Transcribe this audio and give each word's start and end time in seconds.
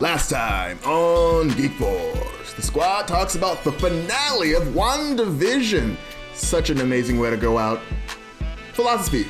Last 0.00 0.28
time 0.28 0.80
on 0.84 1.50
Geek 1.50 1.70
Force, 1.74 2.52
the 2.54 2.62
squad 2.62 3.06
talks 3.06 3.36
about 3.36 3.62
the 3.62 3.70
finale 3.70 4.54
of 4.54 4.64
WandaVision. 4.74 5.96
Such 6.34 6.68
an 6.70 6.80
amazing 6.80 7.20
way 7.20 7.30
to 7.30 7.36
go 7.36 7.58
out. 7.58 7.80
Philosophy. 8.72 9.28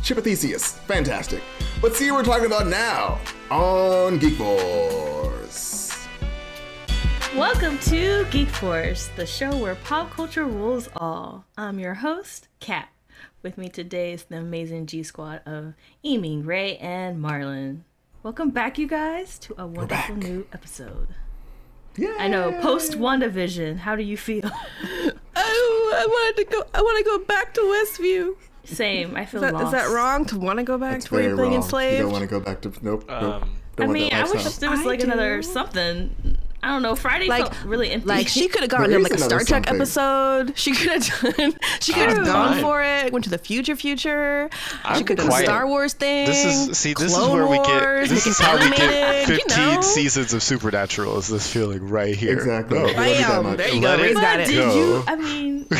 Chipotheseus. 0.00 0.78
Fantastic. 0.86 1.42
Let's 1.82 1.98
see 1.98 2.10
what 2.10 2.16
we're 2.16 2.24
talking 2.24 2.46
about 2.46 2.66
now 2.66 3.20
on 3.50 4.18
Geek 4.18 4.36
Force. 4.36 6.06
Welcome 7.36 7.78
to 7.80 8.24
Geek 8.30 8.48
Force, 8.48 9.10
the 9.16 9.26
show 9.26 9.54
where 9.54 9.74
pop 9.74 10.10
culture 10.12 10.46
rules 10.46 10.88
all. 10.96 11.44
I'm 11.58 11.78
your 11.78 11.92
host, 11.92 12.48
Kat. 12.58 12.88
With 13.42 13.58
me 13.58 13.68
today 13.68 14.14
is 14.14 14.24
the 14.24 14.38
amazing 14.38 14.86
G 14.86 15.02
Squad 15.02 15.42
of 15.44 15.74
Eaming, 16.02 16.46
Ray, 16.46 16.78
and 16.78 17.22
Marlon. 17.22 17.82
Welcome 18.24 18.52
back, 18.52 18.78
you 18.78 18.88
guys, 18.88 19.38
to 19.40 19.54
a 19.60 19.66
wonderful 19.66 20.16
new 20.16 20.46
episode. 20.54 21.08
Yeah. 21.94 22.14
I 22.18 22.26
know, 22.26 22.52
post 22.62 22.92
WandaVision, 22.92 23.76
how 23.76 23.96
do 23.96 24.02
you 24.02 24.16
feel? 24.16 24.50
Oh, 25.36 25.92
I 25.94 26.06
wanted 26.06 26.44
to 26.44 26.56
go. 26.56 26.64
I 26.72 26.80
want 26.80 26.98
to 26.98 27.04
go 27.04 27.18
back 27.26 27.52
to 27.54 27.60
Westview. 27.60 28.36
Same, 28.64 29.14
I 29.14 29.26
feel 29.26 29.44
Is 29.44 29.50
that, 29.50 29.52
lost. 29.52 29.66
is 29.66 29.72
that 29.72 29.92
wrong 29.94 30.24
to 30.26 30.38
want 30.38 30.58
to 30.58 30.62
go 30.64 30.78
back 30.78 30.92
That's 30.92 31.06
to 31.06 31.14
where 31.14 31.22
very 31.22 31.28
you're 31.28 31.36
being 31.36 31.60
wrong. 31.60 31.82
You 31.92 31.98
don't 31.98 32.12
want 32.12 32.22
to 32.22 32.28
go 32.28 32.40
back 32.40 32.60
to 32.62 32.68
nope. 32.82 33.04
nope. 33.06 33.10
Um, 33.10 33.50
Don't 33.76 33.90
I 33.90 33.92
mean, 33.92 34.12
I 34.14 34.22
wish 34.22 34.44
there 34.56 34.70
was 34.70 34.80
I 34.80 34.84
like 34.84 35.02
another 35.02 35.36
do. 35.36 35.42
something. 35.42 36.38
I 36.64 36.68
don't 36.68 36.80
know. 36.80 36.96
Friday 36.96 37.28
Like- 37.28 37.52
felt 37.52 37.64
really 37.66 37.90
empty. 37.90 38.08
Like 38.08 38.26
she 38.28 38.48
could 38.48 38.62
have 38.62 38.70
gone 38.70 38.88
There 38.88 38.96
to 38.98 39.02
like 39.02 39.12
a 39.12 39.18
Star 39.18 39.40
Trek 39.44 39.66
something. 39.66 39.74
episode. 39.76 40.56
She 40.56 40.72
could 40.72 41.04
have 41.04 41.36
done. 41.36 41.54
She 41.80 41.92
could 41.92 42.08
have 42.08 42.24
gone 42.24 42.60
for 42.62 42.82
it. 42.82 43.12
Went 43.12 43.24
to 43.24 43.30
the 43.30 43.36
future, 43.38 43.76
future. 43.76 44.48
I'm 44.82 44.96
she 44.96 45.04
could 45.04 45.18
have 45.18 45.26
done 45.26 45.26
a 45.26 45.30
quite- 45.30 45.44
Star 45.44 45.66
Wars 45.66 45.92
thing. 45.92 46.26
This 46.26 46.44
is 46.70 46.78
see. 46.78 46.94
This 46.94 47.14
Clone 47.14 47.28
is 47.28 47.34
where 47.34 47.46
we 47.46 47.56
get. 47.58 47.82
Wars, 47.82 48.08
This 48.08 48.26
is 48.26 48.40
it 48.40 48.44
how 48.46 48.54
we 48.54 48.70
get 48.70 48.80
animated, 48.80 49.28
you 49.28 49.34
15 49.44 49.74
know? 49.74 49.80
seasons 49.82 50.32
of 50.32 50.42
Supernatural. 50.42 51.18
Is 51.18 51.28
this 51.28 51.46
feeling 51.52 51.86
right 51.88 52.14
here? 52.16 52.32
Exactly. 52.32 52.78
No. 52.78 52.86
I 52.86 52.92
love 52.92 52.96
you 52.96 53.14
that 53.14 53.28
Bam! 53.28 53.42
much. 53.44 53.56
There 53.58 53.68
you 53.74 53.80
go. 53.82 53.86
Let 53.88 54.00
Ray's 54.00 54.14
got 54.14 54.40
it. 54.40 54.46
did 54.46 54.54
go. 54.56 54.74
you? 54.74 55.04
I 55.06 55.16
mean, 55.16 55.66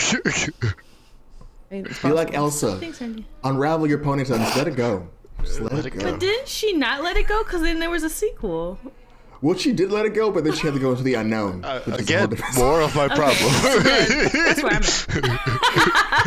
It's 1.71 2.03
Be 2.03 2.11
like. 2.11 2.35
Elsa. 2.35 2.81
Unravel 3.43 3.87
your 3.89 3.98
ponytail. 3.98 4.39
Just 4.39 4.57
let 4.57 4.69
it 4.69 4.77
go. 4.77 5.09
Just 5.43 5.61
let, 5.61 5.73
Let 5.73 5.87
it 5.87 5.95
it 5.95 5.98
go. 5.98 6.11
go. 6.13 6.17
Didn't 6.19 6.47
she 6.48 6.73
not 6.73 7.03
let 7.03 7.17
it 7.17 7.27
go? 7.27 7.43
Because 7.43 7.63
then 7.63 7.81
there 7.81 7.91
was 7.91 8.03
a 8.05 8.11
sequel. 8.11 8.79
Well, 9.45 9.59
she 9.59 9.73
did 9.73 9.92
let 9.92 10.06
it 10.06 10.14
go, 10.14 10.31
but 10.31 10.42
then 10.45 10.55
she 10.55 10.62
had 10.67 10.73
to 10.73 10.81
go 10.81 10.92
into 10.92 11.03
the 11.03 11.12
unknown. 11.14 11.62
Uh, 11.67 11.81
which 11.83 12.00
is 12.00 12.09
a 12.11 12.17
whole 12.19 12.25
again, 12.33 12.42
more 12.56 12.81
of 12.81 12.97
my 12.97 13.09
problem. 13.14 13.53
That's 14.33 14.62
where 14.62 14.73
I'm. 14.73 14.83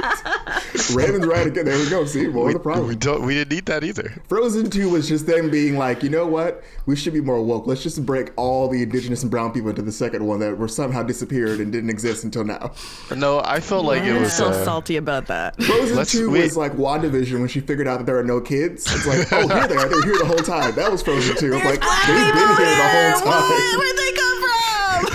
Raven's 0.94 1.26
right 1.26 1.48
again. 1.48 1.66
There 1.66 1.78
we 1.78 1.90
go. 1.90 2.06
See, 2.06 2.28
more 2.28 2.46
we, 2.46 2.52
of 2.52 2.54
the 2.54 2.60
problem. 2.64 2.88
we 2.88 2.96
don't. 2.96 3.24
We 3.24 3.34
didn't 3.34 3.52
need 3.52 3.66
that 3.66 3.84
either. 3.84 4.14
Frozen 4.30 4.70
2 4.70 4.90
was 4.90 5.08
just 5.10 5.26
them 5.26 5.50
being 5.50 5.78
like, 5.78 6.04
you 6.04 6.10
know 6.10 6.26
what? 6.28 6.64
We 6.86 6.96
should 6.96 7.14
be 7.14 7.20
more 7.22 7.42
woke. 7.44 7.66
Let's 7.68 7.84
just 7.84 8.06
break 8.06 8.32
all 8.38 8.70
the 8.70 8.84
indigenous 8.84 9.24
and 9.24 9.32
brown 9.32 9.52
people 9.52 9.70
into 9.70 9.82
the 9.82 9.92
second 9.92 10.26
one 10.26 10.40
that 10.40 10.58
were 10.58 10.68
somehow 10.68 11.04
disappeared 11.04 11.60
and 11.60 11.72
didn't 11.72 11.90
exist 11.90 12.24
until 12.24 12.44
now. 12.46 12.72
No, 13.16 13.42
I 13.44 13.60
felt 13.60 13.86
like 13.86 14.04
it 14.04 14.20
was. 14.20 14.34
still 14.34 14.50
Uh, 14.50 14.64
salty 14.64 14.98
about 14.98 15.26
that. 15.28 15.62
Frozen 15.64 15.98
Let's- 15.98 16.12
2 16.12 16.30
wait. 16.32 16.44
was 16.44 16.58
like 16.58 16.74
WandaVision 16.74 17.40
when 17.40 17.48
she 17.48 17.60
figured 17.62 17.88
out 17.88 17.98
that 17.98 18.06
there 18.06 18.18
are 18.20 18.24
no 18.24 18.40
kids. 18.40 18.86
It's 18.94 19.08
like, 19.08 19.32
oh, 19.34 19.48
here 19.48 19.68
they 19.68 19.76
are. 19.76 19.90
They 19.90 19.96
were 19.96 20.04
here 20.06 20.18
the 20.20 20.26
whole 20.26 20.38
time. 20.38 20.76
That 20.76 20.92
was 20.92 21.02
Frozen 21.02 21.38
2. 21.38 21.54
It's 21.54 21.66
like, 21.66 21.82
they've 21.82 22.34
been 22.34 22.56
here 22.56 22.76
the 22.76 22.90
whole 22.90 23.07
time. 23.14 23.80
Where'd 23.80 23.98
they 23.98 24.12
come 24.14 24.42
from? 24.42 24.48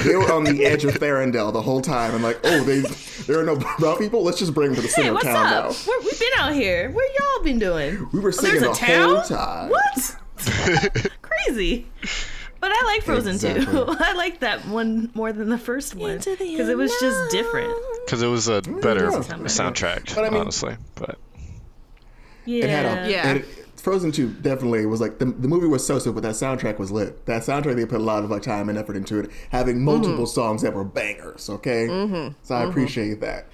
They 0.07 0.17
were 0.17 0.33
on 0.33 0.45
the 0.45 0.65
edge 0.65 0.85
of 0.85 0.95
Therendel 0.95 1.53
the 1.53 1.63
whole 1.63 1.81
time. 1.81 2.15
And 2.15 2.23
like, 2.25 2.39
oh, 2.45 2.63
they 2.65 2.81
there 3.27 3.39
are 3.41 3.45
no 3.45 3.57
brown 3.79 3.99
people? 3.99 4.23
Let's 4.25 4.39
just 4.39 4.53
bring 4.55 4.69
them 4.73 4.77
to 4.77 4.83
the 4.83 4.89
Hey, 4.89 4.95
center 4.95 5.09
of 5.11 5.15
what's 5.15 5.27
town 5.27 5.47
up? 5.47 5.65
now. 5.71 5.77
We're, 5.87 6.01
we've 6.01 6.19
been 6.19 6.29
out 6.39 6.53
here. 6.55 6.91
Where 6.91 7.09
y'all 7.19 7.45
been 7.45 7.59
doing? 7.59 8.09
We 8.13 8.21
were 8.21 8.29
oh, 8.29 8.33
singing 8.33 8.61
There's 8.63 8.79
the 8.79 8.85
town. 8.87 9.15
whole 9.17 9.23
time. 9.25 9.71
What? 9.71 10.17
Crazy. 11.23 11.87
But 12.61 12.71
I 12.75 12.83
like 12.85 13.03
Frozen 13.03 13.35
Exactly. 13.35 13.67
too. 13.67 13.85
I 14.01 14.13
like 14.15 14.41
that 14.41 14.67
one 14.67 15.11
more 15.15 15.33
than 15.33 15.49
the 15.49 15.59
first 15.59 15.95
one 15.95 16.19
because 16.19 16.69
it 16.69 16.77
was 16.77 16.93
just 17.01 17.31
different. 17.33 17.73
because 18.05 18.23
it 18.23 18.29
was 18.29 18.49
a 18.49 18.61
better 18.63 19.05
yeah. 19.11 19.19
soundtrack, 19.19 20.15
But 20.15 20.25
I 20.25 20.31
mean- 20.31 20.41
honestly. 20.41 20.77
But 20.95 21.19
Yeah. 22.45 22.65
It 22.65 22.71
had 22.71 22.87
a, 23.07 23.11
Yeah. 23.11 23.33
it- 23.35 23.62
Frozen 23.83 24.13
2 24.13 24.29
definitely 24.35 24.87
was 24.87 25.01
like 25.01 25.19
the, 25.19 25.25
the 25.25 25.49
movie 25.49 25.67
was 25.67 25.85
so 25.85 25.99
so, 25.99 26.13
but 26.13 26.23
that 26.23 26.37
soundtrack 26.37 26.79
was 26.79 26.93
lit. 26.93 27.27
That 27.27 27.43
soundtrack 27.43 27.75
they 27.75 27.85
put 27.85 28.01
a 28.01 28.05
lot 28.05 28.23
of 28.23 28.31
like 28.31 28.43
time 28.43 28.69
and 28.69 28.79
effort 28.79 28.97
into 28.97 29.19
it, 29.19 29.31
having 29.51 29.77
mm-hmm. 29.77 29.87
multiple 29.87 30.27
songs 30.27 30.63
that 30.63 30.73
were 30.73 30.85
bangers. 30.85 31.51
Okay, 31.51 31.89
mm-hmm. 31.89 32.33
so 32.45 32.55
I 32.55 32.61
mm-hmm. 32.61 32.71
appreciate 32.71 33.21
that. 33.21 33.47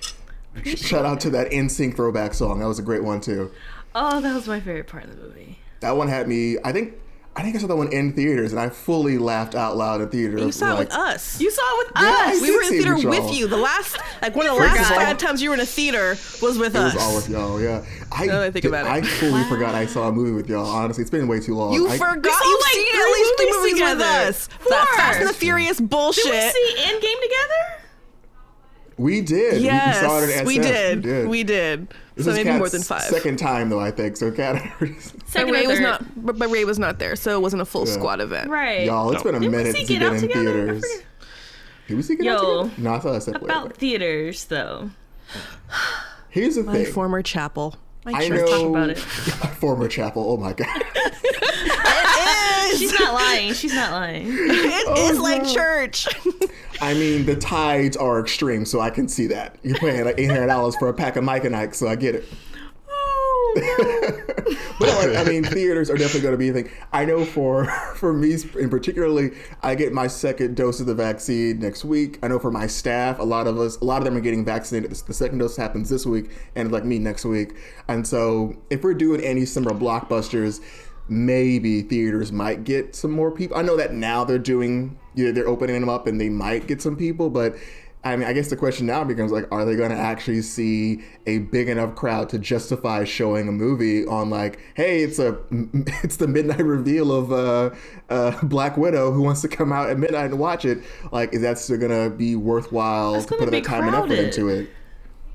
Shout 0.64 1.06
out 1.06 1.20
to 1.20 1.30
that 1.30 1.50
NSYNC 1.50 1.96
throwback 1.96 2.34
song. 2.34 2.58
That 2.58 2.68
was 2.68 2.78
a 2.78 2.82
great 2.82 3.02
one 3.02 3.22
too. 3.22 3.50
oh, 3.94 4.20
that 4.20 4.34
was 4.34 4.46
my 4.46 4.60
favorite 4.60 4.86
part 4.86 5.04
of 5.04 5.16
the 5.16 5.22
movie. 5.22 5.60
That 5.80 5.96
one 5.96 6.08
had 6.08 6.28
me. 6.28 6.58
I 6.62 6.72
think. 6.72 6.94
I 7.38 7.42
think 7.42 7.54
I 7.54 7.60
saw 7.60 7.68
that 7.68 7.76
one 7.76 7.92
in 7.92 8.12
theaters, 8.14 8.50
and 8.52 8.60
I 8.60 8.68
fully 8.68 9.16
laughed 9.16 9.54
out 9.54 9.76
loud 9.76 10.00
in 10.00 10.08
theaters. 10.08 10.40
You 10.42 10.50
saw 10.50 10.72
it 10.72 10.74
like, 10.74 10.88
with 10.88 10.92
us. 10.96 11.40
You 11.40 11.50
saw 11.52 11.62
it 11.62 11.86
with 11.86 11.92
Yeah, 12.02 12.32
us. 12.34 12.42
we 12.42 12.50
were 12.56 12.62
in 12.62 12.68
theater 12.70 12.94
with 12.94 13.02
y'all. 13.04 13.10
with 13.26 13.32
you. 13.38 13.46
The 13.46 13.56
last, 13.56 13.96
like 14.20 14.34
one 14.34 14.46
of 14.46 14.56
the 14.56 14.60
last 14.60 14.88
forgot. 14.88 15.02
five 15.04 15.18
times 15.18 15.40
you 15.40 15.50
were 15.50 15.54
in 15.54 15.60
a 15.60 15.64
theater 15.66 16.16
was 16.42 16.58
with 16.58 16.74
It 16.74 16.80
us. 16.80 16.92
It 16.94 16.96
was 16.96 17.04
all 17.04 17.14
with 17.14 17.28
y'all, 17.28 17.60
yeah. 17.62 17.84
I, 18.10 18.26
Now 18.26 18.32
that 18.40 18.42
I 18.42 18.50
think 18.50 18.62
did- 18.62 18.68
about 18.70 18.86
it. 18.86 18.90
I 18.90 19.02
fully 19.02 19.44
forgot 19.44 19.74
I 19.76 19.86
saw 19.86 20.08
a 20.08 20.12
movie 20.12 20.32
with 20.32 20.48
y'all. 20.48 20.66
Honestly, 20.66 21.02
it's 21.02 21.10
been 21.12 21.28
way 21.28 21.38
too 21.38 21.54
long. 21.54 21.72
You 21.74 21.86
I, 21.88 21.96
forgot. 21.96 22.24
We 22.24 22.30
saw, 22.30 22.44
You've 22.44 22.60
like, 22.60 22.72
seen 22.72 22.86
at 22.88 23.12
least 23.12 23.32
three 23.36 23.46
movies 23.46 23.56
movies 23.56 23.72
with 23.72 23.80
together. 23.98 24.04
us. 24.28 24.46
That 24.48 24.58
Four. 24.88 24.96
Fast 24.96 25.20
and 25.20 25.28
the 25.28 25.34
Furious 25.34 25.80
bullshit. 25.80 26.24
Did 26.24 26.32
we 26.54 26.76
see 26.76 26.82
Endgame 26.82 27.22
together? 27.22 27.77
We 28.98 29.20
did. 29.20 29.62
Yes, 29.62 30.02
we 30.02 30.08
saw 30.08 30.20
it 30.22 30.36
at 30.36 30.44
we 30.46 30.58
SF. 30.58 31.02
did. 31.02 31.28
We 31.28 31.44
did. 31.44 31.88
This 32.16 32.26
So 32.26 32.32
maybe 32.32 32.44
Kat's 32.48 32.58
more 32.58 32.68
than 32.68 32.82
five. 32.82 33.02
Second 33.02 33.38
time 33.38 33.68
though, 33.68 33.78
I 33.78 33.92
think. 33.92 34.16
So 34.16 34.30
Cat, 34.32 34.60
But 34.80 34.88
Second 35.26 35.52
Ray 35.54 35.66
was 35.68 35.78
not. 35.80 36.04
But, 36.26 36.36
but 36.38 36.50
Ray 36.50 36.64
was 36.64 36.78
not 36.80 36.98
there, 36.98 37.14
so 37.14 37.32
it 37.36 37.40
wasn't 37.40 37.62
a 37.62 37.64
full 37.64 37.86
Yeah. 37.86 37.92
squad 37.94 38.20
event. 38.20 38.50
Right. 38.50 38.84
y'all, 38.86 39.12
it's 39.12 39.22
been 39.22 39.36
a 39.36 39.40
Didn't 39.40 39.52
minute 39.52 39.72
see 39.76 39.78
since 39.86 39.90
you've 39.90 40.00
Get 40.00 40.06
been 40.10 40.16
Out 40.16 40.22
in 40.22 40.28
together? 40.28 40.52
Theaters. 40.64 40.80
forget. 40.92 41.06
Did 41.86 41.96
we 41.96 42.02
see 42.02 42.16
Get 42.16 42.26
Out 42.26 42.40
together? 42.66 42.82
No, 42.82 42.94
I 42.94 42.98
thought 42.98 43.14
I 43.14 43.18
said 43.20 43.34
wait, 43.34 43.42
About 43.44 43.64
wait. 43.68 43.76
theaters, 43.76 44.44
though. 44.46 44.90
Here's 46.30 46.56
the 46.56 46.64
My 46.64 46.72
thing. 46.84 46.92
former 46.92 47.22
chapel. 47.22 47.76
My 48.04 48.12
I 48.18 48.26
church. 48.28 48.40
know. 48.40 48.46
Talk 48.46 48.68
about 48.70 48.90
it. 48.90 48.98
former 49.60 49.86
chapel. 49.88 50.24
Oh 50.28 50.36
my 50.38 50.52
god. 50.54 50.66
It 52.80 52.84
is. 52.84 52.90
She's 52.90 53.00
not 53.00 53.14
lying. 53.14 53.52
She's 53.54 53.74
not 53.74 53.92
lying. 53.92 54.26
It 54.28 54.84
oh, 54.88 55.10
is 55.10 55.18
Oh, 55.18 55.22
like 55.22 55.42
no. 55.42 55.54
church. 55.54 56.08
I 56.80 56.94
mean, 56.94 57.26
the 57.26 57.36
tides 57.36 57.96
are 57.96 58.20
extreme, 58.20 58.64
so 58.64 58.80
I 58.80 58.90
can 58.90 59.08
see 59.08 59.26
that. 59.28 59.56
You're 59.62 59.78
paying 59.78 60.04
like 60.04 60.14
eight 60.18 60.30
hundred 60.30 60.46
dollars 60.46 60.76
for 60.76 60.88
a 60.88 60.94
pack 60.94 61.16
of 61.16 61.24
Mike 61.24 61.44
and 61.44 61.54
Ike, 61.56 61.74
so 61.74 61.88
I 61.88 61.96
get 61.96 62.14
it. 62.14 62.24
Oh, 62.88 64.14
But 64.78 64.88
like, 65.08 65.16
I 65.16 65.28
mean, 65.28 65.42
theaters 65.42 65.90
are 65.90 65.96
definitely 65.96 66.20
going 66.20 66.34
to 66.34 66.38
be 66.38 66.48
a 66.50 66.52
thing. 66.52 66.70
I 66.92 67.04
know 67.04 67.24
for 67.24 67.66
for 67.96 68.12
me 68.12 68.36
in 68.58 68.70
particularly, 68.70 69.32
I 69.62 69.74
get 69.74 69.92
my 69.92 70.06
second 70.06 70.56
dose 70.56 70.78
of 70.78 70.86
the 70.86 70.94
vaccine 70.94 71.58
next 71.58 71.84
week. 71.84 72.20
I 72.22 72.28
know 72.28 72.38
for 72.38 72.52
my 72.52 72.68
staff, 72.68 73.18
a 73.18 73.24
lot 73.24 73.48
of 73.48 73.58
us, 73.58 73.76
a 73.78 73.84
lot 73.84 73.98
of 73.98 74.04
them 74.04 74.16
are 74.16 74.20
getting 74.20 74.44
vaccinated. 74.44 74.92
The 74.92 75.12
second 75.14 75.38
dose 75.38 75.56
happens 75.56 75.88
this 75.88 76.06
week, 76.06 76.30
and 76.54 76.70
like 76.70 76.84
me 76.84 77.00
next 77.00 77.24
week. 77.24 77.56
And 77.88 78.06
so, 78.06 78.56
if 78.70 78.84
we're 78.84 78.94
doing 78.94 79.20
any 79.20 79.44
summer 79.44 79.72
blockbusters, 79.72 80.60
maybe 81.08 81.82
theaters 81.82 82.32
might 82.32 82.64
get 82.64 82.94
some 82.94 83.10
more 83.10 83.30
people. 83.30 83.56
I 83.56 83.62
know 83.62 83.76
that 83.76 83.92
now 83.94 84.24
they're 84.24 84.38
doing, 84.38 84.98
you 85.14 85.26
know, 85.26 85.32
they're 85.32 85.48
opening 85.48 85.80
them 85.80 85.88
up, 85.88 86.06
and 86.06 86.20
they 86.20 86.28
might 86.28 86.66
get 86.66 86.82
some 86.82 86.96
people, 86.96 87.30
but. 87.30 87.56
I 88.04 88.14
mean, 88.14 88.28
I 88.28 88.32
guess 88.32 88.48
the 88.48 88.56
question 88.56 88.86
now 88.86 89.02
becomes 89.02 89.32
like, 89.32 89.50
are 89.50 89.64
they 89.64 89.74
going 89.74 89.90
to 89.90 89.96
actually 89.96 90.40
see 90.42 91.02
a 91.26 91.38
big 91.38 91.68
enough 91.68 91.96
crowd 91.96 92.28
to 92.28 92.38
justify 92.38 93.02
showing 93.02 93.48
a 93.48 93.52
movie 93.52 94.06
on 94.06 94.30
like, 94.30 94.60
hey, 94.76 95.02
it's 95.02 95.18
a, 95.18 95.36
it's 96.04 96.16
the 96.16 96.28
midnight 96.28 96.64
reveal 96.64 97.10
of 97.12 97.32
uh, 97.32 97.70
uh, 98.08 98.40
Black 98.44 98.76
Widow 98.76 99.10
who 99.10 99.22
wants 99.22 99.40
to 99.42 99.48
come 99.48 99.72
out 99.72 99.90
at 99.90 99.98
midnight 99.98 100.26
and 100.26 100.38
watch 100.38 100.64
it? 100.64 100.78
Like, 101.10 101.34
is 101.34 101.42
that 101.42 101.58
still 101.58 101.76
going 101.76 101.90
to 101.90 102.16
be 102.16 102.36
worthwhile 102.36 103.20
to 103.20 103.26
put 103.26 103.40
that 103.40 103.50
be 103.50 103.60
time 103.62 103.88
and 103.88 103.96
effort 103.96 104.06
crowded. 104.06 104.24
into 104.26 104.48
it? 104.48 104.70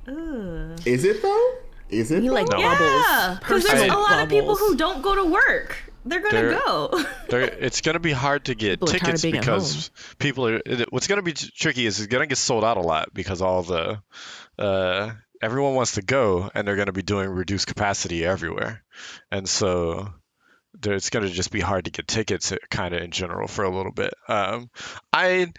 Ugh. 0.08 0.88
Is 0.88 1.04
it 1.04 1.22
though? 1.22 1.58
Is 1.94 2.12
it? 2.12 2.24
You 2.24 2.32
like 2.32 2.48
though? 2.48 2.58
bubbles. 2.58 2.80
Yeah, 3.08 3.38
because 3.40 3.64
there's 3.64 3.74
a 3.82 3.86
Personal 3.86 4.02
lot 4.02 4.20
of 4.24 4.30
people 4.30 4.56
who 4.56 4.76
don't 4.76 5.02
go 5.02 5.16
to 5.16 5.26
work. 5.26 5.78
They're 6.06 6.20
gonna 6.20 6.34
There- 6.42 6.52
go. 6.60 7.04
there, 7.30 7.42
it's 7.42 7.80
going 7.82 7.94
to 7.94 8.00
be 8.00 8.12
hard 8.12 8.46
to 8.46 8.56
get 8.56 8.80
People 8.82 8.90
are 8.90 8.92
tired 9.00 9.02
of 9.02 9.06
tickets 9.08 9.22
being 9.22 9.36
because 9.36 9.92
people 10.20 10.48
are. 10.48 10.62
it- 10.66 10.92
What's 10.92 11.08
going 11.08 11.18
to 11.20 11.24
be 11.24 11.32
tricky 11.34 11.86
is 11.86 12.00
it's 12.00 12.08
going 12.08 12.24
to 12.24 12.28
get 12.28 12.38
sold 12.38 12.64
out 12.66 12.76
a 12.78 12.82
lot 12.82 13.14
because 13.14 13.42
all 13.42 13.64
the 13.64 14.02
uh, 14.60 15.12
everyone 15.42 15.76
wants 15.76 15.94
to 15.94 16.02
go 16.02 16.50
and 16.54 16.68
they're 16.68 16.76
going 16.76 16.88
to 16.88 16.92
be 16.94 17.04
doing 17.04 17.30
reduced 17.30 17.68
capacity 17.68 18.26
everywhere, 18.26 18.84
and 19.32 19.48
so 19.48 20.10
there, 20.82 20.94
it's 20.94 21.10
going 21.10 21.26
to 21.26 21.32
just 21.32 21.52
be 21.52 21.62
hard 21.62 21.86
to 21.86 21.92
get 21.92 22.06
tickets 22.08 22.52
kind 22.70 22.94
of 22.94 23.02
in 23.02 23.12
general 23.12 23.48
for 23.48 23.64
a 23.64 23.70
little 23.74 23.92
bit. 23.94 24.14
Um, 24.28 24.70
I 25.14 25.54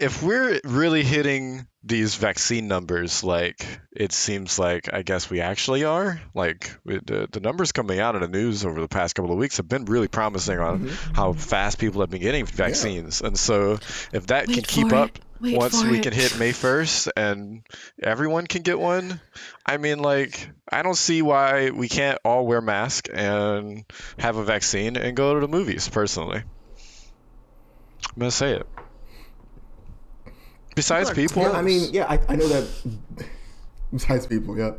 if 0.00 0.22
we're 0.22 0.58
really 0.64 1.04
hitting 1.04 1.66
these 1.84 2.14
vaccine 2.14 2.68
numbers 2.68 3.22
like 3.22 3.66
it 3.92 4.12
seems 4.12 4.58
like 4.58 4.92
I 4.92 5.02
guess 5.02 5.30
we 5.30 5.40
actually 5.40 5.84
are, 5.84 6.20
like 6.34 6.74
with 6.84 7.06
the, 7.06 7.28
the 7.30 7.40
numbers 7.40 7.72
coming 7.72 8.00
out 8.00 8.14
in 8.14 8.22
the 8.22 8.28
news 8.28 8.64
over 8.64 8.80
the 8.80 8.88
past 8.88 9.14
couple 9.14 9.30
of 9.32 9.38
weeks 9.38 9.58
have 9.58 9.68
been 9.68 9.84
really 9.84 10.08
promising 10.08 10.58
on 10.58 10.80
Mm-hmm. 10.80 11.14
how 11.14 11.32
fast 11.34 11.78
people 11.78 12.00
have 12.00 12.10
been 12.10 12.20
getting 12.20 12.46
vaccines. 12.46 13.20
And 13.20 13.38
so 13.38 13.78
if 14.12 14.26
that 14.28 14.46
can 14.46 14.62
keep 14.62 14.88
for 14.88 14.94
up. 14.96 15.18
Wait 15.40 15.56
once 15.56 15.82
we 15.82 15.98
it. 15.98 16.02
can 16.02 16.12
hit 16.12 16.38
May 16.38 16.50
1st 16.52 17.12
and 17.16 17.62
everyone 18.02 18.46
can 18.46 18.60
get 18.60 18.78
one, 18.78 19.20
I 19.64 19.78
mean 19.78 20.00
like 20.00 20.50
I 20.70 20.82
don't 20.82 20.96
see 20.96 21.22
why 21.22 21.70
we 21.70 21.88
can't 21.88 22.18
all 22.24 22.46
wear 22.46 22.60
masks 22.60 23.08
and 23.10 23.84
have 24.18 24.36
a 24.36 24.44
vaccine 24.44 24.96
and 24.96 25.16
go 25.16 25.34
to 25.34 25.40
the 25.40 25.48
movies 25.48 25.88
personally. 25.88 26.42
I'm 26.42 28.18
gonna 28.18 28.30
say 28.30 28.52
it. 28.52 28.66
Besides 30.80 31.10
people, 31.10 31.42
Yeah, 31.42 31.50
I 31.50 31.60
mean, 31.60 31.90
yeah, 31.92 32.06
I, 32.08 32.18
I 32.26 32.36
know 32.36 32.48
that. 32.48 32.66
Besides 33.92 34.26
people, 34.26 34.56
yeah, 34.56 34.70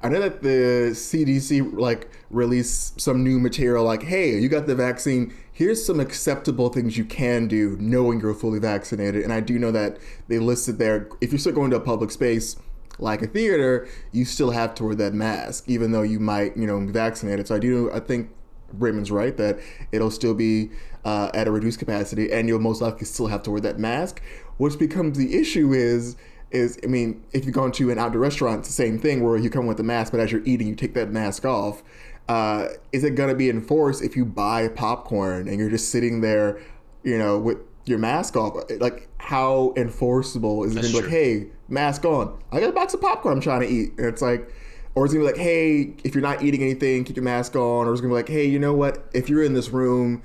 I 0.00 0.08
know 0.10 0.20
that 0.20 0.42
the 0.42 0.90
CDC 0.92 1.76
like 1.76 2.08
released 2.30 3.00
some 3.00 3.24
new 3.24 3.40
material. 3.40 3.84
Like, 3.84 4.04
hey, 4.04 4.38
you 4.38 4.48
got 4.48 4.68
the 4.68 4.76
vaccine. 4.76 5.34
Here's 5.50 5.84
some 5.84 5.98
acceptable 5.98 6.68
things 6.68 6.96
you 6.96 7.04
can 7.04 7.48
do, 7.48 7.76
knowing 7.80 8.20
you're 8.20 8.34
fully 8.34 8.60
vaccinated. 8.60 9.24
And 9.24 9.32
I 9.32 9.40
do 9.40 9.58
know 9.58 9.72
that 9.72 9.98
they 10.28 10.38
listed 10.38 10.78
there. 10.78 11.08
If 11.20 11.32
you're 11.32 11.40
still 11.40 11.52
going 11.52 11.70
to 11.70 11.78
a 11.78 11.80
public 11.80 12.12
space 12.12 12.56
like 12.98 13.22
a 13.22 13.26
theater, 13.26 13.88
you 14.12 14.24
still 14.24 14.50
have 14.50 14.74
to 14.76 14.84
wear 14.84 14.94
that 14.94 15.14
mask, 15.14 15.64
even 15.66 15.90
though 15.90 16.02
you 16.02 16.20
might, 16.20 16.56
you 16.56 16.66
know, 16.66 16.78
be 16.78 16.92
vaccinated. 16.92 17.48
So 17.48 17.56
I 17.56 17.58
do. 17.58 17.90
I 17.92 17.98
think 17.98 18.30
Raymond's 18.74 19.10
right 19.10 19.36
that 19.36 19.58
it'll 19.90 20.10
still 20.10 20.34
be 20.34 20.70
uh, 21.04 21.30
at 21.34 21.48
a 21.48 21.50
reduced 21.50 21.78
capacity, 21.78 22.30
and 22.32 22.46
you'll 22.46 22.60
most 22.60 22.80
likely 22.80 23.06
still 23.06 23.26
have 23.28 23.42
to 23.44 23.50
wear 23.50 23.60
that 23.60 23.78
mask. 23.78 24.22
Which 24.60 24.78
becomes 24.78 25.16
the 25.16 25.38
issue 25.38 25.72
is 25.72 26.18
is 26.50 26.78
I 26.84 26.86
mean, 26.86 27.24
if 27.32 27.46
you 27.46 27.50
go 27.50 27.64
into 27.64 27.90
an 27.90 27.98
outdoor 27.98 28.20
restaurant, 28.20 28.58
it's 28.58 28.68
the 28.68 28.74
same 28.74 28.98
thing 28.98 29.24
where 29.24 29.38
you 29.38 29.48
come 29.48 29.66
with 29.66 29.78
the 29.78 29.82
mask, 29.82 30.12
but 30.12 30.20
as 30.20 30.30
you're 30.30 30.44
eating, 30.44 30.68
you 30.68 30.74
take 30.74 30.92
that 30.92 31.10
mask 31.10 31.46
off. 31.46 31.82
Uh, 32.28 32.68
is 32.92 33.02
it 33.02 33.14
gonna 33.14 33.34
be 33.34 33.48
enforced 33.48 34.02
if 34.02 34.16
you 34.16 34.26
buy 34.26 34.68
popcorn 34.68 35.48
and 35.48 35.58
you're 35.58 35.70
just 35.70 35.88
sitting 35.88 36.20
there, 36.20 36.60
you 37.04 37.16
know, 37.16 37.38
with 37.38 37.56
your 37.86 37.96
mask 37.96 38.36
off? 38.36 38.54
Like, 38.80 39.08
how 39.16 39.72
enforceable 39.78 40.64
is 40.64 40.76
it 40.76 40.82
gonna 40.82 40.92
be? 40.92 41.00
Like, 41.00 41.10
hey, 41.10 41.46
mask 41.70 42.04
on. 42.04 42.38
I 42.52 42.60
got 42.60 42.68
a 42.68 42.72
box 42.72 42.92
of 42.92 43.00
popcorn 43.00 43.36
I'm 43.36 43.40
trying 43.40 43.62
to 43.62 43.66
eat, 43.68 43.92
and 43.96 44.06
it's 44.06 44.20
like. 44.20 44.52
Or 44.96 45.04
it's 45.04 45.14
gonna 45.14 45.24
be 45.24 45.30
like, 45.30 45.40
hey, 45.40 45.94
if 46.02 46.16
you're 46.16 46.22
not 46.22 46.42
eating 46.42 46.62
anything, 46.62 47.04
keep 47.04 47.14
your 47.14 47.22
mask 47.22 47.54
on. 47.54 47.86
Or 47.86 47.92
it's 47.92 48.00
gonna 48.00 48.12
be 48.12 48.16
like, 48.16 48.28
hey, 48.28 48.44
you 48.44 48.58
know 48.58 48.74
what? 48.74 49.08
If 49.14 49.28
you're 49.28 49.44
in 49.44 49.54
this 49.54 49.70
room, 49.70 50.20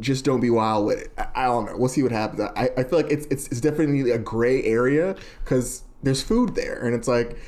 just 0.00 0.24
don't 0.24 0.40
be 0.40 0.50
wild 0.50 0.86
with 0.86 0.98
it. 1.02 1.12
I, 1.18 1.26
I 1.34 1.44
don't 1.46 1.66
know. 1.66 1.76
We'll 1.76 1.88
see 1.88 2.02
what 2.02 2.12
happens. 2.12 2.40
I, 2.56 2.70
I 2.76 2.84
feel 2.84 2.98
like 3.00 3.10
it's, 3.10 3.26
it's 3.26 3.46
it's 3.48 3.60
definitely 3.60 4.10
a 4.10 4.18
gray 4.18 4.62
area 4.64 5.16
because 5.44 5.82
there's 6.02 6.22
food 6.22 6.54
there, 6.54 6.84
and 6.84 6.94
it's 6.94 7.08
like 7.08 7.38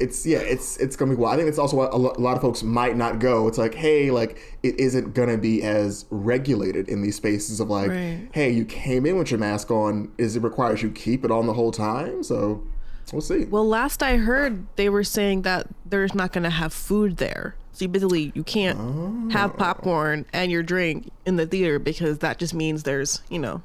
it's 0.00 0.26
yeah, 0.26 0.38
it's 0.38 0.76
it's 0.78 0.96
gonna 0.96 1.12
be 1.12 1.16
wild. 1.16 1.34
I 1.34 1.36
think 1.36 1.48
it's 1.48 1.58
also 1.58 1.76
why 1.76 1.86
a 1.86 1.96
lo- 1.96 2.14
a 2.16 2.20
lot 2.20 2.34
of 2.36 2.42
folks 2.42 2.62
might 2.62 2.96
not 2.96 3.18
go. 3.20 3.46
It's 3.46 3.58
like, 3.58 3.74
hey, 3.74 4.10
like 4.10 4.38
it 4.62 4.78
isn't 4.80 5.14
gonna 5.14 5.38
be 5.38 5.62
as 5.62 6.06
regulated 6.10 6.88
in 6.88 7.02
these 7.02 7.16
spaces 7.16 7.60
of 7.60 7.70
like, 7.70 7.90
Right. 7.90 8.28
hey, 8.32 8.50
you 8.50 8.64
came 8.64 9.06
in 9.06 9.16
with 9.16 9.30
your 9.30 9.38
mask 9.38 9.70
on. 9.70 10.10
Is 10.18 10.34
it 10.36 10.42
requires 10.42 10.82
you 10.82 10.90
keep 10.90 11.24
it 11.24 11.30
on 11.30 11.46
the 11.46 11.52
whole 11.54 11.70
time? 11.72 12.22
So 12.24 12.64
we'll 13.12 13.20
see. 13.22 13.44
Well, 13.44 13.66
last 13.68 14.02
I 14.02 14.16
heard, 14.16 14.66
they 14.76 14.88
were 14.88 15.04
saying 15.04 15.42
that 15.42 15.66
there's 15.86 16.14
not 16.14 16.32
going 16.32 16.44
to 16.44 16.50
have 16.50 16.72
food 16.72 17.18
there. 17.18 17.54
So 17.74 17.84
you 17.86 17.88
basically 17.88 18.32
you 18.34 18.42
can't 18.44 18.78
Oh. 18.78 19.28
have 19.32 19.56
popcorn 19.56 20.26
and 20.32 20.52
your 20.52 20.62
drink 20.62 21.10
in 21.24 21.36
the 21.36 21.46
theater 21.46 21.78
because 21.78 22.18
that 22.18 22.38
just 22.38 22.52
means 22.54 22.82
there's 22.82 23.22
you 23.30 23.38
know 23.38 23.62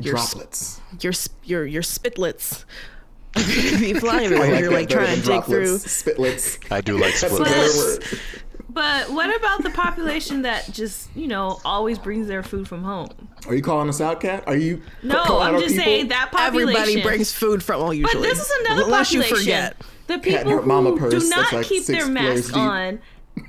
your 0.00 0.16
s- 0.16 0.34
Droplets. 0.34 0.80
your 1.00 1.12
your 1.44 1.64
your 1.66 1.82
spitlets 1.82 2.64
be 3.34 3.94
flying 3.94 4.20
I 4.32 4.36
everywhere. 4.36 4.50
like 4.50 4.60
You're 4.60 4.72
like 4.72 4.88
trying 4.88 5.20
to 5.20 5.22
dig 5.26 5.44
through. 5.44 5.76
Spitlets. 5.78 6.58
I 6.72 6.80
do 6.80 6.94
like 6.98 7.12
That's 7.20 7.24
a 7.24 7.28
split. 7.30 7.44
better 7.48 7.98
But- 8.10 8.20
But 9.06 9.10
what 9.12 9.34
about 9.36 9.62
the 9.62 9.70
population 9.70 10.42
that 10.42 10.68
just, 10.72 11.08
you 11.14 11.28
know, 11.28 11.60
always 11.64 11.96
brings 11.96 12.26
their 12.26 12.42
food 12.42 12.66
from 12.66 12.82
home? 12.82 13.06
Are 13.46 13.54
you 13.54 13.62
calling 13.62 13.88
us 13.88 14.00
out, 14.00 14.20
Cat? 14.20 14.42
Are 14.48 14.56
you? 14.56 14.82
No, 15.04 15.22
I'm 15.38 15.54
just 15.60 15.68
people? 15.68 15.84
saying 15.84 16.08
that 16.08 16.32
population. 16.32 16.70
Everybody 16.80 17.02
brings 17.02 17.30
food 17.30 17.62
from 17.62 17.78
well 17.78 17.88
But 17.90 17.96
usually. 17.98 18.28
this 18.28 18.40
is 18.40 18.50
another 18.66 18.82
unless 18.82 19.08
population. 19.10 19.36
you 19.36 19.40
forget. 19.42 19.76
The 20.08 20.18
people 20.18 20.40
and 20.40 20.50
her 20.50 20.62
mama 20.62 20.90
who 20.90 20.98
purse 20.98 21.22
do 21.22 21.28
not 21.30 21.52
like 21.52 21.66
keep 21.66 21.86
their 21.86 22.04
layers 22.06 22.10
mask 22.10 22.48
deep. 22.48 22.56
on, 22.56 22.98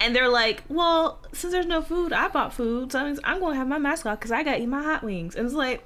and 0.02 0.16
they're 0.16 0.30
like, 0.30 0.64
"Well, 0.70 1.20
since 1.34 1.52
there's 1.54 1.66
no 1.66 1.82
food, 1.82 2.14
I 2.14 2.28
bought 2.28 2.54
food, 2.54 2.92
so 2.92 3.00
I'm 3.24 3.40
going 3.40 3.54
to 3.54 3.58
have 3.58 3.68
my 3.68 3.78
mask 3.80 4.06
off 4.06 4.20
because 4.20 4.32
I 4.32 4.44
got 4.44 4.56
to 4.56 4.62
eat 4.62 4.68
my 4.68 4.84
hot 4.84 5.04
wings." 5.04 5.36
And 5.36 5.46
it's 5.46 5.56
like, 5.56 5.84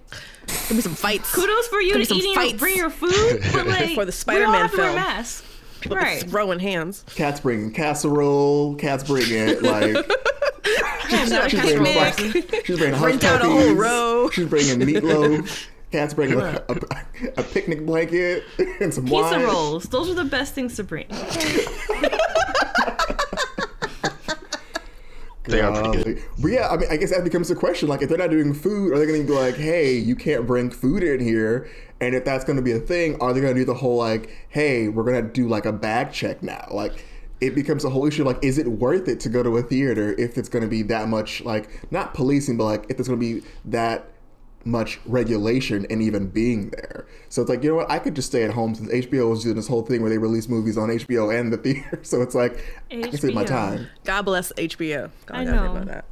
Give 0.68 0.78
me 0.78 0.82
some 0.82 0.96
fights. 0.96 1.34
kudos 1.34 1.68
for 1.68 1.82
you 1.82 1.94
Could 1.94 2.00
to 2.00 2.06
some 2.06 2.18
eating 2.18 2.36
fights. 2.36 2.58
bring 2.60 2.76
your 2.78 2.90
food, 2.90 3.42
but 3.54 3.68
like 3.68 3.96
For 3.96 4.06
the 4.06 4.06
we 4.06 4.06
all 4.06 4.12
Spider-Man 4.12 4.54
have 4.62 4.72
film. 4.72 4.96
masks. 4.96 5.44
With 5.88 5.94
Right. 5.98 6.22
Throwing 6.30 6.60
hands. 6.60 7.06
Cat's 7.16 7.40
bringing 7.40 7.72
casserole. 7.72 8.76
Cat's 8.76 9.04
bringing 9.06 9.62
like 9.62 9.96
she's 11.50 11.62
bringing 11.62 11.84
picnic. 11.86 11.96
like, 12.52 12.66
she's 12.66 12.78
bringing 12.78 12.96
hush 13.00 13.12
Rent 13.12 13.24
out 13.24 13.42
a 13.42 13.46
whole 13.46 13.58
puppies. 13.60 13.74
row. 13.78 14.30
She's 14.34 14.48
bringing 14.48 14.80
meatloaf. 14.80 15.68
Cat's 15.92 16.14
bringing 16.14 16.40
a, 16.40 16.64
a, 16.70 16.76
a 17.38 17.44
picnic 17.44 17.84
blanket 17.86 18.44
and 18.80 18.94
some 18.94 19.06
Pizza 19.06 19.16
wine. 19.22 19.42
rolls. 19.44 19.86
Those 19.86 20.10
are 20.10 20.14
the 20.14 20.24
best 20.26 20.54
things 20.54 20.76
to 20.76 20.84
bring. 20.84 21.08
They 25.50 25.62
are 25.62 25.72
pretty 25.72 26.04
good. 26.04 26.24
But 26.40 26.52
yeah, 26.52 26.70
I 26.70 26.78
mean, 26.78 26.90
I 26.92 26.98
guess 26.98 27.12
that 27.12 27.24
becomes 27.24 27.50
the 27.50 27.56
question. 27.56 27.90
Like, 27.90 28.02
if 28.02 28.10
they're 28.10 28.18
not 28.18 28.30
doing 28.30 28.54
food, 28.54 28.94
are 28.94 29.00
they 29.00 29.06
going 29.06 29.22
to 29.22 29.28
be 29.28 29.34
like, 29.34 29.56
"Hey, 29.56 29.94
you 29.94 30.16
can't 30.16 30.46
bring 30.46 30.70
food 30.70 31.04
in 31.04 31.20
here"? 31.20 31.70
And 32.02 32.16
if 32.16 32.24
that's 32.24 32.46
going 32.46 32.56
to 32.56 32.62
be 32.62 32.72
a 32.72 32.80
thing, 32.80 33.20
are 33.22 33.34
they 33.34 33.42
going 33.42 33.54
to 33.54 33.60
do 33.60 33.66
the 33.66 33.74
whole 33.74 33.98
like, 33.98 34.30
"Hey, 34.50 34.88
we're 34.88 35.04
going 35.04 35.24
to 35.24 35.32
do 35.32 35.48
like 35.48 35.66
a 35.66 35.74
bag 35.74 36.12
check 36.12 36.42
now"? 36.44 36.68
Like, 36.72 37.04
it 37.42 37.56
becomes 37.56 37.86
a 37.86 37.90
whole 37.90 38.06
issue. 38.06 38.24
Like, 38.24 38.44
is 38.44 38.58
it 38.58 38.68
worth 38.68 39.08
it 39.08 39.20
to 39.22 39.30
go 39.30 39.44
to 39.44 39.58
a 39.58 39.62
theater 39.62 40.14
if 40.18 40.38
it's 40.38 40.50
going 40.50 40.64
to 40.64 40.70
be 40.70 40.82
that 40.84 41.08
much 41.08 41.42
like 41.42 41.92
not 41.92 42.14
policing, 42.14 42.58
but 42.58 42.66
like 42.66 42.86
if 42.90 42.98
there's 42.98 43.08
going 43.08 43.20
to 43.20 43.42
be 43.42 43.48
that 43.66 44.10
much 44.66 45.00
regulation 45.06 45.86
and 45.90 46.02
even 46.02 46.28
being 46.28 46.70
there. 46.72 47.06
So 47.30 47.42
it's 47.42 47.50
like, 47.50 47.64
you 47.64 47.70
know 47.70 47.76
what? 47.76 47.90
I 47.90 48.00
could 48.00 48.16
just 48.16 48.28
stay 48.28 48.44
at 48.44 48.52
home 48.52 48.76
since 48.76 48.90
HBO 48.90 49.30
was 49.30 49.44
doing 49.44 49.56
this 49.56 49.68
whole 49.68 49.84
thing 49.84 50.02
where 50.02 50.10
they 50.10 50.18
release 50.18 50.50
movies 50.50 50.78
on 50.78 50.90
HBO 50.90 51.38
and 51.38 51.52
the 51.52 51.58
theater. 51.58 52.00
So 52.04 52.22
it's 52.22 52.36
like, 52.36 52.64
I 52.92 53.02
can 53.02 53.18
save 53.18 53.34
my 53.34 53.44
HBO. 53.44 53.48
time. 53.48 53.88
God 54.04 54.24
bless 54.24 54.52
HBO. 54.54 55.12
God 55.26 55.38
I 55.38 55.46
gotta 55.46 55.56
know. 55.56 55.72
About 55.72 55.86
that. 55.88 56.06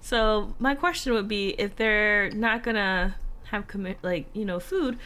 So 0.00 0.54
my 0.58 0.74
question 0.74 1.12
would 1.14 1.28
be, 1.28 1.50
if 1.58 1.76
they're 1.76 2.30
not 2.30 2.62
gonna 2.62 3.16
have 3.44 3.66
commit 3.66 3.98
like 4.02 4.26
you 4.32 4.44
know 4.44 4.60
food, 4.60 4.98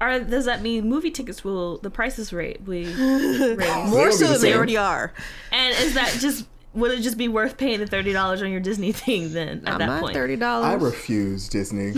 are 0.00 0.20
does 0.20 0.44
that 0.44 0.62
mean 0.62 0.88
movie 0.88 1.10
tickets 1.10 1.44
will 1.44 1.78
the 1.78 1.90
prices 1.90 2.32
rate 2.32 2.64
be 2.64 2.84
raised? 3.54 3.90
More 3.90 4.12
so 4.12 4.26
than 4.26 4.40
they 4.40 4.54
already 4.54 4.76
are. 4.76 5.12
And 5.52 5.74
is 5.78 5.94
that 5.94 6.08
just 6.20 6.46
would 6.76 6.92
it 6.92 7.00
just 7.02 7.16
be 7.18 7.28
worth 7.28 7.56
paying 7.56 7.80
the 7.80 7.86
thirty 7.86 8.12
dollars 8.12 8.42
on 8.42 8.50
your 8.50 8.60
Disney 8.60 8.92
thing 8.92 9.32
then 9.32 9.62
at 9.66 9.72
I'm 9.74 9.78
that 9.80 9.86
not 9.86 10.00
point? 10.02 10.14
thirty 10.14 10.40
I 10.40 10.74
refuse 10.74 11.48
Disney. 11.48 11.94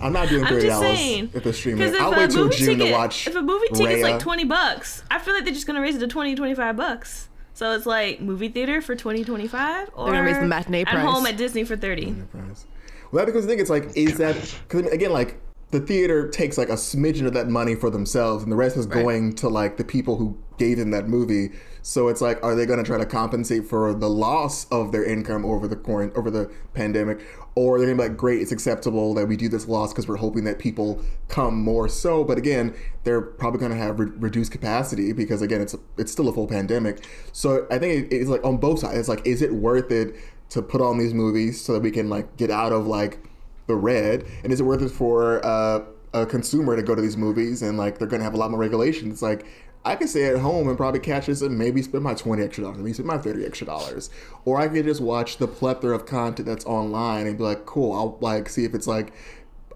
I'm 0.00 0.12
not 0.12 0.28
doing 0.28 0.44
I'm 0.44 0.48
thirty 0.48 0.68
dollars 0.68 0.98
saying. 0.98 1.30
if 1.34 1.44
they're 1.44 1.52
streaming. 1.52 1.86
If 1.86 2.00
I'll 2.00 2.12
a 2.12 2.16
wait 2.16 2.30
till 2.30 2.44
movie 2.44 2.56
June 2.56 2.78
ticket, 2.78 2.86
to 2.92 2.92
watch. 2.98 3.26
if 3.26 3.36
a 3.36 3.42
movie 3.42 3.68
ticket's 3.68 4.02
Raya. 4.02 4.02
like 4.02 4.20
twenty 4.20 4.44
bucks, 4.44 5.02
I 5.10 5.18
feel 5.18 5.34
like 5.34 5.44
they're 5.44 5.54
just 5.54 5.66
gonna 5.66 5.80
raise 5.80 5.96
it 5.96 6.00
to 6.00 6.08
20, 6.08 6.34
25 6.34 6.76
bucks. 6.76 7.28
So 7.54 7.72
it's 7.72 7.86
like 7.86 8.20
movie 8.20 8.48
theater 8.48 8.80
for 8.80 8.94
20, 8.94 9.24
25 9.24 9.90
or 9.94 10.06
gonna 10.06 10.22
raise 10.22 10.38
the 10.38 10.46
matinee 10.46 10.84
price. 10.84 10.94
at 10.94 11.02
price. 11.02 11.14
home 11.14 11.26
at 11.26 11.36
Disney 11.36 11.64
for 11.64 11.76
thirty. 11.76 12.12
price. 12.12 12.66
Well, 13.10 13.24
that 13.24 13.26
becomes 13.26 13.46
the 13.46 13.50
thing. 13.50 13.60
It's 13.60 13.70
like, 13.70 13.96
is 13.96 14.18
that 14.18 14.36
because 14.68 14.86
again, 14.92 15.12
like 15.12 15.40
the 15.70 15.80
theater 15.80 16.28
takes 16.28 16.56
like 16.56 16.68
a 16.68 16.74
smidgen 16.74 17.26
of 17.26 17.34
that 17.34 17.48
money 17.48 17.74
for 17.74 17.90
themselves, 17.90 18.42
and 18.42 18.50
the 18.52 18.56
rest 18.56 18.76
is 18.76 18.86
going 18.86 19.34
to 19.36 19.48
like 19.48 19.76
the 19.76 19.84
people 19.84 20.16
who 20.16 20.38
gave 20.58 20.78
them 20.78 20.90
that 20.92 21.08
movie. 21.08 21.50
So 21.88 22.08
it's 22.08 22.20
like, 22.20 22.44
are 22.44 22.54
they 22.54 22.66
going 22.66 22.78
to 22.78 22.84
try 22.84 22.98
to 22.98 23.06
compensate 23.06 23.64
for 23.64 23.94
the 23.94 24.10
loss 24.10 24.66
of 24.66 24.92
their 24.92 25.02
income 25.02 25.46
over 25.46 25.66
the 25.66 25.74
quarant- 25.74 26.14
over 26.18 26.30
the 26.30 26.52
pandemic, 26.74 27.18
or 27.54 27.78
they're 27.78 27.86
they 27.86 27.94
going 27.94 27.96
to 27.96 28.02
be 28.04 28.08
like, 28.10 28.18
great, 28.18 28.42
it's 28.42 28.52
acceptable 28.52 29.14
that 29.14 29.24
we 29.24 29.38
do 29.38 29.48
this 29.48 29.66
loss 29.66 29.94
because 29.94 30.06
we're 30.06 30.16
hoping 30.18 30.44
that 30.44 30.58
people 30.58 31.02
come 31.28 31.58
more 31.58 31.88
so. 31.88 32.24
But 32.24 32.36
again, 32.36 32.74
they're 33.04 33.22
probably 33.22 33.58
going 33.58 33.72
to 33.72 33.78
have 33.78 33.98
re- 33.98 34.12
reduced 34.18 34.52
capacity 34.52 35.14
because 35.14 35.40
again, 35.40 35.62
it's 35.62 35.74
it's 35.96 36.12
still 36.12 36.28
a 36.28 36.32
full 36.34 36.46
pandemic. 36.46 37.08
So 37.32 37.66
I 37.70 37.78
think 37.78 38.12
it- 38.12 38.14
it's 38.14 38.28
like 38.28 38.44
on 38.44 38.58
both 38.58 38.80
sides. 38.80 38.98
It's 38.98 39.08
like, 39.08 39.26
is 39.26 39.40
it 39.40 39.54
worth 39.54 39.90
it 39.90 40.14
to 40.50 40.60
put 40.60 40.82
on 40.82 40.98
these 40.98 41.14
movies 41.14 41.58
so 41.64 41.72
that 41.72 41.80
we 41.80 41.90
can 41.90 42.10
like 42.10 42.36
get 42.36 42.50
out 42.50 42.70
of 42.70 42.86
like 42.86 43.18
the 43.66 43.76
red? 43.76 44.26
And 44.44 44.52
is 44.52 44.60
it 44.60 44.64
worth 44.64 44.82
it 44.82 44.90
for 44.90 45.40
uh, 45.42 45.84
a 46.12 46.26
consumer 46.26 46.76
to 46.76 46.82
go 46.82 46.94
to 46.94 47.00
these 47.00 47.16
movies 47.16 47.62
and 47.62 47.78
like 47.78 47.96
they're 47.98 48.08
going 48.08 48.20
to 48.20 48.24
have 48.24 48.34
a 48.34 48.36
lot 48.36 48.50
more 48.50 48.60
regulations? 48.60 49.22
Like 49.22 49.46
I 49.88 49.96
could 49.96 50.08
stay 50.08 50.26
at 50.26 50.38
home 50.38 50.68
and 50.68 50.76
probably 50.76 51.00
catch 51.00 51.26
this 51.26 51.40
and 51.42 51.58
maybe 51.58 51.82
spend 51.82 52.04
my 52.04 52.14
twenty 52.14 52.42
extra 52.42 52.64
dollars, 52.64 52.78
maybe 52.78 52.92
spend 52.92 53.06
my 53.08 53.18
thirty 53.18 53.44
extra 53.44 53.66
dollars, 53.66 54.10
or 54.44 54.60
I 54.60 54.68
could 54.68 54.84
just 54.84 55.00
watch 55.00 55.38
the 55.38 55.48
plethora 55.48 55.94
of 55.94 56.06
content 56.06 56.46
that's 56.46 56.64
online 56.66 57.26
and 57.26 57.36
be 57.38 57.44
like, 57.44 57.64
cool, 57.66 57.92
I'll 57.92 58.18
like 58.20 58.48
see 58.48 58.64
if 58.64 58.74
it's 58.74 58.86
like 58.86 59.12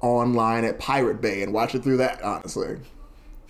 online 0.01 0.65
at 0.65 0.79
Pirate 0.79 1.21
Bay 1.21 1.43
and 1.43 1.53
watch 1.53 1.75
it 1.75 1.83
through 1.83 1.97
that. 1.99 2.21
Honestly, 2.23 2.77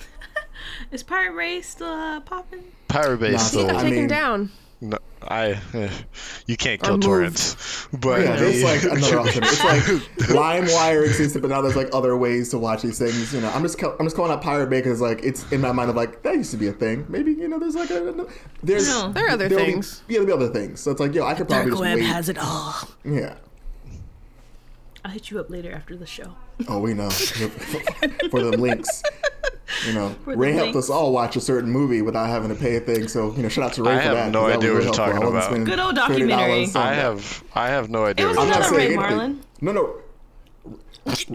Is 0.91 1.03
Pirate 1.03 1.37
Bay 1.37 1.61
still 1.63 1.89
uh, 1.89 2.21
popping? 2.21 2.63
Pirate 2.89 3.19
Bay 3.19 3.33
Nah, 3.33 3.39
still. 3.39 3.71
I 3.71 3.83
Taken 3.83 3.91
mean- 3.91 4.09
down. 4.09 4.51
No, 4.85 4.99
I. 5.23 5.61
you 6.49 6.57
can't 6.57 6.83
kill 6.83 6.95
moved. 6.95 7.05
torrents, 7.05 7.87
but 7.93 8.21
yeah, 8.21 8.35
there's 8.35 8.65
like 8.65 8.83
another 8.83 9.21
option. 9.21 9.45
It's 9.45 9.63
like 9.63 9.83
LimeWire 10.29 11.05
existed, 11.07 11.41
but 11.41 11.49
now 11.53 11.63
there's 11.63 11.77
like 11.77 11.89
other 11.93 12.17
ways 12.17 12.49
to 12.49 12.59
watch 12.59 12.83
these 12.83 12.99
things. 12.99 13.33
You 13.33 13.43
know, 13.43 13.51
I'm 13.51 13.63
just 13.63 13.81
I'm 13.81 14.05
just 14.05 14.17
calling 14.17 14.33
out 14.33 14.43
Pirate 14.43 14.69
Bay 14.71 14.81
because 14.81 15.01
like 15.01 15.21
it's 15.23 15.51
in 15.53 15.61
my 15.61 15.71
mind 15.71 15.89
of 15.91 15.95
like 15.95 16.25
that 16.25 16.35
used 16.35 16.51
to 16.51 16.57
be 16.57 16.67
a 16.67 16.73
thing. 16.73 17.07
Maybe 17.09 17.31
you 17.31 17.47
know 17.47 17.61
there's 17.61 17.77
like 17.77 17.91
a 17.91 18.27
there's 18.65 18.89
No. 18.89 19.13
There 19.13 19.27
are 19.27 19.31
other 19.31 19.49
there'll 19.49 19.65
be- 19.65 19.71
things. 19.73 20.03
yeah, 20.09 20.15
there'll 20.19 20.27
be 20.27 20.33
other 20.45 20.53
things. 20.53 20.81
So 20.81 20.91
it's 20.91 20.99
like 20.99 21.15
yo, 21.15 21.25
I 21.27 21.35
could 21.35 21.47
probably 21.47 21.71
Dark 21.71 21.79
just 21.79 21.81
web 21.81 21.99
wait. 21.99 22.05
has 22.05 22.29
it 22.29 22.39
all. 22.39 22.75
yeah. 23.05 23.37
I'll 25.05 25.13
hit 25.13 25.31
you 25.31 25.39
up 25.39 25.49
later 25.51 25.73
after 25.73 25.97
the 25.97 26.07
show. 26.07 26.35
Oh, 26.69 26.79
we 26.81 26.95
know 26.95 27.11
for 27.11 28.41
the 28.43 28.57
links. 28.59 29.03
You 29.87 29.95
know, 29.95 30.15
Ray 30.27 30.53
helped 30.53 30.77
us 30.77 30.91
all 30.91 31.13
watch 31.13 31.37
a 31.37 31.41
certain 31.41 31.71
movie 31.71 32.03
without 32.03 32.29
having 32.29 32.49
to 32.51 32.55
pay 32.55 32.77
a 32.77 32.81
thing. 32.81 33.09
So 33.09 33.33
you 33.35 33.43
know, 33.43 33.49
shout 33.49 33.65
out 33.65 33.73
to 33.75 33.83
Ray 33.83 33.93
I 33.95 33.97
for 33.97 34.03
have 34.03 34.15
that. 34.17 34.31
no 34.33 34.41
'cause 34.41 34.49
that 34.51 34.57
idea 34.59 34.73
what 34.75 34.83
you're 34.85 34.95
helpful. 34.95 35.05
Talking 35.05 35.29
about. 35.29 35.65
Good 35.67 35.79
old 35.79 35.95
$30 35.95 35.97
documentary. 35.97 36.69
I 36.75 36.95
have 36.95 37.45
I 37.55 37.69
have 37.69 37.91
no 37.91 38.05
idea. 38.05 38.27
It 38.27 38.29
was 38.29 38.37
what 38.37 38.43
I'm 38.45 38.49
not 38.51 38.59
another 38.59 38.75
saying 38.77 38.99
Ray 38.99 39.05
anything. 39.07 39.19
Marlon. 39.19 39.39
No, 39.61 39.73
no. 39.73 39.95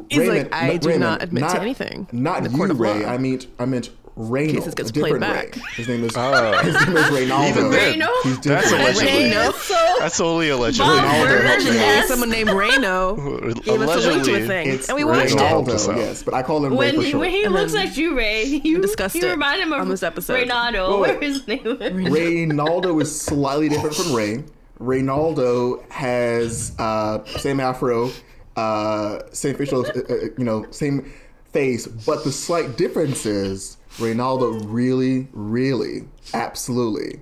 He's 0.10 0.28
like, 0.30 0.54
I 0.54 0.78
do 0.78 0.98
not 0.98 1.22
admit 1.22 1.50
to 1.50 1.62
anything 1.62 2.08
Not 2.14 2.38
in 2.38 2.44
the 2.46 2.50
you, 2.52 2.56
court 2.58 2.72
of 2.72 2.80
Ray. 2.80 3.04
law. 3.04 3.10
I 3.12 3.18
mean, 3.18 3.42
I 3.60 3.66
meant 3.66 3.90
Reynolds. 4.18 4.54
case 4.56 4.66
this 4.66 4.74
gets 4.74 4.92
played 4.92 5.20
back. 5.20 5.56
Ray. 5.56 5.62
His 5.76 5.88
name 5.88 6.04
is 6.04 6.12
Oh. 6.18 6.58
his 6.64 6.74
name 6.88 6.98
is 6.98 7.04
Reynaldo. 7.06 7.50
Even 7.50 7.70
then, 7.72 7.92
Reno? 7.94 8.08
He's 8.24 8.40
that's 8.40 8.70
different. 8.72 8.84
allegedly. 8.84 9.24
Reno? 9.24 9.52
That's 10.00 10.20
only 10.20 10.50
allegedly. 10.50 10.86
Bob 10.88 11.04
Ronaldo 11.06 11.28
Burns 11.28 11.44
helped 11.64 11.64
me 11.66 11.70
out. 11.80 11.86
asked- 11.86 12.08
Someone 12.18 12.30
named 12.30 12.50
Reno 12.50 13.16
gave 13.16 13.82
us 13.82 14.06
a 14.06 14.10
link 14.10 14.24
to 14.26 14.32
a 14.32 14.38
Allegedly. 14.38 14.48
thing, 14.48 14.80
and 14.90 14.96
we 14.96 15.04
watched 15.04 15.34
it. 15.34 15.40
Help 15.40 15.68
us 15.70 15.88
Reynaldo, 15.88 15.92
out. 15.94 15.98
yes, 16.00 16.24
but 16.24 16.34
I 16.34 16.42
call 16.44 16.66
him 16.66 16.72
Ray 16.72 16.78
when 16.78 16.96
for 16.96 17.02
he, 17.04 17.12
short. 17.12 17.22
when 17.22 17.32
he 17.32 17.44
And 17.44 17.54
looks 17.54 17.74
then 17.74 17.86
like 17.86 17.98
you, 17.98 18.18
Ray, 18.18 18.44
you 18.46 18.82
discussed 18.82 19.16
you 19.16 19.28
it 19.28 19.32
remind 19.32 19.62
him 19.62 19.72
of 19.74 19.82
on 19.82 19.90
this 19.90 20.02
episode. 20.04 20.48
Reynaldo, 20.48 20.94
Wait, 20.94 21.00
whatever 21.00 21.26
his 21.26 21.48
name 21.48 21.66
is. 21.68 21.78
Reynaldo 22.14 23.02
is 23.02 23.22
slightly 23.22 23.70
different 23.70 23.96
from 23.96 24.14
Ray. 24.14 24.44
Reynaldo 24.80 25.90
has 25.92 26.74
uh, 26.80 27.24
same 27.26 27.60
afro, 27.60 28.10
uh, 28.56 29.20
same 29.32 29.56
facial, 29.56 29.86
uh, 29.86 29.90
uh, 30.10 30.14
you 30.38 30.44
know, 30.44 30.66
same 30.72 31.12
face, 31.52 31.88
but 31.88 32.24
the 32.24 32.32
slight 32.32 32.78
difference 32.78 33.26
is 33.26 33.77
Reynaldo 33.98 34.64
really, 34.68 35.28
really, 35.34 36.08
absolutely 36.34 37.22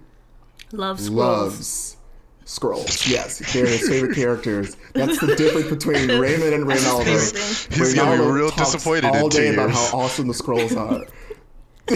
Love 0.72 1.00
scrolls. 1.00 1.10
loves 1.18 1.98
scrolls. 2.46 3.08
Yes, 3.08 3.40
they're 3.54 3.66
his 3.66 3.88
favorite 3.88 4.16
characters. 4.16 4.76
That's 4.94 5.20
the 5.20 5.36
difference 5.36 5.70
between 5.70 6.08
Raymond 6.20 6.54
and 6.54 6.70
That's 6.70 6.84
his 6.84 6.92
Reynaldo. 6.92 7.04
favorite 7.04 7.36
thing. 7.36 7.78
He's 7.80 7.94
gonna 7.94 8.22
be 8.24 8.30
real 8.30 8.50
talks 8.52 8.74
disappointed 8.74 9.06
all 9.06 9.26
in 9.26 9.30
two 9.30 9.38
day 9.40 9.54
about 9.54 9.72
how 9.72 10.00
awesome 10.00 10.28
the 10.28 10.34
scrolls 10.34 10.76
are. 10.76 11.02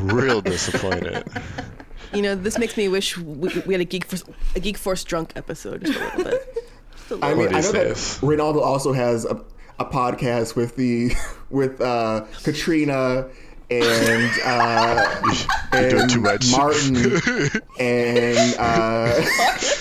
Real 0.00 0.40
disappointed. 0.40 1.24
You 2.12 2.22
know, 2.22 2.34
this 2.34 2.58
makes 2.58 2.76
me 2.76 2.88
wish 2.88 3.16
we, 3.18 3.48
we 3.66 3.74
had 3.74 3.80
a 3.80 3.84
geek 3.84 4.04
force, 4.04 4.24
a 4.54 4.60
geek 4.60 4.78
force 4.78 5.02
drunk 5.04 5.32
episode 5.36 5.84
just 5.84 5.98
a 5.98 6.02
little 6.04 6.24
bit. 6.24 6.54
Just 6.92 7.10
a 7.10 7.14
little 7.14 7.30
I 7.30 7.34
mean, 7.34 7.54
I 7.54 7.58
is 7.58 7.66
know 7.66 7.72
that 7.72 7.88
this? 7.88 8.18
Ronaldo 8.20 8.62
also 8.62 8.92
has 8.92 9.24
a, 9.24 9.42
a 9.78 9.84
podcast 9.84 10.56
with 10.56 10.76
the 10.76 11.12
with 11.50 11.80
uh, 11.80 12.24
Katrina 12.42 13.28
and 13.70 14.30
uh, 14.44 15.20
You're 15.72 15.88
doing 15.90 16.02
and 16.02 16.10
too 16.10 16.20
much. 16.20 16.50
Martin 16.52 16.96
and 17.80 18.54
uh, 18.58 19.24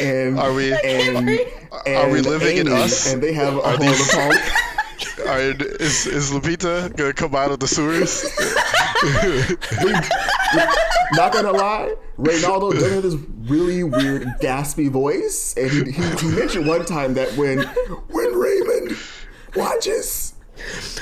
and 0.01 0.39
Are 0.39 0.53
we- 0.53 0.73
and, 0.73 1.29
Are 1.87 2.09
we 2.09 2.17
and 2.19 2.25
living 2.25 2.57
in 2.57 2.67
Amy, 2.69 2.81
us? 2.81 3.11
And 3.11 3.21
they 3.21 3.33
have 3.33 3.55
a 3.55 3.61
Are 3.61 3.77
whole 3.77 3.79
these- 3.79 4.11
talk. 4.11 4.33
All 5.19 5.25
right, 5.25 5.61
is 5.61 6.05
is 6.05 6.31
Lupita 6.31 6.95
gonna 6.95 7.13
come 7.13 7.35
out 7.35 7.51
of 7.51 7.59
the 7.59 7.67
sewers? 7.67 8.23
Not 11.13 11.33
gonna 11.33 11.51
lie, 11.51 11.93
Reynaldo 12.17 12.73
does 12.73 12.91
have 12.91 13.03
this 13.03 13.15
really 13.45 13.83
weird 13.83 14.23
gaspy 14.41 14.89
voice, 14.89 15.53
and 15.57 15.69
he, 15.69 15.91
he, 15.91 16.01
he 16.15 16.27
mentioned 16.35 16.65
one 16.67 16.85
time 16.85 17.13
that 17.15 17.35
when 17.37 17.59
when 18.09 18.33
Raymond 18.33 18.97
watches 19.55 20.33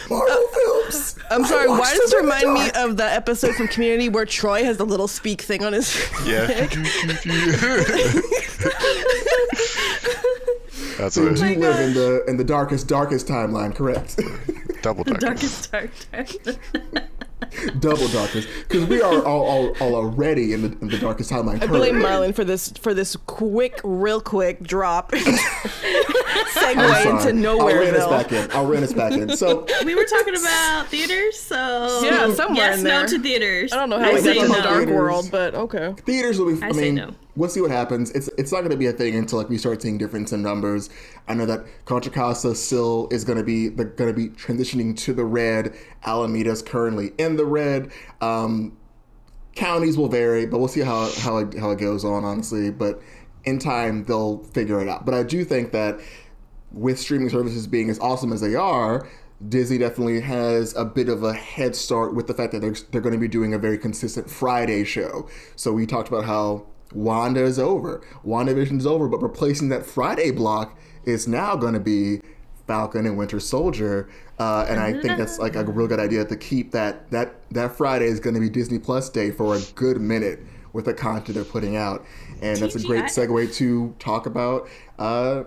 Marvel 0.09 0.31
uh, 0.31 0.53
films, 0.53 1.15
I'm 1.29 1.45
sorry. 1.45 1.67
watch 1.67 1.79
Why 1.79 1.89
does 1.91 1.99
this 1.99 2.11
them 2.11 2.21
in 2.21 2.25
the 2.29 2.35
remind 2.35 2.53
me 2.53 2.71
of 2.81 2.97
the 2.97 3.03
episode 3.05 3.55
from 3.55 3.67
Community 3.67 4.09
where 4.09 4.25
Troy 4.25 4.63
has 4.63 4.77
the 4.77 4.85
little 4.85 5.07
speak 5.07 5.41
thing 5.41 5.63
on 5.63 5.73
his? 5.73 5.93
Yeah. 6.25 6.47
That's 10.97 11.17
We 11.17 11.25
what 11.25 11.35
do 11.35 11.43
it 11.45 11.59
live 11.59 11.79
in 11.79 11.93
the 11.93 12.23
in 12.27 12.37
the 12.37 12.43
darkest 12.43 12.87
darkest 12.87 13.27
timeline, 13.27 13.75
correct? 13.75 14.19
double 14.81 15.03
The 15.03 15.15
darkness. 15.15 15.67
darkest 15.67 16.11
dark. 16.11 16.29
Double 17.79 18.07
darkest, 18.09 18.47
because 18.69 18.85
we 18.87 19.01
are 19.01 19.25
all, 19.25 19.43
all, 19.43 19.75
all 19.81 19.95
already 19.95 20.53
in 20.53 20.61
the, 20.61 20.67
in 20.79 20.87
the 20.87 20.97
darkest 20.97 21.29
timeline. 21.29 21.61
I 21.61 21.67
blame 21.67 21.99
currently. 21.99 22.29
Marlon 22.29 22.35
for 22.35 22.45
this 22.45 22.71
for 22.71 22.93
this 22.93 23.15
quick, 23.25 23.81
real 23.83 24.21
quick 24.21 24.61
drop 24.63 25.11
I'm 25.13 25.21
segue 26.53 27.03
sorry. 27.03 27.31
into 27.31 27.49
I'll 27.49 27.65
rein 27.67 27.95
us 27.95 28.07
back 28.07 28.31
in. 28.31 28.51
I'll 28.51 28.65
rein 28.65 28.83
us 28.83 28.93
back 28.93 29.13
in. 29.13 29.35
So 29.35 29.65
we 29.85 29.95
were 29.95 30.05
talking 30.05 30.35
about 30.35 30.87
theaters, 30.87 31.39
so 31.39 32.01
Yeah, 32.03 32.33
somewhere 32.33 32.71
yes, 32.71 32.79
in 32.79 32.83
no 32.85 33.05
to 33.05 33.19
theaters. 33.19 33.73
I 33.73 33.77
don't 33.77 33.89
know 33.89 33.99
how 33.99 34.09
I 34.09 34.13
we 34.13 34.21
say 34.21 34.35
got 34.35 34.41
to 34.41 34.47
the 34.47 34.53
no. 34.57 34.63
dark 34.63 34.77
Theaters. 34.79 34.95
world, 34.95 35.29
but 35.31 35.55
okay. 35.55 35.93
theaters 36.05 36.39
will 36.39 36.55
be. 36.55 36.61
I, 36.61 36.67
I 36.67 36.71
say 36.71 36.81
mean, 36.81 36.95
no. 36.95 37.15
we'll 37.35 37.49
see 37.49 37.61
what 37.61 37.71
happens. 37.71 38.11
It's 38.11 38.29
it's 38.37 38.51
not 38.51 38.59
going 38.59 38.71
to 38.71 38.77
be 38.77 38.87
a 38.87 38.93
thing 38.93 39.15
until 39.15 39.37
like 39.39 39.49
we 39.49 39.57
start 39.57 39.81
seeing 39.81 39.97
difference 39.97 40.31
in 40.31 40.41
numbers. 40.41 40.89
I 41.27 41.33
know 41.33 41.45
that 41.45 41.65
Contra 41.85 42.11
Costa 42.11 42.55
still 42.55 43.07
is 43.11 43.23
going 43.23 43.37
to 43.37 43.43
be 43.43 43.69
the 43.69 43.85
going 43.85 44.09
to 44.09 44.15
be 44.15 44.29
transitioning 44.29 44.97
to 44.97 45.13
the 45.13 45.25
red. 45.25 45.75
Alameda's 46.05 46.61
currently 46.61 47.11
in 47.17 47.35
the 47.37 47.45
red. 47.45 47.91
Um, 48.21 48.77
counties 49.55 49.97
will 49.97 50.07
vary, 50.07 50.45
but 50.45 50.59
we'll 50.59 50.67
see 50.67 50.81
how 50.81 51.09
how 51.19 51.37
it, 51.37 51.53
how 51.57 51.71
it 51.71 51.79
goes 51.79 52.05
on. 52.05 52.23
Honestly, 52.23 52.71
but 52.71 53.01
in 53.43 53.59
time 53.59 54.05
they'll 54.05 54.39
figure 54.45 54.81
it 54.81 54.87
out. 54.87 55.05
But 55.05 55.13
I 55.13 55.23
do 55.23 55.43
think 55.43 55.71
that 55.71 55.99
with 56.71 56.99
streaming 56.99 57.29
services 57.29 57.67
being 57.67 57.89
as 57.89 57.99
awesome 57.99 58.31
as 58.31 58.41
they 58.41 58.55
are, 58.55 59.07
Disney 59.49 59.77
definitely 59.77 60.21
has 60.21 60.75
a 60.75 60.85
bit 60.85 61.09
of 61.09 61.23
a 61.23 61.33
head 61.33 61.75
start 61.75 62.13
with 62.13 62.27
the 62.27 62.33
fact 62.33 62.51
that 62.53 62.59
they're, 62.59 62.75
they're 62.91 63.01
going 63.01 63.13
to 63.13 63.19
be 63.19 63.27
doing 63.27 63.53
a 63.53 63.57
very 63.57 63.77
consistent 63.77 64.29
Friday 64.29 64.83
show. 64.83 65.27
So 65.55 65.73
we 65.73 65.85
talked 65.85 66.09
about 66.09 66.25
how 66.25 66.67
Wanda 66.93 67.43
is 67.43 67.57
over, 67.57 68.05
WandaVision 68.25 68.77
is 68.77 68.85
over, 68.85 69.07
but 69.07 69.21
replacing 69.21 69.69
that 69.69 69.85
Friday 69.85 70.31
block 70.31 70.77
is 71.05 71.27
now 71.27 71.55
going 71.55 71.73
to 71.73 71.79
be 71.79 72.21
Falcon 72.67 73.05
and 73.05 73.17
Winter 73.17 73.39
Soldier. 73.39 74.09
Uh, 74.37 74.65
and 74.69 74.79
I 74.79 74.93
think 74.93 75.17
that's 75.17 75.39
like 75.39 75.55
a 75.55 75.63
real 75.63 75.87
good 75.87 75.99
idea 75.99 76.25
to 76.25 76.35
keep 76.35 76.71
that 76.71 77.09
that 77.11 77.35
that 77.51 77.75
Friday 77.75 78.05
is 78.05 78.19
going 78.19 78.33
to 78.33 78.39
be 78.39 78.49
Disney 78.49 78.79
Plus 78.79 79.09
Day 79.09 79.31
for 79.31 79.55
a 79.55 79.61
good 79.75 79.99
minute 79.99 80.39
with 80.73 80.85
the 80.85 80.93
content 80.93 81.35
they're 81.35 81.43
putting 81.43 81.75
out, 81.75 82.05
and 82.41 82.57
that's 82.57 82.75
a 82.75 82.79
great 82.79 83.05
segue 83.05 83.53
to 83.55 83.95
talk 83.99 84.25
about 84.25 84.67
uh, 84.99 85.43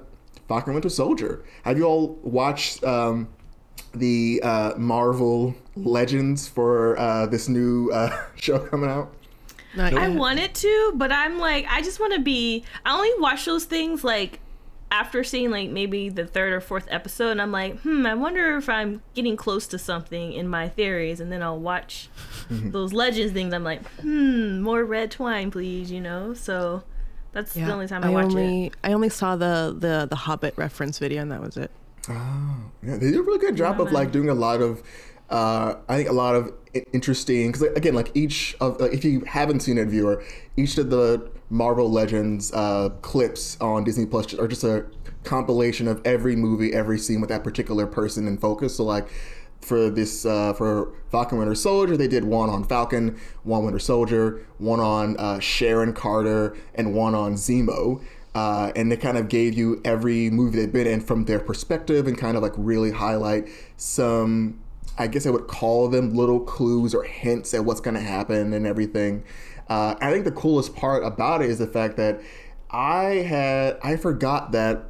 Falcon 0.49 0.75
Winter 0.75 0.89
Soldier. 0.89 1.45
Have 1.63 1.79
you 1.79 1.85
all 1.85 2.19
watched 2.23 2.83
um, 2.85 3.29
the 3.95 4.41
uh, 4.43 4.75
Marvel 4.77 5.55
Legends 5.77 6.47
for 6.49 6.99
uh, 6.99 7.27
this 7.27 7.49
new 7.49 7.91
uh, 7.91 8.17
show 8.37 8.59
coming 8.59 8.91
out? 8.91 9.15
Not 9.77 9.93
I 9.95 10.07
yet. 10.07 10.17
wanted 10.17 10.55
to, 10.55 10.93
but 10.95 11.11
I'm 11.11 11.39
like, 11.39 11.67
I 11.69 11.83
just 11.83 11.99
want 11.99 12.15
to 12.15 12.21
be. 12.21 12.65
I 12.85 12.95
only 12.95 13.11
watch 13.19 13.45
those 13.45 13.65
things 13.65 14.05
like 14.05 14.39
after 14.95 15.25
seeing 15.25 15.51
like 15.51 15.71
maybe 15.71 16.09
the 16.09 16.25
third 16.25 16.53
or 16.53 16.61
fourth 16.61 16.87
episode, 16.89 17.33
and 17.33 17.43
I'm 17.43 17.51
like, 17.51 17.81
hmm, 17.81 18.07
I 18.07 18.15
wonder 18.15 18.57
if 18.57 18.69
I'm 18.69 19.03
getting 19.15 19.37
close 19.37 19.67
to 19.69 19.79
something 19.79 20.33
in 20.33 20.47
my 20.47 20.69
theories, 20.69 21.19
and 21.19 21.33
then 21.33 21.43
I'll 21.43 21.59
watch 21.59 22.09
those 22.51 22.93
legends 22.93 23.33
things. 23.33 23.53
I'm 23.53 23.65
like, 23.65 23.85
hmm, 24.01 24.61
more 24.61 24.85
red 24.85 25.11
twine, 25.11 25.51
please, 25.51 25.91
you 25.91 26.01
know. 26.01 26.33
So 26.33 26.85
that's 27.33 27.55
the 27.55 27.73
only 27.73 27.89
time 27.89 28.05
I, 28.05 28.11
watch 28.11 28.27
it. 28.27 28.29
only 28.29 28.73
I 28.85 28.93
only 28.93 29.09
saw 29.09 29.35
the 29.35 29.75
the 29.77 30.07
the 30.09 30.17
Hobbit 30.17 30.55
reference 30.57 31.01
video, 31.01 31.23
and 31.23 31.33
that 31.33 31.41
was 31.41 31.57
it. 31.57 31.73
Oh, 32.09 32.57
yeah, 32.83 32.97
they 32.97 33.11
do 33.11 33.21
a 33.21 33.23
really 33.23 33.39
good 33.39 33.57
job 33.57 33.81
of 33.81 33.91
like 33.91 34.13
doing 34.13 34.29
a 34.29 34.35
lot 34.35 34.61
of, 34.61 34.83
uh, 35.31 35.75
I 35.89 35.97
think 35.97 36.09
a 36.09 36.13
lot 36.13 36.37
of 36.37 36.53
interesting 36.93 37.51
because 37.51 37.63
again, 37.77 37.95
like 37.95 38.13
each 38.15 38.55
of 38.61 38.81
like, 38.81 38.93
if 38.93 39.05
you 39.05 39.23
haven't 39.23 39.61
seen 39.61 39.79
it, 39.79 39.89
viewer, 39.89 40.23
each 40.57 40.79
of 40.79 40.91
the 40.91 41.31
Marvel 41.55 41.91
Legends 41.91 42.53
uh, 42.53 42.91
clips 43.01 43.57
on 43.61 43.85
Disney 43.85 44.07
Plus 44.07 44.35
are 44.35 44.49
just 44.49 44.65
a 44.65 44.85
compilation 45.23 45.89
of 45.89 46.03
every 46.05 46.37
movie, 46.37 46.73
every 46.73 46.99
scene 46.99 47.21
with 47.21 47.31
that 47.31 47.43
particular 47.45 47.87
person 47.87 48.27
in 48.27 48.39
focus. 48.39 48.77
So 48.77 48.85
like. 48.85 49.09
For 49.61 49.89
this, 49.89 50.27
uh, 50.27 50.53
for 50.53 50.93
Falcon 51.11 51.39
Winter 51.39 51.55
Soldier, 51.55 51.97
they 51.97 52.07
did 52.07 52.25
one 52.25 52.51
on 52.51 52.65
Falcon, 52.65 53.19
one 53.45 53.65
Winter 53.65 53.79
Soldier, 53.79 54.47
one 54.59 54.79
on 54.79 55.17
uh, 55.17 55.39
Sharon 55.39 55.95
Carter, 55.95 56.55
and 56.75 56.93
one 56.93 57.15
on 57.15 57.37
Zemo 57.37 58.03
uh, 58.35 58.73
and 58.75 58.91
they 58.91 58.97
kind 58.97 59.17
of 59.17 59.29
gave 59.29 59.55
you 59.55 59.81
every 59.85 60.29
movie 60.31 60.59
they've 60.59 60.73
been 60.73 60.87
in 60.87 61.01
from 61.01 61.25
their 61.25 61.39
perspective 61.39 62.07
and 62.07 62.19
kind 62.19 62.37
of 62.37 62.43
like 62.43 62.53
really 62.57 62.91
highlight 62.91 63.49
some 63.77 64.61
i 64.99 65.07
guess 65.07 65.27
i 65.27 65.31
would 65.31 65.47
call 65.47 65.89
them 65.89 66.15
little 66.15 66.41
clues 66.41 66.95
or 66.95 67.05
hints 67.05 67.55
at 67.55 67.65
what's 67.65 67.81
going 67.81 67.95
to 67.95 68.01
happen 68.01 68.53
and 68.53 68.67
everything 68.67 69.23
uh, 69.69 69.95
i 70.01 70.11
think 70.11 70.25
the 70.25 70.33
coolest 70.33 70.75
part 70.75 71.05
about 71.05 71.43
it 71.43 71.51
is 71.51 71.59
the 71.59 71.67
fact 71.67 71.97
that 71.97 72.21
i 72.71 73.05
had 73.05 73.79
i 73.83 73.97
forgot 73.97 74.53
that 74.53 74.85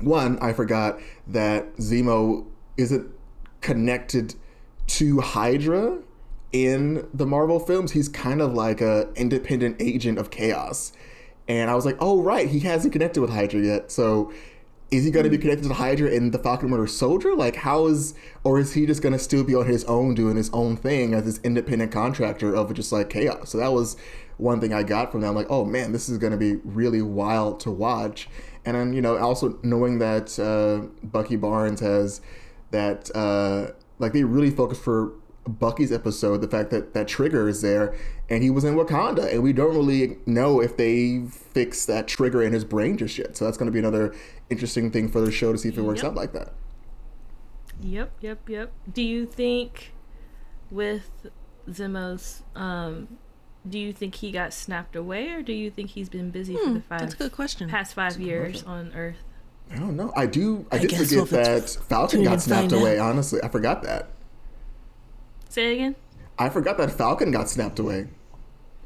one 0.00 0.38
i 0.40 0.52
forgot 0.52 0.98
that 1.26 1.76
zemo 1.76 2.46
isn't 2.76 3.08
connected 3.60 4.34
to 4.86 5.20
hydra 5.20 5.98
in 6.54 7.08
the 7.12 7.26
Marvel 7.26 7.58
films, 7.58 7.90
he's 7.90 8.08
kind 8.08 8.40
of 8.40 8.54
like 8.54 8.80
a 8.80 9.12
independent 9.16 9.74
agent 9.80 10.18
of 10.18 10.30
chaos. 10.30 10.92
And 11.48 11.68
I 11.68 11.74
was 11.74 11.84
like, 11.84 11.96
oh 11.98 12.22
right, 12.22 12.48
he 12.48 12.60
hasn't 12.60 12.92
connected 12.92 13.20
with 13.20 13.30
Hydra 13.30 13.60
yet. 13.60 13.90
So 13.90 14.32
is 14.96 15.04
he 15.04 15.10
going 15.10 15.24
to 15.24 15.30
be 15.30 15.38
connected 15.38 15.66
to 15.66 15.74
Hydra 15.74 16.10
in 16.10 16.30
the 16.30 16.38
Falcon 16.38 16.70
Winter 16.70 16.86
Soldier? 16.86 17.34
Like, 17.34 17.56
how 17.56 17.86
is, 17.86 18.14
or 18.42 18.58
is 18.58 18.74
he 18.74 18.86
just 18.86 19.02
going 19.02 19.12
to 19.12 19.18
still 19.18 19.44
be 19.44 19.54
on 19.54 19.66
his 19.66 19.84
own 19.84 20.14
doing 20.14 20.36
his 20.36 20.50
own 20.52 20.76
thing 20.76 21.14
as 21.14 21.24
this 21.24 21.40
independent 21.42 21.92
contractor 21.92 22.54
of 22.54 22.72
just 22.74 22.92
like 22.92 23.10
chaos? 23.10 23.50
So 23.50 23.58
that 23.58 23.72
was 23.72 23.96
one 24.36 24.60
thing 24.60 24.72
I 24.72 24.82
got 24.82 25.12
from 25.12 25.20
that. 25.20 25.28
I'm 25.28 25.34
like, 25.34 25.50
oh 25.50 25.64
man, 25.64 25.92
this 25.92 26.08
is 26.08 26.18
going 26.18 26.32
to 26.32 26.36
be 26.36 26.56
really 26.64 27.02
wild 27.02 27.60
to 27.60 27.70
watch. 27.70 28.28
And 28.64 28.76
then, 28.76 28.92
you 28.92 29.02
know, 29.02 29.16
also 29.18 29.58
knowing 29.62 29.98
that 29.98 30.38
uh, 30.38 30.86
Bucky 31.06 31.36
Barnes 31.36 31.80
has 31.80 32.20
that, 32.70 33.14
uh, 33.14 33.72
like, 33.98 34.12
they 34.12 34.24
really 34.24 34.50
focus 34.50 34.78
for 34.78 35.12
Bucky's 35.46 35.92
episode, 35.92 36.40
the 36.40 36.48
fact 36.48 36.70
that 36.70 36.94
that 36.94 37.06
Trigger 37.06 37.48
is 37.48 37.60
there, 37.60 37.94
and 38.30 38.42
he 38.42 38.50
was 38.50 38.64
in 38.64 38.74
Wakanda, 38.74 39.32
and 39.32 39.42
we 39.42 39.52
don't 39.52 39.74
really 39.74 40.16
know 40.26 40.60
if 40.60 40.76
they 40.76 41.22
fix 41.28 41.84
that 41.86 42.08
trigger 42.08 42.42
in 42.42 42.52
his 42.52 42.64
brain 42.64 42.96
just 42.96 43.18
yet. 43.18 43.36
So 43.36 43.44
that's 43.44 43.56
going 43.56 43.66
to 43.66 43.72
be 43.72 43.78
another 43.78 44.14
interesting 44.50 44.90
thing 44.90 45.08
for 45.08 45.20
the 45.20 45.30
show 45.30 45.52
to 45.52 45.58
see 45.58 45.68
if 45.68 45.76
it 45.78 45.82
works 45.82 46.02
Yep. 46.02 46.12
out 46.12 46.14
like 46.16 46.32
that. 46.32 46.52
Yep, 47.80 48.12
yep, 48.20 48.48
yep. 48.48 48.72
Do 48.92 49.02
you 49.02 49.26
think 49.26 49.92
with 50.70 51.26
Zemo's, 51.68 52.42
um, 52.54 53.08
do 53.68 53.78
you 53.78 53.92
think 53.92 54.14
he 54.16 54.30
got 54.30 54.52
snapped 54.52 54.96
away, 54.96 55.30
or 55.30 55.42
do 55.42 55.52
you 55.52 55.70
think 55.70 55.90
he's 55.90 56.08
been 56.08 56.30
busy 56.30 56.56
for 56.56 56.72
the 56.74 56.80
five 56.80 57.00
That's 57.00 57.14
a 57.14 57.16
good 57.16 57.32
question. 57.32 57.68
past 57.68 57.94
five 57.94 58.18
years 58.20 58.62
on 58.62 58.92
Earth? 58.94 59.16
I 59.70 59.76
don't 59.76 59.96
know. 59.96 60.12
I 60.14 60.26
do. 60.26 60.66
I, 60.70 60.76
I 60.76 60.78
did 60.80 60.92
forget 60.92 61.10
we'll 61.16 61.24
that 61.26 61.70
Falcon 61.88 62.22
got 62.22 62.40
snapped 62.42 62.70
find 62.70 62.80
away. 62.80 62.98
Honestly, 62.98 63.40
I 63.42 63.48
forgot 63.48 63.82
that. 63.82 64.10
Say 65.48 65.70
it 65.70 65.74
again. 65.74 65.96
I 66.38 66.48
forgot 66.48 66.78
that 66.78 66.90
Falcon 66.90 67.30
got 67.30 67.48
snapped 67.48 67.78
away. 67.78 68.08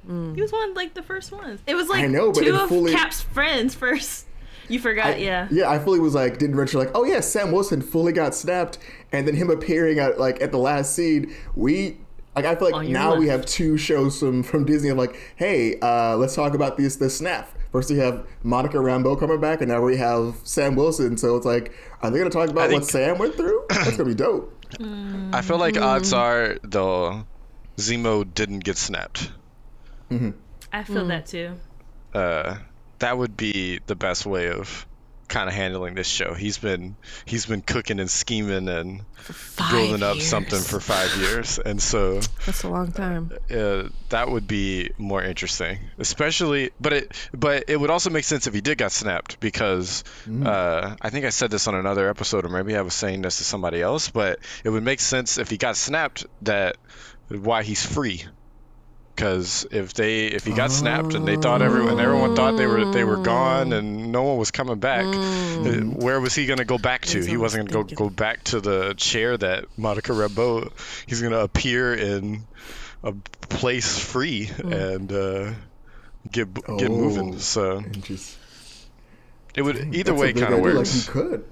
Mm. 0.08 0.34
He 0.34 0.42
was 0.42 0.52
one 0.52 0.70
of 0.70 0.76
like 0.76 0.94
the 0.94 1.02
first 1.02 1.32
ones. 1.32 1.60
It 1.66 1.74
was 1.74 1.88
like 1.88 2.04
I 2.04 2.06
know, 2.06 2.32
but 2.32 2.42
two 2.42 2.54
of 2.54 2.68
fully- 2.68 2.92
Cap's 2.92 3.20
friends 3.20 3.74
first. 3.74 4.26
You 4.70 4.78
forgot, 4.78 5.14
I- 5.14 5.16
yeah. 5.16 5.48
Yeah, 5.50 5.70
I 5.70 5.78
fully 5.78 5.98
was 5.98 6.14
like, 6.14 6.36
didn't 6.36 6.56
register 6.56 6.76
like, 6.76 6.90
oh 6.94 7.02
yeah, 7.02 7.20
Sam 7.20 7.52
Wilson 7.52 7.80
fully 7.80 8.12
got 8.12 8.34
snapped, 8.34 8.76
and 9.12 9.26
then 9.26 9.34
him 9.34 9.48
appearing 9.48 9.98
at 9.98 10.20
like 10.20 10.42
at 10.42 10.52
the 10.52 10.58
last 10.58 10.94
scene. 10.94 11.34
We 11.54 11.96
like, 12.36 12.44
I 12.44 12.54
feel 12.54 12.70
like 12.70 12.74
oh, 12.74 12.80
your 12.80 12.92
now 12.92 13.16
we 13.16 13.28
have 13.28 13.46
two 13.46 13.78
shows 13.78 14.18
from 14.20 14.42
from 14.42 14.66
Disney. 14.66 14.90
of 14.90 14.98
like, 14.98 15.16
hey, 15.36 15.78
uh, 15.80 16.18
let's 16.18 16.34
talk 16.34 16.52
about 16.52 16.76
this 16.76 16.96
the 16.96 17.08
snap. 17.08 17.48
First 17.72 17.90
we 17.90 17.96
have 17.96 18.26
Monica 18.42 18.76
Rambeau 18.76 19.18
coming 19.18 19.40
back, 19.40 19.62
and 19.62 19.70
now 19.70 19.80
we 19.80 19.96
have 19.96 20.36
Sam 20.44 20.76
Wilson. 20.76 21.16
So 21.16 21.36
it's 21.36 21.46
like, 21.46 21.72
are 22.02 22.10
they 22.10 22.18
gonna 22.18 22.28
talk 22.28 22.50
about 22.50 22.70
what 22.70 22.84
Sam 22.84 23.16
went 23.16 23.36
through? 23.36 23.64
That's 23.70 23.96
gonna 23.96 24.04
be 24.04 24.14
dope. 24.14 24.54
Mm. 24.72 25.34
I 25.34 25.40
feel 25.40 25.56
like 25.56 25.78
odds 25.78 26.12
mm. 26.12 26.18
are 26.18 26.58
though 26.62 27.24
Zemo 27.78 28.24
didn't 28.34 28.60
get 28.60 28.76
snapped. 28.76 29.30
I 30.72 30.82
feel 30.82 31.06
that 31.06 31.26
too. 31.26 31.54
Uh, 32.12 32.58
that 32.98 33.16
would 33.16 33.36
be 33.36 33.80
the 33.86 33.94
best 33.94 34.26
way 34.26 34.50
of 34.50 34.86
kind 35.28 35.48
of 35.48 35.54
handling 35.54 35.94
this 35.94 36.06
show. 36.06 36.32
He's 36.32 36.58
been 36.58 36.96
he's 37.26 37.44
been 37.46 37.60
cooking 37.60 38.00
and 38.00 38.10
scheming 38.10 38.68
and 38.68 39.02
building 39.70 40.02
up 40.02 40.16
years. 40.16 40.28
something 40.28 40.58
for 40.60 40.80
five 40.80 41.14
years, 41.16 41.58
and 41.58 41.80
so 41.80 42.20
That's 42.46 42.64
a 42.64 42.68
long 42.68 42.90
time. 42.92 43.30
uh, 43.50 43.90
that 44.08 44.30
would 44.30 44.48
be 44.48 44.90
more 44.96 45.22
interesting. 45.22 45.78
Especially, 45.98 46.70
but 46.80 46.92
it 46.94 47.28
but 47.32 47.64
it 47.68 47.78
would 47.78 47.90
also 47.90 48.10
make 48.10 48.24
sense 48.24 48.46
if 48.46 48.54
he 48.54 48.62
did 48.62 48.78
got 48.78 48.90
snapped 48.90 49.38
because 49.38 50.02
uh, 50.44 50.96
I 51.00 51.10
think 51.10 51.26
I 51.26 51.30
said 51.30 51.50
this 51.50 51.68
on 51.68 51.74
another 51.74 52.08
episode, 52.08 52.44
or 52.44 52.48
maybe 52.48 52.74
I 52.74 52.80
was 52.80 52.94
saying 52.94 53.22
this 53.22 53.36
to 53.38 53.44
somebody 53.44 53.82
else. 53.82 54.08
But 54.08 54.40
it 54.64 54.70
would 54.70 54.82
make 54.82 55.00
sense 55.00 55.36
if 55.38 55.50
he 55.50 55.58
got 55.58 55.76
snapped 55.76 56.24
that 56.42 56.78
why 57.28 57.62
he's 57.62 57.84
free. 57.84 58.24
Because 59.14 59.66
if 59.72 59.94
they 59.94 60.26
if 60.26 60.44
he 60.44 60.52
got 60.52 60.70
snapped 60.70 61.14
and 61.14 61.26
they 61.26 61.34
thought 61.36 61.60
everyone 61.60 61.98
everyone 61.98 62.36
thought 62.36 62.56
they 62.56 62.66
were 62.68 62.92
they 62.92 63.02
were 63.02 63.16
gone 63.16 63.72
and 63.72 64.12
no 64.12 64.22
one 64.22 64.38
was 64.38 64.52
coming 64.52 64.78
back, 64.78 65.04
uh, 65.06 65.80
where 65.90 66.20
was 66.20 66.36
he 66.36 66.46
gonna 66.46 66.64
go 66.64 66.78
back 66.78 67.02
to? 67.06 67.20
He 67.24 67.36
was 67.36 67.54
wasn't 67.54 67.70
gonna 67.72 67.84
go 67.88 67.94
go 67.96 68.10
back 68.10 68.44
to 68.44 68.60
the 68.60 68.94
chair 68.96 69.36
that 69.36 69.64
Monica 69.76 70.12
Rambeau. 70.12 70.70
He's 71.06 71.20
gonna 71.20 71.40
appear 71.40 71.94
in 71.94 72.44
a 73.02 73.12
place 73.48 73.98
free 73.98 74.44
Hmm. 74.46 74.72
and 74.72 75.12
uh, 75.12 75.50
get 76.30 76.54
get 76.54 76.88
Oh. 76.88 76.96
moving. 76.96 77.40
So 77.40 77.80
just 78.02 78.36
it 79.56 79.62
would 79.62 79.96
either 79.96 80.14
way 80.14 80.32
kind 80.32 80.54
of 80.54 80.60
works. 80.60 81.08
Like 81.08 81.16
he 81.16 81.20
could. 81.30 81.44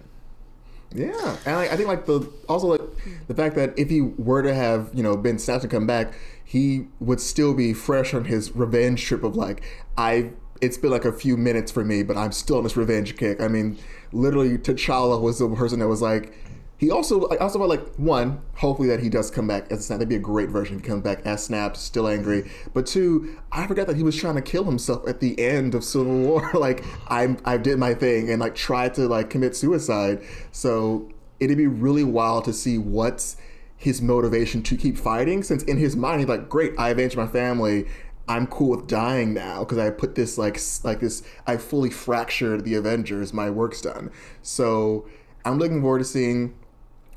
Yeah, 0.95 1.37
and 1.45 1.57
I, 1.57 1.65
I 1.65 1.77
think 1.77 1.89
like 1.89 2.07
the 2.07 2.31
also 2.49 2.69
like 2.69 2.81
the 3.29 3.35
fact 3.35 3.55
that 3.57 3.79
if 3.79 3.91
he 3.91 4.01
were 4.01 4.43
to 4.43 4.55
have 4.55 4.91
you 4.95 5.03
know 5.03 5.17
been 5.17 5.39
snapped 5.39 5.65
and 5.65 5.71
come 5.71 5.87
back, 5.87 6.15
he 6.45 6.87
would 7.01 7.21
still 7.21 7.55
be 7.55 7.73
fresh 7.75 8.15
on 8.15 8.25
his 8.25 8.55
revenge 8.55 9.05
trip 9.05 9.23
of 9.25 9.37
like 9.37 9.63
I. 9.99 10.31
It's 10.63 10.79
been 10.79 10.91
like 10.91 11.05
a 11.05 11.13
few 11.13 11.37
minutes 11.37 11.71
for 11.71 11.85
me, 11.85 12.03
but 12.03 12.17
I'm 12.17 12.33
still 12.33 12.57
on 12.57 12.65
this 12.65 12.79
revenge 12.79 13.17
kick. 13.19 13.43
I 13.43 13.49
mean, 13.49 13.79
literally, 14.13 14.57
T'Challa 14.57 15.21
was 15.21 15.39
the 15.39 15.49
person 15.51 15.81
that 15.81 15.89
was 15.89 16.01
like. 16.01 16.33
He 16.79 16.91
also, 16.91 17.27
I 17.29 17.37
also 17.39 17.59
felt 17.59 17.71
like 17.71 17.95
one, 17.97 18.43
hopefully 18.57 18.89
that 18.89 19.01
he 19.01 19.09
does 19.09 19.31
come 19.31 19.49
back 19.49 19.71
as 19.71 19.79
a 19.79 19.83
Snap. 19.83 19.99
That'd 19.99 20.11
be 20.11 20.17
a 20.17 20.19
great 20.19 20.51
version 20.51 20.77
if 20.77 20.83
he 20.83 20.89
comes 20.89 21.03
back 21.03 21.25
as 21.25 21.45
Snapped, 21.45 21.79
still 21.79 22.07
angry. 22.07 22.51
But 22.75 22.87
two, 22.87 23.39
I 23.51 23.67
forgot 23.67 23.87
that 23.87 23.97
he 23.97 24.03
was 24.03 24.15
trying 24.15 24.35
to 24.35 24.43
kill 24.43 24.65
himself 24.65 25.09
at 25.09 25.21
the 25.21 25.41
end 25.41 25.75
of 25.75 25.85
Civil 25.85 26.19
War. 26.21 26.51
like 26.55 26.85
I, 27.09 27.37
I 27.47 27.57
did 27.57 27.79
my 27.79 27.95
thing 27.95 28.31
and 28.31 28.41
like 28.41 28.55
tried 28.55 28.95
to 28.95 29.09
like 29.09 29.31
commit 29.31 29.57
suicide. 29.57 30.23
So 30.53 31.11
it'd 31.41 31.57
be 31.57 31.67
really 31.67 32.05
wild 32.05 32.45
to 32.45 32.53
see 32.53 32.77
what's 32.77 33.39
his 33.79 34.03
motivation 34.03 34.63
to 34.65 34.77
keep 34.77 34.99
fighting. 34.99 35.43
Since 35.43 35.63
in 35.63 35.79
his 35.79 35.97
mind 35.97 36.21
he's 36.21 36.29
like, 36.29 36.49
great, 36.51 36.75
I 36.79 36.91
avenged 36.91 37.17
my 37.17 37.27
family. 37.27 37.87
I'm 38.29 38.47
cool 38.49 38.71
with 38.71 38.87
dying 38.87 39.33
now 39.33 39.61
because 39.61 39.79
I 39.79 39.89
put 39.91 40.15
this 40.15 40.37
like 40.37 40.61
like 40.83 41.01
this. 41.01 41.23
I 41.47 41.57
fully 41.57 41.91
fractured 41.91 42.65
the 42.65 42.75
Avengers. 42.75 43.33
My 43.33 43.49
work's 43.49 43.81
done. 43.81 44.11
So 44.43 45.07
I'm 45.45 45.59
looking 45.59 45.81
forward 45.81 46.01
to 46.01 46.05
seeing 46.05 46.55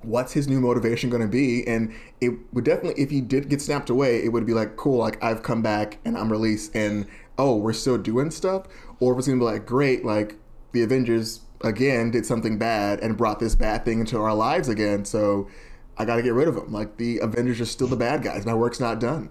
what's 0.02 0.34
his 0.34 0.48
new 0.48 0.62
motivation 0.62 1.10
going 1.10 1.22
to 1.22 1.28
be 1.28 1.66
and 1.68 1.94
it 2.22 2.32
would 2.54 2.64
definitely 2.64 3.02
if 3.02 3.10
he 3.10 3.20
did 3.20 3.50
get 3.50 3.62
snapped 3.62 3.90
away 3.90 4.24
it 4.24 4.30
would 4.30 4.46
be 4.46 4.54
like 4.54 4.78
cool 4.78 4.98
like 4.98 5.22
i've 5.22 5.44
come 5.44 5.62
back 5.62 5.98
and 6.06 6.18
i'm 6.18 6.32
released 6.32 6.74
and 6.74 7.06
oh 7.38 7.56
we're 7.56 7.74
still 7.74 7.98
doing 7.98 8.32
stuff 8.32 8.66
or 9.00 9.12
if 9.14 9.20
it's 9.20 9.28
going 9.28 9.38
to 9.38 9.46
be 9.46 9.52
like 9.52 9.66
great 9.66 10.06
like 10.06 10.36
the 10.72 10.82
avengers 10.82 11.42
again 11.66 12.12
did 12.12 12.26
something 12.26 12.58
bad 12.58 13.00
and 13.02 13.18
brought 13.18 13.40
this 13.40 13.56
bad 13.56 13.84
thing 13.84 14.00
into 14.00 14.18
our 14.18 14.34
lives 14.34 14.70
again 14.70 15.04
so 15.04 15.50
i 15.98 16.06
got 16.06 16.16
to 16.16 16.22
get 16.24 16.34
rid 16.34 16.48
of 16.48 16.56
them 16.56 16.72
like 16.72 16.96
the 16.96 17.18
avengers 17.18 17.60
are 17.60 17.66
still 17.66 17.88
the 17.88 17.98
bad 17.98 18.24
guys 18.24 18.46
my 18.46 18.54
work's 18.54 18.80
not 18.80 19.00
done 19.00 19.30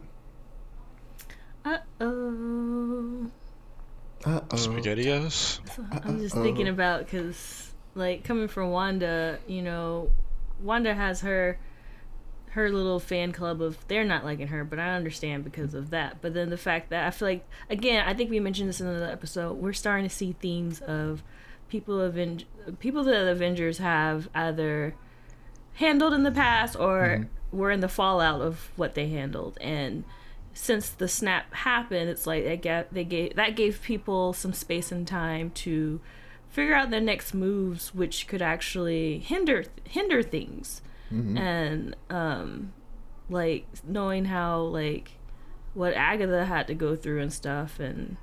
Uh 1.64 1.78
oh. 2.00 3.31
Uh-oh. 4.24 4.57
Spaghettios. 4.57 5.61
I'm 6.04 6.18
just 6.20 6.35
thinking 6.35 6.68
about 6.68 7.04
because, 7.04 7.72
like, 7.94 8.24
coming 8.24 8.48
from 8.48 8.70
Wanda, 8.70 9.38
you 9.46 9.62
know, 9.62 10.11
Wanda 10.61 10.94
has 10.94 11.21
her 11.23 11.59
her 12.53 12.71
little 12.71 12.99
fan 12.99 13.31
club 13.31 13.61
of 13.61 13.77
they're 13.88 14.05
not 14.05 14.25
liking 14.25 14.49
her, 14.49 14.64
but 14.64 14.79
I 14.79 14.94
understand 14.94 15.44
because 15.44 15.75
of 15.75 15.90
that. 15.90 16.21
But 16.21 16.35
then 16.35 16.51
the 16.51 16.57
fact 16.57 16.90
that 16.90 17.07
I 17.07 17.11
feel 17.11 17.29
like 17.29 17.47
again, 17.71 18.07
I 18.07 18.14
think 18.14 18.31
we 18.31 18.40
mentioned 18.40 18.68
this 18.68 18.81
in 18.81 18.87
another 18.87 19.11
episode. 19.11 19.59
We're 19.59 19.73
starting 19.73 20.09
to 20.09 20.14
see 20.14 20.33
themes 20.40 20.81
of 20.81 21.23
people 21.68 22.01
Aven- 22.01 22.44
people 22.79 23.05
that 23.05 23.25
the 23.25 23.31
Avengers 23.33 23.79
have 23.79 24.29
either 24.35 24.94
handled 25.75 26.12
in 26.12 26.25
the 26.25 26.33
past 26.33 26.77
or 26.77 27.21
mm-hmm. 27.21 27.57
were 27.57 27.71
in 27.71 27.81
the 27.81 27.88
fallout 27.88 28.40
of 28.40 28.71
what 28.77 28.94
they 28.94 29.09
handled 29.09 29.57
and 29.61 30.05
since 30.53 30.88
the 30.88 31.07
snap 31.07 31.55
happened 31.55 32.11
it's 32.11 32.27
like 32.27 32.42
they 32.42 32.57
get 32.57 32.92
they 32.92 33.05
gave 33.05 33.37
that 33.37 33.55
gave 33.55 33.81
people 33.83 34.33
some 34.33 34.53
space 34.53 34.90
and 34.90 35.07
time 35.07 35.51
to 35.51 36.01
figure 36.50 36.74
out 36.74 36.90
their 36.90 37.00
next 37.00 37.34
moves 37.34 37.94
which 37.94 38.26
could 38.26 38.42
actually 38.42 39.18
hinder 39.18 39.64
hinder 39.84 40.22
things. 40.22 40.82
And 41.37 41.96
um 42.11 42.72
like 43.30 43.66
knowing 43.87 44.26
how 44.26 44.61
like 44.61 45.12
what 45.74 45.94
agatha 45.94 46.44
had 46.46 46.66
to 46.66 46.74
go 46.74 46.96
through 46.96 47.20
and 47.20 47.32
stuff 47.32 47.78
and 47.78 48.16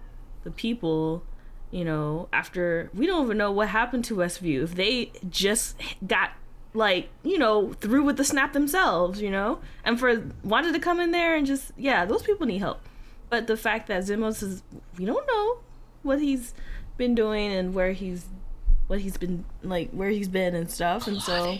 the 0.44 0.52
people 0.52 1.24
you 1.72 1.86
know 1.86 2.28
after 2.34 2.90
we 2.94 3.06
don't 3.08 3.26
even 3.26 3.38
know 3.38 3.52
what 3.52 3.70
happened 3.70 4.06
to 4.06 4.16
westview. 4.16 4.64
If 4.64 4.76
they 4.76 5.12
just 5.30 5.76
got 6.06 6.32
like 6.74 7.10
you 7.24 7.38
know 7.38 7.74
through 7.74 8.04
with 8.04 8.18
the 8.18 8.26
snap 8.26 8.54
themselves 8.54 9.22
you 9.22 9.32
know? 9.32 9.60
And 9.84 10.00
for 10.00 10.24
wanted 10.44 10.74
to 10.74 10.80
come 10.80 11.00
in 11.00 11.12
there 11.12 11.36
and 11.36 11.46
just 11.46 11.72
yeah 11.78 12.06
those 12.06 12.24
people 12.24 12.46
need 12.48 12.60
help. 12.60 12.82
But 13.30 13.48
the 13.48 13.58
fact 13.58 13.88
that 13.88 14.04
zemo's 14.04 14.44
is 14.44 14.64
we 14.98 15.06
don't 15.06 15.26
know 15.28 15.60
what 16.04 16.22
he's 16.22 16.54
been 16.98 17.16
doing 17.16 17.52
and 17.52 17.74
where 17.74 17.92
he's 17.92 18.26
what 18.88 19.00
he's 19.00 19.18
been 19.18 19.44
like 19.64 19.90
where 19.92 20.10
he's 20.10 20.28
been 20.28 20.56
and 20.56 20.70
stuff 20.72 21.08
and 21.08 21.22
so 21.22 21.58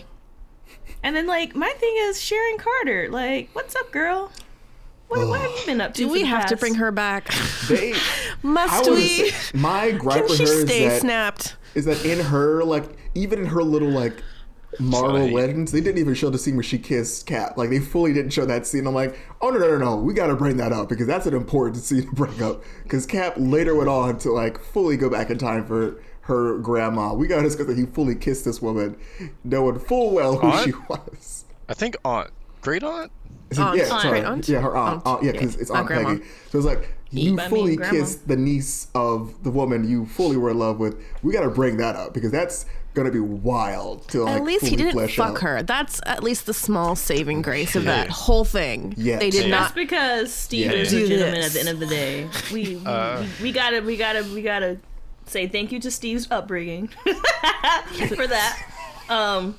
and 1.02 1.14
then 1.16 1.26
like 1.26 1.54
my 1.56 1.70
thing 1.78 1.94
is 1.98 2.20
sharon 2.20 2.56
carter 2.58 3.08
like 3.10 3.48
what's 3.52 3.74
up 3.76 3.90
girl 3.92 4.30
what, 5.08 5.28
what 5.28 5.40
have 5.40 5.50
you 5.52 5.66
been 5.66 5.80
up 5.80 5.94
to 5.94 6.02
Do 6.02 6.08
we 6.08 6.22
the 6.22 6.28
have 6.28 6.46
to 6.46 6.56
bring 6.56 6.74
her 6.74 6.90
back? 6.90 7.32
they 7.68 7.94
Must 8.42 8.88
would 8.90 8.94
we? 8.96 9.30
my 9.54 9.92
gripe 9.92 10.22
Can 10.26 10.28
with 10.28 10.36
she 10.38 10.44
her 10.44 10.50
is 10.52 10.62
stay 10.62 10.88
that 10.88 11.00
snapped? 11.00 11.56
is 11.76 11.84
that 11.84 12.04
in 12.04 12.18
her 12.18 12.64
like 12.64 12.84
even 13.14 13.38
in 13.40 13.46
her 13.46 13.62
little 13.62 13.90
like 13.90 14.20
Marvel 14.78 15.16
Sorry. 15.20 15.30
Legends, 15.30 15.72
they 15.72 15.80
didn't 15.80 15.98
even 15.98 16.14
show 16.14 16.28
the 16.30 16.38
scene 16.38 16.54
where 16.56 16.62
she 16.62 16.78
kissed 16.78 17.26
Cap. 17.26 17.56
Like 17.56 17.70
they 17.70 17.78
fully 17.78 18.12
didn't 18.12 18.30
show 18.32 18.44
that 18.46 18.66
scene. 18.66 18.86
I'm 18.86 18.94
like, 18.94 19.18
oh 19.40 19.50
no 19.50 19.58
no 19.58 19.68
no 19.70 19.78
no, 19.78 19.96
we 19.96 20.12
got 20.14 20.26
to 20.26 20.36
bring 20.36 20.56
that 20.58 20.72
up 20.72 20.88
because 20.88 21.06
that's 21.06 21.26
an 21.26 21.34
important 21.34 21.76
scene 21.84 22.02
to 22.06 22.12
bring 22.12 22.42
up. 22.42 22.62
Because 22.82 23.06
Cap 23.06 23.34
later 23.36 23.74
went 23.74 23.88
on 23.88 24.18
to 24.18 24.30
like 24.32 24.62
fully 24.62 24.96
go 24.96 25.08
back 25.08 25.30
in 25.30 25.38
time 25.38 25.66
for 25.66 26.02
her 26.22 26.58
grandma. 26.58 27.14
We 27.14 27.26
got 27.28 27.36
to 27.36 27.42
discuss 27.42 27.66
that 27.66 27.78
he 27.78 27.86
fully 27.86 28.16
kissed 28.16 28.44
this 28.44 28.60
woman, 28.60 28.96
knowing 29.44 29.78
full 29.78 30.12
well 30.12 30.36
who 30.38 30.48
Aunt? 30.48 30.64
she 30.64 30.72
was. 30.88 31.44
I 31.68 31.74
think 31.74 31.96
aunt, 32.04 32.30
great 32.60 32.82
aunt. 32.82 33.10
Is 33.50 33.58
it- 33.58 33.62
Aunt. 33.62 33.76
yeah, 33.78 33.82
Aunt. 33.84 34.02
sorry. 34.02 34.08
Great 34.20 34.24
aunt? 34.24 34.48
Yeah, 34.48 34.60
her 34.60 34.76
aunt. 34.76 34.96
Aunt. 34.96 35.06
aunt 35.06 35.22
yeah, 35.22 35.26
Yeah, 35.32 35.32
because 35.40 35.56
it's 35.56 35.70
not 35.70 35.78
Aunt 35.78 35.86
grandma. 35.86 36.08
Peggy. 36.14 36.24
So 36.50 36.58
it's 36.58 36.66
like 36.66 36.92
you 37.10 37.32
I 37.34 37.36
mean, 37.36 37.48
fully 37.48 37.76
kissed 37.76 38.26
the 38.26 38.36
niece 38.36 38.88
of 38.94 39.42
the 39.44 39.50
woman 39.50 39.88
you 39.88 40.04
fully 40.06 40.36
were 40.36 40.50
in 40.50 40.58
love 40.58 40.80
with. 40.80 41.00
We 41.22 41.32
got 41.32 41.42
to 41.42 41.50
bring 41.50 41.76
that 41.76 41.94
up 41.94 42.12
because 42.12 42.32
that's 42.32 42.66
gonna 42.96 43.10
be 43.12 43.20
wild 43.20 44.08
to 44.08 44.24
like 44.24 44.36
At 44.36 44.42
least 44.44 44.66
he 44.66 44.74
didn't 44.74 45.08
fuck 45.10 45.36
out. 45.36 45.40
her. 45.42 45.62
That's 45.62 46.00
at 46.06 46.22
least 46.24 46.46
the 46.46 46.54
small 46.54 46.96
saving 46.96 47.42
grace 47.42 47.76
of 47.76 47.84
Yeah. 47.84 47.96
that 48.04 48.08
whole 48.10 48.44
thing. 48.44 48.94
Yeah, 48.96 49.18
They 49.18 49.30
did 49.30 49.44
Yeah. 49.44 49.50
not. 49.50 49.62
Just 49.64 49.74
because 49.76 50.32
Steve 50.34 50.66
Yeah. 50.66 50.72
is 50.72 50.90
Do 50.90 51.02
legitimate 51.02 51.34
this. 51.36 51.46
at 51.46 51.52
the 51.52 51.60
end 51.60 51.68
of 51.68 51.78
the 51.78 51.86
day, 51.86 52.28
we 52.52 52.76
we, 52.76 52.86
Uh. 52.86 53.20
we 53.20 53.28
we 53.44 53.52
gotta 53.52 53.80
we 53.82 53.96
gotta 53.96 54.22
we 54.34 54.42
gotta 54.42 54.78
say 55.26 55.46
thank 55.46 55.70
you 55.72 55.78
to 55.80 55.90
Steve's 55.90 56.26
upbringing 56.30 56.88
for 58.16 58.26
that. 58.26 58.66
Um, 59.08 59.56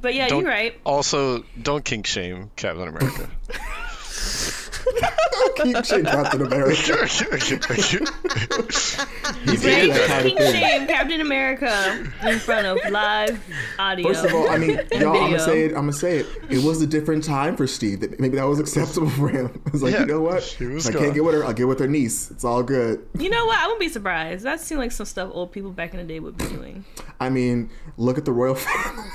but 0.00 0.14
yeah, 0.14 0.28
Don't- 0.28 0.40
you're 0.42 0.48
right. 0.48 0.78
Also, 0.86 1.44
don't 1.60 1.84
kink 1.84 2.06
shame 2.06 2.50
Captain 2.56 2.88
America. 2.88 3.28
Keep 5.56 5.84
shit 5.84 6.04
Captain 6.06 6.42
America. 6.42 7.06
He's 7.06 7.20
Ray 9.64 9.82
into 9.82 9.94
that 9.94 9.94
just 9.94 10.08
kind 10.08 10.20
of 10.20 10.26
king 10.26 10.36
thing. 10.36 10.52
shame 10.52 10.86
Captain 10.86 11.20
America 11.20 12.06
in 12.26 12.38
front 12.38 12.66
of 12.66 12.78
live 12.90 13.40
audio. 13.78 14.08
First 14.08 14.24
of 14.24 14.34
all, 14.34 14.48
I 14.48 14.58
mean, 14.58 14.70
y'all, 14.92 15.16
I'm 15.16 15.30
gonna 15.30 15.38
say 15.40 15.64
it. 15.64 15.68
I'm 15.70 15.74
gonna 15.82 15.92
say 15.92 16.18
it. 16.18 16.26
It 16.48 16.62
was 16.64 16.82
a 16.82 16.86
different 16.86 17.24
time 17.24 17.56
for 17.56 17.66
Steve. 17.66 18.00
That 18.00 18.20
maybe 18.20 18.36
that 18.36 18.44
was 18.46 18.60
acceptable 18.60 19.10
for 19.10 19.28
him. 19.28 19.60
It's 19.72 19.82
like, 19.82 19.94
Yeah, 19.94 20.00
you 20.00 20.06
know 20.06 20.20
what? 20.20 20.42
she 20.42 20.66
was 20.66 20.86
If 20.88 20.96
I 20.96 20.98
can't 20.98 21.14
get 21.14 21.24
with 21.24 21.34
her. 21.34 21.44
I'll 21.44 21.52
get 21.52 21.68
with 21.68 21.78
her 21.80 21.88
niece. 21.88 22.30
It's 22.30 22.44
all 22.44 22.62
good. 22.62 23.06
You 23.18 23.30
know 23.30 23.46
what? 23.46 23.58
I 23.58 23.66
wouldn't 23.66 23.80
be 23.80 23.88
surprised. 23.88 24.44
That 24.44 24.60
seemed 24.60 24.80
like 24.80 24.92
some 24.92 25.06
stuff 25.06 25.30
old 25.32 25.52
people 25.52 25.70
back 25.70 25.92
in 25.94 25.98
the 25.98 26.04
day 26.04 26.20
would 26.20 26.36
be 26.36 26.44
doing. 26.46 26.84
I 27.20 27.30
mean, 27.30 27.70
look 27.96 28.18
at 28.18 28.24
the 28.24 28.32
royal 28.32 28.54
family. 28.56 29.08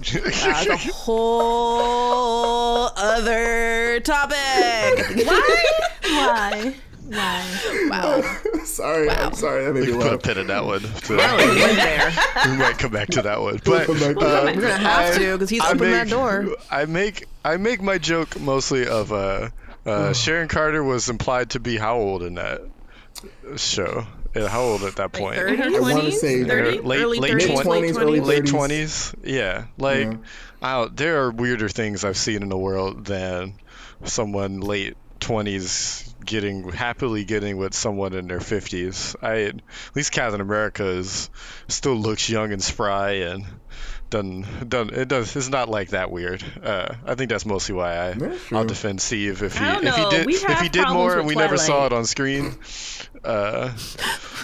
That's 0.00 0.66
a 0.66 0.76
whole 0.92 2.88
other 2.96 4.00
topic. 4.00 4.36
Why? 5.26 5.64
Why? 6.04 6.74
Why? 7.06 7.88
wow. 7.90 8.22
sorry, 8.64 9.10
I'm 9.10 9.34
sorry. 9.34 9.64
That 9.64 9.74
made 9.74 9.88
me 9.88 9.94
Put 9.94 10.12
a 10.12 10.18
pin 10.18 10.38
in 10.38 10.46
that 10.46 10.64
one. 10.64 10.80
So 10.80 11.14
We 11.14 11.20
went 11.60 11.76
there. 11.76 12.12
we 12.46 12.56
might 12.56 12.78
come 12.78 12.92
back 12.92 13.08
to 13.08 13.22
that 13.22 13.40
one. 13.40 13.60
But 13.64 13.86
come 13.86 13.98
back 13.98 14.16
to 14.16 14.26
uh. 14.26 14.44
We're 14.54 14.60
gonna 14.60 14.76
have 14.76 15.14
I- 15.14 15.18
to 15.18 15.32
because 15.32 15.50
he's 15.50 15.60
I 15.62 15.72
opened 15.72 15.92
that 15.92 16.08
door. 16.08 16.48
I 16.70 16.84
make 16.86 17.26
I 17.44 17.56
make 17.56 17.82
my 17.82 17.98
joke 17.98 18.38
mostly 18.40 18.86
of 18.86 19.12
uh, 19.12 19.48
uh, 19.84 20.12
Sharon 20.12 20.48
Carter 20.48 20.84
was 20.84 21.08
implied 21.08 21.50
to 21.50 21.60
be 21.60 21.76
how 21.76 21.96
old 21.96 22.22
in 22.22 22.34
that 22.36 22.62
show? 23.56 24.06
Yeah, 24.34 24.48
how 24.48 24.60
old 24.62 24.82
at 24.84 24.96
that 24.96 25.12
point? 25.12 25.36
30? 25.36 25.56
Her 25.56 25.64
I 25.64 25.80
wanna 25.80 26.12
say- 26.12 26.44
30? 26.44 26.78
Late- 26.80 27.00
early 27.02 27.18
late 27.18 27.32
30s, 27.32 27.60
20s, 27.62 27.66
late 27.66 27.96
early 28.02 28.20
20s. 28.20 28.26
late 28.28 28.46
twenties. 28.46 29.14
Yeah, 29.24 29.64
like 29.78 30.06
Yeah. 30.06 30.16
I 30.62 30.88
there 30.94 31.22
are 31.24 31.30
weirder 31.32 31.68
things 31.68 32.04
I've 32.04 32.16
seen 32.16 32.42
in 32.42 32.48
the 32.48 32.56
world 32.58 33.04
than 33.06 33.54
someone 34.04 34.60
late 34.60 34.96
twenties 35.18 36.04
getting 36.24 36.70
happily 36.70 37.24
getting 37.24 37.56
with 37.56 37.74
someone 37.74 38.12
in 38.12 38.28
their 38.28 38.40
fifties. 38.40 39.16
I 39.20 39.42
at 39.42 39.56
least 39.94 40.12
Captain 40.12 40.40
America 40.40 40.86
is 40.86 41.28
still 41.68 41.96
looks 41.96 42.28
young 42.28 42.52
and 42.52 42.62
spry 42.62 43.12
and 43.24 43.44
doesn't 44.10 44.68
doesn't 44.68 44.94
it 44.94 45.08
does 45.08 45.34
it's 45.36 45.48
not 45.48 45.68
like 45.68 45.90
that 45.90 46.10
weird. 46.10 46.42
Uh, 46.62 46.94
I 47.06 47.14
think 47.14 47.30
that's 47.30 47.46
mostly 47.46 47.74
why 47.74 47.96
I 47.96 48.14
I'll 48.52 48.64
defend 48.64 49.00
Steve 49.00 49.42
if 49.42 49.56
he 49.56 49.64
if 49.64 49.94
he 49.96 50.10
did 50.10 50.28
if 50.28 50.60
he 50.60 50.68
did 50.68 50.88
more 50.88 51.18
and 51.18 51.26
with 51.26 51.36
we 51.36 51.40
never 51.40 51.56
saw 51.56 51.86
it 51.86 51.92
on 51.92 52.04
screen. 52.04 52.54
Uh, 53.22 53.70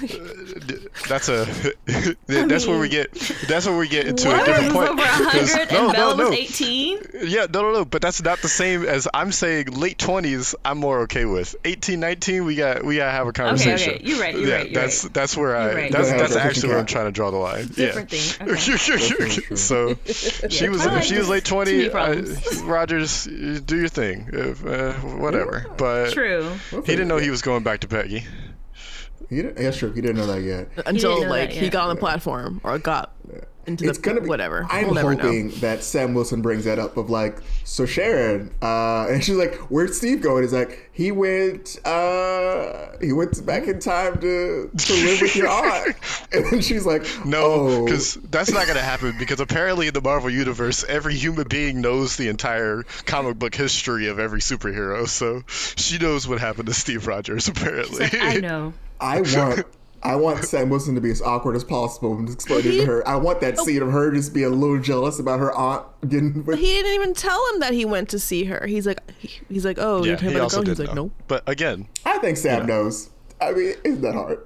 that's 1.08 1.28
a 1.30 1.46
that's 2.26 2.66
where 2.66 2.78
we 2.78 2.88
get 2.90 3.10
that's 3.48 3.66
where 3.66 3.78
we 3.78 3.88
get 3.88 4.06
into 4.06 4.28
What? 4.28 4.42
a 4.42 4.44
different 4.44 4.72
point. 4.74 4.88
over 4.90 5.02
'Cause- 5.02 5.52
100 5.54 5.72
no, 5.72 5.84
and 5.86 5.92
Bella 5.94 6.16
no, 6.16 6.24
no. 6.24 6.28
was 6.30 6.38
18? 6.38 6.98
Yeah, 7.24 7.46
no, 7.52 7.62
no, 7.62 7.72
no, 7.72 7.84
but 7.84 8.02
that's 8.02 8.22
not 8.22 8.40
the 8.42 8.48
same 8.48 8.84
as 8.84 9.08
I'm 9.14 9.32
saying 9.32 9.66
late 9.68 9.98
20s, 9.98 10.54
I'm 10.64 10.78
more 10.78 11.00
okay 11.02 11.24
with. 11.24 11.56
18, 11.64 12.00
19, 12.00 12.44
we 12.44 12.54
got 12.56 12.84
we 12.84 12.96
got 12.96 13.06
to 13.06 13.10
have 13.12 13.26
a 13.26 13.32
conversation. 13.32 13.94
okay, 13.94 14.04
you're 14.04 14.20
right, 14.20 14.34
you're 14.36 14.46
yeah, 14.48 14.54
right, 14.56 14.70
you're 14.70 14.82
that's 14.82 15.04
right. 15.04 15.14
that's 15.14 15.36
where 15.36 15.56
I 15.56 15.74
right. 15.74 15.92
that's 15.92 16.10
that's 16.10 16.36
actually 16.36 16.68
where 16.70 16.78
I'm 16.78 16.86
trying 16.86 17.06
to 17.06 17.12
draw 17.12 17.30
the 17.30 17.38
line. 17.38 17.68
Different 17.68 18.12
yeah. 18.12 18.18
thing. 18.18 18.48
Okay. 18.50 19.55
So 19.56 19.94
she 20.06 20.68
was 20.68 20.82
Twilight 20.82 20.98
if 20.98 21.04
she 21.04 21.18
was 21.18 21.28
late 21.28 21.44
20, 21.44 21.90
uh. 21.90 22.22
Rogers 22.64 23.24
do 23.24 23.76
your 23.76 23.88
thing. 23.88 24.28
If, 24.32 24.64
uh, 24.64 24.92
whatever. 24.94 25.66
But 25.76 26.12
True. 26.12 26.50
he 26.70 26.80
didn't 26.80 27.08
know 27.08 27.18
he 27.18 27.30
was 27.30 27.42
going 27.42 27.62
back 27.62 27.80
to 27.80 27.88
Peggy. 27.88 28.24
He 29.28 29.42
didn't, 29.42 29.60
yeah, 29.60 29.72
sure. 29.72 29.92
He 29.92 30.00
didn't 30.00 30.16
know 30.18 30.26
that 30.26 30.42
yet. 30.42 30.68
Until 30.86 31.22
know 31.22 31.28
like 31.28 31.50
that 31.50 31.56
he 31.56 31.64
yet. 31.64 31.72
got 31.72 31.88
on 31.88 31.96
the 31.96 32.00
platform 32.00 32.60
or 32.62 32.78
got 32.78 33.12
into 33.66 33.88
It's 33.88 33.98
the 33.98 34.02
gonna 34.02 34.20
be 34.20 34.28
whatever. 34.28 34.66
I'm 34.70 34.88
we'll 34.88 35.16
hoping 35.16 35.48
know. 35.48 35.54
that 35.56 35.82
Sam 35.82 36.14
Wilson 36.14 36.42
brings 36.42 36.64
that 36.64 36.78
up 36.78 36.96
of 36.96 37.10
like, 37.10 37.38
so 37.64 37.86
Sharon, 37.86 38.52
uh, 38.62 39.06
and 39.10 39.22
she's 39.22 39.36
like, 39.36 39.54
"Where's 39.70 39.96
Steve 39.96 40.22
going?" 40.22 40.42
He's 40.42 40.52
like, 40.52 40.90
"He 40.92 41.12
went, 41.12 41.78
uh, 41.84 42.96
he 43.00 43.12
went 43.12 43.44
back 43.44 43.64
in 43.66 43.80
time 43.80 44.20
to 44.20 44.70
to 44.76 44.92
live 44.92 45.20
with 45.20 45.36
your 45.36 45.48
aunt," 45.48 45.96
and 46.32 46.46
then 46.46 46.60
she's 46.60 46.86
like, 46.86 47.06
No, 47.24 47.42
oh. 47.42 47.84
because 47.84 48.14
that's 48.14 48.50
not 48.50 48.66
going 48.66 48.78
to 48.78 48.84
happen. 48.84 49.14
Because 49.18 49.40
apparently 49.40 49.88
in 49.88 49.94
the 49.94 50.00
Marvel 50.00 50.30
universe, 50.30 50.84
every 50.88 51.14
human 51.14 51.48
being 51.48 51.80
knows 51.80 52.16
the 52.16 52.28
entire 52.28 52.84
comic 53.04 53.38
book 53.38 53.54
history 53.54 54.08
of 54.08 54.18
every 54.18 54.40
superhero. 54.40 55.08
So 55.08 55.42
she 55.48 55.98
knows 55.98 56.26
what 56.28 56.40
happened 56.40 56.66
to 56.66 56.74
Steve 56.74 57.06
Rogers. 57.06 57.48
Apparently, 57.48 58.00
Like, 58.00 58.14
I 58.20 58.34
know. 58.36 58.74
I 59.00 59.20
want." 59.20 59.66
I 60.06 60.14
want 60.14 60.44
Sam 60.44 60.70
Wilson 60.70 60.94
to 60.94 61.00
be 61.00 61.10
as 61.10 61.20
awkward 61.20 61.56
as 61.56 61.64
possible 61.64 62.16
and 62.16 62.28
explain 62.28 62.60
it 62.60 62.78
to 62.78 62.84
her. 62.84 63.08
I 63.08 63.16
want 63.16 63.40
that 63.40 63.58
oh. 63.58 63.64
scene 63.64 63.82
of 63.82 63.90
her 63.90 64.12
just 64.12 64.32
be 64.32 64.44
a 64.44 64.48
little 64.48 64.78
jealous 64.78 65.18
about 65.18 65.40
her 65.40 65.52
aunt 65.52 65.84
getting 66.08 66.44
with 66.44 66.60
He 66.60 66.66
didn't 66.66 66.92
even 66.92 67.12
tell 67.12 67.44
him 67.52 67.60
that 67.60 67.72
he 67.72 67.84
went 67.84 68.08
to 68.10 68.20
see 68.20 68.44
her. 68.44 68.66
He's 68.68 68.86
like, 68.86 69.00
he's 69.18 69.64
like, 69.64 69.78
oh, 69.80 70.04
yeah, 70.04 70.10
you're 70.10 70.16
talking 70.16 70.28
he 70.30 70.34
about 70.36 70.44
also 70.44 70.60
a 70.60 70.64
girl. 70.64 70.70
He's 70.70 70.78
did 70.78 70.86
like, 70.86 70.94
know. 70.94 71.02
nope. 71.06 71.12
But 71.26 71.42
again, 71.48 71.88
I 72.04 72.18
think 72.18 72.36
Sam 72.36 72.66
knows. 72.66 73.10
I 73.40 73.50
mean, 73.50 73.74
isn't 73.82 74.02
that 74.02 74.14
hard? 74.14 74.38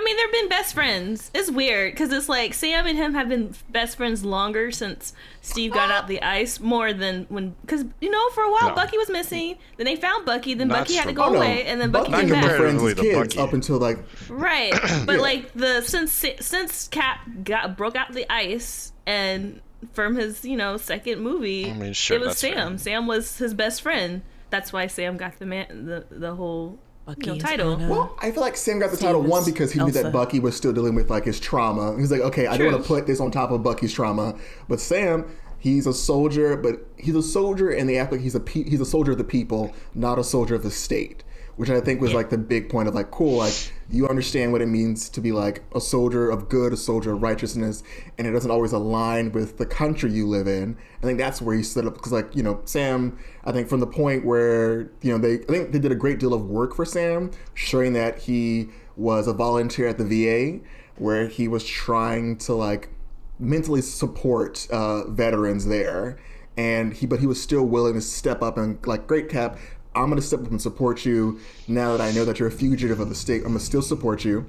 I 0.00 0.04
mean, 0.04 0.16
they've 0.16 0.32
been 0.32 0.48
best 0.48 0.74
friends. 0.74 1.28
It's 1.34 1.50
weird 1.50 1.92
because 1.92 2.12
it's 2.12 2.28
like 2.28 2.54
Sam 2.54 2.86
and 2.86 2.96
him 2.96 3.14
have 3.14 3.28
been 3.28 3.52
best 3.68 3.96
friends 3.96 4.24
longer 4.24 4.70
since 4.70 5.12
Steve 5.42 5.72
got 5.72 5.90
out 5.90 6.06
the 6.06 6.22
ice 6.22 6.60
more 6.60 6.92
than 6.92 7.26
when. 7.28 7.56
Because, 7.62 7.84
you 8.00 8.08
know, 8.08 8.28
for 8.30 8.44
a 8.44 8.50
while, 8.52 8.68
No. 8.68 8.74
Bucky 8.76 8.96
was 8.96 9.10
missing. 9.10 9.56
Then 9.76 9.86
they 9.86 9.96
found 9.96 10.24
Bucky. 10.24 10.54
Then 10.54 10.68
Not 10.68 10.78
Bucky 10.78 10.94
had 10.94 11.08
to 11.08 11.12
go 11.12 11.24
Oh, 11.24 11.30
no. 11.32 11.38
away. 11.38 11.64
And 11.64 11.80
then 11.80 11.90
Bucky 11.90 12.12
Bucky 12.12 12.26
came 12.26 12.34
and 12.34 12.42
back. 12.42 12.50
her 12.52 12.56
friends 12.58 12.82
as 12.84 12.94
kids 12.94 13.16
Bucky. 13.34 13.38
up 13.40 13.52
until 13.52 13.78
like 13.78 13.98
Right, 14.28 14.72
but 15.04 15.16
Yeah. 15.16 15.20
like 15.20 15.52
the 15.54 15.80
since 15.82 16.12
since 16.38 16.86
Cap 16.86 17.18
got 17.42 17.76
broke 17.76 17.96
out 17.96 18.12
the 18.12 18.32
ice 18.32 18.92
and 19.04 19.60
from 19.92 20.14
his 20.14 20.44
you 20.44 20.56
know 20.56 20.76
second 20.76 21.20
movie, 21.22 21.68
I 21.70 21.74
mean, 21.74 21.92
sure, 21.92 22.18
it 22.18 22.20
was 22.20 22.28
that's 22.28 22.40
fair. 22.42 22.54
Sam. 22.54 22.78
Sam 22.78 23.06
was 23.08 23.38
his 23.38 23.52
best 23.52 23.82
friend. 23.82 24.22
That's 24.50 24.72
why 24.72 24.86
Sam 24.86 25.16
got 25.16 25.38
the 25.40 25.46
man 25.46 25.86
the 25.86 26.04
the 26.08 26.36
whole 26.36 26.78
you 27.08 27.26
know, 27.26 27.32
Bucky's 27.34 27.42
title. 27.42 27.72
Anna. 27.74 27.88
Well, 27.88 28.16
I 28.20 28.30
feel 28.30 28.40
like 28.42 28.56
Sam 28.56 28.78
got 28.78 28.90
the 28.90 28.96
Steve 28.96 29.08
title 29.08 29.22
one 29.22 29.44
because 29.44 29.72
he 29.72 29.78
knew 29.78 29.86
Elsa. 29.86 30.04
that 30.04 30.12
Bucky 30.12 30.40
was 30.40 30.56
still 30.56 30.72
dealing 30.72 30.94
with 30.94 31.10
like 31.10 31.24
his 31.24 31.40
trauma. 31.40 31.96
He's 31.98 32.10
like, 32.10 32.20
okay, 32.20 32.46
I 32.46 32.56
don't 32.56 32.72
want 32.72 32.82
to 32.82 32.88
put 32.88 33.06
this 33.06 33.20
on 33.20 33.30
top 33.30 33.50
of 33.50 33.62
Bucky's 33.62 33.92
trauma. 33.92 34.38
But 34.68 34.80
Sam, 34.80 35.24
he's 35.58 35.86
a 35.86 35.94
soldier, 35.94 36.56
but 36.56 36.86
he's 36.96 37.14
a 37.14 37.22
soldier 37.22 37.70
in 37.70 37.86
the 37.86 37.98
act 37.98 38.12
like 38.12 38.20
he's 38.20 38.34
a 38.34 38.40
pe- 38.40 38.68
he's 38.68 38.80
a 38.80 38.86
soldier 38.86 39.12
of 39.12 39.18
the 39.18 39.24
people, 39.24 39.74
not 39.94 40.18
a 40.18 40.24
soldier 40.24 40.54
of 40.54 40.62
the 40.62 40.70
state. 40.70 41.24
Which 41.56 41.70
I 41.70 41.80
think 41.80 42.00
was 42.00 42.14
like 42.14 42.30
the 42.30 42.38
big 42.38 42.68
point 42.68 42.86
of 42.86 42.94
like, 42.94 43.10
cool, 43.10 43.38
like 43.38 43.72
you 43.90 44.06
understand 44.06 44.52
what 44.52 44.60
it 44.60 44.66
means 44.66 45.08
to 45.08 45.20
be 45.20 45.32
like 45.32 45.62
a 45.74 45.80
soldier 45.80 46.30
of 46.30 46.48
good, 46.48 46.72
a 46.72 46.76
soldier 46.76 47.14
of 47.14 47.22
righteousness, 47.22 47.82
and 48.18 48.26
it 48.26 48.32
doesn't 48.32 48.50
always 48.50 48.72
align 48.72 49.32
with 49.32 49.56
the 49.56 49.64
country 49.64 50.12
you 50.12 50.26
live 50.26 50.46
in. 50.46 50.76
I 51.02 51.06
think 51.06 51.18
that's 51.18 51.40
where 51.40 51.56
he 51.56 51.62
stood 51.62 51.86
up 51.86 51.94
because, 51.94 52.12
like, 52.12 52.34
you 52.36 52.42
know, 52.42 52.60
Sam. 52.64 53.18
I 53.44 53.52
think 53.52 53.68
from 53.68 53.80
the 53.80 53.86
point 53.86 54.26
where 54.26 54.90
you 55.00 55.10
know 55.10 55.18
they, 55.18 55.34
I 55.34 55.46
think 55.46 55.72
they 55.72 55.78
did 55.78 55.92
a 55.92 55.96
great 55.96 56.18
deal 56.18 56.34
of 56.34 56.44
work 56.44 56.74
for 56.74 56.84
Sam, 56.84 57.30
showing 57.54 57.94
that 57.94 58.18
he 58.18 58.68
was 58.96 59.26
a 59.26 59.32
volunteer 59.32 59.88
at 59.88 59.96
the 59.96 60.04
VA, 60.04 60.62
where 60.96 61.28
he 61.28 61.48
was 61.48 61.64
trying 61.64 62.36
to 62.38 62.54
like 62.54 62.90
mentally 63.38 63.80
support 63.80 64.66
uh, 64.70 65.08
veterans 65.08 65.66
there, 65.66 66.18
and 66.58 66.92
he 66.92 67.06
but 67.06 67.20
he 67.20 67.26
was 67.26 67.40
still 67.40 67.64
willing 67.64 67.94
to 67.94 68.02
step 68.02 68.42
up 68.42 68.58
and 68.58 68.84
like, 68.86 69.06
great 69.06 69.30
Cap. 69.30 69.58
I'm 69.98 70.08
gonna 70.08 70.22
step 70.22 70.40
up 70.40 70.50
and 70.50 70.62
support 70.62 71.04
you 71.04 71.40
now 71.66 71.96
that 71.96 72.00
I 72.00 72.12
know 72.12 72.24
that 72.24 72.38
you're 72.38 72.48
a 72.48 72.52
fugitive 72.52 73.00
of 73.00 73.08
the 73.08 73.14
state. 73.14 73.42
I'm 73.42 73.48
gonna 73.48 73.60
still 73.60 73.82
support 73.82 74.24
you. 74.24 74.46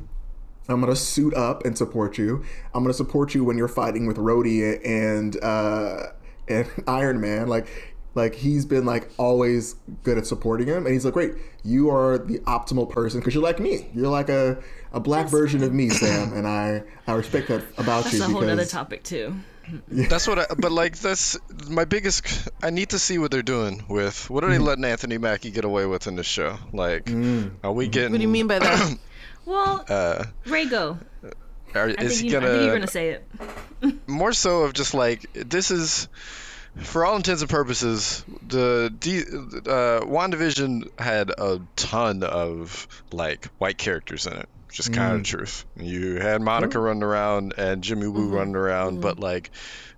I'm 0.67 0.79
gonna 0.79 0.95
suit 0.95 1.33
up 1.33 1.65
and 1.65 1.75
support 1.75 2.17
you. 2.17 2.43
I'm 2.73 2.83
gonna 2.83 2.93
support 2.93 3.33
you 3.33 3.43
when 3.43 3.57
you're 3.57 3.67
fighting 3.67 4.05
with 4.05 4.17
Rhodey 4.17 4.79
and 4.85 5.41
uh, 5.43 6.11
and 6.47 6.67
Iron 6.87 7.19
Man. 7.19 7.47
Like, 7.47 7.67
like 8.13 8.35
he's 8.35 8.65
been 8.65 8.85
like 8.85 9.09
always 9.17 9.75
good 10.03 10.19
at 10.19 10.27
supporting 10.27 10.67
him, 10.67 10.85
and 10.85 10.93
he's 10.93 11.05
like, 11.05 11.15
great, 11.15 11.33
you 11.63 11.89
are 11.89 12.19
the 12.19 12.39
optimal 12.39 12.87
person 12.87 13.19
because 13.19 13.33
you're 13.33 13.43
like 13.43 13.59
me. 13.59 13.89
You're 13.95 14.09
like 14.09 14.29
a, 14.29 14.61
a 14.93 14.99
black 14.99 15.27
version 15.27 15.63
of 15.63 15.73
me, 15.73 15.89
Sam, 15.89 16.33
and 16.37 16.47
I 16.47 16.83
I 17.07 17.13
respect 17.13 17.47
that 17.47 17.63
about 17.79 18.03
That's 18.03 18.13
you 18.13 18.19
that's 18.19 18.31
a 18.31 18.33
whole 18.33 18.47
other 18.47 18.65
topic 18.65 19.03
too. 19.03 19.33
That's 19.87 20.27
what. 20.27 20.39
I, 20.39 20.45
but 20.57 20.71
like 20.71 20.97
that's 20.97 21.37
my 21.69 21.85
biggest. 21.85 22.49
I 22.63 22.69
need 22.69 22.89
to 22.89 22.99
see 22.99 23.17
what 23.17 23.31
they're 23.31 23.41
doing 23.41 23.83
with. 23.87 24.29
What 24.29 24.43
are 24.43 24.49
they 24.49 24.57
letting 24.57 24.85
Anthony 24.85 25.17
Mackie 25.17 25.51
get 25.51 25.65
away 25.65 25.85
with 25.85 26.07
in 26.07 26.15
this 26.15 26.25
show? 26.27 26.57
Like, 26.73 27.09
are 27.63 27.71
we 27.71 27.87
getting? 27.87 28.11
What 28.11 28.17
do 28.17 28.23
you 28.23 28.27
mean 28.29 28.47
by 28.47 28.59
that? 28.59 28.97
Well, 29.45 29.83
Uh, 29.89 30.25
Ray, 30.45 30.65
go. 30.65 30.99
are, 31.73 31.87
is 31.89 32.19
he 32.19 32.27
you, 32.27 32.33
gonna? 32.33 32.47
I 32.47 32.51
think 32.51 32.63
you're 32.65 32.73
gonna 32.75 32.87
say 32.87 33.09
it. 33.09 33.27
more 34.07 34.31
so 34.31 34.61
of 34.63 34.73
just 34.73 34.93
like 34.93 35.25
this 35.33 35.71
is 35.71 36.07
for 36.75 37.03
all 37.03 37.15
intents 37.15 37.41
and 37.41 37.49
purposes, 37.49 38.23
the 38.47 38.93
D, 38.99 39.21
uh, 39.21 40.01
WandaVision 40.05 40.89
had 40.99 41.31
a 41.31 41.61
ton 41.75 42.21
of 42.21 42.87
like 43.11 43.45
white 43.57 43.79
characters 43.79 44.27
in 44.27 44.33
it, 44.33 44.49
is 44.77 44.89
kind 44.89 45.13
of 45.13 45.19
the 45.19 45.23
truth. 45.23 45.65
You 45.77 46.17
had 46.17 46.41
Monica 46.41 46.79
running 46.79 47.01
around 47.03 47.53
and 47.57 47.81
Jimmy 47.81 48.07
Woo 48.07 48.27
running 48.27 48.55
around, 48.55 49.01
but 49.01 49.19
like 49.19 49.49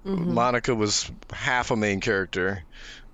Monica 0.06 0.74
was 0.74 1.12
half 1.34 1.72
a 1.72 1.76
main 1.76 2.00
character. 2.00 2.64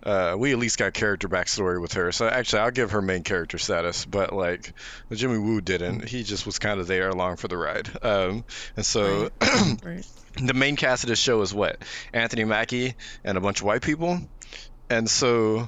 Uh, 0.03 0.35
we 0.37 0.51
at 0.53 0.59
least 0.59 0.77
got 0.77 0.93
character 0.93 1.27
backstory 1.27 1.81
with 1.81 1.93
her, 1.93 2.11
so 2.11 2.27
actually 2.27 2.59
I'll 2.59 2.71
give 2.71 2.91
her 2.91 3.01
main 3.01 3.23
character 3.23 3.57
status. 3.57 4.05
But 4.05 4.31
like 4.31 4.73
Jimmy 5.11 5.37
Woo 5.39 5.59
didn't; 5.59 6.07
he 6.07 6.23
just 6.23 6.45
was 6.45 6.59
kind 6.59 6.79
of 6.79 6.87
there 6.87 7.09
along 7.09 7.37
for 7.37 7.47
the 7.47 7.57
ride. 7.57 7.89
Um, 8.03 8.45
and 8.75 8.85
so 8.85 9.29
Right. 9.41 10.05
the 10.41 10.53
main 10.53 10.75
cast 10.75 11.03
of 11.03 11.09
this 11.09 11.19
show 11.19 11.41
is 11.41 11.53
what 11.53 11.81
Anthony 12.13 12.43
Mackie 12.45 12.93
and 13.23 13.37
a 13.37 13.41
bunch 13.41 13.59
of 13.61 13.65
white 13.65 13.81
people, 13.81 14.21
and 14.89 15.09
so 15.09 15.67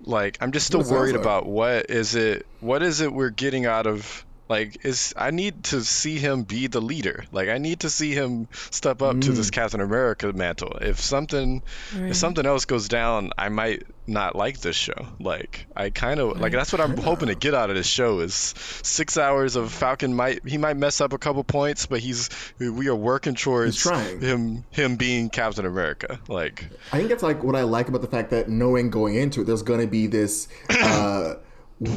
like 0.00 0.38
I'm 0.40 0.52
just 0.52 0.66
still 0.66 0.80
What 0.80 0.84
it 0.86 0.88
sounds 0.88 0.98
worried 1.00 1.12
like. 1.16 1.20
about 1.20 1.46
what 1.46 1.90
is 1.90 2.14
it 2.14 2.46
what 2.60 2.82
is 2.82 3.00
it 3.00 3.12
we're 3.12 3.30
getting 3.30 3.66
out 3.66 3.86
of 3.86 4.24
like 4.54 4.84
is 4.84 5.14
I 5.16 5.30
need 5.40 5.54
to 5.72 5.82
see 5.84 6.16
him 6.26 6.42
be 6.44 6.66
the 6.68 6.80
leader. 6.92 7.24
Like 7.32 7.48
I 7.48 7.58
need 7.58 7.80
to 7.80 7.90
see 7.90 8.12
him 8.12 8.48
step 8.70 9.02
up 9.02 9.20
to 9.20 9.30
Mm. 9.30 9.36
this 9.36 9.50
Captain 9.50 9.80
America 9.80 10.32
mantle. 10.32 10.72
If 10.80 11.00
something 11.00 11.62
Right. 11.96 12.10
if 12.10 12.16
something 12.16 12.46
else 12.46 12.64
goes 12.66 12.86
down 12.88 13.30
I 13.38 13.48
might 13.48 13.82
not 14.06 14.36
like 14.36 14.60
this 14.60 14.76
show. 14.76 15.00
Like 15.18 15.66
I 15.74 15.90
kind 15.90 16.20
of 16.20 16.38
like 16.40 16.52
that's 16.52 16.72
what 16.72 16.80
I'm 16.84 16.96
hoping 16.96 17.28
to 17.28 17.34
get 17.46 17.54
out 17.54 17.70
of 17.70 17.76
this 17.76 17.86
show 17.98 18.20
is 18.20 18.34
six 18.82 19.16
hours 19.16 19.56
of 19.56 19.72
Falcon 19.72 20.14
might 20.14 20.46
he 20.46 20.58
might 20.58 20.76
mess 20.76 21.00
up 21.00 21.12
a 21.12 21.18
couple 21.18 21.42
points 21.44 21.86
but 21.86 22.00
he's 22.00 22.28
we 22.58 22.88
are 22.88 22.94
working 23.12 23.34
towards 23.34 23.82
him 24.28 24.64
him 24.70 24.96
being 24.96 25.30
Captain 25.30 25.64
America. 25.66 26.20
Like 26.28 26.66
I 26.92 26.98
think 26.98 27.08
that's 27.08 27.22
like 27.30 27.42
what 27.42 27.56
I 27.56 27.62
like 27.62 27.88
about 27.88 28.02
the 28.02 28.12
fact 28.16 28.30
that 28.30 28.48
knowing 28.48 28.90
going 28.90 29.14
into 29.16 29.40
it, 29.40 29.44
there's 29.48 29.62
going 29.62 29.80
to 29.80 29.86
be 29.98 30.06
this, 30.06 30.48
uh, 30.70 31.34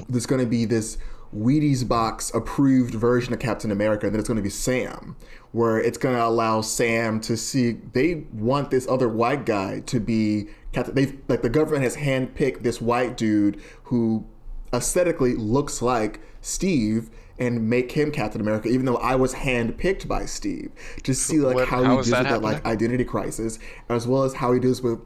there's 0.09 0.25
going 0.25 0.41
to 0.41 0.47
be 0.59 0.65
this 0.65 0.97
Wheaties 1.35 1.87
box 1.87 2.31
approved 2.33 2.93
version 2.93 3.33
of 3.33 3.39
Captain 3.39 3.71
America, 3.71 4.05
and 4.05 4.13
then 4.15 4.19
it's 4.19 4.27
going 4.27 4.37
to 4.37 4.43
be 4.43 4.49
Sam, 4.49 5.15
where 5.51 5.77
it's 5.79 5.97
going 5.97 6.15
to 6.15 6.23
allow 6.23 6.61
Sam 6.61 7.19
to 7.21 7.35
see 7.37 7.73
they 7.93 8.25
want 8.33 8.71
this 8.71 8.87
other 8.87 9.09
white 9.09 9.45
guy 9.45 9.81
to 9.81 9.99
be 9.99 10.47
Captain. 10.71 10.95
They 10.95 11.13
like 11.27 11.41
the 11.41 11.49
government 11.49 11.83
has 11.83 11.97
handpicked 11.97 12.63
this 12.63 12.79
white 12.81 13.17
dude 13.17 13.61
who 13.83 14.25
aesthetically 14.73 15.35
looks 15.35 15.81
like 15.81 16.21
Steve. 16.41 17.09
And 17.39 17.69
make 17.69 17.91
him 17.91 18.09
Captain 18.11 18.41
America, 18.41 18.67
even 18.67 18.87
though 18.87 18.97
I 18.97 19.13
was 19.15 19.35
handpicked 19.35 20.07
by 20.07 20.25
Steve, 20.25 20.71
to 21.03 21.13
see 21.13 21.37
like 21.37 21.53
What- 21.53 21.67
how, 21.67 21.83
how 21.83 21.89
he 21.91 21.95
deals 21.97 22.09
that 22.09 22.23
with 22.23 22.29
that 22.31 22.41
like 22.41 22.65
identity 22.65 23.03
crisis, 23.03 23.59
as 23.89 24.07
well 24.07 24.23
as 24.23 24.33
how 24.33 24.53
he 24.53 24.59
deals 24.59 24.81
with. 24.81 24.97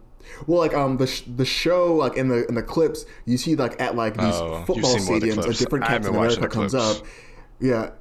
Well, 0.47 0.59
like 0.59 0.73
um 0.73 0.97
the 0.97 1.07
sh- 1.07 1.23
the 1.35 1.45
show 1.45 1.95
like 1.95 2.17
in 2.17 2.27
the 2.29 2.47
in 2.47 2.55
the 2.55 2.63
clips 2.63 3.05
you 3.25 3.37
see 3.37 3.55
like 3.55 3.79
at 3.81 3.95
like 3.95 4.15
these 4.17 4.33
Oh, 4.35 4.63
football 4.65 4.97
seen 4.97 5.19
the 5.19 5.27
stadiums 5.27 5.45
a 5.47 5.53
different 5.53 5.85
I 5.85 5.91
haven't 5.91 6.13
Captain 6.13 6.15
America 6.15 6.47
comes 6.47 6.75
up. 6.75 6.97
Yeah. 7.59 7.91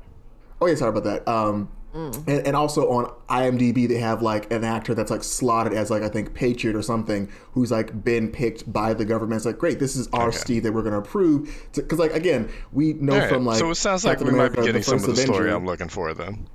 Oh 0.61 0.67
yeah, 0.67 0.75
sorry 0.75 0.91
about 0.91 1.05
that. 1.05 1.29
Um, 1.29 1.69
Mm. 1.93 2.15
and, 2.29 2.47
and 2.47 2.55
also 2.55 2.89
on 2.89 3.13
IMDb 3.29 3.89
they 3.89 3.97
have 3.99 4.23
like 4.23 4.49
an 4.53 4.63
actor 4.63 4.95
that's 4.95 5.11
like 5.11 5.25
slotted 5.25 5.73
as 5.73 5.91
like 5.91 6.05
I 6.05 6.09
think 6.09 6.35
Patriot 6.35 6.77
or 6.77 6.83
something 6.83 7.29
who's 7.51 7.73
like 7.73 8.05
been 8.05 8.29
picked 8.31 8.73
by 8.73 8.95
the 8.95 9.05
government. 9.05 9.39
It's 9.39 9.45
like 9.47 9.59
great, 9.59 9.81
this 9.81 9.97
is 9.97 10.07
our 10.13 10.29
Okay. 10.29 10.37
Steve 10.37 10.63
that 10.63 10.71
we're 10.73 10.85
gonna 10.85 11.01
approve 11.01 11.69
because 11.75 11.99
like 11.99 12.15
again 12.15 12.49
we 12.71 12.93
know 12.93 13.15
All 13.15 13.19
right, 13.19 13.29
from 13.29 13.45
like 13.45 13.59
so 13.59 13.69
it 13.71 13.75
sounds 13.75 14.05
like 14.05 14.19
Captain 14.19 14.33
we 14.33 14.39
might 14.39 14.51
be 14.51 14.61
the 14.61 14.67
getting 14.67 14.83
some 14.85 14.95
of 14.99 15.05
First 15.05 15.17
the 15.17 15.23
story 15.33 15.51
I'm 15.51 15.67
looking 15.67 15.89
for 15.89 16.15
then 16.15 16.47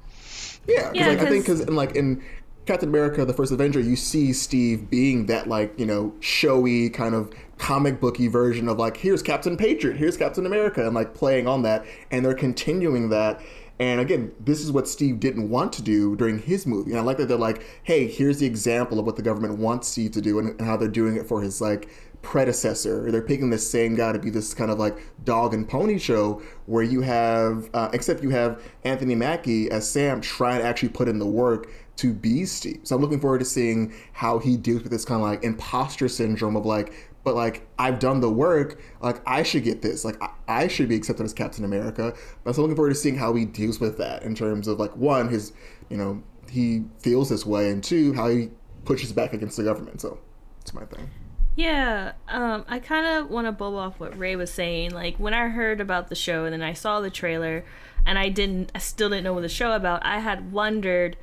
yeah, 0.69 0.83
'cause, 0.83 0.91
Yeah, 0.95 1.07
like, 1.09 1.19
I 1.19 1.25
think 1.29 1.45
'cause- 1.45 1.57
because 1.59 1.67
in 1.67 1.75
like 1.75 1.95
in 1.97 2.23
Captain 2.65 2.89
America: 2.89 3.25
The 3.25 3.33
First 3.33 3.51
Avenger, 3.51 3.79
you 3.79 3.95
see 3.95 4.33
Steve 4.33 4.89
being 4.89 5.27
that 5.27 5.47
like 5.47 5.77
you 5.79 5.85
know 5.85 6.13
showy 6.19 6.89
kind 6.89 7.13
of 7.13 7.31
comic 7.57 7.99
booky 7.99 8.27
version 8.27 8.67
of 8.67 8.77
like 8.77 8.97
here's 8.97 9.21
Captain 9.21 9.55
Patriot, 9.55 9.97
here's 9.97 10.17
Captain 10.17 10.45
America, 10.45 10.85
and 10.85 10.95
like 10.95 11.13
playing 11.13 11.47
on 11.47 11.61
that, 11.63 11.85
and 12.11 12.25
they're 12.25 12.33
continuing 12.33 13.09
that. 13.09 13.41
And 13.77 13.99
again, 13.99 14.31
this 14.39 14.61
is 14.61 14.71
what 14.71 14.87
Steve 14.87 15.19
didn't 15.19 15.49
want 15.49 15.73
to 15.73 15.81
do 15.81 16.15
during 16.15 16.39
his 16.39 16.65
movie, 16.65 16.91
and 16.91 16.99
I 16.99 17.03
like 17.03 17.17
that 17.17 17.27
they're 17.27 17.37
like, 17.37 17.61
hey, 17.83 18.07
here's 18.07 18.39
the 18.39 18.45
example 18.45 18.99
of 18.99 19.05
what 19.05 19.17
the 19.17 19.21
government 19.21 19.57
wants 19.57 19.89
Steve 19.89 20.11
to 20.11 20.21
do, 20.21 20.39
and, 20.39 20.49
and 20.51 20.61
how 20.61 20.77
they're 20.77 20.87
doing 20.87 21.17
it 21.17 21.27
for 21.27 21.41
his 21.41 21.61
like 21.61 21.89
predecessor. 22.25 23.11
They're 23.11 23.21
picking 23.21 23.51
the 23.51 23.59
same 23.59 23.95
guy 23.95 24.11
to 24.11 24.17
be 24.17 24.31
this 24.31 24.53
kind 24.53 24.71
of 24.71 24.79
like 24.79 24.97
dog 25.23 25.53
and 25.53 25.67
pony 25.67 25.99
show 25.99 26.41
where 26.65 26.83
you 26.83 27.01
have, 27.01 27.69
uh, 27.73 27.89
except 27.93 28.23
you 28.23 28.31
have 28.31 28.63
Anthony 28.83 29.13
Mackie 29.13 29.69
as 29.69 29.87
Sam 29.89 30.21
trying 30.21 30.59
to 30.59 30.65
actually 30.65 30.89
put 30.89 31.07
in 31.07 31.19
the 31.19 31.27
work 31.27 31.69
to 31.97 32.13
be 32.13 32.45
Steve. 32.45 32.81
So 32.83 32.95
I'm 32.95 33.01
looking 33.01 33.19
forward 33.19 33.39
to 33.39 33.45
seeing 33.45 33.93
how 34.13 34.39
he 34.39 34.57
deals 34.57 34.83
with 34.83 34.91
this 34.91 35.05
kind 35.05 35.21
of 35.21 35.27
like 35.27 35.43
imposter 35.43 36.07
syndrome 36.07 36.55
of 36.55 36.65
like, 36.65 36.93
but 37.23 37.35
like 37.35 37.67
I've 37.79 37.99
done 37.99 38.19
the 38.19 38.29
work, 38.29 38.81
like 39.01 39.21
I 39.25 39.43
should 39.43 39.63
get 39.63 39.81
this, 39.81 40.05
like 40.05 40.21
I, 40.21 40.29
I 40.47 40.67
should 40.67 40.89
be 40.89 40.95
accepted 40.95 41.23
as 41.23 41.33
Captain 41.33 41.63
America. 41.63 42.13
But 42.43 42.55
I'm 42.55 42.61
looking 42.61 42.75
forward 42.75 42.89
to 42.89 42.95
seeing 42.95 43.15
how 43.15 43.33
he 43.33 43.45
deals 43.45 43.79
with 43.79 43.97
that 43.97 44.23
in 44.23 44.35
terms 44.35 44.67
of 44.67 44.79
like 44.79 44.95
one, 44.95 45.29
his, 45.29 45.53
you 45.89 45.97
know, 45.97 46.21
he 46.49 46.83
feels 46.99 47.29
this 47.29 47.45
way, 47.45 47.71
and 47.71 47.83
two, 47.83 48.13
how 48.13 48.29
he 48.29 48.49
pushes 48.83 49.11
back 49.11 49.33
against 49.33 49.57
the 49.57 49.63
government. 49.63 50.01
So 50.01 50.19
it's 50.61 50.73
my 50.73 50.85
thing. 50.85 51.09
Yeah, 51.55 52.11
um, 52.27 52.65
I 52.67 52.79
kind 52.79 53.05
of 53.05 53.29
want 53.29 53.47
to 53.47 53.53
bubble 53.53 53.79
off 53.79 53.99
what 53.99 54.17
Ray 54.17 54.35
was 54.35 54.51
saying. 54.51 54.91
Like 54.91 55.15
when 55.17 55.33
I 55.33 55.47
heard 55.47 55.79
about 55.79 56.09
the 56.09 56.15
show 56.15 56.43
and 56.43 56.53
then 56.53 56.61
I 56.61 56.73
saw 56.73 56.99
the 56.99 57.09
trailer, 57.09 57.63
and 58.05 58.19
I 58.19 58.29
didn't, 58.29 58.71
I 58.75 58.79
still 58.79 59.09
didn't 59.09 59.23
know 59.23 59.33
what 59.33 59.41
the 59.41 59.49
show 59.49 59.71
about. 59.71 60.05
I 60.05 60.19
had 60.19 60.51
wondered, 60.51 61.17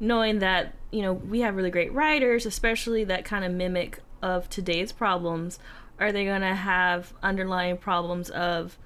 knowing 0.00 0.40
that 0.40 0.74
you 0.90 1.02
know 1.02 1.12
we 1.12 1.40
have 1.40 1.56
really 1.56 1.70
great 1.70 1.92
writers, 1.92 2.46
especially 2.46 3.04
that 3.04 3.24
kind 3.24 3.44
of 3.44 3.52
mimic 3.52 4.00
of 4.22 4.48
today's 4.48 4.92
problems. 4.92 5.58
Are 5.98 6.12
they 6.12 6.24
gonna 6.24 6.54
have 6.54 7.14
underlying 7.22 7.78
problems 7.78 8.28
of, 8.30 8.76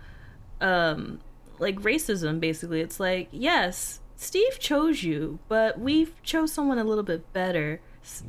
um, 0.60 1.20
like 1.58 1.80
racism? 1.80 2.40
Basically, 2.40 2.80
it's 2.80 3.00
like 3.00 3.28
yes, 3.32 4.00
Steve 4.16 4.58
chose 4.58 5.02
you, 5.02 5.38
but 5.48 5.80
we 5.80 6.08
chose 6.22 6.52
someone 6.52 6.78
a 6.78 6.84
little 6.84 7.04
bit 7.04 7.32
better. 7.32 7.80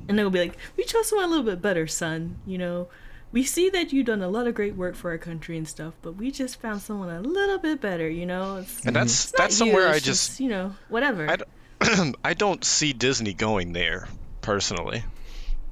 And 0.07 0.19
they'll 0.19 0.29
be 0.29 0.39
like, 0.39 0.57
we 0.75 0.83
chose 0.83 1.07
someone 1.07 1.25
a 1.25 1.29
little 1.29 1.45
bit 1.45 1.61
better, 1.61 1.87
son. 1.87 2.37
You 2.45 2.57
know, 2.57 2.87
we 3.31 3.43
see 3.43 3.69
that 3.69 3.93
you've 3.93 4.05
done 4.05 4.21
a 4.21 4.27
lot 4.27 4.47
of 4.47 4.53
great 4.53 4.75
work 4.75 4.95
for 4.95 5.11
our 5.11 5.17
country 5.17 5.57
and 5.57 5.67
stuff, 5.67 5.93
but 6.01 6.13
we 6.13 6.31
just 6.31 6.61
found 6.61 6.81
someone 6.81 7.09
a 7.09 7.21
little 7.21 7.57
bit 7.57 7.79
better. 7.79 8.09
You 8.09 8.25
know, 8.25 8.57
it's, 8.57 8.85
and 8.85 8.95
that's 8.95 9.25
it's 9.25 9.31
that's 9.31 9.59
you, 9.59 9.65
somewhere 9.67 9.87
I 9.87 9.95
it's 9.95 10.05
just 10.05 10.39
you 10.39 10.49
know 10.49 10.75
whatever. 10.89 11.29
I 11.29 11.37
don't, 11.37 11.49
I 12.23 12.33
don't 12.33 12.63
see 12.63 12.93
Disney 12.93 13.33
going 13.33 13.73
there 13.73 14.07
personally. 14.41 15.03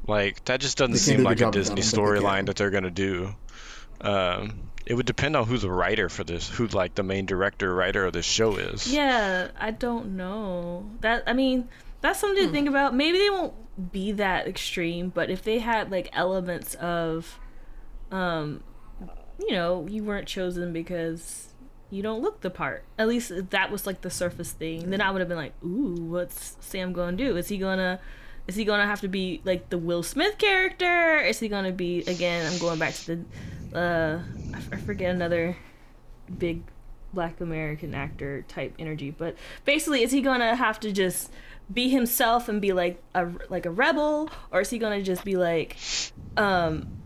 Like 0.08 0.44
that 0.46 0.60
just 0.60 0.78
doesn't 0.78 0.96
seem 0.98 1.18
do 1.18 1.24
like 1.24 1.38
a 1.38 1.40
job 1.42 1.48
of 1.50 1.54
that. 1.54 1.60
I 1.60 1.62
Disney 1.62 1.76
don't 1.76 1.84
think 1.86 1.96
they 1.96 2.20
storyline 2.28 2.46
that 2.48 2.56
they're 2.56 2.72
gonna 2.72 2.90
do. 2.90 3.36
Um, 4.02 4.70
it 4.86 4.96
would 4.96 5.06
depend 5.06 5.36
on 5.36 5.46
who 5.46 5.58
the 5.58 5.70
writer 5.70 6.10
for 6.10 6.24
this, 6.24 6.50
who 6.50 6.68
like 6.68 6.96
the 6.96 7.04
main 7.04 7.26
director 7.26 7.74
writer 7.74 8.06
of 8.06 8.14
this 8.14 8.26
show 8.26 8.56
is. 8.56 8.92
Yeah, 8.92 9.50
I 9.60 9.72
don't 9.72 10.18
know. 10.18 10.90
That 11.02 11.24
I 11.28 11.34
mean, 11.34 11.70
that's 12.02 12.20
something 12.20 12.46
to 12.46 12.52
think 12.52 12.68
about. 12.68 12.96
Maybe 12.96 13.20
they 13.20 13.30
won't 13.30 13.92
be 13.92 14.12
that 14.14 14.48
extreme, 14.48 15.10
but 15.10 15.30
if 15.30 15.44
they 15.44 15.60
had 15.60 15.92
like 15.92 16.10
elements 16.14 16.74
of 16.76 17.40
um 18.12 18.64
you 19.40 19.52
know, 19.52 19.88
you 19.88 20.04
weren't 20.04 20.28
chosen 20.28 20.74
because 20.74 21.49
you 21.90 22.04
don't 22.04 22.22
look 22.22 22.42
the 22.42 22.50
part. 22.50 22.84
At 22.98 23.08
least 23.08 23.32
that 23.50 23.72
was 23.72 23.86
like 23.88 24.02
the 24.02 24.10
surface 24.10 24.52
thing. 24.52 24.90
Then 24.90 25.02
I 25.02 25.12
would 25.12 25.20
have 25.20 25.28
been 25.28 25.38
like, 25.38 25.54
"Ooh, 25.64 25.96
what's 25.96 26.58
Sam 26.60 26.94
to 26.94 27.12
do? 27.12 27.38
Is 27.38 27.48
he 27.48 27.58
to 27.60 28.00
is 28.48 28.56
he 28.56 28.66
to 28.80 28.86
have 28.86 29.02
to 29.02 29.08
be 29.08 29.42
like 29.44 29.70
the 29.70 29.78
Will 29.78 30.04
Smith 30.04 30.38
character? 30.38 31.18
Is 31.18 31.40
he 31.40 31.50
to 31.50 31.72
be 31.72 32.00
again, 32.02 32.52
I'm 32.52 32.60
going 32.60 32.80
back 32.80 32.94
to 32.96 33.16
the 33.16 33.78
uh 33.78 34.22
I 34.72 34.78
forget 34.78 35.14
another 35.14 35.56
big 36.38 36.64
black 37.14 37.42
american 37.42 37.96
actor 37.96 38.44
type 38.48 38.74
energy 38.78 39.10
but 39.10 39.36
basically 39.66 40.04
is 40.04 40.12
he 40.12 40.22
gonna 40.22 40.56
have 40.56 40.80
to 40.80 40.92
just 40.92 41.32
be 41.72 41.90
himself 41.90 42.48
and 42.48 42.62
be 42.62 42.72
like 42.72 43.02
a 43.16 43.28
like 43.50 43.66
a 43.66 43.72
rebel 43.72 44.30
or 44.52 44.62
is 44.62 44.70
he 44.70 44.78
gonna 44.78 45.02
just 45.02 45.24
be 45.24 45.36
like 45.36 45.76
um 46.38 46.99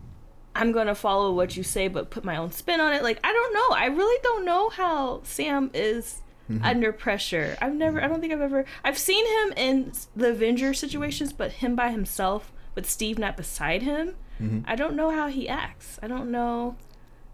i'm 0.56 0.72
gonna 0.72 0.96
follow 0.96 1.32
what 1.34 1.56
you 1.58 1.64
say 1.64 1.88
but 1.88 2.10
put 2.10 2.24
my 2.24 2.38
own 2.38 2.52
spin 2.52 2.80
on 2.80 2.94
it 2.94 3.04
like 3.04 3.20
i 3.24 3.32
don't 3.32 3.54
know 3.54 3.76
i 3.76 3.86
really 3.86 4.20
don't 4.24 4.46
know 4.46 4.70
how 4.70 5.22
sam 5.24 5.70
is 5.74 6.22
mm-hmm. 6.50 6.64
under 6.64 6.92
pressure 6.92 7.58
i've 7.62 7.74
never 7.74 8.02
i 8.02 8.08
don't 8.08 8.22
think 8.22 8.34
i've 8.34 8.42
ever 8.42 8.66
i've 8.84 8.98
seen 8.98 9.26
him 9.26 9.54
in 9.58 9.92
the 10.16 10.30
avenger 10.30 10.74
situations 10.74 11.34
but 11.34 11.54
him 11.54 11.76
by 11.76 11.90
himself 11.90 12.52
with 12.76 12.90
steve 12.90 13.18
not 13.18 13.36
beside 13.38 13.82
him 13.82 14.16
mm-hmm. 14.42 14.60
i 14.66 14.76
don't 14.76 14.96
know 14.96 15.10
how 15.10 15.28
he 15.28 15.48
acts 15.50 16.00
i 16.04 16.08
don't 16.08 16.30
know 16.32 16.76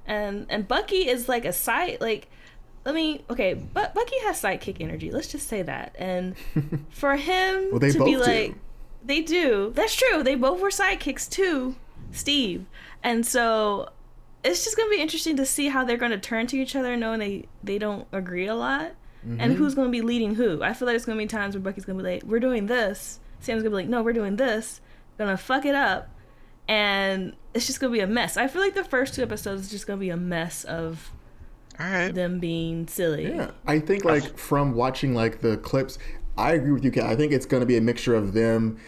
and 0.09 0.47
and 0.49 0.67
Bucky 0.67 1.07
is 1.07 1.29
like 1.29 1.45
a 1.45 1.53
side 1.53 1.99
like 2.01 2.27
Let 2.83 2.95
me 2.95 3.23
okay, 3.29 3.53
but 3.53 3.93
Bucky 3.93 4.19
has 4.23 4.41
sidekick 4.41 4.77
energy. 4.81 5.11
Let's 5.11 5.27
just 5.31 5.47
say 5.47 5.61
that. 5.61 5.95
And 5.97 6.35
for 6.89 7.15
him 7.15 7.69
Well, 7.71 7.79
they 7.79 7.91
to 7.91 8.03
be 8.03 8.13
do. 8.13 8.19
like 8.19 8.55
they 9.05 9.21
do. 9.21 9.71
That's 9.75 9.95
true. 9.95 10.23
They 10.23 10.35
both 10.35 10.59
were 10.59 10.69
sidekicks 10.69 11.29
too, 11.29 11.75
Steve. 12.11 12.65
And 13.03 13.25
so 13.25 13.89
it's 14.43 14.63
just 14.63 14.77
going 14.77 14.89
to 14.89 14.95
be 14.95 15.01
interesting 15.01 15.37
to 15.37 15.45
see 15.45 15.69
how 15.69 15.83
they're 15.83 15.97
going 15.97 16.11
to 16.11 16.19
turn 16.19 16.47
to 16.47 16.57
each 16.57 16.75
other 16.75 16.95
knowing 16.95 17.19
they 17.19 17.45
they 17.63 17.77
don't 17.77 18.07
agree 18.11 18.47
a 18.47 18.55
lot. 18.55 18.91
Mm-hmm. 19.25 19.37
And 19.39 19.53
who's 19.53 19.75
going 19.75 19.87
to 19.87 19.91
be 19.91 20.01
leading 20.01 20.35
who? 20.35 20.63
I 20.63 20.73
feel 20.73 20.85
like 20.85 20.95
it's 20.95 21.05
going 21.05 21.17
to 21.17 21.23
be 21.23 21.27
times 21.27 21.55
where 21.55 21.61
Bucky's 21.61 21.85
going 21.85 21.97
to 21.97 22.03
be 22.03 22.09
like, 22.09 22.23
"We're 22.23 22.39
doing 22.39 22.67
this." 22.67 23.19
Sam's 23.39 23.63
going 23.63 23.71
to 23.71 23.77
be 23.77 23.83
like, 23.83 23.89
"No, 23.89 24.01
we're 24.01 24.13
doing 24.13 24.37
this." 24.37 24.81
Going 25.17 25.29
to 25.29 25.37
fuck 25.37 25.65
it 25.65 25.75
up 25.75 26.09
and 26.69 27.35
it's 27.55 27.65
just 27.65 27.81
gonna 27.81 27.91
be 27.91 27.99
a 27.99 28.07
mess. 28.07 28.37
I 28.37 28.47
feel 28.47 28.61
like 28.61 28.75
the 28.75 28.83
first 28.83 29.15
two 29.15 29.23
episodes 29.23 29.63
is 29.63 29.71
just 29.71 29.87
gonna 29.87 29.99
be 29.99 30.11
a 30.11 30.17
mess 30.17 30.63
of 30.63 31.11
All 31.79 31.85
right. 31.87 32.13
them 32.13 32.39
being 32.39 32.87
silly. 32.87 33.27
Yeah, 33.27 33.51
I 33.65 33.79
think 33.79 34.05
like 34.05 34.37
from 34.37 34.75
watching 34.75 35.15
like 35.15 35.41
the 35.41 35.57
clips, 35.57 35.97
I 36.37 36.53
agree 36.53 36.71
with 36.71 36.85
you, 36.85 36.91
Kat. 36.91 37.07
I 37.07 37.15
think 37.15 37.33
it's 37.33 37.47
going 37.47 37.61
to 37.61 37.65
be 37.65 37.75
a 37.75 37.81
mixture 37.81 38.15
of 38.15 38.33
them 38.33 38.79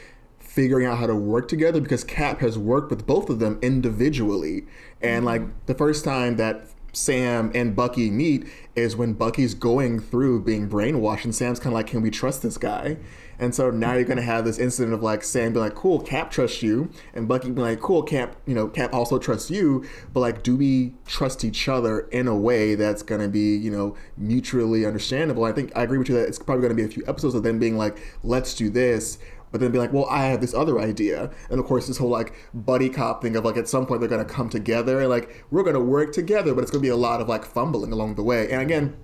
figuring 0.53 0.85
out 0.85 0.97
how 0.97 1.07
to 1.07 1.15
work 1.15 1.47
together 1.47 1.79
because 1.79 2.03
Cap 2.03 2.41
has 2.41 2.57
worked 2.57 2.89
with 2.89 3.07
both 3.07 3.29
of 3.29 3.39
them 3.39 3.57
individually, 3.61 4.65
and 5.01 5.23
like 5.23 5.41
mm-hmm. 5.41 5.51
the 5.65 5.73
first 5.73 6.03
time 6.03 6.35
that 6.35 6.67
Sam 6.91 7.53
and 7.55 7.73
Bucky 7.73 8.11
meet 8.11 8.45
is 8.75 8.97
when 8.97 9.13
Bucky's 9.13 9.53
going 9.53 10.01
through 10.01 10.43
being 10.43 10.69
brainwashed, 10.69 11.23
and 11.23 11.33
Sam's 11.33 11.57
kind 11.57 11.73
of 11.73 11.75
like, 11.75 11.87
"Can 11.87 12.01
we 12.01 12.11
trust 12.11 12.41
this 12.41 12.57
guy?" 12.57 12.97
And 13.39 13.55
so 13.55 13.71
now 13.71 13.93
you're 13.93 14.03
gonna 14.03 14.21
have 14.21 14.43
this 14.43 14.59
incident 14.59 14.93
of 14.93 15.01
like 15.01 15.23
Sam 15.23 15.53
being 15.53 15.63
like, 15.63 15.73
"Cool, 15.73 16.01
Cap 16.01 16.29
trusts 16.29 16.61
you," 16.61 16.89
and 17.13 17.29
Bucky 17.29 17.49
being 17.49 17.65
like, 17.65 17.79
"Cool, 17.79 18.03
Cap, 18.03 18.35
you 18.45 18.53
know, 18.53 18.67
Cap 18.67 18.93
also 18.93 19.17
trusts 19.19 19.49
you." 19.49 19.85
But 20.11 20.19
like, 20.19 20.43
do 20.43 20.57
we 20.57 20.95
trust 21.05 21.45
each 21.45 21.69
other 21.69 22.01
in 22.11 22.27
a 22.27 22.35
way 22.35 22.75
that's 22.75 23.03
gonna 23.03 23.29
be, 23.29 23.55
you 23.55 23.71
know, 23.71 23.95
mutually 24.17 24.85
understandable? 24.85 25.45
I 25.45 25.53
think 25.53 25.71
I 25.77 25.83
agree 25.83 25.97
with 25.97 26.09
you 26.09 26.15
that 26.15 26.27
it's 26.27 26.39
probably 26.39 26.63
gonna 26.63 26.75
be 26.75 26.83
a 26.83 26.89
few 26.89 27.03
episodes 27.07 27.35
of 27.35 27.43
them 27.43 27.57
being 27.57 27.77
like, 27.77 27.97
"Let's 28.21 28.53
do 28.53 28.69
this." 28.69 29.17
But 29.51 29.59
then 29.59 29.71
be 29.71 29.79
like, 29.79 29.91
well, 29.91 30.05
I 30.09 30.27
have 30.27 30.39
this 30.39 30.53
other 30.53 30.79
idea, 30.79 31.29
and 31.49 31.59
of 31.59 31.65
course, 31.65 31.87
this 31.87 31.97
whole 31.97 32.09
like 32.09 32.33
buddy 32.53 32.89
cop 32.89 33.21
thing 33.21 33.35
of 33.35 33.43
like 33.43 33.57
at 33.57 33.67
some 33.67 33.85
point 33.85 33.99
they're 33.99 34.09
gonna 34.09 34.23
come 34.23 34.49
together 34.49 35.01
and 35.01 35.09
like 35.09 35.45
we're 35.51 35.63
gonna 35.63 35.79
work 35.79 36.13
together, 36.13 36.53
but 36.53 36.61
it's 36.61 36.71
gonna 36.71 36.81
be 36.81 36.87
a 36.87 36.95
lot 36.95 37.19
of 37.19 37.27
like 37.27 37.43
fumbling 37.43 37.91
along 37.91 38.15
the 38.15 38.23
way. 38.23 38.49
And 38.49 38.61
again, 38.61 38.95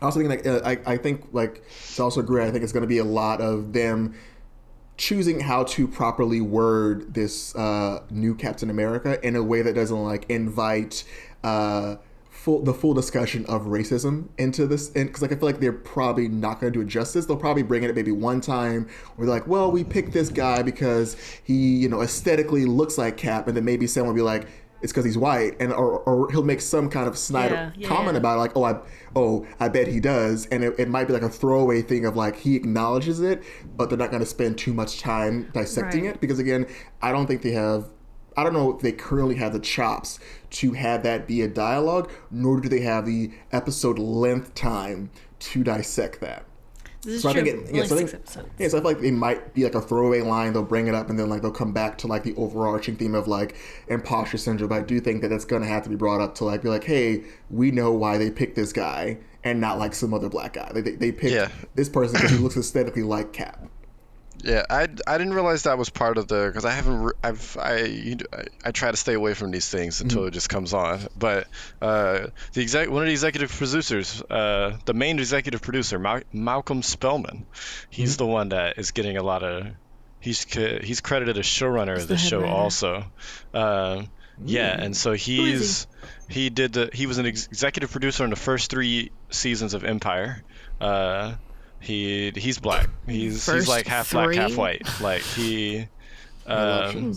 I 0.00 0.04
also 0.04 0.20
think 0.20 0.30
like 0.30 0.46
uh, 0.46 0.60
I, 0.64 0.94
I 0.94 0.96
think 0.96 1.28
like 1.32 1.62
to 1.94 2.02
also 2.02 2.20
agree. 2.20 2.42
I 2.42 2.50
think 2.50 2.62
it's 2.62 2.72
going 2.72 2.82
to 2.82 2.88
be 2.88 2.98
a 2.98 3.04
lot 3.04 3.40
of 3.40 3.72
them 3.72 4.14
choosing 4.96 5.40
how 5.40 5.64
to 5.64 5.86
properly 5.86 6.40
word 6.40 7.14
this 7.14 7.54
uh, 7.54 8.02
new 8.10 8.34
Captain 8.34 8.70
America 8.70 9.24
in 9.26 9.36
a 9.36 9.42
way 9.42 9.62
that 9.62 9.74
doesn't 9.74 10.04
like 10.04 10.26
invite 10.28 11.04
uh, 11.44 11.96
full 12.38 12.62
the 12.62 12.72
full 12.72 12.94
discussion 12.94 13.44
of 13.46 13.62
racism 13.62 14.28
into 14.38 14.66
this. 14.66 14.92
And 14.94 15.06
because 15.08 15.22
like 15.22 15.32
I 15.32 15.34
feel 15.36 15.46
like 15.46 15.60
they're 15.60 15.72
probably 15.72 16.28
not 16.28 16.60
going 16.60 16.72
to 16.72 16.78
do 16.78 16.82
it 16.82 16.88
justice. 16.88 17.26
They'll 17.26 17.36
probably 17.36 17.64
bring 17.64 17.82
it 17.82 17.94
maybe 17.94 18.12
one 18.12 18.40
time 18.40 18.88
where 19.16 19.26
they're 19.26 19.34
like, 19.34 19.46
well, 19.48 19.70
we 19.70 19.82
picked 19.84 20.12
this 20.12 20.28
guy 20.30 20.62
because 20.62 21.16
he 21.44 21.54
you 21.76 21.88
know 21.88 22.00
aesthetically 22.02 22.64
looks 22.64 22.96
like 22.96 23.16
Cap, 23.16 23.48
and 23.48 23.56
then 23.56 23.64
maybe 23.64 23.86
someone 23.86 24.14
will 24.14 24.18
be 24.18 24.22
like. 24.22 24.46
It's 24.80 24.92
because 24.92 25.04
he's 25.04 25.18
white, 25.18 25.56
and 25.58 25.72
or, 25.72 25.98
or 26.08 26.30
he'll 26.30 26.44
make 26.44 26.60
some 26.60 26.88
kind 26.88 27.08
of 27.08 27.18
snide 27.18 27.50
Yeah, 27.50 27.72
yeah, 27.76 27.88
comment 27.88 28.12
yeah. 28.12 28.18
about 28.18 28.36
it, 28.36 28.38
like, 28.38 28.52
oh, 28.56 28.62
I, 28.62 28.78
oh, 29.16 29.44
I 29.58 29.68
bet 29.68 29.88
he 29.88 29.98
does, 29.98 30.46
and 30.52 30.62
it, 30.62 30.78
it 30.78 30.88
might 30.88 31.08
be 31.08 31.12
like 31.12 31.22
a 31.22 31.28
throwaway 31.28 31.82
thing 31.82 32.04
of 32.06 32.14
like 32.14 32.36
he 32.36 32.54
acknowledges 32.54 33.18
it, 33.18 33.42
but 33.76 33.88
they're 33.88 33.98
not 33.98 34.10
going 34.12 34.22
to 34.22 34.26
spend 34.26 34.56
too 34.56 34.72
much 34.72 35.00
time 35.00 35.50
dissecting 35.52 36.04
Right. 36.04 36.14
it 36.14 36.20
because 36.20 36.38
again, 36.38 36.64
I 37.02 37.10
don't 37.10 37.26
think 37.26 37.42
they 37.42 37.50
have. 37.50 37.86
I 38.38 38.44
don't 38.44 38.52
know 38.52 38.72
if 38.74 38.80
they 38.80 38.92
currently 38.92 39.34
have 39.36 39.52
the 39.52 39.58
chops 39.60 40.18
to 40.50 40.72
have 40.72 41.02
that 41.02 41.26
be 41.26 41.42
a 41.42 41.48
dialogue, 41.48 42.10
nor 42.30 42.60
do 42.60 42.68
they 42.68 42.80
have 42.82 43.04
the 43.04 43.32
episode 43.52 43.98
length 43.98 44.54
time 44.54 45.10
to 45.40 45.64
dissect 45.64 46.20
that. 46.20 46.44
This 47.02 47.14
is 47.16 47.22
So 47.22 47.28
I 47.28 47.32
true. 47.32 47.42
think 47.44 47.68
it, 47.68 47.74
yeah, 47.74 47.84
so 47.84 47.94
I 47.94 47.98
think, 47.98 48.14
episodes. 48.14 48.48
yeah, 48.58 48.68
so 48.68 48.78
I 48.78 48.80
feel 48.80 48.90
like 48.92 49.02
it 49.02 49.12
might 49.12 49.54
be 49.54 49.64
like 49.64 49.74
a 49.76 49.80
throwaway 49.80 50.20
line. 50.20 50.52
They'll 50.52 50.62
bring 50.64 50.88
it 50.88 50.94
up 50.94 51.10
and 51.10 51.18
then 51.18 51.28
like 51.28 51.42
they'll 51.42 51.50
come 51.52 51.72
back 51.72 51.98
to 51.98 52.06
like 52.06 52.24
the 52.24 52.34
overarching 52.36 52.96
theme 52.96 53.14
of 53.14 53.28
like 53.28 53.56
imposter 53.88 54.36
syndrome. 54.38 54.68
But 54.68 54.78
I 54.78 54.82
do 54.82 55.00
think 55.00 55.22
that 55.22 55.30
it's 55.32 55.44
gonna 55.44 55.66
have 55.66 55.82
to 55.84 55.88
be 55.90 55.96
brought 55.96 56.20
up 56.20 56.34
to 56.36 56.44
like 56.44 56.62
be 56.62 56.68
like, 56.68 56.84
hey, 56.84 57.24
we 57.50 57.70
know 57.72 57.92
why 57.92 58.18
they 58.18 58.30
picked 58.30 58.56
this 58.56 58.72
guy 58.72 59.18
and 59.44 59.60
not 59.60 59.78
like 59.78 59.94
some 59.94 60.12
other 60.12 60.28
black 60.28 60.54
guy. 60.54 60.70
They 60.74 60.80
they, 60.80 60.90
they 60.92 61.12
picked 61.12 61.34
Yeah. 61.34 61.48
this 61.76 61.88
person 61.88 62.14
because 62.16 62.30
he 62.32 62.38
looks 62.38 62.56
aesthetically 62.56 63.02
like 63.04 63.32
Cap. 63.32 63.68
Yeah, 64.44 64.62
I, 64.70 64.88
I 65.06 65.18
didn't 65.18 65.34
realize 65.34 65.64
that 65.64 65.78
was 65.78 65.90
part 65.90 66.16
of 66.16 66.28
the 66.28 66.46
because 66.46 66.64
I 66.64 66.70
haven't 66.70 67.12
I've 67.24 67.56
I, 67.60 68.16
I 68.64 68.70
try 68.70 68.90
to 68.90 68.96
stay 68.96 69.14
away 69.14 69.34
from 69.34 69.50
these 69.50 69.68
things 69.68 70.00
until 70.00 70.26
it 70.26 70.30
just 70.30 70.48
comes 70.48 70.74
on. 70.74 71.00
But 71.18 71.48
uh, 71.82 72.28
the 72.52 72.62
exec 72.62 72.88
one 72.88 73.02
of 73.02 73.06
the 73.06 73.12
executive 73.12 73.50
producers, 73.50 74.22
uh, 74.22 74.78
the 74.84 74.94
main 74.94 75.18
executive 75.18 75.60
producer, 75.60 75.98
Mal- 75.98 76.22
Malcolm 76.32 76.82
Spellman, 76.82 77.46
he's 77.90 78.16
the 78.16 78.26
one 78.26 78.50
that 78.50 78.78
is 78.78 78.92
getting 78.92 79.16
a 79.16 79.22
lot 79.22 79.42
of. 79.42 79.66
He's 80.20 80.44
he's 80.44 81.00
credited 81.00 81.36
as 81.38 81.44
showrunner 81.44 81.96
of 81.96 82.08
the 82.08 82.16
show 82.16 82.40
writer. 82.40 82.52
also. 82.52 83.04
Uh, 83.52 84.02
yeah, 84.44 84.80
and 84.80 84.96
so 84.96 85.12
he's 85.12 85.88
he 86.28 86.48
did 86.50 86.72
the 86.72 86.90
he 86.92 87.06
was 87.06 87.18
an 87.18 87.26
ex- 87.26 87.46
executive 87.46 87.90
producer 87.90 88.22
on 88.22 88.30
the 88.30 88.36
first 88.36 88.70
three 88.70 89.10
seasons 89.30 89.74
of 89.74 89.82
Empire. 89.84 90.44
Uh, 90.80 91.34
he 91.80 92.32
he's 92.34 92.58
black. 92.58 92.88
He's 93.06 93.46
he's 93.50 93.68
like 93.68 93.86
half 93.86 94.10
black, 94.12 94.34
half 94.34 94.56
white. 94.56 94.86
Like 95.00 95.22
he 95.22 95.86
um, 96.46 97.14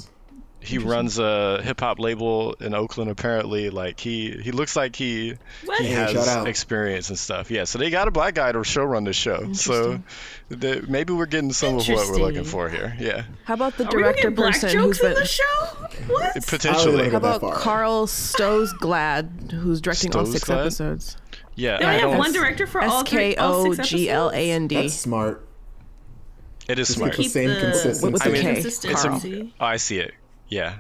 he 0.63 0.78
runs 0.78 1.17
a 1.17 1.60
hip 1.63 1.80
hop 1.80 1.97
label 1.97 2.54
in 2.60 2.76
Oakland. 2.76 3.10
Apparently, 3.10 3.71
like 3.71 4.00
he 4.00 4.30
he 4.32 4.52
looks 4.52 4.76
like 4.76 4.95
he 4.95 5.34
What? 5.65 5.82
he 5.82 5.88
has 5.88 6.12
shout 6.12 6.47
experience 6.47 7.10
and 7.10 7.17
stuff. 7.17 7.50
Yeah, 7.50 7.63
so 7.63 7.80
they 7.80 7.89
got 7.89 8.08
a 8.08 8.12
black 8.12 8.36
guy 8.36 8.52
to 8.52 8.63
show 8.63 8.84
run 8.84 9.04
the 9.06 9.13
show. 9.13 9.54
So 9.54 10.02
the, 10.50 10.86
maybe 10.88 11.13
we're 11.13 11.26
getting 11.26 11.52
some 11.52 11.78
of 11.78 11.88
what 11.88 12.08
we're 12.10 12.17
looking 12.17 12.43
for 12.43 12.69
here. 12.69 12.95
Yeah, 13.00 13.24
How 13.45 13.56
about 13.56 13.78
the 13.78 13.86
Are 13.86 13.88
we 13.88 13.91
gonna 14.04 14.04
director 14.13 14.30
get 14.30 14.36
black 14.36 14.54
person 14.54 14.69
jokes 14.69 15.00
who's 15.00 15.06
in 15.08 15.13
been? 15.13 15.19
the 15.21 15.26
show? 15.26 16.13
What? 16.13 16.45
potentially. 16.45 17.10
How 17.10 17.17
about 17.17 17.41
Carl 17.41 17.54
Carl 17.56 18.08
Skogland, 18.08 19.52
who's 19.52 19.82
directing 19.82 20.15
all 20.15 20.26
six 20.26 20.45
Skogland? 20.45 20.62
episodes? 20.62 21.17
Yeah, 21.56 21.78
They 21.78 21.86
I 21.86 21.96
only 22.02 22.10
have 22.12 22.18
one 22.20 22.34
director 22.34 22.66
for 22.66 22.82
all 22.82 23.02
S 23.02 23.10
three, 23.10 23.36
all 23.36 23.68
O 23.68 23.74
six 23.74 23.90
G 23.90 24.10
L 24.10 24.30
A 24.34 24.52
N 24.52 24.68
D. 24.68 24.76
That's 24.76 24.94
smart. 24.94 25.46
It 26.68 26.80
is 26.80 26.88
Just 26.88 26.98
smart. 27.00 27.14
keep 27.14 27.26
the 27.26 27.30
same 27.30 27.60
consistency. 27.60 28.10
With 28.12 28.22
I 28.22 28.26
the 28.26 28.32
mean, 28.34 28.42
K. 28.44 28.54
consistency. 28.54 29.54
Oh, 29.60 29.66
I 29.66 29.78
see 29.78 29.98
it. 30.00 30.14
Yeah. 30.48 30.76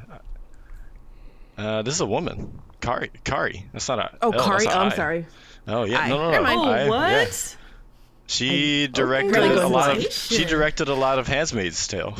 Uh, 1.57 1.81
this 1.81 1.93
is 1.95 2.01
a 2.01 2.05
woman. 2.05 2.61
Kari. 2.79 3.11
Kari. 3.23 3.65
That's 3.73 3.87
not 3.89 3.99
a. 3.99 4.17
Oh, 4.21 4.31
L, 4.31 4.43
Kari. 4.43 4.65
that's 4.65 4.75
Oh, 4.75 4.79
a 4.79 4.81
I'm 4.83 4.91
I. 4.91 4.95
sorry. 4.95 5.25
Oh 5.67 5.83
yeah. 5.83 5.99
I. 5.99 6.09
No, 6.09 6.17
no, 6.17 6.23
no. 6.23 6.31
Never. 6.31 6.47
Oh, 6.47 6.63
I- 6.63 6.89
what? 6.89 7.11
yeah. 7.11 7.27
She 8.27 8.87
directed 8.87 9.35
Really 9.35 9.57
a 9.57 9.67
lot 9.67 9.97
of. 9.97 10.11
She 10.11 10.45
directed 10.45 10.87
a 10.87 10.93
lot 10.93 11.19
of 11.19 11.27
*Handmaid's 11.27 11.85
Tale*. 11.87 12.15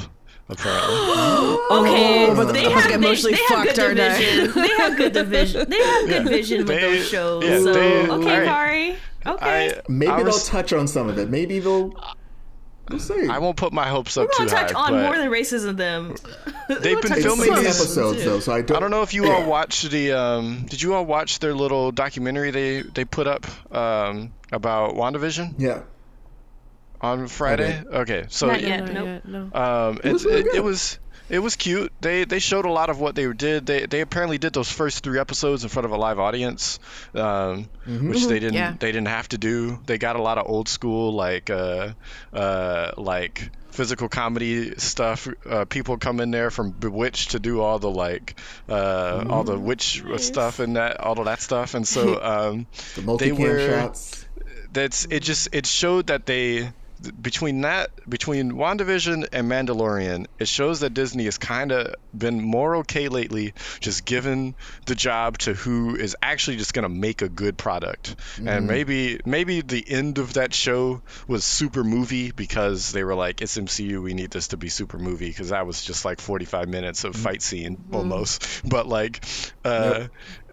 Apparently. 0.51 1.57
Okay, 1.71 2.27
Oh, 2.29 2.35
but 2.35 2.51
they 2.51 2.63
have, 2.69 2.83
getting 2.83 3.01
they, 3.01 3.07
emotionally 3.07 3.35
they 3.35 3.55
have 3.55 3.63
good 3.65 3.79
aren't 3.79 3.97
division. 3.97 4.51
They 4.61 4.67
have 4.77 4.97
good 4.97 5.13
division. 5.13 5.65
They 5.69 5.81
have 5.81 6.07
good 6.09 6.23
Yeah. 6.25 6.29
vision 6.29 6.57
with 6.65 6.81
those 6.81 7.07
shows. 7.07 7.43
yeah, 7.45 7.59
so 7.59 7.73
they- 7.73 8.09
okay, 8.09 8.11
alright. 8.11 8.45
Kari. 8.45 8.95
Okay. 9.25 9.69
I, 9.77 9.81
Maybe 9.87 10.11
I, 10.11 10.23
they'll 10.23 10.33
touch 10.33 10.73
on 10.73 10.87
some 10.87 11.07
of 11.07 11.17
it. 11.17 11.29
Maybe 11.29 11.59
they'll. 11.59 11.93
We'll 12.89 12.99
see. 12.99 13.27
I 13.29 13.37
won't 13.37 13.55
put 13.55 13.71
my 13.71 13.87
hopes 13.87 14.17
We're 14.17 14.23
up 14.23 14.31
too 14.31 14.37
gonna 14.47 14.49
touch 14.49 14.71
high, 14.73 14.81
on 14.87 14.91
but 14.91 15.03
more 15.05 15.17
than 15.17 15.29
racism. 15.29 15.77
Them. 15.77 16.15
They've 16.67 17.01
been 17.01 17.13
filming 17.13 17.45
six 17.55 17.59
these- 17.61 17.79
episodes 17.81 18.25
though, 18.25 18.39
so 18.41 18.51
I 18.53 18.61
don't. 18.63 18.75
I 18.75 18.79
don't 18.81 18.91
know 18.91 19.03
if 19.03 19.13
you 19.13 19.31
all 19.31 19.45
watched 19.47 19.89
the. 19.91 20.11
Um, 20.13 20.65
did 20.67 20.81
you 20.81 20.93
all 20.95 21.05
watch 21.05 21.39
their 21.39 21.53
little 21.53 21.91
documentary 21.93 22.51
they 22.51 22.81
they 22.81 23.05
put 23.05 23.27
up 23.27 23.45
um, 23.73 24.33
about 24.51 24.95
WandaVision 24.95 25.53
Yeah. 25.57 25.83
On 27.01 27.27
Friday? 27.27 27.83
Okay, 27.91 28.25
so 28.29 28.47
Not 28.47 28.61
yet. 28.61 28.85
No, 28.85 28.93
Nope. 28.93 29.21
yeah, 29.25 29.31
no. 29.31 29.39
Um, 29.89 29.99
it, 30.03 30.13
was 30.13 30.25
really 30.25 30.39
it, 30.41 30.55
it 30.55 30.63
was 30.63 30.99
it 31.29 31.39
was 31.39 31.55
cute. 31.55 31.91
They 32.01 32.25
they 32.25 32.39
showed 32.39 32.65
a 32.65 32.71
lot 32.71 32.89
of 32.89 32.99
what 32.99 33.15
they 33.15 33.31
did. 33.33 33.65
They 33.65 33.85
they 33.85 34.01
apparently 34.01 34.37
did 34.37 34.53
those 34.53 34.69
first 34.71 35.03
three 35.03 35.17
episodes 35.19 35.63
in 35.63 35.69
front 35.69 35.85
of 35.85 35.91
a 35.91 35.97
live 35.97 36.19
audience, 36.19 36.79
um, 37.15 37.69
which 37.87 38.25
they 38.27 38.39
didn't 38.39 38.53
Yeah. 38.55 38.75
they 38.77 38.91
didn't 38.91 39.07
have 39.07 39.29
to 39.29 39.37
do. 39.37 39.79
They 39.85 39.97
got 39.97 40.15
a 40.17 40.21
lot 40.21 40.37
of 40.37 40.47
old 40.49 40.67
school 40.67 41.13
like 41.13 41.49
uh, 41.49 41.93
uh, 42.33 42.91
like 42.97 43.49
physical 43.71 44.09
comedy 44.09 44.75
stuff. 44.77 45.29
Uh, 45.49 45.63
people 45.63 45.97
come 45.97 46.19
in 46.19 46.31
there 46.31 46.51
from 46.51 46.71
Bewitched 46.71 47.31
to 47.31 47.39
do 47.39 47.61
all 47.61 47.79
the 47.79 47.89
like 47.89 48.35
uh, 48.67 49.23
all 49.29 49.45
the 49.45 49.57
witch 49.57 50.03
stuff 50.17 50.59
and 50.59 50.75
that 50.75 50.99
all 50.99 51.17
of 51.17 51.25
that 51.25 51.41
stuff. 51.41 51.73
And 51.75 51.87
so 51.87 52.21
um, 52.21 52.67
The 52.95 53.01
multi-cam 53.03 53.37
were- 53.41 53.69
shots. 53.69 54.25
that's 54.73 55.05
it 55.09 55.21
just 55.21 55.47
it 55.53 55.65
showed 55.65 56.07
that 56.07 56.25
they 56.25 56.71
between 57.21 57.61
that 57.61 57.91
between 58.09 58.51
WandaVision 58.53 59.27
and 59.31 59.51
Mandalorian 59.51 60.27
it 60.39 60.47
shows 60.47 60.81
that 60.81 60.93
Disney 60.93 61.25
has 61.25 61.37
kind 61.37 61.71
of 61.71 61.95
been 62.15 62.41
more 62.41 62.77
okay 62.77 63.07
lately 63.07 63.53
just 63.79 64.05
giving 64.05 64.55
the 64.85 64.95
job 64.95 65.37
to 65.39 65.53
who 65.53 65.95
is 65.95 66.15
actually 66.21 66.57
just 66.57 66.73
going 66.73 66.83
to 66.83 66.89
make 66.89 67.21
a 67.21 67.29
good 67.29 67.57
product. 67.57 68.15
And 68.37 68.47
mm-hmm. 68.47 68.67
maybe 68.67 69.19
maybe 69.25 69.61
the 69.61 69.83
end 69.87 70.17
of 70.17 70.33
that 70.33 70.53
show 70.53 71.01
was 71.27 71.43
super 71.43 71.83
movie 71.83 72.31
because 72.31 72.91
they 72.91 73.03
were 73.03 73.15
like 73.15 73.41
it's 73.41 73.57
MCU 73.57 74.01
we 74.01 74.13
need 74.13 74.31
this 74.31 74.49
to 74.49 74.57
be 74.57 74.69
super 74.69 74.97
movie 74.97 75.29
because 75.29 75.49
that 75.49 75.65
was 75.65 75.83
just 75.83 76.05
like 76.05 76.19
45 76.19 76.69
minutes 76.69 77.03
of 77.03 77.13
mm-hmm. 77.13 77.23
fight 77.23 77.41
scene 77.41 77.77
mm-hmm. 77.77 77.95
almost. 77.95 78.47
But 78.71 78.87
like 78.87 79.23
uh 79.65 80.07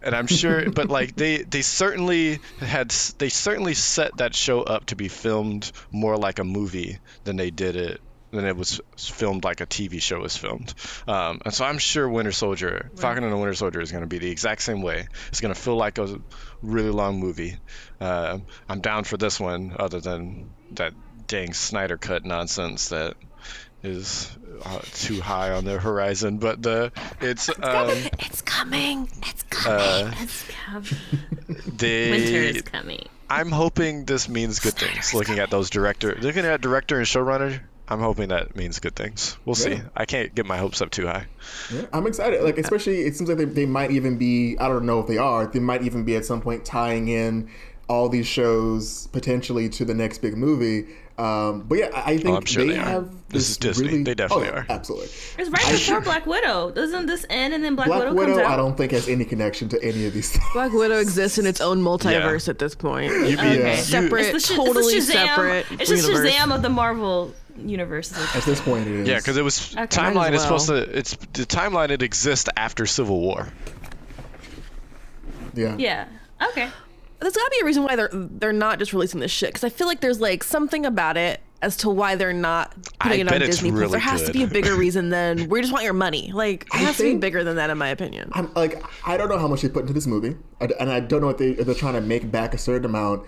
and 0.09 0.17
I'm 0.17 0.27
sure, 0.27 0.71
but 0.71 0.89
like 0.89 1.15
they 1.15 1.43
they 1.43 1.61
certainly 1.61 2.41
had 2.61 2.91
they 3.19 3.29
certainly 3.29 3.75
set 3.75 4.17
that 4.17 4.35
show 4.35 4.63
up 4.63 4.87
to 4.87 4.97
be 4.97 5.09
filmed 5.09 5.71
more 5.93 6.17
like 6.17 6.39
a 6.39 6.45
movie 6.45 6.99
than 7.25 7.37
they 7.37 7.51
did 7.51 7.77
it 7.77 8.01
than 8.31 8.47
it 8.47 8.57
was 8.57 8.81
filmed 8.97 9.45
like 9.45 9.61
a 9.61 9.67
TV 9.67 10.01
show 10.01 10.21
was 10.21 10.35
filmed. 10.35 10.73
Um, 11.07 11.43
and 11.45 11.53
so 11.53 11.67
I'm 11.67 11.79
sure 11.79 12.09
Winter 12.09 12.33
Soldier, 12.33 12.91
Falcon 12.97 13.23
and 13.23 13.33
the 13.33 13.37
Winter 13.37 13.55
Soldier 13.55 13.81
is 13.81 13.93
going 13.93 14.03
to 14.03 14.09
be 14.09 14.19
the 14.19 14.31
exact 14.31 14.63
same 14.63 14.81
way. 14.81 15.09
It's 15.29 15.41
going 15.43 15.55
to 15.55 15.61
feel 15.61 15.77
like 15.77 15.99
a 15.99 16.21
really 16.63 16.91
long 16.91 17.21
movie. 17.21 17.57
Uh, 18.01 18.39
I'm 18.67 18.81
down 18.81 19.05
for 19.05 19.19
this 19.19 19.39
one, 19.39 19.77
other 19.79 20.01
than 20.01 20.51
that 20.73 20.95
dang 21.27 21.53
Snyder 21.53 21.99
cut 21.99 22.25
nonsense 22.25 22.89
that 22.89 23.15
is 23.83 24.37
uh, 24.65 24.81
too 24.93 25.21
high 25.21 25.51
on 25.53 25.65
the 25.65 25.79
horizon, 25.79 26.39
but 26.39 26.63
the 26.63 26.93
it's 27.21 27.49
um 27.49 27.91
It's 28.19 28.43
coming. 28.43 29.09
It's 29.27 29.67
uh 29.67 30.13
It's 30.19 30.45
com- 30.67 30.85
Winter 31.81 32.41
is 32.41 32.63
coming. 32.63 33.09
I'm 33.31 33.51
hoping 33.51 34.05
this 34.05 34.29
means 34.29 34.59
good 34.59 34.75
things. 34.75 35.13
Looking 35.13 35.39
at 35.39 35.51
those 35.51 35.71
director, 35.71 36.17
looking 36.21 36.45
at 36.45 36.61
director 36.61 36.97
and 36.97 37.07
showrunner, 37.07 37.61
I'm 37.87 38.01
hoping 38.01 38.29
that 38.29 38.57
means 38.57 38.79
good 38.79 38.97
things. 38.97 39.37
We'll 39.45 39.55
see. 39.55 39.81
I 39.97 40.05
can't 40.05 40.35
get 40.35 40.47
my 40.47 40.59
hopes 40.59 40.81
up 40.83 40.91
too 40.91 41.07
high. 41.07 41.27
Yeah, 41.73 41.87
I'm 41.93 42.07
excited. 42.07 42.43
Like, 42.43 42.59
especially, 42.59 43.03
it 43.03 43.17
seems 43.17 43.29
like 43.29 43.39
they, 43.39 43.45
they 43.47 43.67
might 43.67 43.91
even 43.91 44.19
be, 44.19 44.57
I 44.59 44.69
don't 44.69 44.85
know 44.85 45.01
if 45.01 45.07
they 45.07 45.19
are, 45.19 45.47
they 45.47 45.59
might 45.59 45.83
even 45.83 46.05
be 46.05 46.17
at 46.17 46.25
some 46.25 46.41
point 46.41 46.65
tying 46.65 47.09
in 47.09 47.51
all 47.89 48.09
these 48.11 48.27
shows 48.27 49.07
potentially 49.09 49.69
to 49.71 49.85
the 49.87 49.95
next 49.95 50.19
big 50.19 50.37
movie. 50.37 50.87
Um, 51.19 51.63
but 51.63 51.79
yeah, 51.79 51.89
I 51.93 52.13
I 52.13 52.19
think 52.19 52.37
I'm 52.37 52.45
sure 52.45 52.65
they, 52.65 52.71
they 52.71 52.77
have 52.77 53.11
This 53.29 53.51
is 53.51 53.57
Disney. 53.57 53.89
Really, 53.89 54.03
They 54.05 54.15
definitely 54.15 54.51
oh, 54.51 54.53
yeah, 54.53 54.59
are. 54.61 54.67
Absolutely. 54.69 55.09
It's 55.37 55.51
right 55.51 55.73
before 55.73 56.01
Black 56.01 56.27
Widow. 56.27 56.71
Doesn't 56.71 57.07
this 57.07 57.27
end 57.29 57.55
and 57.55 57.65
then 57.65 57.75
Black, 57.75 57.89
Black 57.89 58.01
Widow, 58.01 58.13
Widow, 58.15 58.27
comes 58.27 58.39
out? 58.39 58.43
Black 58.43 58.51
Widow, 58.51 58.55
I 58.55 58.57
don't 58.69 58.77
think 58.77 58.93
has 58.93 59.09
any 59.09 59.25
connection 59.25 59.69
to 59.71 59.83
any 59.83 60.07
of 60.07 60.13
these 60.15 60.31
things. 60.31 60.45
Black 60.53 60.73
Widow 60.73 60.99
exists 61.01 61.37
in 61.37 61.45
its 61.47 61.61
own 61.61 61.83
multiverse 61.83 62.49
at 62.49 62.61
this 62.61 62.77
point. 62.77 63.13
You 63.13 63.21
be, 63.21 63.33
Okay. 63.37 63.77
you- 63.77 63.83
Separate, 63.83 64.27
It's 64.35 64.47
the, 64.47 64.55
sh- 64.55 64.57
totally 64.57 64.95
it's 64.95 65.11
Shazam. 65.11 65.13
separate. 65.27 65.67
It's 65.73 65.91
just 65.91 66.07
universe. 66.07 66.31
Shazam 66.33 66.55
of 66.55 66.63
the 66.63 66.69
Marvel 66.69 67.35
universe. 67.57 68.13
At 68.37 68.45
this 68.45 68.61
point, 68.61 68.87
it 68.87 68.93
is. 69.01 69.09
Yeah, 69.09 69.17
because 69.17 69.37
it 69.37 69.43
was 69.43 69.73
Okay. 69.77 69.87
timeline 69.89 70.15
Might 70.15 70.35
is 70.35 70.43
supposed 70.43 70.69
to. 70.69 70.77
It's 70.77 71.17
the 71.33 71.45
timeline. 71.47 71.91
It 71.91 72.03
exists 72.03 72.49
after 72.57 72.87
Civil 72.87 73.21
War. 73.21 73.49
yeah. 75.55 75.75
Yeah. 75.77 76.07
Okay. 76.51 76.69
There's 77.21 77.35
gotta 77.35 77.51
be 77.51 77.59
a 77.63 77.65
reason 77.65 77.83
why 77.83 77.97
they're 77.97 78.11
they're 78.13 78.53
not 78.53 78.79
just 78.79 78.93
releasing 78.93 79.21
this 79.21 79.31
shit. 79.31 79.51
Because 79.51 79.65
I 79.65 79.69
feel 79.71 79.87
like 79.87 80.01
there's 80.01 80.21
like 80.21 80.45
something 80.45 80.87
about 80.87 81.17
it 81.17 81.41
as 81.61 81.77
to 81.79 81.91
why 81.91 82.15
they're 82.15 82.33
not 82.33 82.73
putting 83.01 83.19
I 83.19 83.23
it 83.23 83.29
on 83.35 83.43
it's 83.43 83.57
Disney 83.57 83.73
Plus. 83.73 83.91
There 83.91 83.99
has 83.99 84.23
to 84.25 84.33
be 84.33 84.45
a 84.45 84.47
bigger 84.47 84.77
reason 84.77 85.09
than 85.09 85.49
we 85.49 85.61
just 85.61 85.73
want 85.73 85.85
your 85.85 85.93
money. 85.95 86.31
Like 86.33 86.65
it 86.67 86.75
I 86.75 86.79
has 86.79 86.97
to 86.99 87.03
be 87.03 87.17
bigger 87.17 87.43
than 87.43 87.57
that, 87.57 87.71
in 87.71 87.79
my 87.79 87.89
opinion. 87.89 88.31
I'm 88.35 88.53
like, 88.55 88.81
I 89.05 89.17
don't 89.17 89.29
know 89.29 89.39
how 89.39 89.49
much 89.49 89.63
they 89.63 89.69
put 89.69 89.81
into 89.81 89.93
this 89.93 90.07
movie, 90.07 90.37
I- 90.61 90.71
and 90.79 90.91
I 90.91 91.01
don't 91.01 91.21
know 91.21 91.31
if 91.31 91.39
they 91.39 91.51
if 91.51 91.67
they're 91.67 91.75
trying 91.75 91.95
to 91.95 92.01
make 92.01 92.31
back 92.31 92.55
a 92.55 92.59
certain 92.59 92.85
amount, 92.85 93.27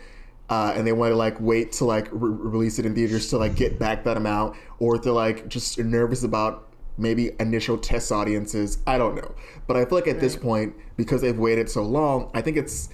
uh, 0.49 0.72
and 0.76 0.86
they 0.86 0.93
want 0.93 1.11
to 1.11 1.16
like 1.16 1.41
wait 1.41 1.72
to 1.72 1.84
like 1.84 2.07
re- 2.12 2.30
release 2.30 2.78
it 2.78 2.86
in 2.86 2.95
theaters 2.95 3.28
to 3.30 3.38
like 3.38 3.57
get 3.57 3.80
back 3.80 4.05
that 4.05 4.16
amount, 4.16 4.57
or 4.78 4.95
if 4.97 5.03
they're 5.03 5.12
like 5.12 5.49
just 5.49 5.80
nervous 5.80 6.22
about 6.22 6.68
maybe 6.97 7.32
initial 7.41 7.76
test 7.76 8.12
audiences. 8.12 8.78
I 8.86 8.99
don't 8.99 9.16
know, 9.16 9.34
but 9.66 9.76
I 9.76 9.84
feel 9.86 9.99
like 9.99 10.07
at 10.07 10.20
this 10.20 10.36
point, 10.36 10.74
because 10.97 11.20
they've 11.22 11.36
waited 11.36 11.68
so 11.68 11.82
long, 11.82 12.30
I 12.34 12.43
think 12.43 12.57
it's. 12.57 12.88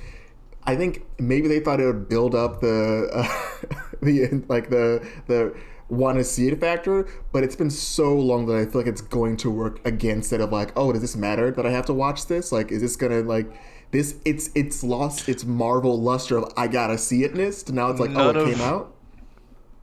I 0.66 0.74
think 0.76 1.04
maybe 1.18 1.46
they 1.48 1.60
thought 1.60 1.80
it 1.80 1.86
would 1.86 2.08
build 2.08 2.34
up 2.34 2.60
the 2.60 3.08
uh, 3.12 3.76
the 4.02 4.44
like 4.48 4.68
the 4.70 5.06
the 5.26 5.54
want 5.88 6.18
to 6.18 6.24
see 6.24 6.48
it 6.48 6.60
factor, 6.60 7.06
but 7.32 7.44
it's 7.44 7.54
been 7.54 7.70
so 7.70 8.12
long 8.14 8.46
that 8.46 8.56
I 8.56 8.64
feel 8.64 8.80
like 8.80 8.88
it's 8.88 9.00
going 9.00 9.36
to 9.38 9.50
work 9.50 9.80
against 9.86 10.32
it. 10.32 10.40
Of 10.40 10.50
like, 10.52 10.72
oh, 10.76 10.92
does 10.92 11.00
this 11.02 11.14
matter 11.16 11.50
that 11.52 11.64
I 11.64 11.70
have 11.70 11.86
to 11.86 11.92
watch 11.94 12.26
this? 12.26 12.50
Like, 12.50 12.72
is 12.72 12.82
this 12.82 12.96
gonna 12.96 13.20
like 13.20 13.48
this? 13.92 14.16
It's 14.24 14.50
it's 14.56 14.82
lost 14.82 15.28
its 15.28 15.44
Marvel 15.44 16.00
luster 16.00 16.38
of 16.38 16.52
I 16.56 16.66
gotta 16.66 16.98
see 16.98 17.20
itness. 17.22 17.64
To 17.66 17.72
now 17.72 17.90
it's 17.90 18.00
like, 18.00 18.10
oh, 18.10 18.14
None 18.32 18.36
it 18.36 18.42
of- 18.42 18.48
came 18.48 18.60
out. 18.60 18.92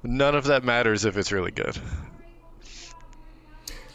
None 0.06 0.36
of 0.36 0.44
that 0.46 0.66
matters 0.66 1.06
if 1.06 1.16
it's 1.16 1.32
really 1.32 1.52
good. 1.52 1.78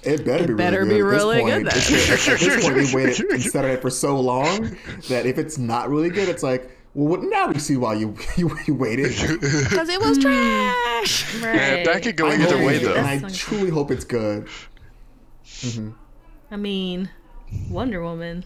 It 0.05 0.25
better 0.25 0.47
be 0.47 0.55
better 0.55 0.85
really 0.85 0.95
be 0.95 1.01
good. 1.01 1.05
really 1.07 1.43
at 1.53 1.63
good 1.65 1.67
this 1.73 1.89
then. 1.89 1.99
point. 1.99 2.11
It's- 2.13 2.29
at 2.29 2.41
this 2.41 2.65
point, 2.65 2.77
we've 2.77 2.95
waited 2.95 3.21
and 3.31 3.43
set 3.43 3.65
it 3.65 3.83
for 3.83 3.91
so 3.91 4.19
long 4.19 4.77
that 5.09 5.27
if 5.27 5.37
it's 5.39 5.59
not 5.59 5.91
really 5.91 6.09
good, 6.09 6.29
it's 6.29 6.43
like, 6.43 6.71
well, 6.95 7.09
what, 7.09 7.23
now 7.23 7.49
we 7.49 7.59
see 7.59 7.77
why 7.77 7.95
you 7.95 8.17
you, 8.37 8.57
you 8.67 8.75
waited. 8.75 9.11
Because 9.11 9.89
it 9.89 10.01
was 10.01 10.19
trash. 10.23 11.35
Yeah, 11.41 11.47
Right. 11.77 11.85
that 11.85 12.03
could 12.03 12.17
go 12.17 12.29
I'm 12.29 12.41
either 12.41 12.57
way 12.65 12.79
though. 12.79 12.95
and 12.95 13.07
I 13.07 13.19
That's 13.19 13.37
truly 13.37 13.71
hope 13.71 13.91
it's 13.91 14.05
good. 14.05 14.47
Mm-hmm. 15.45 15.91
I 16.51 16.57
mean, 16.57 17.09
Wonder 17.71 18.03
Woman. 18.03 18.45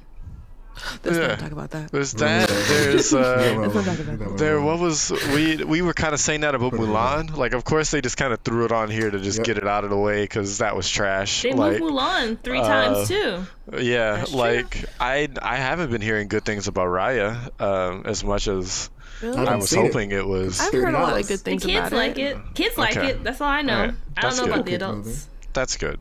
Let's 1.04 1.18
Yeah. 1.18 1.26
not 1.28 1.38
talk 1.38 1.52
about 1.52 1.70
that. 1.70 1.90
There's 1.92 2.12
that. 2.14 2.48
There's 2.48 3.12
uh. 3.14 3.54
not 3.60 3.72
talk 3.72 3.84
that. 3.84 4.34
There, 4.38 4.60
what 4.60 4.78
was 4.78 5.10
we 5.34 5.62
we 5.64 5.82
were 5.82 5.92
kind 5.94 6.14
of 6.14 6.20
saying 6.20 6.40
that 6.42 6.54
about 6.54 6.72
Mulan. 6.72 7.36
Like, 7.36 7.52
of 7.54 7.64
course, 7.64 7.90
they 7.90 8.00
just 8.00 8.16
kind 8.16 8.32
of 8.32 8.40
threw 8.40 8.64
it 8.64 8.72
on 8.72 8.90
here 8.90 9.10
to 9.10 9.18
just 9.20 9.38
Yep. 9.38 9.46
get 9.46 9.58
it 9.58 9.66
out 9.66 9.84
of 9.84 9.90
the 9.90 9.96
way 9.98 10.22
because 10.24 10.58
that 10.58 10.74
was 10.76 10.88
trash. 10.88 11.42
They 11.42 11.52
like, 11.52 11.78
moved 11.80 11.92
Mulan 11.94 12.42
three 12.42 12.58
uh, 12.60 12.66
times 12.66 13.08
too. 13.08 13.44
yeah, 13.78 14.16
That's 14.16 14.30
true. 14.30 14.38
like 14.40 14.84
I 15.00 15.28
I 15.40 15.56
haven't 15.56 15.90
been 15.90 16.00
hearing 16.02 16.28
good 16.28 16.44
things 16.44 16.68
about 16.68 16.86
Raya 16.88 17.60
um, 17.60 18.02
as 18.06 18.24
much 18.24 18.48
as 18.48 18.90
Really? 19.20 19.36
I 19.46 19.52
I 19.52 19.56
was 19.56 19.68
seen 19.70 19.84
it. 19.84 19.92
hoping 19.92 20.10
it, 20.10 20.26
was. 20.26 20.58
I've 20.60 20.72
heard 20.72 20.94
a 20.94 20.98
lot 20.98 21.20
of 21.20 21.26
30. 21.26 21.28
good 21.28 21.44
The 21.44 21.66
kids 21.68 21.78
about 21.88 21.92
like 21.92 22.18
it. 22.18 22.36
it. 22.36 22.54
Kids 22.54 22.76
like 22.76 22.96
Okay. 22.96 23.08
it. 23.10 23.22
That's 23.22 23.40
all 23.40 23.48
I 23.48 23.62
know. 23.62 23.74
Alright. 23.74 23.94
I 24.16 24.20
don't 24.22 24.36
know 24.36 24.44
good. 24.46 24.52
about 24.54 24.66
the 24.66 24.74
adults. 24.74 25.28
That's 25.52 25.76
good. 25.76 26.00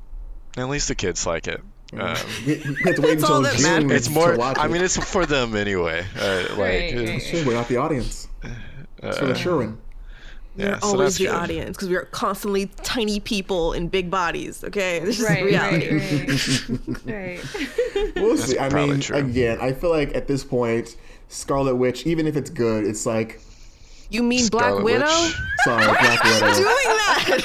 At 0.57 0.67
least 0.69 0.87
the 0.87 0.95
kids 0.95 1.25
like 1.27 1.47
it. 1.47 1.61
Um, 1.93 2.15
We, 2.45 2.53
we 2.55 2.75
have 2.85 2.95
to 2.95 3.01
wait 3.01 3.23
all 3.23 3.37
until 3.37 3.41
that 3.41 3.57
June 3.57 3.91
it's 3.91 4.09
more. 4.09 4.39
I 4.41 4.67
mean, 4.67 4.81
it's 4.81 4.97
for 4.97 5.25
them 5.25 5.55
anyway. 5.55 6.05
Uh, 6.17 6.45
like, 6.51 6.57
Right, 6.57 6.95
uh, 6.97 7.01
right, 7.03 7.21
Sure, 7.21 7.45
we're 7.45 7.53
not 7.53 7.67
the 7.67 7.77
audience. 7.77 8.27
It's 9.03 9.17
for 9.17 9.25
the 9.25 9.33
children. 9.33 9.77
We're 10.57 10.65
yeah, 10.65 10.79
so 10.79 10.87
always 10.87 10.99
that's 10.99 11.17
the 11.17 11.25
good. 11.25 11.35
audience 11.35 11.77
because 11.77 11.89
we're 11.89 12.05
constantly 12.05 12.65
tiny 12.83 13.19
people 13.21 13.71
in 13.73 13.87
big 13.87 14.09
bodies. 14.11 14.63
Okay, 14.65 14.99
this 14.99 15.19
is 15.19 15.25
Right, 15.25 15.43
reality. 15.45 15.97
right, 15.97 17.05
right. 17.05 17.41
right. 17.95 18.15
We'll 18.15 18.37
see. 18.37 18.59
I 18.59 18.67
mean, 18.69 18.99
true. 18.99 19.15
again, 19.17 19.59
I 19.61 19.71
feel 19.71 19.91
like 19.91 20.13
at 20.13 20.27
this 20.27 20.43
point, 20.43 20.97
Scarlet 21.29 21.75
Witch, 21.75 22.05
even 22.05 22.27
if 22.27 22.35
it's 22.35 22.49
good, 22.49 22.85
it's 22.85 23.05
like, 23.05 23.41
You 24.11 24.23
mean 24.23 24.47
Black 24.49 24.65
Scarlet 24.65 24.83
Widow? 24.83 25.05
Witch. 25.05 25.35
sorry, 25.63 25.85
Black 25.85 26.23
Widow. 26.23 26.53
Doing 26.53 26.65
that 26.99 27.37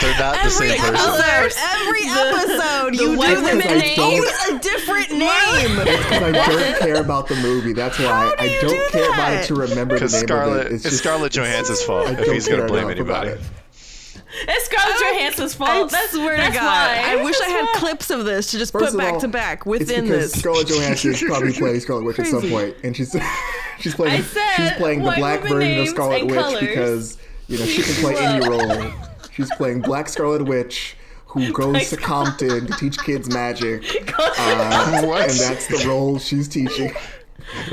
They're 0.00 0.18
not 0.18 0.34
the 0.34 0.40
every 0.40 0.50
same 0.50 0.80
person. 0.80 0.94
episode. 0.96 1.52
Every 1.70 2.04
episode, 2.08 2.94
you 2.96 3.16
white 3.16 3.34
do 3.36 3.42
women 3.44 3.58
this. 3.68 3.82
name. 3.96 4.00
Always 4.00 4.48
a 4.48 4.58
different 4.58 5.10
name. 5.12 5.76
Because 5.78 6.22
I 6.22 6.32
don't 6.32 6.78
care 6.80 7.00
about 7.00 7.28
the 7.28 7.36
movie. 7.36 7.72
That's 7.74 7.96
why 7.98 8.34
do 8.36 8.42
I 8.42 8.58
don't 8.60 8.70
do 8.70 8.88
care 8.90 9.12
about 9.12 9.32
it 9.34 9.46
to 9.46 9.54
remember 9.54 9.94
the 9.94 10.00
Because 10.00 10.12
name 10.14 10.22
Scarlett, 10.26 10.66
of 10.66 10.72
it. 10.72 10.74
it's, 10.74 10.82
just- 10.84 10.98
Scarlett 10.98 11.38
oh, 11.38 11.42
Johansson's 11.44 11.82
fault 11.82 12.08
I 12.08 12.12
if 12.20 12.26
he's 12.32 12.48
gonna 12.48 12.66
blame 12.66 12.90
anybody. 12.90 13.40
It's 14.46 14.64
Scarlett 14.66 14.96
Johansson's 15.00 15.54
fault. 15.54 15.70
I 15.70 15.84
that's, 15.86 16.12
swear 16.12 16.36
that's 16.36 16.54
to 16.54 16.60
God, 16.60 16.64
why. 16.64 17.18
I 17.18 17.24
wish 17.24 17.40
I 17.40 17.48
had 17.48 17.64
why. 17.66 17.72
clips 17.76 18.10
of 18.10 18.24
this 18.24 18.50
to 18.52 18.58
just 18.58 18.72
First 18.72 18.92
put 18.92 18.98
back 18.98 19.14
all, 19.14 19.20
to 19.20 19.28
back 19.28 19.58
It's 19.60 19.66
within 19.66 20.04
because 20.04 20.30
this. 20.32 20.40
Scarlett 20.40 20.68
Johansson 20.68 21.14
probably 21.28 21.52
playing 21.58 21.80
Scarlet 21.80 22.04
Witch 22.04 22.18
at 22.20 22.26
some 22.28 22.48
point, 22.48 22.76
and 22.84 22.96
she's 22.96 23.12
she's 23.80 23.94
playing 23.94 24.14
I 24.14 24.20
said 24.20 24.56
she's 24.56 24.72
playing 24.72 25.02
the 25.02 25.12
black 25.12 25.40
version 25.42 25.80
of 25.80 25.88
Scarlet 25.88 26.26
Witch 26.26 26.34
colors. 26.34 26.60
because 26.60 27.18
you 27.48 27.58
know 27.58 27.64
she 27.66 27.82
can 27.82 27.94
play 27.94 28.16
any 28.16 28.48
role. 28.48 28.92
She's 29.32 29.50
playing 29.56 29.80
Black 29.80 30.08
Scarlet 30.08 30.44
Witch 30.44 30.96
who 31.26 31.52
goes 31.52 31.90
to 31.90 31.96
Compton 31.96 32.66
to 32.66 32.72
teach 32.74 32.98
kids 32.98 33.32
magic, 33.32 33.84
uh, 34.18 34.92
and 34.98 35.30
that's 35.30 35.66
the 35.68 35.84
role 35.86 36.18
she's 36.18 36.48
teaching. 36.48 36.92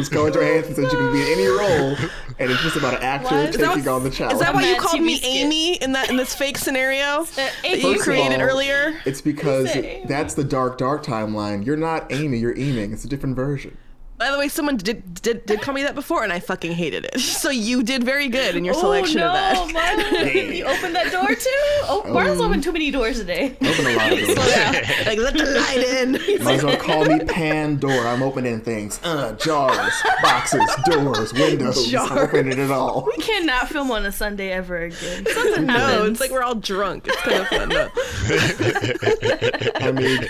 Scarlett 0.02 0.34
Johansson 0.36 0.76
said 0.76 0.90
she 0.90 0.96
can 0.96 1.12
be 1.12 1.22
in 1.22 1.28
any 1.40 1.48
role, 1.48 1.96
and 2.40 2.52
it's 2.52 2.62
just 2.62 2.78
about 2.78 2.96
an 2.96 3.04
actor 3.04 3.36
What? 3.36 3.50
Is 3.50 3.58
that 3.58 3.68
taking 3.76 3.86
what- 3.86 3.92
on 3.96 4.04
the 4.04 4.10
challenge. 4.10 4.34
Is 4.36 4.40
that 4.40 4.54
why 4.54 4.62
you 4.64 4.74
Mad 4.74 4.82
called 4.82 5.02
me 5.02 5.18
skit. 5.18 5.30
Amy 5.30 5.76
in 5.76 5.92
that 5.94 6.10
in 6.10 6.18
this 6.18 6.36
fake 6.36 6.58
scenario 6.58 7.24
that 7.36 7.54
you 7.64 8.00
created 8.00 8.42
all, 8.42 8.48
earlier? 8.48 9.00
It's 9.06 9.22
because 9.22 9.72
that's 10.06 10.34
the 10.36 10.44
dark, 10.44 10.78
dark 10.78 11.04
timeline. 11.04 11.66
You're 11.66 11.78
not 11.78 12.12
Amy, 12.12 12.38
you're 12.38 12.56
Eaming. 12.56 12.94
It's 12.94 13.06
a 13.06 13.10
different 13.10 13.36
version. 13.36 13.78
By 14.18 14.32
the 14.32 14.40
way, 14.40 14.48
someone 14.48 14.78
did, 14.78 15.22
did 15.22 15.46
did 15.46 15.62
call 15.62 15.76
me 15.76 15.84
that 15.84 15.94
before, 15.94 16.24
and 16.24 16.34
I 16.34 16.40
fucking 16.40 16.72
hated 16.72 17.06
it. 17.06 17.20
So 17.38 17.52
you 17.52 17.84
did 17.84 18.04
very 18.04 18.30
good 18.30 18.56
in 18.56 18.66
your 18.66 18.74
selection 18.74 19.22
oh, 19.22 19.26
no, 19.26 19.64
of 19.64 19.74
that. 19.74 19.98
Marlon, 20.26 20.56
you 20.56 20.66
opened 20.66 20.96
that 20.96 21.12
door 21.12 21.28
too? 21.28 21.86
Oh, 21.88 22.04
Marlon's 22.08 22.42
opened 22.42 22.64
too 22.64 22.72
many 22.72 22.90
doors 22.90 23.20
today. 23.20 23.56
Open 23.62 23.86
a 23.86 23.96
lot 23.96 24.12
of 24.12 24.20
doors. 24.26 24.38
like 25.06 25.20
let 25.20 25.34
the 25.38 25.46
light 25.46 25.84
in. 25.84 26.12
Might 26.44 26.56
as 26.56 26.64
well 26.64 26.78
call 26.78 27.06
me 27.06 27.20
Pandora. 27.26 28.12
I'm 28.12 28.24
opening 28.24 28.60
things. 28.60 29.00
Uh, 29.04 29.34
jars, 29.34 29.94
boxes, 30.24 30.68
doors, 30.86 31.32
windows. 31.34 31.94
I'm 31.94 32.18
opening 32.18 32.58
it 32.58 32.72
all. 32.72 33.06
We 33.06 33.24
cannot 33.24 33.70
film 33.70 33.92
on 33.92 34.04
a 34.06 34.12
Sunday 34.12 34.52
ever 34.52 34.78
again. 34.78 35.28
Something 35.28 35.68
no, 35.68 35.74
happens. 35.74 36.10
it's 36.10 36.20
like 36.20 36.32
we're 36.32 36.44
all 36.44 36.56
drunk. 36.56 37.08
It's 37.08 37.22
kind 37.22 37.42
of 37.42 37.48
fun 37.48 37.70
though. 37.70 37.90
I 39.88 39.92
mean, 39.92 40.28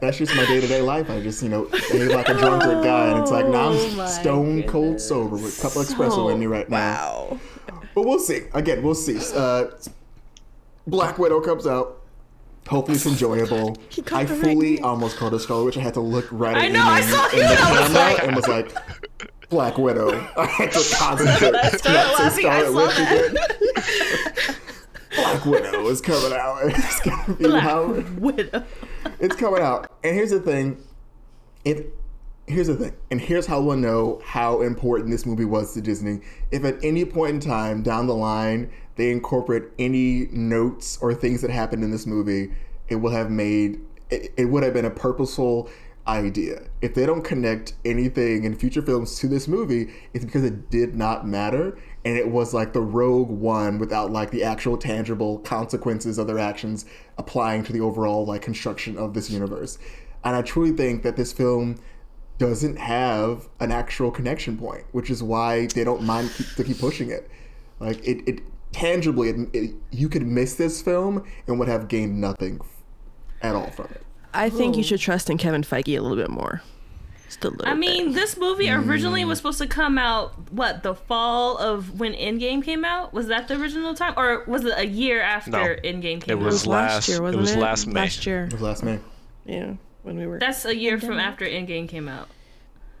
that's 0.00 0.16
just 0.16 0.34
my 0.34 0.46
day 0.46 0.60
to 0.60 0.66
day 0.66 0.80
life. 0.80 1.10
I 1.10 1.20
just, 1.20 1.42
you 1.42 1.50
know, 1.50 1.64
behave 1.66 2.08
like 2.08 2.28
a 2.30 2.34
drunkard 2.34 2.85
guy, 2.86 3.08
and 3.10 3.18
it's 3.20 3.30
like 3.30 3.46
now 3.48 3.68
Oh 3.70 3.88
I'm 3.90 3.96
my 3.96 4.06
stone 4.08 4.62
cold 4.64 5.00
sober 5.00 5.36
with 5.36 5.58
a 5.58 5.62
couple 5.62 5.82
espresso 5.82 6.32
in 6.32 6.38
me 6.40 6.46
right 6.46 6.68
now. 6.68 6.76
Wow. 7.30 7.40
But 7.94 8.02
we'll 8.06 8.18
see. 8.18 8.42
Again, 8.54 8.82
we'll 8.82 8.94
see. 8.94 9.18
Uh, 9.34 9.66
Black 10.86 11.18
Widow 11.18 11.40
comes 11.40 11.66
out. 11.66 12.02
Hopefully 12.68 12.96
it's 12.96 13.06
enjoyable. 13.06 13.76
I 14.12 14.26
fully 14.26 14.80
almost 14.80 15.16
called 15.16 15.34
a 15.34 15.38
Scarlet 15.40 15.64
Witch. 15.64 15.76
I 15.78 15.80
had 15.80 15.94
to 15.94 16.00
look 16.00 16.26
right 16.30 16.56
at 16.56 16.62
I 16.64 16.68
know, 16.68 16.82
I 16.82 17.00
saw 17.00 17.28
in 17.30 17.36
you, 17.36 17.42
the 17.42 17.48
and 17.48 17.58
I 17.58 17.70
was 17.70 17.88
camera 17.88 18.02
like- 18.12 18.22
and 18.24 18.36
was 18.36 18.48
like, 18.48 19.48
Black 19.48 19.78
Widow. 19.78 20.10
I 20.36 20.46
had 20.46 20.72
to 20.72 20.94
concentrate. 20.96 21.54
I 21.54 21.68
started 21.70 21.92
not 21.92 22.18
laughing. 22.18 22.42
Scarlet 22.44 22.74
Witch 22.74 22.98
again. 22.98 24.56
Black 25.14 25.44
Widow 25.46 25.86
is 25.88 26.00
coming 26.00 26.32
out. 26.32 26.58
It's 26.64 27.00
gonna 27.00 27.34
be 27.34 27.44
Black 27.44 28.06
Widow. 28.18 28.64
it's 29.20 29.36
coming 29.36 29.62
out. 29.62 29.92
And 30.04 30.14
here's 30.14 30.30
the 30.30 30.40
thing: 30.40 30.82
if 31.64 31.86
here's 32.46 32.68
the 32.68 32.76
thing, 32.76 32.94
and 33.10 33.20
here's 33.20 33.46
how 33.46 33.60
we'll 33.60 33.76
know 33.76 34.20
how 34.24 34.62
important 34.62 35.10
this 35.10 35.26
movie 35.26 35.44
was 35.44 35.74
to 35.74 35.80
Disney. 35.80 36.20
If 36.50 36.64
at 36.64 36.82
any 36.82 37.04
point 37.04 37.34
in 37.34 37.40
time 37.40 37.82
down 37.82 38.06
the 38.06 38.14
line 38.14 38.70
they 38.96 39.10
incorporate 39.10 39.64
any 39.78 40.28
notes 40.32 40.98
or 41.00 41.12
things 41.12 41.42
that 41.42 41.50
happened 41.50 41.84
in 41.84 41.90
this 41.90 42.06
movie, 42.06 42.52
it 42.88 42.96
will 42.96 43.10
have 43.10 43.30
made 43.30 43.80
it, 44.10 44.32
it 44.36 44.44
would 44.46 44.62
have 44.62 44.72
been 44.72 44.84
a 44.84 44.90
purposeful 44.90 45.68
idea. 46.06 46.62
If 46.80 46.94
they 46.94 47.04
don't 47.04 47.22
connect 47.22 47.74
anything 47.84 48.44
in 48.44 48.54
future 48.54 48.80
films 48.80 49.18
to 49.18 49.26
this 49.26 49.48
movie, 49.48 49.92
it's 50.14 50.24
because 50.24 50.44
it 50.44 50.70
did 50.70 50.94
not 50.94 51.26
matter 51.26 51.76
and 52.04 52.16
it 52.16 52.28
was 52.28 52.54
like 52.54 52.72
the 52.72 52.80
rogue 52.80 53.28
one 53.28 53.78
without 53.78 54.12
like 54.12 54.30
the 54.30 54.44
actual 54.44 54.78
tangible 54.78 55.40
consequences 55.40 56.18
of 56.18 56.28
their 56.28 56.38
actions 56.38 56.86
applying 57.18 57.64
to 57.64 57.72
the 57.72 57.80
overall 57.80 58.24
like 58.24 58.42
construction 58.42 58.96
of 58.96 59.14
this 59.14 59.30
universe. 59.30 59.78
And 60.22 60.36
I 60.36 60.42
truly 60.42 60.70
think 60.70 61.02
that 61.02 61.16
this 61.16 61.32
film 61.32 61.76
doesn't 62.38 62.76
have 62.76 63.48
an 63.60 63.72
actual 63.72 64.10
connection 64.10 64.58
point, 64.58 64.84
which 64.92 65.10
is 65.10 65.22
why 65.22 65.66
they 65.68 65.84
don't 65.84 66.02
mind 66.02 66.30
keep, 66.36 66.46
to 66.56 66.64
keep 66.64 66.78
pushing 66.78 67.10
it. 67.10 67.30
Like 67.80 67.98
it, 68.06 68.26
it 68.28 68.40
tangibly, 68.72 69.30
it, 69.30 69.36
it, 69.54 69.74
you 69.90 70.08
could 70.08 70.26
miss 70.26 70.54
this 70.54 70.82
film 70.82 71.24
and 71.46 71.58
would 71.58 71.68
have 71.68 71.88
gained 71.88 72.20
nothing 72.20 72.60
at 73.42 73.54
all 73.54 73.70
from 73.70 73.86
it. 73.86 74.02
I 74.34 74.50
think 74.50 74.76
you 74.76 74.82
should 74.82 75.00
trust 75.00 75.30
in 75.30 75.38
Kevin 75.38 75.62
Feige 75.62 75.96
a 75.96 76.00
little 76.00 76.16
bit 76.16 76.28
more. 76.30 76.60
Just 77.24 77.42
a 77.44 77.48
little 77.48 77.66
I 77.66 77.74
mean, 77.74 78.06
bit. 78.06 78.14
this 78.14 78.36
movie 78.36 78.70
originally 78.70 79.22
Mm. 79.22 79.28
was 79.28 79.38
supposed 79.38 79.58
to 79.58 79.66
come 79.66 79.98
out 79.98 80.52
what 80.52 80.82
the 80.82 80.94
fall 80.94 81.56
of 81.58 81.98
when 81.98 82.12
Endgame 82.12 82.62
came 82.62 82.84
out. 82.84 83.12
Was 83.14 83.26
that 83.28 83.48
the 83.48 83.58
original 83.60 83.94
time, 83.94 84.14
or 84.16 84.44
was 84.46 84.64
it 84.64 84.74
a 84.76 84.86
year 84.86 85.20
after 85.22 85.50
No. 85.50 85.58
Endgame 85.82 86.20
came 86.20 86.38
It 86.38 86.38
was 86.38 86.62
out? 86.66 86.70
last- 86.70 87.08
year, 87.08 87.16
it 87.18 87.22
wasn't 87.22 87.40
was 87.40 87.56
last 87.56 87.86
May. 87.88 88.00
Last 88.00 88.26
year, 88.26 88.44
It 88.44 88.52
was 88.52 88.62
last 88.62 88.84
May. 88.84 88.98
yeah, 89.46 89.72
when 90.06 90.16
we 90.16 90.26
were. 90.26 90.38
That's 90.38 90.64
a 90.64 90.74
year 90.74 90.98
from 90.98 91.18
after 91.18 91.44
Endgame 91.44 91.88
came 91.88 92.08
out. 92.08 92.28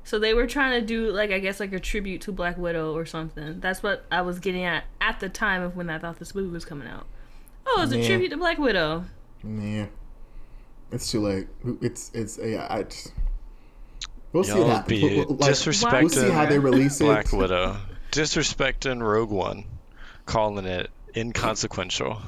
So 0.02 0.18
they 0.18 0.34
were 0.34 0.46
trying 0.46 0.80
to 0.80 0.86
do 0.86 1.10
like 1.10 1.30
I 1.30 1.38
guess 1.38 1.60
like 1.60 1.72
a 1.72 1.80
tribute 1.80 2.20
to 2.22 2.32
Black 2.32 2.58
Widow 2.58 2.94
or 2.94 3.06
something. 3.06 3.60
That's 3.60 3.82
what 3.82 4.04
I 4.10 4.22
was 4.22 4.40
getting 4.40 4.64
at 4.64 4.84
at 5.00 5.20
the 5.20 5.28
time 5.28 5.62
of 5.62 5.76
when 5.76 5.88
I 5.88 5.98
thought 5.98 6.18
this 6.18 6.34
movie 6.34 6.50
was 6.50 6.64
coming 6.64 6.88
out. 6.88 7.06
Oh, 7.66 7.82
it's 7.82 7.92
a 7.92 8.04
tribute 8.04 8.30
to 8.30 8.36
Black 8.36 8.58
Widow. 8.58 9.04
Yeah, 9.44 9.86
it's 10.92 11.10
too 11.10 11.20
late. 11.20 11.48
It's 11.80 12.10
it's 12.12 12.38
yeah. 12.38 12.66
I 12.68 12.82
just, 12.84 13.12
we'll 14.32 14.44
see 14.44 14.50
Y'all 14.50 14.66
what 14.66 14.76
happens. 14.76 15.00
be 15.00 15.16
We'll, 15.16 15.36
like, 15.36 15.50
disrespecting 15.52 16.00
we'll 16.02 16.08
see 16.10 16.30
how 16.30 16.46
they 16.46 16.58
release 16.58 17.00
it. 17.00 17.04
Black 17.04 17.32
Widow, 17.32 17.76
disrespecting 18.12 19.00
Rogue 19.00 19.30
One, 19.30 19.64
calling 20.24 20.66
it 20.66 20.90
inconsequential. 21.16 22.20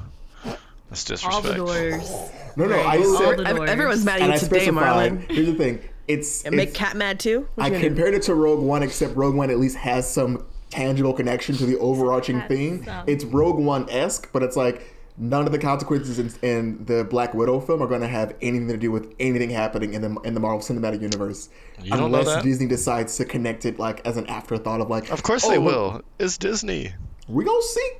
That's 0.89 1.23
All 1.25 1.41
the 1.41 1.53
doors. 1.53 2.11
No, 2.55 2.65
no, 2.65 2.75
I 2.75 2.97
All 2.97 3.17
said, 3.17 3.37
the 3.39 3.43
doors. 3.43 3.69
Everyone's 3.69 4.05
mad 4.05 4.21
and 4.21 4.31
at 4.31 4.31
I 4.31 4.33
you 4.35 4.39
today, 4.39 4.59
specified. 4.65 5.11
Marlon. 5.13 5.31
Here's 5.31 5.47
the 5.47 5.53
thing. 5.55 5.79
It's, 6.07 6.43
And 6.43 6.55
make 6.55 6.69
it's 6.69 6.77
Cat 6.77 6.95
mad 6.97 7.19
too. 7.19 7.47
What 7.55 7.63
I 7.63 7.67
you 7.67 7.73
gonna 7.73 7.83
do? 7.83 7.89
compared 7.89 8.13
it 8.15 8.23
to 8.23 8.33
Rogue 8.35 8.61
One, 8.63 8.81
except 8.81 9.15
Rogue 9.15 9.35
One 9.35 9.51
at 9.51 9.59
least 9.59 9.77
has 9.77 10.11
some 10.11 10.45
tangible 10.71 11.13
connection 11.13 11.55
to 11.57 11.65
the 11.65 11.77
overarching 11.77 12.39
Has 12.39 12.47
theme. 12.49 12.83
some. 12.83 13.03
It's 13.07 13.23
Rogue 13.23 13.59
One 13.59 13.87
esque, 13.89 14.31
but 14.33 14.41
it's 14.41 14.55
like 14.55 14.95
none 15.17 15.45
of 15.45 15.51
the 15.51 15.59
consequences 15.59 16.17
in, 16.17 16.31
in 16.41 16.85
the 16.85 17.03
Black 17.03 17.33
Widow 17.35 17.59
film 17.59 17.83
are 17.83 17.87
going 17.87 18.01
to 18.01 18.07
have 18.07 18.33
anything 18.41 18.69
to 18.69 18.77
do 18.77 18.89
with 18.91 19.13
anything 19.19 19.49
happening 19.51 19.93
in 19.93 20.01
the 20.01 20.19
in 20.21 20.33
the 20.33 20.39
Marvel 20.39 20.59
Cinematic 20.61 21.01
Universe, 21.01 21.49
You 21.83 21.91
don't 21.91 21.99
know 21.99 22.05
unless 22.19 22.25
that? 22.27 22.43
Disney 22.43 22.65
decides 22.65 23.15
to 23.17 23.25
connect 23.25 23.65
it 23.65 23.77
like 23.77 24.01
as 24.07 24.17
an 24.17 24.25
afterthought 24.27 24.81
of 24.81 24.89
like. 24.89 25.11
Of 25.11 25.21
course 25.21 25.45
oh, 25.45 25.51
they 25.51 25.59
will. 25.59 26.01
It's 26.17 26.39
Disney. 26.39 26.93
We 27.27 27.45
gonna 27.45 27.61
see. 27.61 27.91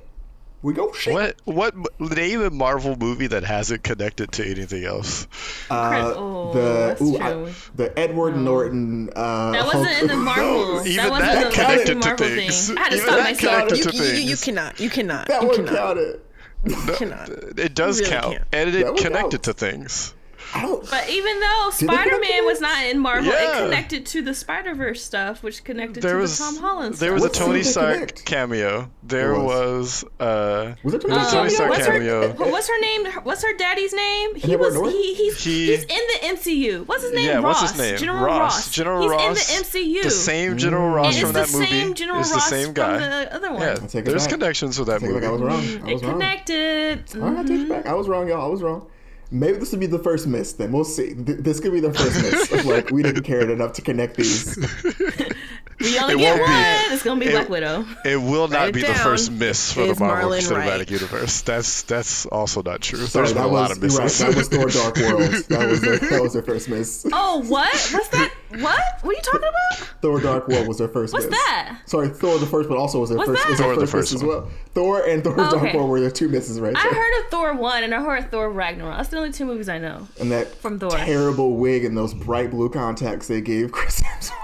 We 0.62 0.74
go 0.74 0.92
see. 0.92 1.10
What 1.12 1.36
what 1.46 1.74
name 1.98 2.42
a 2.42 2.50
Marvel 2.50 2.94
movie 2.96 3.26
that 3.28 3.44
hasn't 3.44 3.82
connected 3.82 4.32
to 4.32 4.44
anything 4.46 4.84
else? 4.84 5.26
Uh, 5.70 6.12
Oh, 6.16 6.52
the 6.52 7.02
ooh, 7.02 7.18
I- 7.18 7.52
the 7.74 7.98
Edward 7.98 8.36
Norton. 8.36 9.08
Uh, 9.16 9.52
That 9.52 9.64
wasn't 9.64 10.02
in 10.02 10.06
the 10.08 10.16
Marvel. 10.16 10.86
even 10.86 11.08
that 11.08 11.22
that 11.22 11.52
connected 11.54 12.02
to 12.02 12.16
things. 12.16 12.68
thing. 12.68 12.76
I 12.76 12.80
had 12.82 12.90
to 12.90 12.96
Even 12.96 13.06
stop 13.08 13.16
that 13.16 13.24
myself. 13.24 13.68
connected 13.68 13.78
you, 13.78 13.90
to 13.92 13.96
you, 13.96 14.12
you, 14.12 14.28
you 14.30 14.36
cannot. 14.36 14.80
You 14.80 14.90
cannot. 14.90 15.26
that 15.28 15.40
you 15.42 15.48
one 15.48 15.56
cannot. 15.56 15.74
counted. 15.76 16.20
You 16.66 16.76
cannot. 16.94 17.28
It 17.58 17.74
does 17.74 18.00
really 18.00 18.12
count, 18.12 18.32
can't. 18.32 18.44
and 18.52 18.74
That 18.74 18.80
it 18.80 18.96
connected 18.98 19.42
counts. 19.42 19.44
to 19.46 19.52
things. 19.54 20.14
I 20.52 20.62
don't. 20.62 20.88
But 20.90 21.08
even 21.08 21.38
though 21.40 21.70
Did 21.70 21.88
they 21.88 21.92
connect 21.92 22.08
Spider 22.10 22.20
Man 22.20 22.44
was 22.46 22.60
not 22.60 22.84
in 22.86 22.98
Marvel, 22.98 23.32
Yeah. 23.32 23.58
it 23.58 23.62
connected 23.64 24.06
to 24.06 24.22
the 24.22 24.34
Spider 24.34 24.74
Verse 24.74 25.02
stuff, 25.02 25.42
which 25.42 25.62
connected 25.62 26.02
There 26.02 26.14
to 26.14 26.20
was 26.20 26.38
the 26.38 26.44
Tom 26.44 26.56
Holland 26.56 26.94
there 26.94 27.12
was 27.12 27.22
What 27.22 27.36
a 27.36 27.38
Tony 27.38 27.62
scene 27.62 27.82
did 27.84 27.90
they 27.90 28.06
Stark 28.06 28.24
cameo. 28.24 28.90
There 29.04 29.32
There 29.34 29.40
was, 29.40 30.04
uh 30.18 30.74
Was 30.82 30.94
it 30.94 31.02
Tony 31.02 31.14
there 31.14 31.26
a 31.26 31.30
Tony 31.30 31.50
Stark 31.50 31.70
what's 31.70 31.86
cameo. 31.86 32.32
her 32.32 32.50
what's 32.50 32.68
her 32.68 32.80
name? 32.80 33.06
What's 33.22 33.42
her 33.44 33.56
daddy's 33.56 33.92
name? 33.92 34.34
He 34.34 34.56
was 34.56 34.74
he, 34.92 35.14
he's 35.14 35.44
He- 35.44 35.66
he's 35.66 35.82
in 35.84 35.86
the 35.88 36.18
MCU. 36.26 36.86
What's 36.86 37.02
his 37.04 37.12
name? 37.12 37.26
Yeah, 37.26 37.34
Ross. 37.40 37.60
what's 37.60 37.72
his 37.72 37.80
name? 37.80 37.96
General 37.98 38.24
Ross. 38.24 38.38
Ross. 38.40 38.70
General 38.72 39.02
he's 39.02 39.10
Ross. 39.10 39.50
in 39.50 39.62
the 39.62 39.62
MCU. 39.98 40.02
The 40.02 40.10
same 40.10 40.58
General 40.58 40.88
Ross 40.88 41.14
and 41.14 41.20
from 41.28 41.36
it's 41.36 41.52
that 41.52 41.52
the 41.52 41.58
movie 41.64 41.70
same 41.70 41.94
General 41.94 42.20
is 42.20 42.28
the 42.30 42.34
Ross 42.36 42.48
same 42.48 42.72
guy. 42.72 42.98
from 42.98 43.10
the 43.10 43.34
other 43.36 43.52
one. 43.52 43.60
Yeah, 43.62 44.00
there's 44.02 44.24
back. 44.24 44.30
connections 44.32 44.78
with 44.80 44.88
that 44.88 45.00
movie. 45.02 45.24
I 45.24 45.30
was 45.30 45.40
wrong. 45.42 45.60
I 45.60 45.90
It 45.90 45.94
was 45.94 46.02
wrong. 46.02 46.12
connected. 46.14 47.04
All 47.16 47.20
right, 47.30 47.38
I 47.38 47.42
take 47.44 47.60
it 47.60 47.68
back. 47.68 47.86
I 47.86 47.94
was 47.94 48.08
wrong, 48.08 48.26
y'all. 48.28 48.44
I 48.44 48.48
was 48.48 48.62
wrong. 48.62 48.86
Maybe 49.32 49.58
this 49.58 49.70
would 49.70 49.80
be 49.80 49.86
the 49.86 49.98
first 49.98 50.26
miss. 50.26 50.52
Then 50.54 50.72
we'll 50.72 50.84
see. 50.84 51.14
Th- 51.14 51.38
This 51.38 51.60
could 51.60 51.72
be 51.72 51.80
the 51.80 51.92
first 51.92 52.16
miss. 52.22 52.50
Of 52.52 52.64
like 52.74 52.90
we 52.90 53.02
didn't 53.02 53.22
care 53.22 53.48
enough 53.48 53.72
to 53.74 53.82
connect 53.82 54.16
these. 54.16 54.58
We 55.80 55.98
only 55.98 56.14
It 56.14 56.18
get 56.18 56.36
won't 56.38 56.46
be- 56.46 56.52
one. 56.52 56.92
It's 56.92 57.02
gonna 57.02 57.20
be 57.20 57.26
it- 57.26 57.32
Black 57.32 57.48
Widow. 57.48 57.86
It 58.04 58.16
will 58.20 58.48
not 58.48 58.58
Write 58.58 58.68
it 58.70 58.74
be 58.74 58.82
the 58.82 58.94
first 58.94 59.32
miss 59.32 59.72
for 59.72 59.80
Is 59.82 59.96
the 59.98 60.04
Marvel 60.04 60.30
Marlon 60.30 60.38
Cinematic 60.40 60.78
right? 60.78 60.90
Universe. 60.90 61.40
That's 61.42 61.82
that's 61.82 62.26
also 62.26 62.62
not 62.62 62.82
true. 62.82 62.98
Sorry, 63.06 63.24
There's 63.26 63.34
been 63.34 63.42
that 63.42 63.48
a 63.48 63.52
lot 63.52 63.68
was 63.70 63.78
of 63.78 63.82
you're 63.84 63.92
right. 63.98 64.04
misses. 64.04 64.18
That 64.26 64.36
was 64.36 64.48
Thor: 64.50 64.68
Dark 64.68 64.96
World. 64.96 65.32
That 65.48 65.68
was 65.70 65.80
their, 65.80 65.98
that 65.98 66.22
was 66.22 66.32
their 66.34 66.42
first 66.42 66.68
miss. 66.68 67.06
Oh, 67.12 67.42
what? 67.48 67.70
What's 67.92 68.08
that? 68.08 68.30
What? 68.58 68.80
What 69.02 69.10
are 69.14 69.16
you 69.16 69.22
talking 69.22 69.40
about? 69.48 69.88
Thor: 70.02 70.20
Dark 70.20 70.48
World 70.48 70.68
was 70.68 70.76
their 70.78 70.88
first 70.88 71.12
What's 71.14 71.26
miss. 71.26 71.34
that? 71.34 71.78
Sorry, 71.86 72.08
Thor 72.08 72.38
the 72.38 72.46
first, 72.46 72.68
but 72.68 72.76
also 72.76 73.00
was 73.00 73.08
their 73.08 73.18
What's 73.18 73.30
first. 73.30 73.42
that? 73.42 73.50
Was 73.50 73.58
their 73.58 73.66
Thor 73.68 73.76
the 73.76 73.86
first, 73.86 74.12
miss 74.12 74.20
first 74.20 74.22
as 74.22 74.24
well. 74.24 74.50
Thor 74.74 75.02
and 75.08 75.24
Thor: 75.24 75.32
Oh, 75.34 75.36
Dark 75.36 75.54
okay. 75.54 75.76
World 75.76 75.88
were 75.88 76.00
their 76.00 76.10
two 76.10 76.28
misses 76.28 76.60
right 76.60 76.76
I 76.76 76.82
there. 76.82 76.92
heard 76.92 77.24
of 77.24 77.30
Thor 77.30 77.54
one 77.54 77.84
and 77.84 77.94
I 77.94 78.02
heard 78.02 78.24
of 78.24 78.30
Thor 78.30 78.50
Ragnarok. 78.50 78.98
That's 78.98 79.08
the 79.08 79.16
only 79.16 79.32
two 79.32 79.46
movies 79.46 79.68
I 79.70 79.78
know. 79.78 80.06
and 80.20 80.30
that 80.30 80.54
from 80.56 80.78
Thor. 80.78 80.90
terrible 80.90 81.56
wig 81.56 81.84
and 81.84 81.96
those 81.96 82.12
bright 82.12 82.50
blue 82.50 82.68
contacts 82.68 83.28
they 83.28 83.40
gave 83.40 83.72
Chris 83.72 84.00
Hemsworth. 84.00 84.36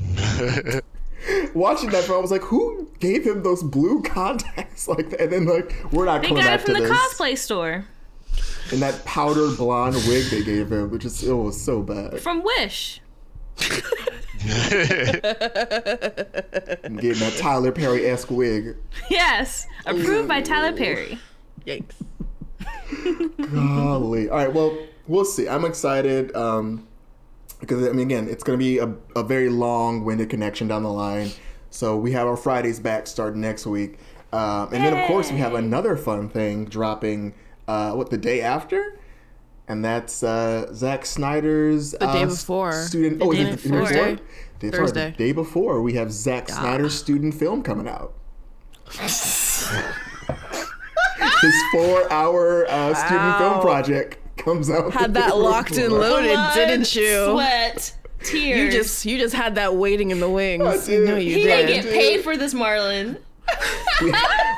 Watching 1.54 1.90
that 1.90 2.04
film, 2.04 2.18
I 2.18 2.20
was 2.20 2.30
like, 2.30 2.42
"Who 2.42 2.88
gave 2.98 3.24
him 3.26 3.42
those 3.42 3.62
blue 3.62 4.02
contacts 4.06 4.88
like 4.88 5.10
that?" 5.10 5.20
And 5.20 5.32
then 5.32 5.46
like, 5.46 5.74
we're 5.92 6.06
not 6.06 6.22
They 6.22 6.28
coming 6.28 6.42
got 6.44 6.54
it 6.60 6.62
from 6.64 6.74
to 6.76 6.80
the 6.82 6.88
this. 6.88 6.96
cosplay 6.98 7.36
store. 7.36 7.84
And 8.72 8.80
that 8.80 9.04
powdered 9.04 9.56
blonde 9.56 9.96
wig 10.06 10.24
they 10.30 10.42
gave 10.42 10.70
him, 10.70 10.90
which 10.90 11.04
is 11.04 11.22
it 11.22 11.32
was 11.32 11.60
so 11.60 11.82
bad. 11.82 12.20
From 12.20 12.42
Wish. 12.42 13.00
And 16.82 16.98
getting 17.00 17.20
that 17.20 17.34
Tyler 17.38 17.72
Perry 17.72 18.06
esque 18.06 18.30
wig. 18.30 18.76
Yes. 19.10 19.66
Approved 19.86 20.28
by 20.28 20.40
Tyler 20.40 20.74
Perry. 20.76 21.18
Yikes. 21.66 21.94
Golly. 23.52 24.28
All 24.30 24.36
right. 24.36 24.52
Well, 24.52 24.76
we'll 25.06 25.24
see. 25.24 25.48
I'm 25.48 25.64
excited 25.64 26.34
um, 26.34 26.86
because 27.60 27.86
I 27.86 27.92
mean, 27.92 28.06
again, 28.06 28.28
it's 28.28 28.42
going 28.42 28.58
to 28.58 28.62
be 28.64 28.78
a, 28.78 28.92
a 29.14 29.22
very 29.22 29.48
long-winded 29.48 30.30
connection 30.30 30.68
down 30.68 30.82
the 30.82 30.92
line. 30.92 31.30
So 31.70 31.96
we 31.96 32.12
have 32.12 32.26
our 32.26 32.36
Fridays 32.36 32.80
back 32.80 33.06
starting 33.06 33.40
next 33.40 33.66
week, 33.66 33.98
um, 34.32 34.72
and 34.72 34.84
then 34.84 34.96
of 34.96 35.06
course 35.06 35.30
we 35.30 35.38
have 35.38 35.54
another 35.54 35.96
fun 35.96 36.28
thing 36.28 36.64
dropping. 36.64 37.34
Uh, 37.68 37.92
what 37.92 38.10
the 38.10 38.18
day 38.18 38.40
after? 38.40 38.98
And 39.68 39.84
that's 39.84 40.24
uh, 40.24 40.74
Zack 40.74 41.06
Snyder's 41.06 41.92
the 41.92 41.98
day 42.06 42.24
before. 42.24 42.72
student. 42.72 43.20
The 43.20 43.24
oh, 43.24 43.32
day 43.32 43.38
is 43.42 43.48
it 43.48 43.62
before. 43.62 43.86
Thursday? 43.86 44.14
Day, 44.58 44.70
sorry, 44.70 44.70
Thursday. 44.72 45.10
the 45.12 45.16
day 45.16 45.32
before 45.32 45.80
we 45.80 45.92
have 45.92 46.10
Zack 46.10 46.48
Snyder's 46.48 46.98
student 46.98 47.34
film 47.34 47.62
coming 47.62 47.86
out. 47.86 48.14
His 51.40 51.54
four-hour 51.72 52.66
uh, 52.68 52.94
student 52.94 53.38
film 53.38 53.60
project 53.60 54.18
comes 54.44 54.70
out. 54.70 54.92
Had 54.92 55.14
that 55.14 55.36
locked 55.36 55.76
and 55.76 55.92
loaded, 55.92 56.32
Blood, 56.32 56.54
didn't 56.54 56.94
you? 56.94 57.32
Sweat. 57.32 57.94
Tears. 58.22 58.58
You 58.58 58.70
just 58.70 59.06
you 59.06 59.18
just 59.18 59.34
had 59.34 59.54
that 59.54 59.76
waiting 59.76 60.10
in 60.10 60.20
the 60.20 60.28
wings. 60.28 60.62
I 60.62 60.76
did. 60.84 61.08
No, 61.08 61.16
you 61.16 61.34
He 61.36 61.42
did. 61.44 61.66
didn't 61.66 61.84
get 61.84 61.92
paid 61.94 62.22
for 62.22 62.36
this, 62.36 62.52
Marlon. 62.52 63.16
we, 64.02 64.12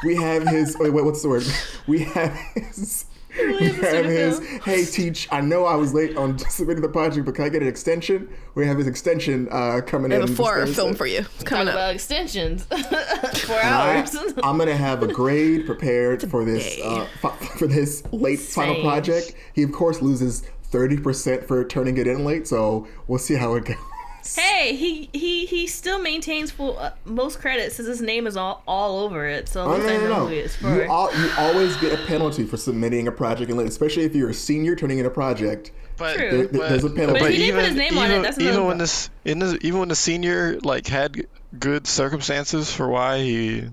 we 0.05 0.17
have 0.17 0.47
his 0.49 0.77
wait, 0.79 0.91
wait 0.93 1.03
what's 1.05 1.23
the 1.23 1.29
word 1.29 1.45
we 1.87 2.01
have 2.01 2.33
his 2.55 3.07
we 3.39 3.69
have 3.69 4.05
his 4.05 4.39
hey 4.65 4.85
teach 4.85 5.27
i 5.33 5.41
know 5.41 5.65
i 5.65 5.75
was 5.75 5.95
late 5.95 6.17
on 6.17 6.39
submitting 6.51 6.83
the 6.83 6.89
project 6.89 7.25
but 7.25 7.35
can 7.35 7.45
i 7.45 7.49
get 7.49 7.63
an 7.63 7.69
extension 7.69 8.29
we 8.55 8.67
have 8.67 8.77
his 8.79 8.87
extension 8.87 9.49
uh 9.51 9.81
coming 9.87 10.13
I 10.13 10.17
in 10.17 10.21
have 10.21 10.29
a 10.29 10.33
this 10.33 10.37
four 10.37 10.55
Thursday. 10.55 10.75
film 10.75 10.95
for 10.95 11.07
you. 11.07 11.21
It's 11.21 11.39
Talk 11.39 11.47
coming 11.47 11.69
up. 11.69 11.75
about 11.75 11.95
extensions. 11.95 12.65
Four 13.45 13.57
I, 13.57 13.99
hours. 13.99 14.15
i'm 14.43 14.59
gonna 14.59 14.77
have 14.77 15.03
a 15.03 15.07
grade 15.09 15.67
prepared 15.67 16.29
for 16.31 16.45
this 16.45 16.79
uh, 16.83 17.07
for 17.59 17.67
this 17.67 18.03
late 18.13 18.39
final 18.39 18.81
project 18.83 19.35
he 19.55 19.63
of 19.63 19.73
course 19.73 20.03
loses 20.03 20.43
30% 20.71 21.47
for 21.47 21.65
turning 21.65 21.97
it 21.99 22.07
in 22.07 22.25
late 22.25 22.47
so 22.49 22.87
we'll 23.07 23.19
see 23.19 23.35
how 23.35 23.55
it 23.55 23.65
goes 23.67 23.77
Hey, 24.25 24.75
he 24.77 25.09
he 25.13 25.47
he 25.47 25.67
still 25.67 26.01
maintains 26.01 26.51
full 26.51 26.79
uh, 26.79 26.93
most 27.05 27.41
credits 27.41 27.77
since 27.77 27.89
his 27.89 28.01
name 28.01 28.27
is 28.27 28.37
all 28.37 28.63
all 28.67 29.01
over 29.01 29.27
it. 29.27 29.49
So 29.49 29.63
at 29.63 29.67
Oh 29.67 29.71
least 29.77 29.87
no 29.89 30.01
no 30.01 30.09
no! 30.09 30.27
who 30.27 30.49
for. 30.49 30.75
You, 30.75 30.83
al- 30.83 31.15
you 31.19 31.31
always 31.39 31.77
get 31.79 31.99
a 31.99 32.07
penalty 32.07 32.45
for 32.45 32.57
submitting 32.57 33.09
a 33.09 33.13
project, 33.13 33.51
and 33.51 33.61
especially 33.61 34.05
if 34.05 34.15
you're 34.15 34.31
a 34.31 34.35
senior 34.35 34.77
turning 34.77 34.99
in 34.99 35.07
a 35.07 35.11
project. 35.11 35.73
But, 35.99 36.17
True. 36.17 36.31
There, 36.31 36.47
there- 36.47 36.69
there's 36.71 36.85
a 36.85 36.91
penalty. 36.91 37.21
But 37.21 37.31
if 37.33 37.37
he 37.37 37.47
didn't 37.47 37.57
put 37.61 37.65
his 37.69 37.77
name 37.77 37.99
on 37.99 38.07
it, 38.07 38.11
even, 38.11 38.23
that's 38.23 38.39
even 38.41 38.67
when 38.67 38.79
this 38.79 39.11
in 39.25 39.39
the, 39.41 39.59
even 39.63 39.81
when 39.81 39.89
the 39.89 39.95
senior 39.97 40.59
like 40.61 40.87
had 40.87 41.27
good 41.59 41.87
circumstances 41.87 42.73
for 42.73 42.89
why 42.89 43.19
he 43.19 43.65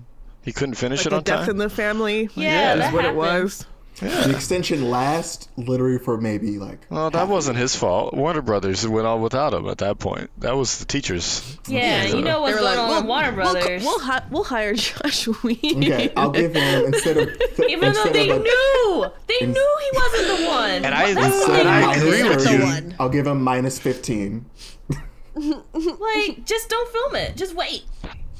he 0.42 0.52
couldn't 0.52 0.74
finish 0.74 1.00
Like 1.00 1.06
it 1.06 1.10
the 1.10 1.16
on 1.16 1.22
death 1.22 1.40
time. 1.42 1.50
in 1.50 1.56
the 1.58 1.70
family. 1.70 2.28
Yeah, 2.34 2.74
is 2.74 2.80
that 2.80 2.92
what 2.92 3.04
happened. 3.04 3.06
it 3.06 3.42
was. 3.42 3.66
The 4.00 4.30
extension 4.34 4.90
lasts 4.90 5.48
literally 5.56 5.98
for 5.98 6.16
maybe 6.18 6.58
like. 6.58 6.86
Well, 6.90 7.10
that 7.10 7.28
wasn't 7.28 7.58
his 7.58 7.76
fault. 7.76 8.14
Warner 8.14 8.40
Brothers 8.42 8.86
went 8.88 9.06
on 9.06 9.20
without 9.20 9.52
him 9.52 9.68
at 9.68 9.78
that 9.78 9.98
point. 9.98 10.30
That 10.38 10.56
was 10.56 10.78
the 10.78 10.86
teachers. 10.86 11.58
yeah, 11.68 12.04
you 12.06 12.22
know 12.22 12.40
what's 12.40 12.56
They 12.56 12.62
going 12.62 12.76
like, 12.76 12.78
on 12.78 12.88
we'll, 12.88 12.96
with 13.00 13.06
Warner 13.08 13.32
we'll, 13.36 13.52
Brothers. 13.52 13.82
we'll, 13.84 14.20
we'll 14.30 14.44
hire 14.44 14.74
Joss 14.74 15.24
Whedon. 15.42 15.84
Okay, 15.84 16.12
I'll 16.16 16.30
give 16.30 16.54
him 16.54 16.86
instead 16.86 17.16
of 17.18 17.28
Even 17.68 17.92
though 17.92 18.04
they 18.04 18.30
of 18.30 18.40
a, 18.40 18.42
knew, 18.42 19.06
they 19.28 19.46
knew 19.46 19.78
he 19.82 19.98
wasn't 19.98 20.38
the 20.40 20.46
one. 20.48 20.70
And 20.84 20.94
I- 20.94 21.12
That's 21.14 21.34
instead 21.36 21.48
why 21.48 21.58
of 21.60 21.66
And 21.66 21.68
I 21.68 21.94
agree 21.96 22.22
with 22.28 22.50
you. 22.90 22.94
I'll 22.98 23.08
give 23.10 23.26
him 23.26 23.42
minus 23.42 23.78
fifteen. 23.78 24.46
like 25.34 26.44
just 26.44 26.68
don't 26.68 26.92
film 26.92 27.16
it. 27.16 27.36
Just 27.36 27.54
wait. 27.54 27.84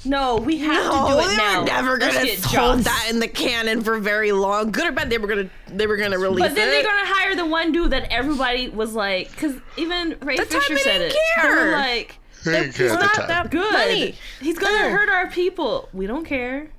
No, 0.05 0.37
we 0.37 0.59
have 0.59 0.85
No, 0.87 1.09
to 1.09 1.13
do 1.13 1.19
it 1.21 1.29
they 1.31 1.37
now. 1.37 1.61
were 1.61 1.67
never 1.67 1.99
Let's 1.99 2.15
gonna 2.15 2.27
get 2.27 2.45
hold 2.45 2.77
Joss. 2.79 2.85
that 2.85 3.07
in 3.11 3.21
the 3.21 3.29
canon 3.29 3.83
for 3.83 3.99
very 3.99 4.33
long. 4.33 4.71
Good 4.71 4.87
or 4.87 4.93
bad, 4.93 5.11
they 5.11 5.19
were 5.19 5.29
gonna 5.29 5.51
they 5.69 5.87
were 5.87 5.97
gonna 5.99 6.19
release 6.19 6.45
it. 6.45 6.49
But 6.49 6.55
then 6.55 6.69
it. 6.69 6.71
they're 6.71 6.83
gonna 6.85 7.05
hire 7.07 7.35
the 7.37 7.45
one 7.47 7.71
dude 7.73 7.91
that 7.91 8.11
everybody 8.11 8.69
was 8.71 8.95
like, 8.95 9.31
because 9.31 9.57
even 9.77 10.17
Ray 10.23 10.37
The 10.37 10.47
Fisher 10.47 10.75
they 10.75 10.81
said 10.81 10.99
didn't 10.99 11.17
it. 11.17 11.43
They 11.43 11.49
were 11.49 11.73
like, 11.73 12.19
They 12.45 12.53
didn't 12.53 12.75
care 12.75 12.87
he's 12.87 12.93
at 12.95 13.01
the 13.01 13.05
not 13.07 13.15
time. 13.15 13.29
that 13.29 13.51
good. 13.51 13.73
Money. 13.73 14.15
He's 14.41 14.59
gonna 14.59 14.75
Yeah. 14.85 14.91
hurt 14.91 15.09
our 15.11 15.29
people. 15.29 15.89
We 15.93 16.07
don't 16.07 16.25
care. 16.25 16.71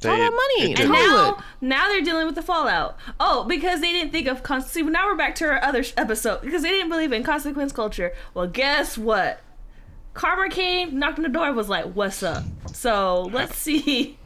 They, 0.00 0.08
all 0.08 0.16
that 0.16 0.30
money. 0.30 0.74
And 0.80 0.90
now, 0.92 1.42
now 1.60 1.88
they're 1.88 2.00
dealing 2.02 2.24
with 2.24 2.36
the 2.36 2.42
fallout. 2.42 2.96
Oh, 3.18 3.44
because 3.44 3.80
they 3.80 3.90
didn't 3.92 4.12
think 4.12 4.28
of 4.28 4.42
consequence. 4.44 4.72
see. 4.72 4.82
Now 4.82 5.06
we're 5.08 5.16
back 5.16 5.34
to 5.36 5.44
our 5.46 5.62
other 5.62 5.82
sh- 5.82 5.92
episode 5.96 6.40
because 6.42 6.62
they 6.62 6.70
didn't 6.70 6.88
believe 6.88 7.12
in 7.12 7.24
consequence 7.24 7.72
culture. 7.72 8.12
Well, 8.32 8.46
guess 8.46 8.96
what? 8.96 9.40
Karma 10.18 10.48
came, 10.48 10.98
knocked 10.98 11.18
on 11.18 11.22
the 11.22 11.28
door, 11.28 11.52
was 11.52 11.68
like, 11.68 11.92
"What's 11.92 12.24
up?" 12.24 12.42
So 12.72 13.30
let's 13.32 13.56
see 13.66 14.18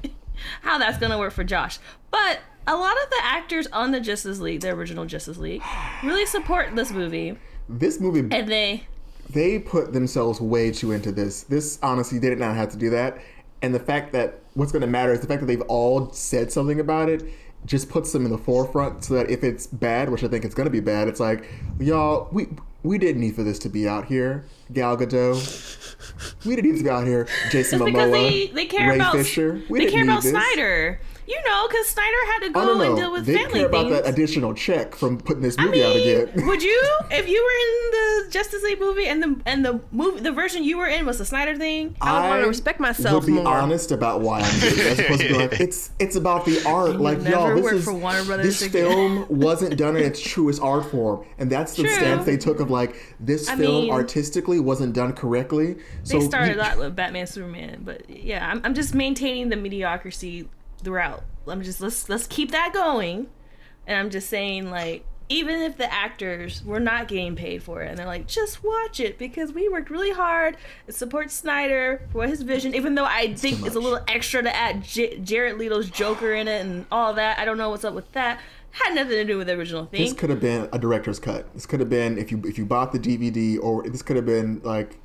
how 0.63 0.79
that's 0.79 0.97
gonna 0.99 1.19
work 1.19 1.35
for 1.35 1.45
Joss. 1.45 1.79
But 2.11 2.41
a 2.67 2.75
lot 2.75 2.97
of 3.03 3.11
the 3.11 3.21
actors 3.23 3.67
on 3.69 3.91
the 3.93 4.01
Justice 4.01 4.39
League, 4.41 4.63
the 4.63 4.71
original 4.71 5.05
Justice 5.05 5.37
League, 5.37 5.63
really 6.03 6.25
support 6.25 6.75
this 6.75 6.91
movie, 6.91 7.37
This 7.69 8.01
movie, 8.01 8.21
and 8.35 8.49
they 8.49 8.87
they 9.29 9.59
put 9.59 9.93
themselves 9.93 10.41
way 10.41 10.71
too 10.71 10.93
into 10.93 11.13
this. 11.13 11.43
This 11.43 11.79
honestly, 11.83 12.19
they 12.19 12.31
did 12.31 12.39
not 12.39 12.57
have 12.57 12.71
to 12.71 12.79
do 12.79 12.89
that. 12.91 13.19
And 13.61 13.75
the 13.75 13.81
fact 13.81 14.13
that 14.13 14.41
what's 14.55 14.73
going 14.73 14.83
to 14.83 14.89
matter 14.89 15.13
is 15.13 15.21
the 15.21 15.27
fact 15.27 15.41
that 15.41 15.47
they've 15.47 15.63
all 15.63 16.11
said 16.13 16.51
something 16.51 16.81
about 16.81 17.09
it 17.09 17.23
just 17.65 17.89
puts 17.89 18.13
them 18.13 18.25
in 18.25 18.33
the 18.33 18.39
forefront 18.39 19.05
so 19.05 19.15
that 19.15 19.31
if 19.31 19.45
it's 19.45 19.69
bad, 19.69 20.11
which 20.11 20.25
I 20.25 20.29
think 20.29 20.45
it's 20.45 20.55
going 20.55 20.67
to 20.67 20.71
be 20.71 20.81
bad, 20.81 21.07
it's 21.07 21.21
like, 21.21 21.49
y'all, 21.79 22.29
we 22.33 22.49
we 22.83 22.99
didn't 22.99 23.21
need 23.21 23.35
for 23.35 23.43
this 23.43 23.59
to 23.61 23.69
be 23.69 23.87
out 23.89 24.07
here. 24.07 24.45
Gal 24.73 24.97
Gadot. 24.97 25.79
We 26.45 26.57
didn't 26.57 26.73
need 26.73 26.79
to 26.79 26.85
be 26.85 26.91
out 26.91 27.07
here. 27.07 27.29
Jason 27.51 27.79
Just 27.79 27.91
Momoa. 27.93 28.11
they, 28.13 28.47
they 28.49 28.67
care 28.67 28.89
Ray 28.91 28.97
about 28.97 29.15
Fisher. 29.15 29.63
We 29.69 29.79
they 29.79 29.85
didn't 29.87 29.95
care 29.95 30.05
need 30.05 30.11
about 30.11 30.23
this. 30.23 30.33
Snyder. 30.33 31.01
You 31.33 31.43
know, 31.51 31.67
because 31.69 31.87
Snyder 31.87 32.17
had 32.27 32.39
to 32.41 32.47
oh, 32.55 32.61
I 32.61 32.65
go 32.67 32.81
and 32.83 32.97
deal 32.97 33.13
with 33.13 33.25
They 33.25 33.35
family 33.37 33.61
care 33.61 33.67
about 33.69 33.89
things. 33.89 34.03
that 34.03 34.09
additional 34.13 34.53
check 34.53 34.95
from 34.95 35.17
putting 35.19 35.43
this 35.43 35.57
I 35.59 35.65
movie 35.65 35.83
out 35.83 35.97
again. 35.97 36.47
would 36.47 36.63
you 36.63 36.83
if 37.11 37.27
you 37.27 37.43
were 37.43 37.59
in 38.21 38.25
the 38.27 38.31
Justice 38.31 38.63
League 38.63 38.79
movie 38.81 39.07
and 39.07 39.23
the 39.23 39.41
and 39.47 39.65
the 39.65 39.81
movie 39.93 40.21
the 40.21 40.33
version 40.33 40.63
you 40.63 40.77
were 40.77 40.87
in 40.89 41.07
was 41.07 41.19
the 41.19 41.25
Snyder 41.25 41.57
thing? 41.57 41.97
I 42.03 42.21
would 42.23 42.29
wanna 42.29 42.49
respect 42.49 42.81
myself 42.81 43.25
would 43.25 43.27
be 43.27 43.33
more. 43.41 43.49
honest 43.49 43.93
about 43.93 44.21
why 44.21 44.41
I'm 44.41 44.61
doing 44.61 44.73
it. 44.79 44.87
As 44.87 44.99
opposed 44.99 45.21
to 45.23 45.29
be 45.29 45.35
like, 45.35 45.61
it's 45.61 45.91
it's 45.99 46.17
about 46.17 46.45
the 46.45 46.63
art. 46.67 46.97
Like 46.97 47.23
y'all, 47.23 47.55
this 47.55 47.73
is 47.73 47.87
this 48.27 48.63
again. 48.63 48.91
film 48.91 49.27
wasn't 49.31 49.79
done 49.79 49.97
in 49.97 50.03
its 50.03 50.21
truest 50.21 50.61
art 50.61 50.91
form, 50.91 51.25
and 51.39 51.51
that's 51.51 51.75
the 51.77 51.85
True. 51.85 51.93
stance 51.95 52.27
they 52.27 52.37
took 52.37 52.61
of 52.61 52.71
like 52.71 52.95
this 53.21 53.49
I 53.49 53.57
film 53.57 53.85
mean- 53.85 53.91
artistically 53.93 54.61
wasn't 54.61 54.93
done 54.95 55.15
correctly. 55.15 55.77
So 56.03 56.19
They 56.19 56.27
started 56.27 56.51
you- 56.57 56.63
that 56.63 56.79
with 56.79 56.95
Batman 56.95 57.27
Superman, 57.27 57.83
but 57.85 58.09
yeah, 58.11 58.47
I'm, 58.51 58.61
I'm 58.65 58.75
just 58.75 58.95
maintaining 58.95 59.49
the 59.49 59.57
mediocrity 59.57 60.49
throughout. 60.83 61.25
I'm 61.47 61.63
just 61.63 61.81
let's 61.81 62.09
let's 62.09 62.27
keep 62.27 62.51
that 62.53 62.73
going, 62.73 63.29
and 63.87 63.99
I'm 63.99 64.11
just 64.11 64.29
saying 64.29 64.71
like 64.71 65.05
even 65.29 65.61
if 65.63 65.79
the 65.79 65.91
actors 65.93 66.63
were 66.65 66.81
not 66.81 67.09
getting 67.09 67.35
paid 67.35 67.63
for 67.63 67.83
it, 67.83 67.89
and 67.89 67.99
they're 67.99 68.07
like 68.07 68.27
just 68.27 68.63
watch 68.63 69.01
it 69.01 69.19
because 69.19 69.53
we 69.53 69.69
worked 69.69 69.91
really 69.91 70.13
hard 70.13 70.57
to 70.87 70.93
support 70.93 71.31
Snyder 71.31 72.07
for 72.13 72.27
his 72.27 72.43
vision, 72.43 72.75
even 72.75 72.95
though 72.95 73.05
I 73.05 73.35
think 73.35 73.65
it's 73.65 73.77
a 73.77 73.81
little 73.81 74.01
extra 74.07 74.43
to 74.43 74.55
add 74.55 74.85
J- 74.85 75.19
Jared 75.19 75.59
Leto's 75.59 75.91
Joker 75.91 76.33
in 76.35 76.49
it 76.49 76.65
and 76.65 76.87
all 76.93 77.15
that. 77.15 77.39
I 77.39 77.45
don't 77.45 77.59
know 77.59 77.71
what's 77.71 77.85
up 77.85 77.95
with 77.95 78.11
that. 78.13 78.41
Had 78.73 78.95
nothing 78.95 79.11
to 79.11 79.25
do 79.25 79.37
with 79.37 79.49
the 79.49 79.55
original 79.55 79.85
thing. 79.87 80.01
this 80.01 80.13
could 80.15 80.31
have 80.31 80.41
been 80.41 80.69
a 80.73 80.79
director's 80.79 81.19
cut. 81.19 81.53
This 81.55 81.67
could 81.67 81.81
have 81.81 81.91
been 81.91 82.17
if 82.19 82.31
you 82.31 82.41
if 82.45 82.57
you 82.57 82.65
bought 82.65 82.93
the 82.93 82.99
DVD, 82.99 83.59
or 83.63 83.83
this 83.89 84.03
could 84.03 84.17
have 84.17 84.27
been 84.27 84.61
like 84.63 84.99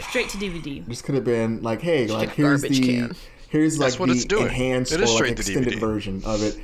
Straight 0.00 0.28
to 0.30 0.38
DVD. 0.38 0.86
This 0.86 1.02
could 1.02 1.14
have 1.16 1.24
been 1.24 1.60
like, 1.62 1.82
hey, 1.82 2.06
like 2.06 2.30
here's 2.30 2.62
the 2.62 2.68
can. 2.68 3.16
Here's 3.48 3.78
like 3.78 3.98
what 3.98 4.06
the 4.08 4.14
it's 4.14 4.24
doing. 4.24 4.44
enhanced 4.46 4.92
It 4.92 5.00
or 5.00 5.06
like 5.06 5.32
extended 5.32 5.74
DVD. 5.74 5.80
version 5.80 6.22
of 6.24 6.42
it. 6.42 6.58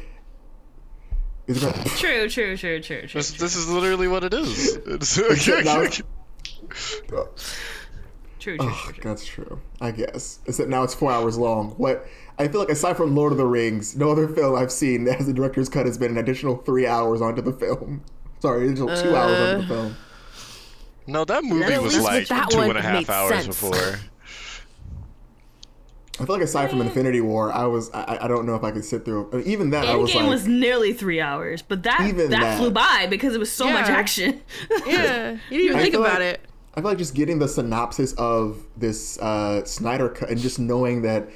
It's 1.47 1.63
gonna, 1.63 1.85
True, 1.99 2.29
true, 2.29 2.57
true, 2.57 2.81
true, 2.81 3.03
true. 3.07 3.21
This, 3.21 3.33
this 3.33 3.57
is 3.57 3.69
literally 3.69 4.09
what 4.09 4.25
it 4.25 4.33
is. 4.33 4.77
It's, 4.87 5.19
now 5.65 5.83
it's- 5.83 6.03
True, 6.71 7.29
true, 8.39 8.57
Oh, 8.61 8.83
true, 8.85 8.93
true. 8.95 9.03
that's 9.03 9.25
true. 9.27 9.61
I 9.81 9.91
guess. 9.91 10.39
Except 10.47 10.69
now 10.69 10.83
it's 10.83 10.95
four 10.95 11.11
hours 11.13 11.37
long. 11.39 11.71
What 11.73 12.07
I 12.39 12.49
feel 12.49 12.61
like 12.61 12.69
aside 12.71 12.97
from 12.97 13.15
Lord 13.15 13.33
of 13.33 13.39
the 13.39 13.47
Rings, 13.47 13.97
no 13.97 14.11
other 14.11 14.29
film 14.29 14.57
I've 14.57 14.73
seen 14.73 15.05
that 15.05 15.19
has 15.19 15.29
a 15.29 15.33
director's 15.33 15.69
cut 15.69 15.87
has 15.87 15.99
been 15.99 16.11
an 16.13 16.19
additional 16.19 16.57
three 16.57 16.87
hours 16.87 17.21
onto 17.21 17.43
the 17.43 17.53
film. 17.53 18.03
Sorry, 18.41 18.67
additional 18.67 18.89
two 18.97 19.15
hours 19.15 19.39
onto 19.39 19.67
the 19.67 19.75
uh. 19.75 19.77
film. 19.83 19.97
no, 21.07 21.25
that 21.27 21.45
movie 21.45 21.79
was 21.79 21.99
like 22.01 22.21
with 22.21 22.29
that 22.31 22.51
two 22.51 22.59
one, 22.59 22.69
and 22.71 22.77
a 22.77 22.81
it 22.81 22.85
half 22.85 22.95
made 22.95 23.11
hours 23.11 23.31
sense. 23.31 23.47
before. 23.47 23.99
I 26.21 26.25
feel 26.25 26.37
like 26.37 26.43
aside 26.45 26.71
from 26.71 26.81
Infinity 26.81 27.21
War, 27.21 27.53
I 27.53 27.67
was 27.67 27.91
I, 27.93 28.19
I 28.23 28.29
don't 28.29 28.47
know 28.47 28.55
if 28.55 28.63
I 28.63 28.71
could 28.71 28.85
sit 28.85 29.05
through 29.05 29.31
I 29.33 29.37
mean, 29.37 29.47
even 29.49 29.71
that 29.71 29.87
I 29.87 29.97
was 29.97 30.15
like 30.15 30.29
was 30.29 30.47
nearly 30.47 30.93
three 30.93 31.21
hours, 31.21 31.61
but 31.63 31.83
that 31.83 32.03
Even 32.03 32.31
that, 32.31 32.41
that. 32.41 32.59
flew 32.59 32.71
by 32.71 33.07
because 33.11 33.35
it 33.35 33.39
was 33.39 33.51
so 33.51 33.69
much 33.69 33.87
action. 33.89 34.41
Yeah, 34.87 35.39
you 35.51 35.59
didn't 35.59 35.65
even 35.65 35.77
I 35.77 35.83
think 35.83 35.95
about 35.95 36.21
like- 36.21 36.35
it. 36.35 36.41
I 36.77 36.81
feel 36.81 36.91
like 36.91 36.99
just 36.99 37.15
getting 37.15 37.39
the 37.39 37.47
synopsis 37.49 38.13
of 38.15 38.65
this 38.77 39.17
uh, 39.21 39.65
Snyder 39.65 40.09
cut 40.09 40.29
and 40.29 40.39
just 40.41 40.59
knowing 40.59 41.03
that 41.03 41.29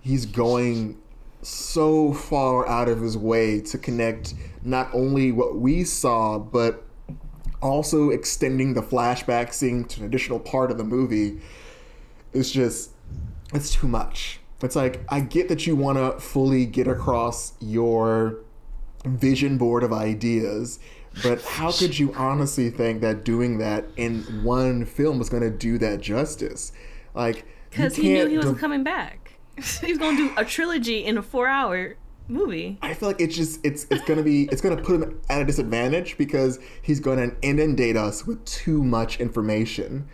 he's 0.00 0.24
going 0.24 0.98
so 1.42 2.12
far 2.12 2.68
out 2.68 2.88
of 2.88 3.00
his 3.00 3.18
way 3.18 3.60
to 3.60 3.76
connect 3.76 4.34
not 4.62 4.88
only 4.94 5.32
what 5.32 5.56
we 5.56 5.82
saw, 5.84 6.38
but 6.38 6.84
also 7.60 8.10
extending 8.10 8.74
the 8.74 8.82
flashback 8.82 9.52
scene 9.52 9.84
to 9.84 10.00
an 10.00 10.06
additional 10.06 10.38
part 10.38 10.70
of 10.70 10.78
the 10.78 10.84
movie 10.84 11.40
is 12.32 12.52
just, 12.52 12.90
it's 13.54 13.72
too 13.74 13.88
much. 13.88 14.40
It's 14.62 14.76
like, 14.76 15.04
I 15.08 15.20
get 15.20 15.48
that 15.48 15.66
you 15.66 15.76
want 15.76 15.98
to 15.98 16.18
fully 16.20 16.64
get 16.66 16.86
across 16.88 17.52
your 17.60 18.38
vision 19.04 19.58
board 19.58 19.82
of 19.82 19.92
ideas. 19.92 20.78
But 21.22 21.42
how 21.42 21.70
could 21.70 21.98
you 21.98 22.12
honestly 22.14 22.70
think 22.70 23.00
that 23.02 23.24
doing 23.24 23.58
that 23.58 23.84
in 23.96 24.22
one 24.42 24.84
film 24.84 25.18
was 25.18 25.28
going 25.28 25.42
to 25.42 25.50
do 25.50 25.78
that 25.78 26.00
justice? 26.00 26.72
Like, 27.14 27.46
Because 27.70 27.94
he 27.96 28.12
knew 28.14 28.26
he 28.26 28.36
wasn't 28.36 28.54
div- 28.54 28.60
coming 28.60 28.82
back. 28.82 29.34
He's 29.56 29.98
gonna 29.98 30.16
do 30.16 30.32
a 30.36 30.44
trilogy 30.44 31.04
in 31.04 31.16
a 31.16 31.22
four-hour 31.22 31.94
movie. 32.26 32.76
I 32.82 32.94
feel 32.94 33.08
like 33.08 33.20
it's 33.20 33.36
just 33.36 33.64
it's 33.64 33.86
it's 33.88 34.04
gonna 34.04 34.24
be 34.24 34.44
it's 34.50 34.60
gonna 34.60 34.82
put 34.82 35.00
him 35.00 35.20
at 35.28 35.42
a 35.42 35.44
disadvantage 35.44 36.18
because 36.18 36.58
he's 36.82 36.98
gonna 36.98 37.30
inundate 37.42 37.96
us 37.96 38.26
with 38.26 38.44
too 38.46 38.82
much 38.82 39.20
information, 39.20 40.08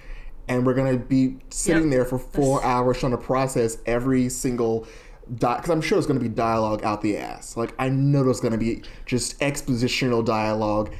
and 0.50 0.66
we're 0.66 0.74
gonna 0.74 0.98
be 0.98 1.38
sitting 1.48 1.84
Yep. 1.84 1.90
there 1.92 2.04
for 2.04 2.18
four 2.18 2.62
hours 2.62 2.98
trying 2.98 3.12
to 3.12 3.18
process 3.18 3.78
every 3.86 4.28
single. 4.28 4.86
Because 5.32 5.70
I'm 5.70 5.80
sure 5.80 5.94
there's 5.94 6.08
going 6.08 6.18
to 6.18 6.28
be 6.28 6.34
dialogue 6.34 6.82
out 6.82 7.02
the 7.02 7.16
ass. 7.16 7.56
Like 7.56 7.72
I 7.78 7.88
know 7.88 8.24
there's 8.24 8.40
going 8.40 8.50
to 8.50 8.58
be 8.58 8.82
just 9.06 9.38
expositional 9.38 10.24
dialogue 10.24 10.92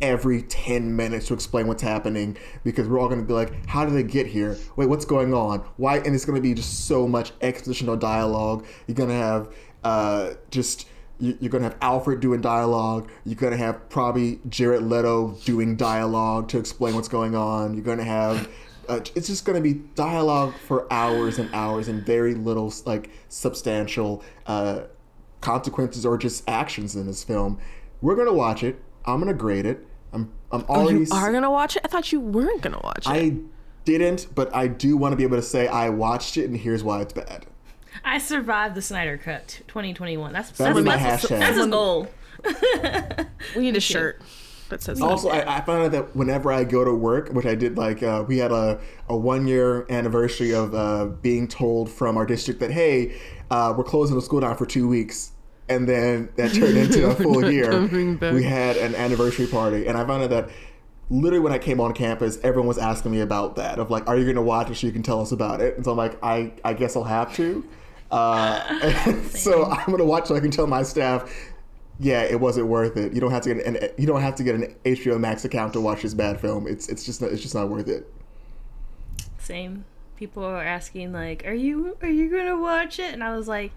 every 0.00 0.40
10 0.40 0.96
minutes 0.96 1.26
to 1.28 1.34
explain 1.34 1.66
what's 1.66 1.82
happening 1.82 2.36
because 2.64 2.88
we're 2.88 2.98
all 2.98 3.08
going 3.08 3.20
to 3.20 3.26
be 3.26 3.34
like 3.34 3.66
how 3.66 3.84
did 3.84 3.94
they 3.94 4.02
get 4.02 4.26
here 4.26 4.56
wait 4.76 4.88
what's 4.88 5.04
going 5.04 5.32
on 5.32 5.60
why 5.76 5.98
and 5.98 6.14
it's 6.14 6.24
going 6.24 6.34
to 6.34 6.42
be 6.42 6.52
just 6.52 6.86
so 6.86 7.06
much 7.06 7.38
expositional 7.40 7.96
dialogue 7.98 8.66
you're 8.86 8.94
going 8.96 9.08
to 9.08 9.14
have 9.14 9.54
uh, 9.84 10.30
just 10.50 10.88
you're 11.20 11.50
gonna 11.50 11.64
have 11.64 11.76
Alfred 11.80 12.18
doing 12.20 12.40
dialogue. 12.40 13.08
You're 13.24 13.36
gonna 13.36 13.56
have 13.56 13.88
probably 13.88 14.40
Jared 14.48 14.82
Leto 14.82 15.36
doing 15.44 15.76
dialogue 15.76 16.48
to 16.48 16.58
explain 16.58 16.96
what's 16.96 17.06
going 17.08 17.36
on. 17.36 17.74
You're 17.74 17.84
gonna 17.84 18.02
have 18.02 18.48
uh, 18.88 19.00
it's 19.14 19.26
just 19.26 19.44
gonna 19.44 19.60
be 19.60 19.74
dialogue 19.94 20.54
for 20.66 20.92
hours 20.92 21.38
and 21.38 21.52
hours 21.54 21.88
and 21.88 22.04
very 22.04 22.34
little 22.34 22.72
like 22.86 23.10
substantial 23.28 24.22
uh, 24.46 24.82
consequences 25.40 26.04
or 26.06 26.16
just 26.18 26.48
actions 26.48 26.96
in 26.96 27.06
this 27.06 27.22
film. 27.24 27.58
We're 28.00 28.16
gonna 28.16 28.32
watch 28.34 28.62
it. 28.62 28.80
I'm 29.04 29.18
gonna 29.20 29.34
grade 29.34 29.66
it. 29.66 29.86
I'm 30.12 30.32
I'm 30.52 30.64
Oh, 30.68 30.74
already 30.82 31.00
you 31.00 31.06
are 31.12 31.32
gonna 31.32 31.50
watch 31.50 31.76
it? 31.76 31.82
I 31.84 31.88
thought 31.88 32.12
you 32.12 32.20
weren't 32.20 32.62
gonna 32.62 32.80
watch 32.82 33.06
it. 33.06 33.10
I 33.10 33.36
didn't, 33.84 34.28
but 34.34 34.54
I 34.54 34.66
do 34.66 34.96
want 34.96 35.12
to 35.12 35.16
be 35.16 35.24
able 35.24 35.36
to 35.36 35.42
say 35.42 35.66
I 35.68 35.90
watched 35.90 36.36
it 36.36 36.44
and 36.46 36.56
here's 36.56 36.82
why 36.82 37.00
it's 37.02 37.12
bad. 37.12 37.46
I 38.04 38.18
survived 38.18 38.74
the 38.74 38.82
Snyder 38.82 39.16
Cut 39.18 39.60
2021. 39.68 40.32
That's 40.32 40.50
That'd 40.52 40.76
that's, 40.76 40.78
be 40.84 40.84
my 40.84 40.96
that's, 40.96 41.24
hashtag. 41.26 41.38
that's 41.38 41.56
his 41.56 41.66
goal. 41.66 42.08
We 43.56 43.62
need 43.62 43.76
a 43.76 43.80
shirt 43.80 44.20
that 44.68 44.82
says 44.82 44.98
that. 44.98 45.04
Also, 45.04 45.28
I, 45.28 45.58
I 45.58 45.60
found 45.60 45.84
out 45.84 45.92
that 45.92 46.16
whenever 46.16 46.52
I 46.52 46.64
go 46.64 46.84
to 46.84 46.94
work, 46.94 47.30
which 47.30 47.46
I 47.46 47.54
did, 47.54 47.76
like 47.76 48.02
uh, 48.02 48.24
we 48.26 48.38
had 48.38 48.52
a, 48.52 48.80
a 49.08 49.16
one 49.16 49.46
year 49.46 49.86
anniversary 49.90 50.52
of 50.52 50.74
uh, 50.74 51.06
being 51.06 51.48
told 51.48 51.90
from 51.90 52.16
our 52.16 52.26
district 52.26 52.60
that 52.60 52.70
hey, 52.70 53.16
uh, 53.50 53.74
we're 53.76 53.84
closing 53.84 54.16
the 54.16 54.22
school 54.22 54.40
down 54.40 54.56
for 54.56 54.66
two 54.66 54.88
weeks, 54.88 55.32
and 55.68 55.88
then 55.88 56.30
that 56.36 56.52
turned 56.52 56.76
into 56.76 57.08
a 57.08 57.14
full 57.22 57.50
year. 57.50 57.86
We 58.32 58.42
had 58.42 58.76
an 58.76 58.94
anniversary 58.94 59.46
party, 59.46 59.86
and 59.86 59.96
I 59.96 60.06
found 60.06 60.24
out 60.24 60.30
that 60.30 60.50
literally 61.10 61.40
when 61.40 61.52
I 61.52 61.58
came 61.58 61.80
on 61.80 61.92
campus, 61.92 62.38
everyone 62.42 62.68
was 62.68 62.78
asking 62.78 63.12
me 63.12 63.20
about 63.20 63.56
that 63.56 63.78
of 63.78 63.90
like, 63.90 64.08
are 64.08 64.16
you 64.16 64.24
going 64.24 64.36
to 64.36 64.42
watch 64.42 64.70
it 64.70 64.76
so 64.76 64.86
you 64.86 64.92
can 64.92 65.02
tell 65.02 65.20
us 65.20 65.32
about 65.32 65.60
it? 65.60 65.76
And 65.76 65.84
so 65.84 65.92
I'm 65.92 65.96
like, 65.96 66.18
I 66.22 66.52
I 66.64 66.74
guess 66.74 66.96
I'll 66.96 67.04
have 67.04 67.34
to. 67.36 67.64
Uh, 68.10 69.20
so 69.28 69.64
I'm 69.64 69.86
going 69.86 69.98
to 69.98 70.04
watch 70.04 70.26
so 70.26 70.36
I 70.36 70.40
can 70.40 70.50
tell 70.50 70.66
my 70.66 70.82
staff 70.82 71.30
yeah, 71.98 72.22
it 72.22 72.40
wasn't 72.40 72.66
worth 72.66 72.96
it. 72.96 73.12
You 73.12 73.20
don't 73.20 73.30
have 73.30 73.42
to 73.42 73.54
get 73.54 73.66
an 73.66 73.90
you 73.96 74.06
don't 74.06 74.20
have 74.20 74.34
to 74.36 74.44
get 74.44 74.54
an 74.54 74.74
HBO 74.84 75.18
Max 75.18 75.44
account 75.44 75.72
to 75.74 75.80
watch 75.80 76.02
this 76.02 76.14
bad 76.14 76.40
film. 76.40 76.66
It's 76.66 76.88
it's 76.88 77.04
just 77.04 77.20
not, 77.20 77.30
it's 77.30 77.42
just 77.42 77.54
not 77.54 77.68
worth 77.68 77.88
it. 77.88 78.12
Same. 79.38 79.84
People 80.16 80.44
are 80.44 80.62
asking 80.62 81.12
like, 81.12 81.46
"Are 81.46 81.54
you 81.54 81.96
are 82.02 82.08
you 82.08 82.30
gonna 82.30 82.56
watch 82.56 82.98
it?" 82.98 83.12
And 83.12 83.22
I 83.22 83.36
was 83.36 83.46
like, 83.46 83.72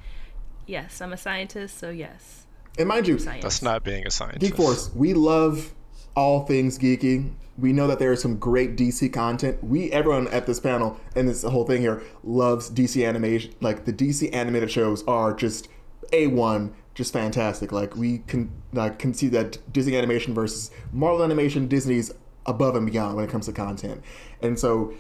"Yes, 0.66 1.02
I'm 1.02 1.14
a 1.14 1.18
scientist, 1.18 1.78
so 1.78 1.90
yes." 1.90 2.46
And 2.78 2.88
mind 2.88 3.08
you, 3.08 3.18
Science. 3.18 3.44
That's 3.44 3.62
not 3.62 3.84
being 3.84 4.06
a 4.06 4.12
scientist. 4.12 4.42
Geek 4.42 4.56
Force, 4.56 4.92
we 4.94 5.14
love 5.14 5.74
all 6.16 6.46
things 6.46 6.78
geeky. 6.78 7.32
We 7.58 7.74
know 7.74 7.88
that 7.88 7.98
there 7.98 8.12
is 8.12 8.22
some 8.22 8.38
great 8.38 8.76
DC 8.76 9.12
content. 9.12 9.64
We 9.64 9.92
everyone 9.92 10.28
at 10.30 10.46
this 10.46 10.60
panel 10.60 11.00
and 11.16 11.28
this 11.28 11.44
whole 11.44 11.66
thing 11.66 11.82
here 11.82 12.04
loves 12.24 12.70
DC 12.70 13.08
animation. 13.08 13.54
Like 13.62 13.86
the 13.86 13.94
DC 13.94 14.34
animated 14.34 14.70
shows 14.70 15.04
are 15.08 15.34
just 15.34 15.68
a 16.14 16.28
one, 16.28 16.74
just 16.98 17.14
fantastic. 17.14 17.72
Like 17.72 17.96
we 17.96 18.20
can 18.26 18.52
like 18.74 18.98
can 18.98 19.14
see 19.14 19.28
that 19.30 19.60
Disney 19.72 19.96
animation 19.96 20.34
versus 20.34 20.72
Marvel 20.92 21.24
animation, 21.24 21.68
Disney's 21.68 22.12
above 22.48 22.76
and 22.76 22.90
beyond 22.92 23.16
when 23.16 23.24
it 23.24 23.30
comes 23.30 23.46
to 23.46 23.54
content. 23.54 24.04
And 24.42 24.58
so 24.58 24.96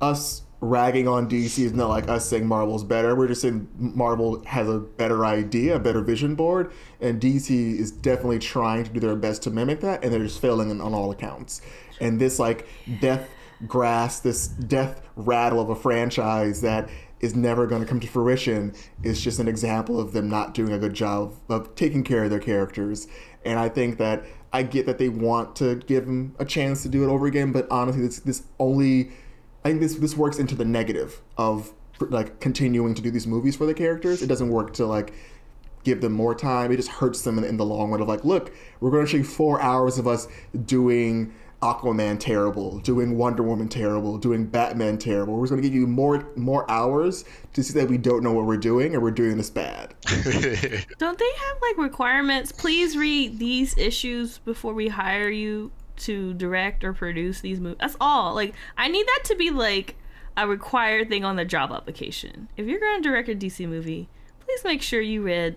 us 0.00 0.42
ragging 0.62 1.06
on 1.06 1.28
DC 1.28 1.58
is 1.58 1.74
not 1.74 1.90
like 1.90 2.08
us 2.08 2.26
saying 2.26 2.46
Marvel's 2.46 2.84
better. 2.84 3.14
We're 3.14 3.28
just 3.28 3.42
saying 3.42 3.68
Marvel 3.76 4.42
has 4.46 4.66
a 4.66 4.78
better 4.78 5.26
idea, 5.26 5.76
a 5.76 5.78
better 5.78 6.00
vision 6.00 6.34
board, 6.34 6.72
and 7.02 7.20
DC 7.20 7.50
is 7.78 7.90
definitely 7.90 8.38
trying 8.38 8.84
to 8.84 8.90
do 8.90 8.98
their 8.98 9.14
best 9.14 9.42
to 9.42 9.50
mimic 9.50 9.80
that, 9.80 10.02
and 10.02 10.10
they're 10.10 10.22
just 10.22 10.40
failing 10.40 10.70
on, 10.70 10.80
on 10.80 10.94
all 10.94 11.10
accounts. 11.10 11.60
And 12.00 12.18
this 12.18 12.38
like 12.38 12.66
death 13.02 13.28
grass, 13.66 14.20
this 14.20 14.48
death 14.48 15.02
rattle 15.16 15.60
of 15.60 15.68
a 15.68 15.76
franchise 15.76 16.62
that 16.62 16.88
is 17.24 17.34
never 17.34 17.66
going 17.66 17.80
to 17.80 17.88
come 17.88 18.00
to 18.00 18.06
fruition 18.06 18.74
is 19.02 19.20
just 19.20 19.38
an 19.38 19.48
example 19.48 19.98
of 19.98 20.12
them 20.12 20.28
not 20.28 20.52
doing 20.52 20.72
a 20.72 20.78
good 20.78 20.94
job 20.94 21.34
of 21.48 21.74
taking 21.74 22.04
care 22.04 22.24
of 22.24 22.30
their 22.30 22.38
characters. 22.38 23.08
And 23.44 23.58
I 23.58 23.68
think 23.68 23.98
that 23.98 24.24
I 24.52 24.62
get 24.62 24.86
that 24.86 24.98
they 24.98 25.08
want 25.08 25.56
to 25.56 25.76
give 25.76 26.06
them 26.06 26.36
a 26.38 26.44
chance 26.44 26.82
to 26.82 26.88
do 26.88 27.02
it 27.02 27.08
over 27.08 27.26
again, 27.26 27.50
but 27.50 27.66
honestly, 27.70 28.02
this 28.02 28.20
this 28.20 28.44
only 28.58 29.10
I 29.64 29.70
think 29.70 29.80
this 29.80 29.96
this 29.96 30.16
works 30.16 30.38
into 30.38 30.54
the 30.54 30.64
negative 30.64 31.22
of 31.38 31.72
like 32.00 32.40
continuing 32.40 32.94
to 32.94 33.02
do 33.02 33.10
these 33.10 33.26
movies 33.26 33.56
for 33.56 33.66
the 33.66 33.74
characters. 33.74 34.22
It 34.22 34.26
doesn't 34.26 34.50
work 34.50 34.74
to 34.74 34.86
like 34.86 35.14
give 35.82 36.00
them 36.00 36.12
more 36.12 36.34
time. 36.34 36.72
It 36.72 36.76
just 36.76 36.90
hurts 36.90 37.22
them 37.22 37.38
in, 37.38 37.44
in 37.44 37.56
the 37.56 37.64
long 37.64 37.90
run 37.90 38.00
of 38.00 38.08
like, 38.08 38.24
look, 38.24 38.52
we're 38.80 38.90
going 38.90 39.04
to 39.04 39.10
show 39.10 39.18
you 39.18 39.24
four 39.24 39.60
hours 39.60 39.98
of 39.98 40.06
us 40.06 40.28
doing 40.64 41.32
Aquaman 41.64 42.20
terrible, 42.20 42.78
doing 42.80 43.16
Wonder 43.16 43.42
Woman 43.42 43.68
terrible, 43.68 44.18
doing 44.18 44.44
Batman 44.44 44.98
terrible. 44.98 45.38
We're 45.38 45.46
going 45.46 45.62
to 45.62 45.66
give 45.66 45.74
you 45.74 45.86
more 45.86 46.28
more 46.36 46.70
hours 46.70 47.24
to 47.54 47.62
see 47.62 47.72
that 47.80 47.88
we 47.88 47.96
don't 47.96 48.22
know 48.22 48.34
what 48.34 48.44
we're 48.44 48.58
doing 48.58 48.92
and 48.92 49.02
we're 49.02 49.10
doing 49.10 49.38
this 49.38 49.48
bad. 49.48 49.94
Don't 50.98 51.18
they 51.18 51.32
have 51.46 51.56
like 51.62 51.78
requirements? 51.78 52.52
Please 52.52 52.98
read 52.98 53.38
these 53.38 53.78
issues 53.78 54.36
before 54.38 54.74
we 54.74 54.88
hire 54.88 55.30
you 55.30 55.72
to 55.96 56.34
direct 56.34 56.84
or 56.84 56.92
produce 56.92 57.40
these 57.40 57.60
movies. 57.60 57.78
That's 57.80 57.96
all. 57.98 58.34
Like 58.34 58.54
I 58.76 58.88
need 58.88 59.06
that 59.06 59.22
to 59.24 59.34
be 59.34 59.48
like 59.48 59.96
a 60.36 60.46
required 60.46 61.08
thing 61.08 61.24
on 61.24 61.36
the 61.36 61.46
job 61.46 61.72
application. 61.72 62.48
If 62.58 62.66
you're 62.66 62.80
going 62.80 63.02
to 63.02 63.08
direct 63.08 63.30
a 63.30 63.34
DC 63.34 63.66
movie, 63.66 64.10
please 64.40 64.64
make 64.64 64.82
sure 64.82 65.00
you 65.00 65.22
read 65.22 65.56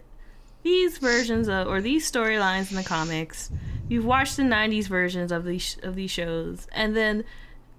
these 0.63 0.99
versions 0.99 1.49
of 1.49 1.67
or 1.67 1.81
these 1.81 2.09
storylines 2.09 2.69
in 2.69 2.77
the 2.77 2.83
comics. 2.83 3.51
You've 3.89 4.05
watched 4.05 4.37
the 4.37 4.43
'90s 4.43 4.87
versions 4.87 5.31
of 5.31 5.45
these 5.45 5.77
of 5.83 5.95
these 5.95 6.11
shows, 6.11 6.67
and 6.71 6.95
then 6.95 7.23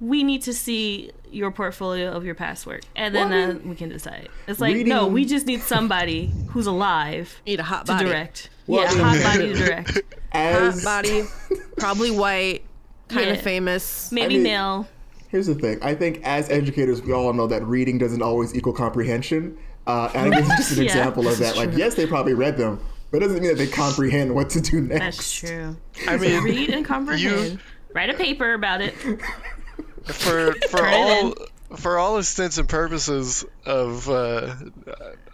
we 0.00 0.22
need 0.22 0.42
to 0.42 0.52
see 0.54 1.10
your 1.30 1.50
portfolio 1.50 2.10
of 2.12 2.24
your 2.24 2.34
past 2.34 2.66
work, 2.66 2.82
and 2.96 3.14
then 3.14 3.30
Well, 3.30 3.48
I 3.50 3.50
uh, 3.52 3.58
we 3.64 3.74
can 3.74 3.88
decide. 3.88 4.28
It's 4.46 4.60
like 4.60 4.76
no, 4.86 5.06
we 5.06 5.24
just 5.24 5.46
need 5.46 5.60
somebody 5.60 6.32
who's 6.50 6.66
alive 6.66 7.40
Need 7.46 7.60
a 7.60 7.64
hot 7.64 7.86
body. 7.86 8.04
to 8.04 8.10
direct. 8.10 8.50
Well, 8.66 8.82
yeah, 8.82 8.90
I 8.90 8.94
mean- 8.94 9.22
hot 9.22 9.22
body 9.34 9.52
to 9.52 9.54
direct. 9.54 10.00
Hot 10.32 10.82
body, 10.84 11.24
probably 11.78 12.10
white, 12.10 12.62
kind 13.08 13.26
Yeah. 13.26 13.32
of 13.34 13.42
famous. 13.42 14.10
Maybe 14.12 14.34
mean- 14.34 14.44
male. 14.44 14.88
Here's 15.30 15.46
the 15.46 15.54
thing. 15.56 15.78
I 15.82 15.94
think 15.94 16.22
as 16.24 16.48
educators, 16.48 17.02
we 17.02 17.12
all 17.12 17.30
know 17.34 17.46
that 17.48 17.62
reading 17.66 17.98
doesn't 17.98 18.22
always 18.22 18.54
equal 18.54 18.72
comprehension. 18.72 19.58
Uh, 19.86 20.10
and 20.14 20.32
I 20.34 20.38
think 20.42 20.56
this 20.56 20.60
is 20.60 20.66
just 20.68 20.78
an 20.78 20.84
Yeah. 20.84 20.90
example 20.90 21.28
of 21.28 21.38
that. 21.38 21.56
Like, 21.58 21.76
yes, 21.76 21.94
they 21.96 22.06
probably 22.06 22.32
read 22.32 22.56
them, 22.56 22.80
but 23.10 23.18
it 23.18 23.26
doesn't 23.26 23.40
mean 23.40 23.48
that 23.48 23.58
they 23.58 23.66
comprehend 23.66 24.34
what 24.34 24.50
to 24.50 24.60
do 24.60 24.80
next. 24.80 25.16
That's 25.16 25.32
true. 25.32 25.76
I 26.06 26.16
mean, 26.16 26.42
Read 26.42 26.70
and 26.70 26.84
comprehend. 26.84 27.52
You, 27.52 27.58
Write 27.94 28.10
a 28.10 28.14
paper 28.14 28.52
about 28.54 28.80
it. 28.80 28.94
for 30.04 30.52
for 30.70 30.78
Turn 30.78 30.94
all 30.94 31.34
for 31.76 31.98
all 31.98 32.16
intents 32.16 32.58
and 32.58 32.68
purposes 32.68 33.44
of 33.64 34.08
uh, 34.08 34.54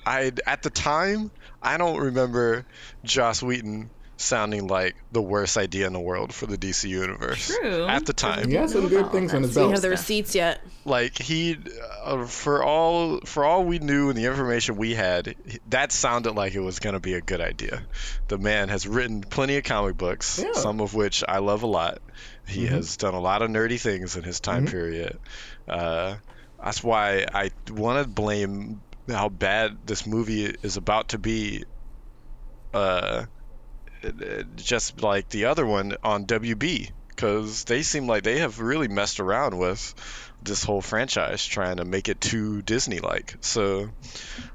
I 0.05 0.33
at 0.47 0.63
the 0.63 0.71
time 0.71 1.31
I 1.63 1.77
don't 1.77 1.99
remember 1.99 2.67
Joss 3.05 3.43
Whedon 3.43 3.91
sounding 4.17 4.69
like 4.69 4.95
the 5.13 5.21
worst 5.21 5.57
idea 5.57 5.87
in 5.87 5.93
the 5.93 6.01
world 6.01 6.33
for 6.33 6.47
the 6.47 6.57
DC 6.57 6.89
universe 6.89 7.49
True. 7.61 7.87
at 7.87 8.07
the 8.07 8.13
time. 8.13 8.49
He 8.49 8.55
has 8.55 8.73
some 8.73 8.89
good 8.89 9.11
things 9.11 9.35
on 9.35 9.43
his 9.43 9.51
We 9.51 9.55
belt. 9.63 9.73
have 9.73 9.83
the 9.83 9.89
stuff. 9.89 10.01
receipts 10.01 10.35
yet. 10.35 10.61
Like 10.85 11.19
he, 11.19 11.57
uh, 12.05 12.27
for 12.27 12.63
all 12.63 13.21
for 13.21 13.45
all 13.45 13.65
we 13.65 13.79
knew 13.81 14.09
and 14.11 14.17
the 14.19 14.27
information 14.27 14.77
we 14.77 14.95
had, 14.95 15.35
that 15.71 15.91
sounded 15.93 16.33
like 16.37 16.55
it 16.55 16.61
was 16.61 16.79
going 16.79 16.95
to 16.95 17.01
be 17.01 17.15
a 17.15 17.21
good 17.21 17.41
idea. 17.41 17.83
The 18.29 18.39
man 18.39 18.69
has 18.69 18.87
written 18.87 19.21
plenty 19.23 19.57
of 19.57 19.65
comic 19.65 19.97
books, 19.97 20.39
Yeah. 20.43 20.53
some 20.53 20.81
of 20.81 20.95
which 20.95 21.25
I 21.27 21.39
love 21.39 21.63
a 21.63 21.67
lot. 21.69 21.99
He 22.47 22.65
Mm-hmm. 22.67 22.75
has 22.77 22.97
done 22.97 23.15
a 23.15 23.21
lot 23.21 23.43
of 23.43 23.51
nerdy 23.51 23.81
things 23.81 24.17
in 24.17 24.23
his 24.23 24.39
time 24.41 24.67
period. 24.67 25.19
Uh, 25.69 26.17
that's 26.63 26.83
why 26.85 27.27
I 27.33 27.51
want 27.71 28.03
to 28.05 28.09
blame 28.09 28.81
how 29.09 29.29
bad 29.29 29.79
this 29.87 30.07
movie 30.07 30.45
is 30.63 30.77
about 30.77 31.09
to 31.11 31.19
be. 31.19 31.65
Uh, 32.73 33.27
just 34.57 35.03
like 35.03 35.29
the 35.29 35.47
other 35.47 35.67
one 35.67 35.97
on 36.03 36.27
WB 36.27 36.91
because 37.09 37.65
they 37.65 37.83
seem 37.83 38.07
like 38.07 38.23
they 38.25 38.39
have 38.39 38.61
really 38.61 38.89
messed 38.89 39.21
around 39.21 39.57
with 39.57 39.95
this 40.43 40.65
whole 40.65 40.81
franchise 40.83 41.45
trying 41.47 41.77
to 41.79 41.85
make 41.85 42.09
it 42.09 42.21
too 42.21 42.63
Disney 42.63 43.01
like. 43.01 43.37
So 43.41 43.91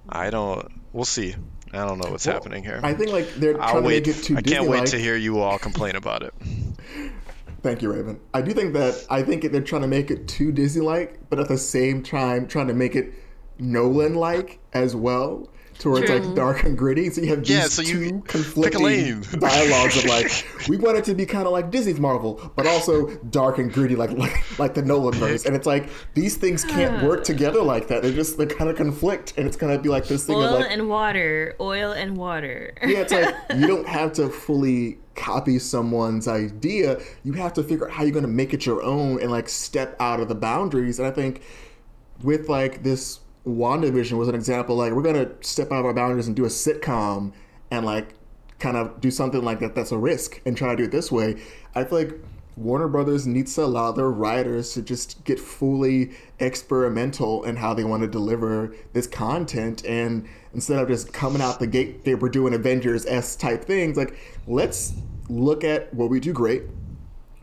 I 0.07 0.29
don't 0.29 0.67
we'll 0.93 1.05
see. 1.05 1.35
I 1.71 1.85
don't 1.85 1.99
know 1.99 2.09
what's 2.11 2.25
Well, 2.25 2.35
happening 2.35 2.63
here. 2.63 2.79
I 2.83 2.93
think 2.93 3.11
like 3.11 3.33
they're 3.35 3.61
I'll 3.61 3.73
trying 3.73 3.83
wait. 3.83 4.03
to 4.05 4.09
make 4.11 4.19
it 4.19 4.23
too 4.23 4.37
I 4.37 4.41
can't 4.41 4.67
wait 4.67 4.87
to 4.87 4.99
hear 4.99 5.15
you 5.15 5.39
all 5.39 5.59
complain 5.59 5.95
about 5.95 6.23
it. 6.23 6.33
Thank 7.61 7.81
you, 7.81 7.91
Raven. 7.91 8.19
I 8.33 8.41
do 8.41 8.53
think 8.53 8.73
that 8.73 9.05
I 9.09 9.21
think 9.21 9.51
they're 9.51 9.61
trying 9.61 9.81
to 9.81 9.87
make 9.87 10.09
it 10.11 10.27
too 10.29 10.51
Disney-like, 10.53 11.29
but 11.29 11.39
at 11.39 11.49
the 11.49 11.57
same 11.57 12.01
time 12.03 12.47
trying 12.47 12.67
to 12.69 12.73
make 12.73 12.95
it 12.95 13.13
Nolan-like 13.59 14.59
as 14.73 14.95
well, 14.95 15.49
to 15.79 15.89
where 15.89 16.03
it's 16.03 16.11
True. 16.11 16.19
like 16.19 16.35
dark 16.35 16.63
and 16.63 16.77
gritty. 16.77 17.09
So 17.09 17.21
you 17.21 17.29
have 17.29 17.39
these 17.39 17.49
Yeah, 17.49 17.63
so 17.65 17.81
you 17.81 18.09
two 18.09 18.21
conflicting 18.27 19.21
dialogues 19.39 19.97
of 19.97 20.05
like 20.05 20.29
we 20.69 20.77
want 20.77 20.97
it 20.97 21.05
to 21.05 21.15
be 21.15 21.25
kind 21.25 21.45
of 21.45 21.53
like 21.53 21.71
Disney's 21.71 21.99
Marvel, 21.99 22.51
but 22.55 22.67
also 22.67 23.15
dark 23.25 23.57
and 23.57 23.71
gritty 23.71 23.95
like 23.95 24.11
like 24.11 24.59
like 24.59 24.73
the 24.73 24.81
Nolan 24.81 25.15
verse. 25.15 25.45
And 25.45 25.55
it's 25.55 25.65
like 25.65 25.89
these 26.13 26.37
things 26.37 26.63
can't 26.63 27.03
work 27.03 27.23
together 27.23 27.63
like 27.63 27.87
that. 27.87 28.03
They 28.03 28.13
just 28.13 28.37
they 28.37 28.45
kind 28.45 28.69
of 28.69 28.75
conflict, 28.75 29.33
and 29.37 29.47
it's 29.47 29.57
gonna 29.57 29.79
be 29.79 29.89
like 29.89 30.07
this 30.07 30.25
thing 30.25 30.35
Oil 30.35 30.55
of 30.55 30.59
like 30.61 30.71
and 30.71 30.89
water. 30.89 31.55
Oil 31.59 31.93
and 31.93 32.17
water. 32.17 32.73
yeah, 32.83 32.99
it's 32.99 33.13
like 33.13 33.35
you 33.55 33.67
don't 33.67 33.87
have 33.87 34.13
to 34.13 34.29
fully 34.29 34.99
copy 35.15 35.59
someone's 35.59 36.27
idea. 36.27 36.99
You 37.23 37.33
have 37.33 37.53
to 37.53 37.63
figure 37.63 37.87
out 37.87 37.93
how 37.93 38.03
you're 38.03 38.11
going 38.11 38.23
to 38.23 38.29
make 38.29 38.53
it 38.53 38.65
your 38.65 38.81
own 38.83 39.21
and 39.21 39.31
like 39.31 39.49
step 39.49 39.95
out 39.99 40.19
of 40.19 40.27
the 40.29 40.35
boundaries. 40.35 40.99
And 40.99 41.07
I 41.07 41.11
think 41.11 41.41
with 42.21 42.49
like 42.49 42.83
this 42.83 43.19
WandaVision 43.45 44.17
was 44.17 44.27
an 44.27 44.35
example. 44.35 44.75
Like 44.75 44.93
we're 44.93 45.03
to 45.13 45.35
step 45.41 45.71
out 45.71 45.79
of 45.79 45.85
our 45.85 45.93
boundaries 45.93 46.27
and 46.27 46.35
do 46.35 46.45
a 46.45 46.49
sitcom 46.49 47.33
and 47.71 47.85
like 47.85 48.13
kind 48.59 48.77
of 48.77 48.99
do 48.99 49.11
something 49.11 49.43
like 49.43 49.59
that. 49.59 49.75
That's 49.75 49.91
a 49.91 49.97
risk 49.97 50.41
and 50.45 50.57
try 50.57 50.71
to 50.71 50.75
do 50.75 50.83
it 50.83 50.91
this 50.91 51.11
way. 51.11 51.41
I 51.75 51.83
feel 51.83 51.99
like 51.99 52.19
Warner 52.59 52.89
Brothers 52.89 53.25
needs 53.25 53.55
to 53.55 53.63
allow 53.63 53.93
their 53.93 54.11
writers 54.11 54.73
to 54.73 54.81
just 54.81 55.23
get 55.23 55.39
fully 55.39 56.11
experimental 56.39 57.45
in 57.45 57.55
how 57.55 57.73
they 57.73 57.85
want 57.85 58.01
to 58.01 58.07
deliver 58.07 58.75
this 58.91 59.07
content 59.07 59.85
and 59.85 60.27
instead 60.53 60.77
of 60.77 60.89
just 60.89 61.13
coming 61.13 61.41
out 61.41 61.59
the 61.59 61.67
gate 61.67 62.03
they 62.03 62.15
were 62.15 62.27
doing 62.27 62.53
Avengers 62.53 63.05
S 63.05 63.37
type 63.37 63.63
things 63.63 63.95
like 63.95 64.17
let's 64.45 64.93
look 65.29 65.63
at 65.63 65.93
what 65.93 66.09
we 66.09 66.19
do 66.19 66.33
great 66.33 66.63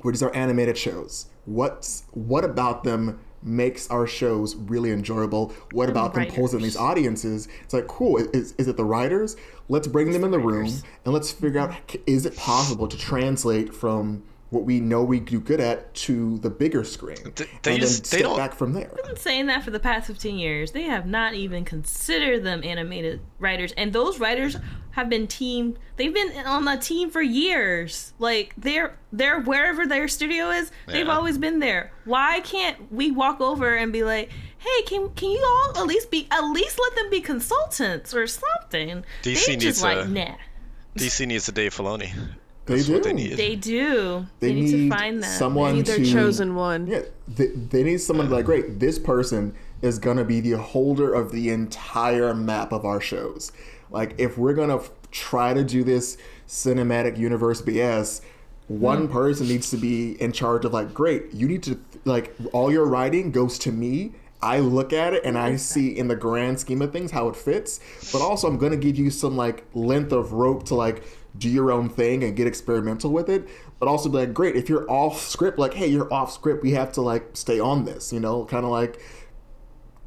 which 0.02 0.16
is 0.16 0.22
our 0.22 0.34
animated 0.34 0.76
shows 0.76 1.26
what's 1.46 2.04
what 2.12 2.44
about 2.44 2.84
them 2.84 3.18
makes 3.46 3.88
our 3.90 4.06
shows 4.06 4.56
really 4.56 4.90
enjoyable. 4.90 5.52
What 5.72 5.88
about 5.88 6.12
in 6.14 6.62
writers. 6.62 6.62
these 6.62 6.76
audiences? 6.76 7.48
It's 7.62 7.72
like, 7.72 7.86
cool. 7.86 8.18
Is, 8.18 8.54
is 8.58 8.68
it 8.68 8.76
the 8.76 8.84
writers? 8.84 9.36
Let's 9.68 9.86
bring 9.86 10.12
them 10.12 10.24
in 10.24 10.30
the 10.30 10.38
room 10.38 10.70
and 11.04 11.14
let's 11.14 11.32
figure 11.32 11.60
out 11.60 11.74
is 12.06 12.26
it 12.26 12.36
possible 12.36 12.88
to 12.88 12.96
translate 12.96 13.74
from 13.74 14.22
what 14.50 14.64
we 14.64 14.78
know 14.80 15.02
we 15.02 15.18
do 15.18 15.40
good 15.40 15.60
at 15.60 15.92
to 15.94 16.38
the 16.38 16.48
bigger 16.50 16.84
screen, 16.84 17.16
Th- 17.34 17.48
they 17.62 17.72
and 17.72 17.80
just- 17.80 18.10
then 18.10 18.18
they 18.18 18.22
step 18.24 18.30
don't- 18.30 18.36
back 18.36 18.54
from 18.54 18.72
there. 18.74 18.90
I've 18.96 19.04
been 19.06 19.16
saying 19.16 19.46
that 19.46 19.64
for 19.64 19.70
the 19.72 19.80
past 19.80 20.06
15 20.06 20.38
years. 20.38 20.70
They 20.72 20.82
have 20.84 21.04
not 21.06 21.34
even 21.34 21.64
considered 21.64 22.44
them 22.44 22.62
animated 22.62 23.20
writers. 23.40 23.72
And 23.76 23.92
those 23.92 24.20
writers 24.20 24.56
have 24.92 25.08
been 25.10 25.26
team 25.26 25.76
they've 25.96 26.14
been 26.14 26.32
on 26.46 26.64
the 26.64 26.76
team 26.76 27.10
for 27.10 27.20
years. 27.20 28.12
Like 28.18 28.54
they're 28.56 28.96
they're 29.12 29.40
wherever 29.40 29.86
their 29.86 30.08
studio 30.08 30.50
is, 30.50 30.70
they've 30.86 31.08
always 31.08 31.36
been 31.38 31.58
there. 31.58 31.92
Why 32.04 32.40
can't 32.40 32.90
we 32.92 33.10
walk 33.10 33.40
over 33.40 33.74
and 33.74 33.92
be 33.92 34.04
like, 34.04 34.30
"Hey, 34.58 34.82
can 34.86 35.10
can 35.10 35.30
you 35.32 35.44
all 35.44 35.82
at 35.82 35.86
least 35.86 36.10
be 36.10 36.28
at 36.30 36.40
least 36.40 36.78
let 36.80 36.94
them 36.94 37.10
be 37.10 37.20
consultants 37.20 38.14
or 38.14 38.26
something?" 38.26 39.04
they 39.22 39.32
DC 39.34 39.58
just 39.58 39.82
needs 39.82 39.82
like, 39.82 40.06
a- 40.06 40.08
nah. 40.08 40.34
DC 40.96 41.26
needs 41.26 41.46
a 41.48 41.52
Dave 41.52 41.74
Filoni. 41.74 42.12
They 42.66 42.76
That's 42.76 42.88
what 42.88 43.04
they 43.04 43.10
do. 43.10 43.16
need. 43.16 43.36
They 43.36 43.54
do. 43.54 44.26
They, 44.40 44.48
They 44.48 44.54
need, 44.54 44.72
need 44.72 44.90
to 44.90 44.96
find 44.96 45.22
that. 45.22 45.38
someone 45.38 45.76
Need 45.76 45.86
their 45.86 45.98
to 45.98 46.04
chosen 46.04 46.56
one. 46.56 46.88
Yeah, 46.88 47.02
they, 47.28 47.46
they 47.46 47.84
need 47.84 47.98
someone 47.98 48.28
to 48.28 48.34
like, 48.34 48.44
great, 48.44 48.80
this 48.80 48.98
person 48.98 49.54
is 49.82 50.00
gonna 50.00 50.24
be 50.24 50.40
the 50.40 50.52
holder 50.52 51.14
of 51.14 51.30
the 51.30 51.50
entire 51.50 52.34
map 52.34 52.72
of 52.72 52.84
our 52.84 53.00
shows. 53.00 53.52
Like, 53.90 54.16
if 54.18 54.36
we're 54.36 54.54
gonna 54.54 54.76
f- 54.76 54.90
try 55.12 55.54
to 55.54 55.62
do 55.62 55.84
this 55.84 56.18
cinematic 56.48 57.16
universe 57.16 57.62
BS, 57.62 58.20
one 58.66 59.06
hmm. 59.06 59.12
person 59.12 59.46
needs 59.46 59.70
to 59.70 59.76
be 59.76 60.20
in 60.20 60.32
charge 60.32 60.64
of 60.64 60.72
like, 60.72 60.92
great, 60.92 61.32
you 61.32 61.46
need 61.46 61.62
to 61.64 61.78
like 62.04 62.34
all 62.52 62.72
your 62.72 62.86
writing 62.86 63.30
goes 63.30 63.58
to 63.60 63.70
me. 63.70 64.12
I 64.42 64.58
look 64.58 64.92
at 64.92 65.14
it 65.14 65.24
and 65.24 65.38
I 65.38 65.56
see 65.56 65.96
in 65.96 66.08
the 66.08 66.16
grand 66.16 66.60
scheme 66.60 66.82
of 66.82 66.92
things 66.92 67.10
how 67.10 67.28
it 67.28 67.36
fits, 67.36 67.80
but 68.12 68.20
also 68.20 68.48
I'm 68.48 68.58
gonna 68.58 68.76
give 68.76 68.98
you 68.98 69.10
some 69.10 69.36
like 69.36 69.64
length 69.72 70.10
of 70.10 70.32
rope 70.32 70.64
to 70.64 70.74
like 70.74 71.04
do 71.38 71.48
your 71.48 71.70
own 71.72 71.88
thing 71.88 72.22
and 72.24 72.36
get 72.36 72.46
experimental 72.46 73.10
with 73.12 73.28
it, 73.28 73.48
but 73.78 73.88
also 73.88 74.08
be 74.08 74.18
like, 74.18 74.34
great, 74.34 74.56
if 74.56 74.68
you're 74.68 74.90
off 74.90 75.20
script, 75.20 75.58
like, 75.58 75.74
hey, 75.74 75.86
you're 75.86 76.12
off 76.12 76.32
script, 76.32 76.62
we 76.62 76.72
have 76.72 76.92
to 76.92 77.00
like 77.00 77.30
stay 77.36 77.58
on 77.60 77.84
this, 77.84 78.12
you 78.12 78.20
know, 78.20 78.44
kind 78.44 78.64
of 78.64 78.70
like 78.70 79.00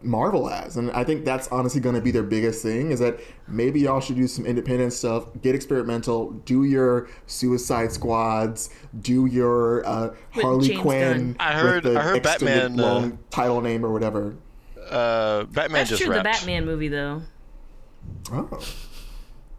Marvel 0.01 0.47
has. 0.47 0.77
And 0.77 0.89
I 0.91 1.03
think 1.03 1.25
that's 1.25 1.49
honestly 1.49 1.81
going 1.81 1.95
to 1.95 2.01
be 2.01 2.11
their 2.11 2.23
biggest 2.23 2.63
thing 2.63 2.91
is 2.91 2.99
that 2.99 3.19
maybe 3.47 3.81
y'all 3.81 3.99
should 3.99 4.15
do 4.15 4.27
some 4.27 4.45
independent 4.45 4.93
stuff, 4.93 5.25
get 5.41 5.55
experimental, 5.55 6.31
do 6.31 6.63
your 6.63 7.09
Suicide 7.27 7.91
Squads, 7.91 8.69
do 9.01 9.25
your 9.25 9.85
uh, 9.85 10.15
Harley 10.31 10.69
James 10.69 10.79
Quinn. 10.81 11.17
Gunn. 11.33 11.35
I 11.39 11.53
heard- 11.53 11.83
with 11.83 11.93
the 11.93 11.99
I 11.99 12.03
heard 12.03 12.17
extended 12.17 12.45
Batman, 12.75 12.79
uh, 12.79 12.93
long 12.93 13.19
title 13.29 13.59
name 13.61 13.85
or 13.85 13.91
whatever. 13.91 14.35
Uh, 14.89 15.43
Batman 15.43 15.79
That's 15.81 15.89
just 15.91 16.01
true. 16.01 16.13
The. 16.15 16.23
Batman 16.23 16.65
movie 16.65 16.87
though, 16.87 17.21
Oh. 18.31 18.59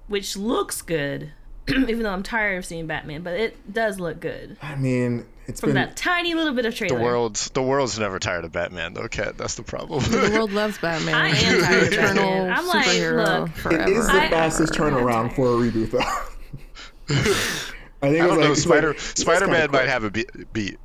which 0.09 0.37
looks 0.37 0.83
good, 0.83 1.33
even 1.89 2.03
though 2.03 2.11
I'm 2.13 2.23
tired 2.23 2.59
of 2.59 2.65
seeing 2.65 2.87
Batman, 2.87 3.23
but 3.23 3.35
it 3.35 3.73
does 3.73 3.99
look 4.01 4.21
good. 4.21 4.57
I 4.63 4.77
mean, 4.77 5.27
it's 5.47 5.61
from 5.61 5.71
been 5.71 5.75
that 5.77 5.97
tiny 5.97 6.35
little 6.35 6.53
bit 6.55 6.67
of 6.67 6.75
trailer. 6.75 6.99
The 6.99 7.03
world's 7.05 7.51
the 7.51 7.63
world's 7.63 7.99
never 7.99 8.19
tired 8.19 8.45
of 8.45 8.53
Batman 8.53 8.95
though, 8.95 9.09
Cat. 9.09 9.37
That's 9.39 9.55
the 9.55 9.63
problem. 9.63 10.03
The 10.05 10.31
world 10.35 10.53
loves 10.55 10.79
Batman. 10.79 11.15
I 11.15 11.29
am 11.29 11.61
tired 11.63 11.83
of 11.89 11.93
eternal 11.93 12.25
Batman. 12.25 12.53
I'm 12.53 12.67
like, 12.67 12.87
superhero 12.87 13.41
look, 13.41 13.51
forever. 13.57 13.83
it 13.83 13.89
is 13.91 14.07
the 14.07 14.13
I- 14.13 14.29
fastest 14.31 14.73
turnaround 14.75 15.35
for 15.35 15.47
a 15.49 15.57
reboot, 15.57 15.91
though. 15.91 15.99
I 18.03 18.09
think 18.09 18.23
I 18.23 18.27
don't 18.27 18.31
like, 18.31 18.41
know. 18.41 18.53
it's 18.53 18.63
Spider 18.63 18.89
like, 18.89 19.01
Spider 19.01 19.47
Man 19.49 19.71
might 19.71 19.89
have 19.89 20.05
a 20.05 20.11
beat. 20.11 20.31
beat. 20.53 20.79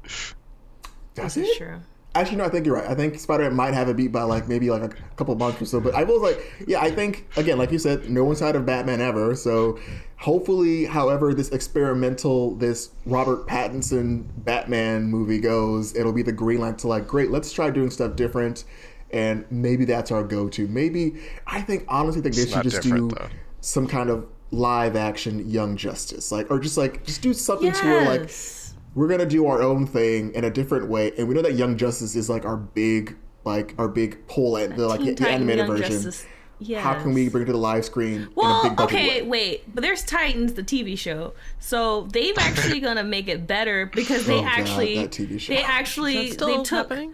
Does 1.13 1.35
That's 1.35 1.37
it? 1.37 1.57
true. 1.57 1.79
Actually, 2.15 2.37
no, 2.37 2.45
I 2.45 2.49
think 2.49 2.65
you're 2.65 2.75
right. 2.75 2.89
I 2.89 2.95
think 2.95 3.19
Spider-Man 3.19 3.53
might 3.53 3.73
have 3.73 3.89
a 3.89 3.93
beat 3.93 4.13
by 4.13 4.23
like 4.23 4.47
maybe 4.47 4.69
like 4.69 4.83
a 4.83 5.15
couple 5.17 5.35
months 5.35 5.61
or 5.61 5.65
so. 5.65 5.81
But 5.81 5.95
I 5.95 6.03
was 6.03 6.21
like, 6.21 6.65
yeah, 6.65 6.79
I 6.79 6.89
think 6.89 7.27
again, 7.35 7.57
like 7.57 7.71
you 7.71 7.77
said, 7.77 8.09
no 8.09 8.23
one's 8.23 8.39
had 8.39 8.55
of 8.55 8.65
Batman 8.65 9.01
ever. 9.01 9.35
So 9.35 9.77
hopefully, 10.17 10.85
however 10.85 11.33
this 11.33 11.49
experimental, 11.49 12.55
this 12.55 12.91
Robert 13.05 13.47
Pattinson 13.47 14.27
Batman 14.37 15.03
movie 15.03 15.39
goes, 15.39 15.93
it'll 15.93 16.13
be 16.13 16.21
the 16.21 16.31
green 16.31 16.61
light 16.61 16.77
to 16.79 16.87
like, 16.87 17.05
great, 17.05 17.31
let's 17.31 17.51
try 17.51 17.69
doing 17.69 17.89
stuff 17.89 18.15
different, 18.15 18.63
and 19.11 19.45
maybe 19.51 19.83
that's 19.83 20.09
our 20.09 20.23
go-to. 20.23 20.67
Maybe 20.69 21.21
I 21.45 21.61
think 21.61 21.83
honestly 21.89 22.21
think 22.21 22.35
they 22.35 22.43
It's 22.43 22.53
should 22.53 22.63
just 22.63 22.81
do 22.81 23.09
though. 23.09 23.27
some 23.59 23.87
kind 23.87 24.09
of 24.09 24.25
live 24.51 24.95
action 24.95 25.49
Young 25.49 25.75
Justice, 25.75 26.31
like 26.31 26.49
or 26.49 26.59
just 26.59 26.77
like 26.77 27.03
just 27.03 27.21
do 27.21 27.33
something 27.33 27.73
to 27.73 27.85
where 27.85 28.05
like 28.05 28.21
Yes. 28.21 28.64
We're 28.95 29.07
gonna 29.07 29.25
do 29.25 29.45
our 29.47 29.61
own 29.61 29.85
thing 29.85 30.33
in 30.33 30.43
a 30.45 30.49
different 30.49 30.87
way, 30.87 31.11
and 31.17 31.27
we 31.27 31.35
know 31.35 31.41
that 31.43 31.53
Young 31.53 31.77
Justice 31.77 32.15
is 32.15 32.29
like 32.29 32.45
our 32.45 32.57
big, 32.57 33.15
like 33.43 33.75
our 33.77 33.87
big 33.87 34.25
pull 34.27 34.57
at 34.57 34.75
the 34.75 34.87
like 34.87 34.99
Teen 35.01 35.07
the 35.09 35.15
Titan 35.15 35.33
animated 35.35 35.67
Young 35.67 35.77
version. 35.77 35.91
Justice. 35.91 36.25
Yes. 36.57 36.83
How 36.85 36.93
can 37.01 37.13
we 37.13 37.27
bring 37.27 37.41
it 37.43 37.47
to 37.47 37.51
the 37.51 37.57
live 37.57 37.83
screen 37.83 38.13
in 38.13 38.23
a 38.23 38.29
Well, 38.33 38.63
big 38.69 38.79
okay, 38.79 39.21
way? 39.21 39.27
wait, 39.27 39.75
but 39.75 39.81
there's 39.81 40.03
Titans, 40.05 40.53
the 40.53 40.63
TV 40.63 40.97
show, 40.97 41.33
so 41.59 42.03
they've 42.13 42.37
actually 42.37 42.79
gonna 42.87 43.03
make 43.03 43.27
it 43.27 43.45
better 43.45 43.85
because 43.87 44.25
they 44.25 44.37
Oh, 44.39 44.41
God, 44.41 44.51
actually, 44.59 44.95
that 44.95 45.11
TV 45.11 45.37
show. 45.37 45.51
they 45.53 45.59
Is 45.59 45.65
actually, 45.67 46.27
that 46.29 46.33
still 46.35 46.47
they 46.59 46.63
took. 46.63 46.89
happening? 46.89 47.13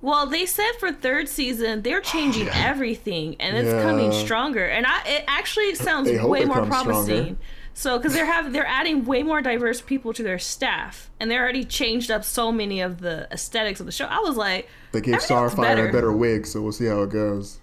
Well, 0.00 0.24
they 0.26 0.46
said 0.46 0.70
for 0.78 0.90
third 0.92 1.28
season 1.28 1.82
they're 1.82 2.00
changing 2.00 2.48
everything, 2.54 3.36
and 3.38 3.54
it's 3.54 3.82
coming 3.84 4.12
stronger. 4.12 4.64
And 4.64 4.86
I, 4.86 5.02
it 5.06 5.24
actually 5.28 5.74
sounds 5.74 6.08
They 6.08 6.18
way 6.24 6.46
more 6.46 6.64
promising. 6.64 7.04
stronger. 7.04 7.36
So, 7.72 7.96
because 7.98 8.12
they're 8.12 8.26
having, 8.26 8.52
they're 8.52 8.66
adding 8.66 9.04
way 9.04 9.22
more 9.22 9.40
diverse 9.40 9.80
people 9.80 10.12
to 10.14 10.22
their 10.22 10.38
staff, 10.38 11.10
and 11.18 11.30
they 11.30 11.38
already 11.38 11.64
changed 11.64 12.10
up 12.10 12.24
so 12.24 12.52
many 12.52 12.80
of 12.80 13.00
the 13.00 13.26
aesthetics 13.32 13.80
of 13.80 13.86
the 13.86 13.92
show. 13.92 14.04
I 14.06 14.18
was 14.18 14.36
like, 14.36 14.68
They 14.92 15.00
gave 15.00 15.14
everything 15.14 15.36
Starfire 15.36 15.56
better. 15.62 15.88
a 15.88 15.92
better 15.92 16.12
wig, 16.12 16.46
so 16.46 16.60
we'll 16.60 16.72
see 16.72 16.86
how 16.86 17.02
it 17.02 17.10
goes. 17.10 17.58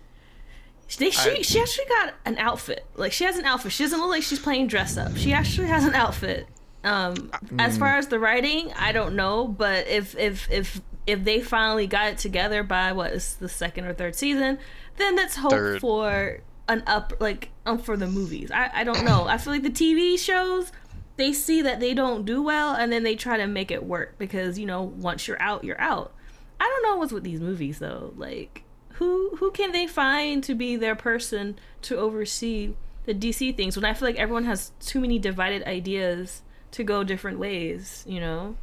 They, 0.97 1.09
she 1.09 1.29
I- 1.31 1.41
she 1.41 1.59
actually 1.59 1.85
got 1.89 2.13
an 2.25 2.37
outfit. 2.37 2.85
Like 2.95 3.11
she 3.11 3.25
has 3.25 3.37
an 3.37 3.43
outfit. 3.45 3.73
She 3.73 3.83
doesn't 3.83 3.99
look 3.99 4.09
like 4.09 4.23
she's 4.23 4.39
playing 4.39 4.67
dress 4.67 4.95
up. 4.97 5.17
She 5.17 5.33
actually 5.33 5.67
has 5.67 5.83
an 5.85 5.93
outfit. 5.93 6.47
Um, 6.85 7.31
as 7.59 7.77
far 7.77 7.97
as 7.97 8.07
the 8.07 8.17
writing, 8.19 8.71
I 8.77 8.93
don't 8.93 9.15
know, 9.17 9.45
but 9.47 9.87
if 9.87 10.17
if 10.17 10.49
if 10.49 10.79
if 11.05 11.25
they 11.25 11.41
finally 11.41 11.87
got 11.87 12.07
it 12.07 12.17
together 12.17 12.63
by 12.63 12.93
what 12.93 13.11
is 13.11 13.35
the 13.35 13.49
second 13.49 13.85
or 13.85 13.93
third 13.93 14.15
season, 14.15 14.59
then 14.95 15.17
let's 15.17 15.35
hope 15.35 15.51
Third. 15.51 15.81
for 15.81 16.39
an 16.67 16.83
up 16.85 17.13
like 17.19 17.49
um 17.65 17.77
for 17.79 17.97
the 17.97 18.07
movies. 18.07 18.51
I 18.51 18.69
I 18.73 18.83
don't 18.83 19.03
know. 19.03 19.25
I 19.27 19.37
feel 19.37 19.53
like 19.53 19.63
the 19.63 19.69
TV 19.69 20.17
shows 20.19 20.71
they 21.15 21.33
see 21.33 21.61
that 21.63 21.79
they 21.79 21.93
don't 21.93 22.25
do 22.25 22.43
well 22.43 22.75
and 22.75 22.91
then 22.91 23.03
they 23.03 23.15
try 23.15 23.37
to 23.37 23.47
make 23.47 23.71
it 23.71 23.83
work 23.83 24.17
because 24.17 24.59
you 24.59 24.65
know 24.65 24.83
once 24.83 25.27
you're 25.27 25.41
out 25.41 25.63
you're 25.63 25.81
out. 25.81 26.13
I 26.59 26.65
don't 26.65 26.91
know 26.91 26.97
what's 26.97 27.13
with 27.13 27.23
these 27.23 27.39
movies 27.39 27.79
though. 27.79 28.13
Like 28.15 28.63
who 28.93 29.35
who 29.37 29.51
can 29.51 29.71
they 29.71 29.87
find 29.87 30.43
to 30.43 30.55
be 30.55 30.75
their 30.75 30.95
person 30.95 31.59
to 31.83 31.97
oversee 31.97 32.73
the 33.05 33.13
DC 33.13 33.55
things 33.55 33.75
when 33.75 33.85
I 33.85 33.93
feel 33.93 34.07
like 34.07 34.17
everyone 34.17 34.43
has 34.43 34.71
too 34.79 34.99
many 34.99 35.17
divided 35.17 35.63
ideas 35.63 36.41
to 36.71 36.83
go 36.83 37.03
different 37.03 37.39
ways, 37.39 38.03
you 38.05 38.19
know? 38.19 38.55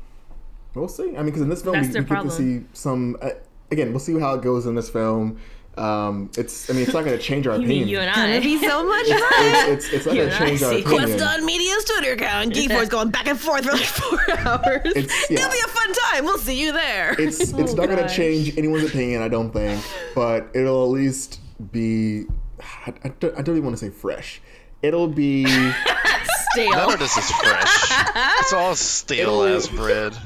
We'll 0.74 0.88
see. 0.88 1.16
I 1.16 1.18
mean, 1.18 1.26
because 1.26 1.40
in 1.40 1.48
this 1.48 1.62
film, 1.62 1.74
That's 1.74 1.88
we, 1.94 2.00
we 2.00 2.06
get 2.06 2.22
to 2.22 2.30
see 2.30 2.64
some. 2.72 3.16
Uh, 3.22 3.30
again, 3.70 3.90
we'll 3.90 4.00
see 4.00 4.18
how 4.18 4.34
it 4.34 4.42
goes 4.42 4.66
in 4.66 4.74
this 4.74 4.90
film. 4.90 5.40
Um, 5.76 6.30
it's. 6.38 6.70
I 6.70 6.72
mean, 6.72 6.82
it's 6.84 6.92
not 6.94 7.04
going 7.04 7.16
to 7.16 7.22
change 7.22 7.46
our 7.46 7.54
You 7.58 7.64
opinion. 7.64 7.78
mean 7.86 7.88
you 7.88 7.98
and 7.98 8.14
Gonna 8.14 8.40
be 8.40 8.58
so 8.64 8.86
much 8.86 9.06
fun. 9.08 9.20
it's, 9.72 9.84
it's, 9.86 9.92
it's 9.94 10.06
not 10.06 10.14
going 10.14 10.28
and 10.28 10.30
to 10.30 10.36
I 10.44 10.46
change 10.48 10.62
our 10.62 10.72
see. 10.72 10.80
opinion. 10.82 11.06
Quest 11.18 11.24
on 11.24 11.44
Media's 11.46 11.84
Twitter 11.84 12.12
account. 12.12 12.54
Geek 12.54 12.70
Force 12.70 12.88
going 12.88 13.10
back 13.10 13.26
and 13.26 13.38
forth 13.40 13.64
for 13.64 13.72
like 13.72 13.80
four 13.84 14.38
hours. 14.38 14.80
It's- 14.96 15.30
yeah. 15.30 15.38
It'll 15.40 15.50
be 15.50 15.58
a 15.58 15.68
fun 15.68 15.92
time. 15.92 16.24
We'll 16.24 16.38
see 16.38 16.60
you 16.60 16.72
there. 16.72 17.14
it's 17.18 17.40
it's 17.52 17.52
Oh, 17.52 17.74
not 17.74 17.86
going 17.88 18.06
to 18.06 18.08
change 18.08 18.56
anyone's 18.56 18.84
opinion, 18.88 19.22
I 19.22 19.28
don't 19.28 19.50
think, 19.52 19.82
but 20.14 20.48
it'll 20.54 20.84
at 20.84 20.90
least 20.90 21.40
be. 21.72 22.24
I, 22.86 22.94
I 23.04 23.08
don't, 23.20 23.36
I 23.38 23.42
don't 23.42 23.56
even 23.56 23.64
want 23.64 23.76
to 23.78 23.84
say 23.84 23.90
fresh. 23.90 24.40
It'll 24.82 25.08
be. 25.08 25.44
Stale. 26.52 26.70
None 26.70 26.92
of 26.92 26.98
this 27.00 27.16
is 27.16 27.28
fresh. 27.32 27.90
it's 28.40 28.52
all 28.52 28.76
stale 28.76 29.40
It'll- 29.42 29.56
as 29.56 29.66
bread. 29.68 30.16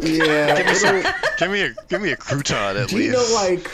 yeah. 0.00 0.56
Give 0.56 0.66
me, 0.66 0.74
some, 0.74 1.02
give 1.38 1.50
me 1.50 1.60
a 1.62 1.74
give 1.88 2.02
me 2.02 2.10
a 2.12 2.16
crouton 2.16 2.82
at 2.82 2.88
do 2.88 2.98
you 2.98 3.12
know 3.12 3.26
like? 3.34 3.70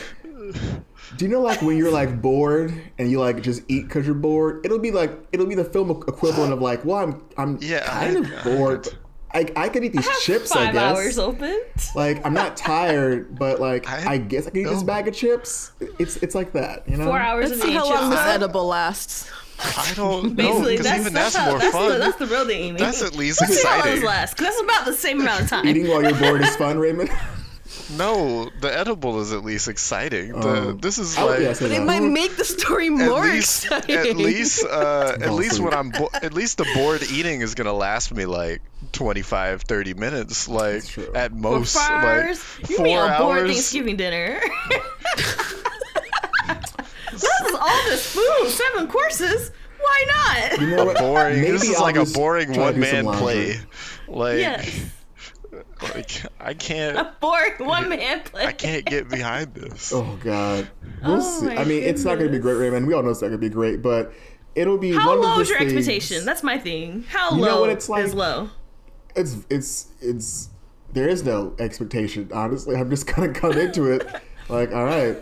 Do 1.17 1.25
you 1.25 1.31
know 1.31 1.41
like 1.41 1.61
when 1.61 1.77
you're 1.77 1.91
like 1.91 2.21
bored 2.21 2.73
and 2.97 3.11
you 3.11 3.19
like 3.19 3.41
just 3.41 3.63
eat 3.67 3.83
because 3.83 4.05
you're 4.05 4.15
bored? 4.15 4.65
It'll 4.65 4.79
be 4.79 4.91
like 4.91 5.11
it'll 5.31 5.45
be 5.47 5.55
the 5.55 5.65
film 5.65 5.89
equivalent 5.91 6.53
of 6.53 6.61
like, 6.61 6.85
well, 6.85 6.97
I'm 6.97 7.21
I'm 7.37 7.57
Yeah, 7.61 7.85
kind 7.85 8.17
I- 8.17 8.19
of 8.37 8.43
bored. 8.43 8.83
but 8.83 8.97
I, 9.33 9.45
I 9.55 9.69
could 9.69 9.83
eat 9.85 9.93
these 9.93 10.09
chips, 10.21 10.51
I 10.51 10.73
guess. 10.73 10.75
hours 10.97 11.17
open. 11.17 11.61
Like 11.95 12.25
I'm 12.25 12.33
not 12.33 12.57
tired, 12.57 13.37
but 13.39 13.59
like 13.61 13.87
I, 13.89 14.13
I 14.13 14.17
guess 14.17 14.45
I 14.45 14.49
can 14.49 14.59
eat 14.61 14.63
this 14.65 14.83
bag 14.83 15.07
of 15.07 15.13
chips. 15.13 15.71
It's 15.99 16.17
it's 16.17 16.35
like 16.35 16.51
that, 16.53 16.87
you 16.87 16.97
know. 16.97 17.05
Four 17.05 17.19
hours 17.19 17.49
Let's 17.49 17.61
see 17.61 17.71
how 17.73 17.89
long 17.89 18.09
this 18.09 18.19
edible 18.19 18.65
lasts. 18.67 19.31
I 19.63 19.93
don't 19.95 20.23
know 20.29 20.29
Basically, 20.33 20.71
because 20.73 20.85
that's, 20.85 20.99
even 21.01 21.13
that's, 21.13 21.33
that's, 21.33 21.45
how, 21.45 21.49
more 21.51 21.59
that's, 21.59 21.71
fun. 21.75 21.89
The, 21.91 21.97
that's 21.99 22.17
the 22.17 22.25
real 22.27 22.45
thing, 22.45 22.61
Amy. 22.63 22.79
That's 22.79 23.03
at 23.03 23.15
least 23.15 23.39
Let's 23.41 23.61
see 23.61 23.67
how 23.67 23.75
long 23.79 23.85
this 23.85 23.99
exciting. 24.03 24.43
that's 24.43 24.61
about 24.61 24.85
the 24.85 24.93
same 24.93 25.21
amount 25.21 25.43
of 25.43 25.49
time. 25.49 25.67
Eating 25.67 25.87
while 25.87 26.01
you're 26.01 26.17
bored 26.19 26.41
is 26.41 26.55
fun, 26.57 26.77
Raymond. 26.79 27.09
No, 27.97 28.49
the 28.61 28.75
edible 28.75 29.19
is 29.21 29.31
at 29.33 29.43
least 29.43 29.67
exciting. 29.67 30.31
The, 30.39 30.47
Oh. 30.47 30.71
this 30.73 30.97
is 30.97 31.17
like 31.17 31.39
yeah, 31.41 31.53
say 31.53 31.67
But 31.69 31.71
it 31.77 31.83
might 31.83 32.01
make 32.03 32.35
the 32.37 32.45
story 32.45 32.87
at 32.87 32.91
more 32.93 33.21
least 33.23 33.65
exciting. 33.65 33.95
at 33.97 34.15
least 34.17 34.65
uh, 34.65 35.17
at 35.21 35.31
least 35.31 35.53
asleep. 35.53 35.65
when 35.69 35.73
I'm 35.73 35.89
bo- 35.89 36.09
at 36.13 36.33
least 36.33 36.57
the 36.57 36.65
bored 36.75 37.03
eating 37.11 37.41
is 37.41 37.53
gonna 37.55 37.73
last 37.73 38.13
me 38.13 38.25
like 38.25 38.61
25, 38.93 39.61
30 39.63 39.93
minutes, 39.95 40.47
like 40.47 40.83
at 41.15 41.31
For 41.31 41.37
most, 41.37 41.73
four 41.73 41.81
like 41.83 42.03
hours? 42.05 42.43
You 42.69 42.75
four 42.77 42.85
mean 42.85 42.97
a 42.97 43.17
bored 43.19 43.37
hours. 43.39 43.51
Thanksgiving 43.51 43.97
dinner? 43.97 44.39
this 47.11 47.23
is 47.23 47.55
all 47.59 47.83
this 47.85 48.13
food, 48.13 48.49
seven 48.49 48.87
courses. 48.87 49.51
Why 49.79 50.05
not? 50.07 50.61
You 50.61 50.67
know 50.75 50.85
what? 50.85 50.97
boring. 50.97 51.41
this 51.41 51.61
Maybe 51.61 51.71
is 51.71 51.77
I'll 51.77 51.81
like 51.83 51.95
a 51.95 52.05
boring 52.05 52.55
one 52.57 52.79
man 52.79 53.05
play. 53.05 53.55
Like, 54.07 54.37
Yes, 54.37 54.79
like 55.81 56.23
I 56.39 56.53
can't 56.53 56.97
a 56.97 57.13
boring 57.19 57.53
one 57.59 57.89
man 57.89 58.21
play. 58.21 58.45
I 58.45 58.51
can't 58.51 58.85
get 58.85 59.09
behind 59.09 59.53
this. 59.53 59.91
Oh 59.93 60.17
God. 60.23 60.69
We'll 61.03 61.17
Oh, 61.17 61.39
see. 61.39 61.45
my 61.47 61.57
I 61.57 61.65
mean, 61.65 61.83
it's 61.83 62.03
not 62.05 62.15
going 62.19 62.31
to 62.31 62.37
be 62.37 62.39
great, 62.39 62.55
Raymond. 62.55 62.87
We 62.87 62.93
all 62.93 63.03
know 63.03 63.09
it's 63.09 63.21
not 63.21 63.29
going 63.29 63.39
to 63.41 63.47
be 63.49 63.53
great, 63.53 63.81
but 63.81 64.13
it'll 64.55 64.77
be. 64.77 64.93
How 64.93 65.09
one 65.09 65.21
low 65.21 65.37
those 65.37 65.41
is 65.47 65.49
your 65.49 65.59
things- 65.59 65.73
expectation? 65.73 66.25
That's 66.25 66.43
my 66.43 66.57
thing. 66.57 67.03
How 67.09 67.31
You 67.31 67.37
know 67.41 67.55
low 67.55 67.61
what 67.61 67.69
it's 67.71 67.89
like? 67.89 68.05
is 68.05 68.13
low? 68.13 68.49
It's 69.15 69.37
it's 69.49 69.87
it's. 70.01 70.49
There 70.93 71.07
is 71.07 71.23
no 71.23 71.53
expectation. 71.59 72.29
Honestly, 72.33 72.75
I'm 72.75 72.89
just 72.89 73.07
gonna 73.07 73.33
come 73.33 73.53
into 73.53 73.85
it 73.91 74.07
like, 74.49 74.73
all 74.73 74.85
right, 74.85 75.17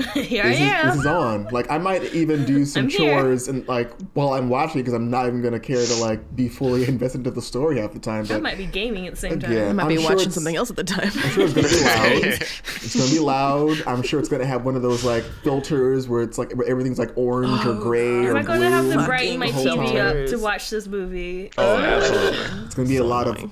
Here 0.14 0.44
I 0.44 0.48
this 0.48 0.56
is, 0.56 0.62
am. 0.62 0.86
this 0.88 0.96
is 0.98 1.06
on. 1.06 1.44
Like, 1.46 1.70
I 1.70 1.78
might 1.78 2.02
even 2.14 2.44
do 2.44 2.64
some 2.64 2.84
I'm 2.84 2.90
here. 2.90 3.20
chores 3.20 3.48
and 3.48 3.66
like 3.68 3.90
while 4.14 4.32
I'm 4.32 4.48
watching 4.48 4.80
because 4.80 4.94
I'm 4.94 5.10
not 5.10 5.26
even 5.26 5.42
gonna 5.42 5.60
care 5.60 5.84
to 5.84 5.94
like 5.96 6.34
be 6.34 6.48
fully 6.48 6.84
invested 6.88 7.18
into 7.18 7.30
the 7.30 7.42
story 7.42 7.78
half 7.78 7.92
the 7.92 7.98
time. 7.98 8.26
I 8.30 8.38
might 8.38 8.58
be 8.58 8.66
gaming 8.66 9.06
at 9.06 9.14
the 9.14 9.20
same 9.20 9.40
time. 9.40 9.52
Again. 9.52 9.68
I 9.70 9.72
might 9.72 9.82
I'm 9.84 9.88
be 9.88 9.96
sure 9.96 10.16
watching 10.16 10.30
something 10.30 10.56
else 10.56 10.70
at 10.70 10.76
the 10.76 10.84
time. 10.84 11.10
I'm 11.14 11.30
sure 11.30 11.44
it's 11.44 11.54
gonna 11.54 11.68
be 11.68 11.80
loud. 11.80 12.42
it's 12.82 12.96
gonna 12.96 13.10
be 13.10 13.18
loud. 13.18 13.82
I'm 13.86 14.02
sure 14.02 14.20
it's 14.20 14.28
gonna 14.28 14.46
have 14.46 14.64
one 14.64 14.76
of 14.76 14.82
those 14.82 15.04
like 15.04 15.24
filters 15.42 16.08
where 16.08 16.22
it's 16.22 16.38
like 16.38 16.52
where 16.52 16.68
everything's 16.68 16.98
like 16.98 17.16
orange 17.16 17.64
or 17.66 17.74
gray 17.80 18.26
or 18.26 18.30
Am 18.30 18.36
I 18.36 18.42
going 18.42 18.60
to 18.60 18.70
have 18.70 18.90
to 18.92 19.04
brighten 19.04 19.38
my 19.38 19.50
Fucking 19.50 19.66
TV 19.66 20.24
up 20.24 20.30
to 20.30 20.36
watch 20.36 20.70
this 20.70 20.86
movie? 20.86 21.50
Oh, 21.58 21.74
oh 21.74 21.78
absolutely. 21.78 22.64
It's 22.66 22.74
gonna 22.74 22.88
be 22.88 22.96
a 22.96 23.04
lot 23.04 23.26
of 23.26 23.50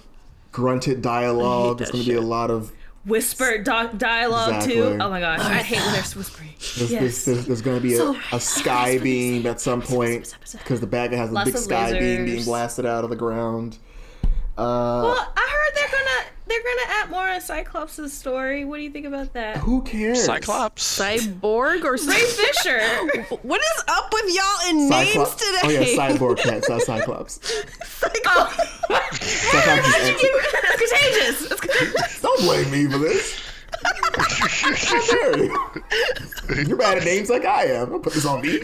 grunted 0.53 1.03
dialogue. 1.03 1.81
It's 1.81 1.91
gonna 1.91 2.05
be 2.05 2.15
a 2.15 2.21
lot 2.21 2.51
of 2.51 2.73
Whispered 3.05 3.65
do- 3.65 3.91
dialogue 3.97 4.63
too. 4.65 4.99
Oh 5.01 5.09
my 5.11 5.21
gosh, 5.21 5.41
I 5.41 5.63
hate 5.63 5.81
when 5.81 5.93
they're 5.93 6.03
whispering. 6.03 6.51
there's, 6.77 6.91
yes. 6.93 7.01
there's, 7.01 7.25
there's, 7.25 7.47
there's 7.47 7.63
gonna 7.63 7.81
be 7.81 7.95
a, 7.95 7.97
So- 7.97 8.17
a 8.33 8.41
sky 8.41 8.99
beam 8.99 9.47
at 9.47 9.61
some 9.61 9.81
point 9.81 10.35
because 10.53 10.81
the 10.81 10.87
bag 10.87 11.13
has 11.13 11.31
a 11.31 11.33
Lots 11.33 11.47
big 11.47 11.55
of 11.55 11.61
sky 11.61 11.93
beam 11.99 12.25
being 12.25 12.45
blasted 12.45 12.85
out 12.87 13.05
of 13.05 13.11
the 13.11 13.17
ground. 13.17 13.79
Uh, 14.57 15.03
well, 15.05 15.33
I 15.37 15.49
heard 15.51 15.75
they're 15.77 15.89
gonna 15.99 16.27
they're 16.49 16.63
gonna 16.63 16.93
add 17.03 17.11
more 17.11 17.29
of 17.31 17.43
Cyclops' 17.43 18.13
story. 18.13 18.65
What 18.65 18.77
do 18.79 18.83
you 18.83 18.91
think 18.91 19.07
about 19.07 19.33
that? 19.35 19.59
who 19.59 19.83
cares? 19.83 20.25
Cyclops. 20.25 20.99
Cyborg 20.99 21.85
or 21.85 21.93
Ray 21.93 22.25
Fisher. 22.25 22.81
What 23.43 23.61
is 23.61 23.85
up 23.89 24.13
with 24.13 24.35
y'all 24.35 24.71
in 24.71 24.89
names 24.89 25.35
today? 25.35 25.61
Oh 25.65 25.69
yeah, 25.71 25.81
cyborg 26.17 26.39
cat. 26.39 26.55
It's 26.55 26.69
not 26.69 26.83
Cyclops. 26.83 27.41
oh, 28.27 28.57
Cyclops 29.13 29.89
is 29.89 29.95
X- 29.95 30.21
it's 30.23 30.91
contagious. 30.91 31.51
It's 31.53 31.61
contagious. 31.61 32.21
Don't 32.23 32.41
blame 32.41 32.71
me 32.71 32.87
for 32.91 32.99
this. 32.99 33.41
How 33.85 35.07
dare 35.07 35.39
you? 35.45 36.65
You're 36.67 36.77
bad 36.77 36.99
at 36.99 37.05
names 37.05 37.31
like 37.31 37.45
I 37.45 37.65
am. 37.67 37.93
I'll 37.93 37.99
put 38.01 38.13
this 38.15 38.27
on 38.27 38.41
me. 38.43 38.61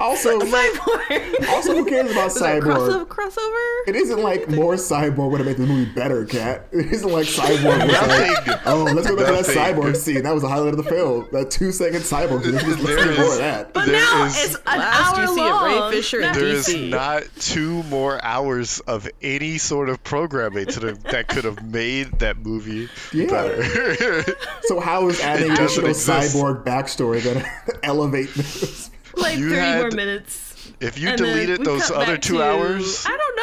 Also, 0.00 0.38
Cyborg. 0.40 1.48
also, 1.48 1.74
who 1.76 1.84
cares 1.86 2.10
about 2.10 2.30
crossover 2.30 2.60
Cyborg? 2.60 3.06
crossover? 3.06 3.88
It 3.88 3.96
isn't 3.96 4.20
like 4.22 4.48
more 4.50 4.74
Cyborg 4.74 5.30
would 5.30 5.40
have 5.40 5.46
made 5.46 5.56
the 5.56 5.66
movie 5.66 5.90
better, 5.92 6.24
Cat. 6.24 6.68
It 6.76 6.92
isn't 6.92 7.10
like 7.10 7.26
Cyborg 7.26 7.86
was 7.86 8.08
like, 8.46 8.66
oh, 8.66 8.84
let's 8.84 9.08
go 9.08 9.16
back 9.16 9.26
to 9.26 9.32
that 9.32 9.44
Cyborg 9.46 9.96
scene. 9.96 10.22
That 10.22 10.32
was 10.34 10.42
the 10.42 10.48
highlight 10.48 10.70
of 10.74 10.76
the 10.76 10.84
film. 10.90 11.26
That 11.32 11.50
two 11.50 11.72
second 11.72 12.00
Cyborg. 12.02 12.44
Let's 12.44 12.64
just 12.64 12.80
let's 12.80 12.96
There 12.96 13.14
do 13.14 13.20
more 13.22 13.32
of 13.32 13.38
that. 13.38 13.72
But 13.72 13.86
There 13.86 13.94
now 13.96 14.24
is- 14.26 14.44
it's 14.44 14.54
an 14.66 14.78
Last 14.78 15.14
hour 15.16 15.20
you 15.22 15.34
see 15.34 15.40
it, 15.40 15.50
long. 15.50 15.90
Ray 15.90 15.96
Fisher 15.96 16.20
Now- 16.20 16.26
and 16.28 16.36
There 16.36 16.46
is 16.48 16.66
DC. 16.68 16.88
not 16.90 17.22
two 17.40 17.82
more 17.84 18.22
hours 18.24 18.80
of 18.80 19.08
any 19.22 19.58
sort 19.58 19.88
of 19.88 20.02
programming 20.04 20.66
to 20.66 20.80
the, 20.80 20.92
that 21.10 21.28
could 21.28 21.44
have 21.44 21.62
made 21.64 22.18
that 22.20 22.38
movie 22.38 22.88
Yeah. 23.12 23.26
better. 23.26 24.24
So 24.62 24.80
how 24.80 25.08
is 25.08 25.20
adding 25.20 25.52
It 25.52 25.56
doesn't 25.56 25.84
additional. 25.84 26.16
Cyborg 26.54 26.64
backstory 26.64 27.22
going 27.24 27.40
to 27.66 27.84
elevate 27.84 28.25
this? 28.34 28.90
like 29.16 29.38
You 29.38 29.50
30 29.50 29.80
more 29.80 29.90
minutes. 29.92 30.72
if 30.80 30.98
you 30.98 31.08
And 31.10 31.18
then 31.18 31.26
deleted 31.28 31.64
those 31.64 31.90
other 31.90 32.16
two 32.16 32.38
to- 32.38 32.42
hours, 32.42 33.04
I 33.06 33.16
don't 33.16 33.36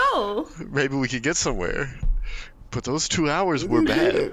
know. 0.59 0.65
maybe 0.71 0.95
we 0.95 1.07
could 1.07 1.23
get 1.23 1.35
somewhere. 1.37 1.93
But 2.71 2.83
those 2.83 3.07
two 3.07 3.29
hours 3.29 3.63
were 3.65 3.81
bad. 3.95 4.31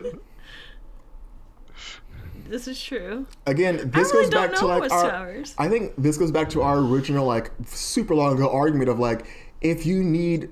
This 2.49 2.67
is 2.67 2.83
true. 2.83 3.27
Again, 3.47 3.91
this 3.91 4.09
I 4.09 4.13
really 4.17 4.25
goes 4.25 4.31
don't 4.31 4.51
back 4.51 4.59
to 4.61 4.67
like 4.67 4.91
our. 4.91 5.11
hours. 5.11 5.55
I 5.59 5.69
think 5.69 5.93
this 5.97 6.17
goes 6.17 6.33
back 6.33 6.49
to 6.51 6.63
our 6.63 6.79
original 6.79 7.25
like 7.27 7.51
super 7.67 8.15
long 8.15 8.35
ago 8.35 8.51
argument 8.51 8.89
of 8.89 8.99
like 8.99 9.27
if 9.61 9.87
you 9.87 10.03
need 10.03 10.49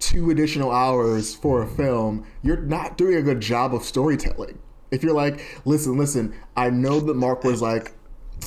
two 0.00 0.30
additional 0.30 0.70
hours 0.70 1.34
for 1.34 1.62
a 1.62 1.66
film, 1.66 2.26
you're 2.42 2.58
not 2.58 2.98
doing 2.98 3.14
a 3.16 3.22
good 3.22 3.40
job 3.40 3.74
of 3.74 3.82
storytelling. 3.84 4.58
If 4.90 5.02
you're 5.02 5.14
like, 5.14 5.40
listen, 5.64 5.96
listen, 5.96 6.34
I 6.56 6.68
know 6.68 7.00
that 7.00 7.14
Mark 7.14 7.44
was 7.44 7.62
like, 7.62 7.92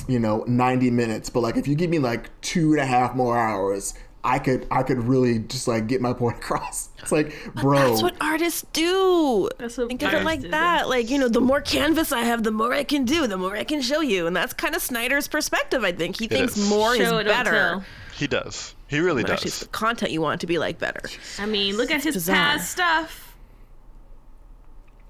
you 0.08 0.18
know, 0.18 0.44
90 0.46 0.90
minutes, 0.90 1.30
but 1.30 1.40
like 1.40 1.56
if 1.56 1.66
you 1.68 1.74
give 1.74 1.90
me 1.90 1.98
like 1.98 2.30
two 2.40 2.72
and 2.72 2.80
a 2.80 2.86
half 2.86 3.14
more 3.14 3.36
hours, 3.38 3.94
I 4.26 4.38
could 4.38 4.66
I 4.70 4.82
could 4.82 5.02
really 5.02 5.40
just 5.40 5.68
like 5.68 5.86
get 5.86 6.00
my 6.00 6.12
point 6.22 6.36
across. 6.38 6.88
It's 6.98 7.12
like, 7.12 7.34
bro, 7.54 7.90
That's 7.90 8.02
what 8.02 8.16
artists 8.22 8.64
do. 8.72 9.50
That's 9.58 9.76
what 9.76 9.88
Think 9.88 10.02
of 10.02 10.14
it 10.14 10.24
like 10.24 10.40
do. 10.40 10.48
that. 10.48 10.88
Like, 10.88 11.10
you 11.10 11.18
know, 11.18 11.28
the 11.28 11.42
more 11.42 11.60
canvas 11.60 12.10
I 12.12 12.20
have, 12.20 12.42
the 12.42 12.50
more 12.50 12.72
I 12.72 12.84
can 12.84 13.04
do, 13.04 13.26
the 13.26 13.36
more 13.36 13.54
I 13.56 13.64
can 13.64 13.82
show 13.82 14.00
you. 14.00 14.26
And 14.26 14.34
that's 14.34 14.54
kind 14.54 14.74
of 14.74 14.80
Snyder's 14.80 15.28
perspective, 15.28 15.84
I 15.84 15.92
think. 15.92 16.18
He 16.18 16.26
thinks 16.26 16.56
is. 16.56 16.68
more 16.70 16.96
Show 16.96 17.02
is 17.02 17.08
it, 17.08 17.12
don't 17.12 17.26
better. 17.26 17.50
tell. 17.50 17.84
He 18.16 18.26
does. 18.26 18.74
He 18.86 18.98
really 19.00 19.22
But 19.22 19.32
Actually, 19.32 19.48
it's 19.48 19.58
does. 19.58 19.68
the 19.68 19.72
content 19.72 20.12
you 20.12 20.20
want 20.22 20.40
to 20.40 20.46
be 20.46 20.56
like 20.58 20.78
better. 20.78 21.02
I 21.38 21.44
mean, 21.46 21.76
look 21.76 21.90
at 21.90 22.02
his 22.02 22.14
bizarre. 22.14 22.36
past 22.36 22.70
stuff. 22.70 23.36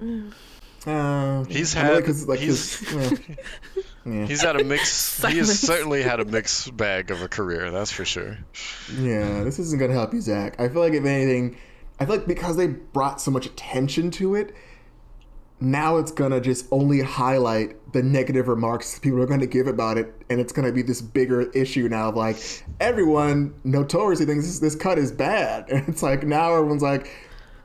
Mm. 0.02 0.32
Uh, 0.86 1.44
He's 1.44 1.72
had- 1.72 2.04
'cause, 2.04 2.26
like 2.26 2.38
he's- 2.40 2.78
his, 2.78 3.20
yeah. 4.06 4.26
He's 4.26 4.42
had 4.42 4.60
a 4.60 4.64
mix. 4.64 5.22
he 5.28 5.38
has 5.38 5.58
certainly 5.60 6.02
had 6.02 6.20
a 6.20 6.24
mixed 6.24 6.76
bag 6.76 7.10
of 7.10 7.22
a 7.22 7.28
career. 7.28 7.70
That's 7.70 7.90
for 7.90 8.04
sure. 8.04 8.36
Yeah, 8.98 9.42
this 9.44 9.58
isn't 9.58 9.78
gonna 9.78 9.92
help 9.94 10.12
you, 10.12 10.20
Zach. 10.20 10.60
I 10.60 10.68
feel 10.68 10.80
like 10.80 10.92
if 10.92 11.04
anything, 11.04 11.56
I 12.00 12.06
feel 12.06 12.16
like 12.16 12.26
because 12.26 12.56
they 12.56 12.66
brought 12.68 13.20
so 13.20 13.30
much 13.30 13.46
attention 13.46 14.10
to 14.12 14.34
it, 14.34 14.54
now 15.60 15.96
it's 15.96 16.10
gonna 16.12 16.40
just 16.40 16.66
only 16.70 17.00
highlight 17.00 17.76
the 17.92 18.02
negative 18.02 18.48
remarks 18.48 18.98
people 18.98 19.22
are 19.22 19.26
gonna 19.26 19.46
give 19.46 19.66
about 19.68 19.96
it, 19.96 20.12
and 20.28 20.40
it's 20.40 20.52
gonna 20.52 20.72
be 20.72 20.82
this 20.82 21.00
bigger 21.00 21.42
issue 21.52 21.88
now 21.88 22.08
of 22.10 22.16
like 22.16 22.36
everyone 22.80 23.54
notoriously 23.64 24.26
thinks 24.26 24.44
this, 24.46 24.58
this 24.58 24.74
cut 24.74 24.98
is 24.98 25.12
bad, 25.12 25.68
and 25.70 25.88
it's 25.88 26.02
like 26.02 26.24
now 26.24 26.52
everyone's 26.54 26.82
like, 26.82 27.08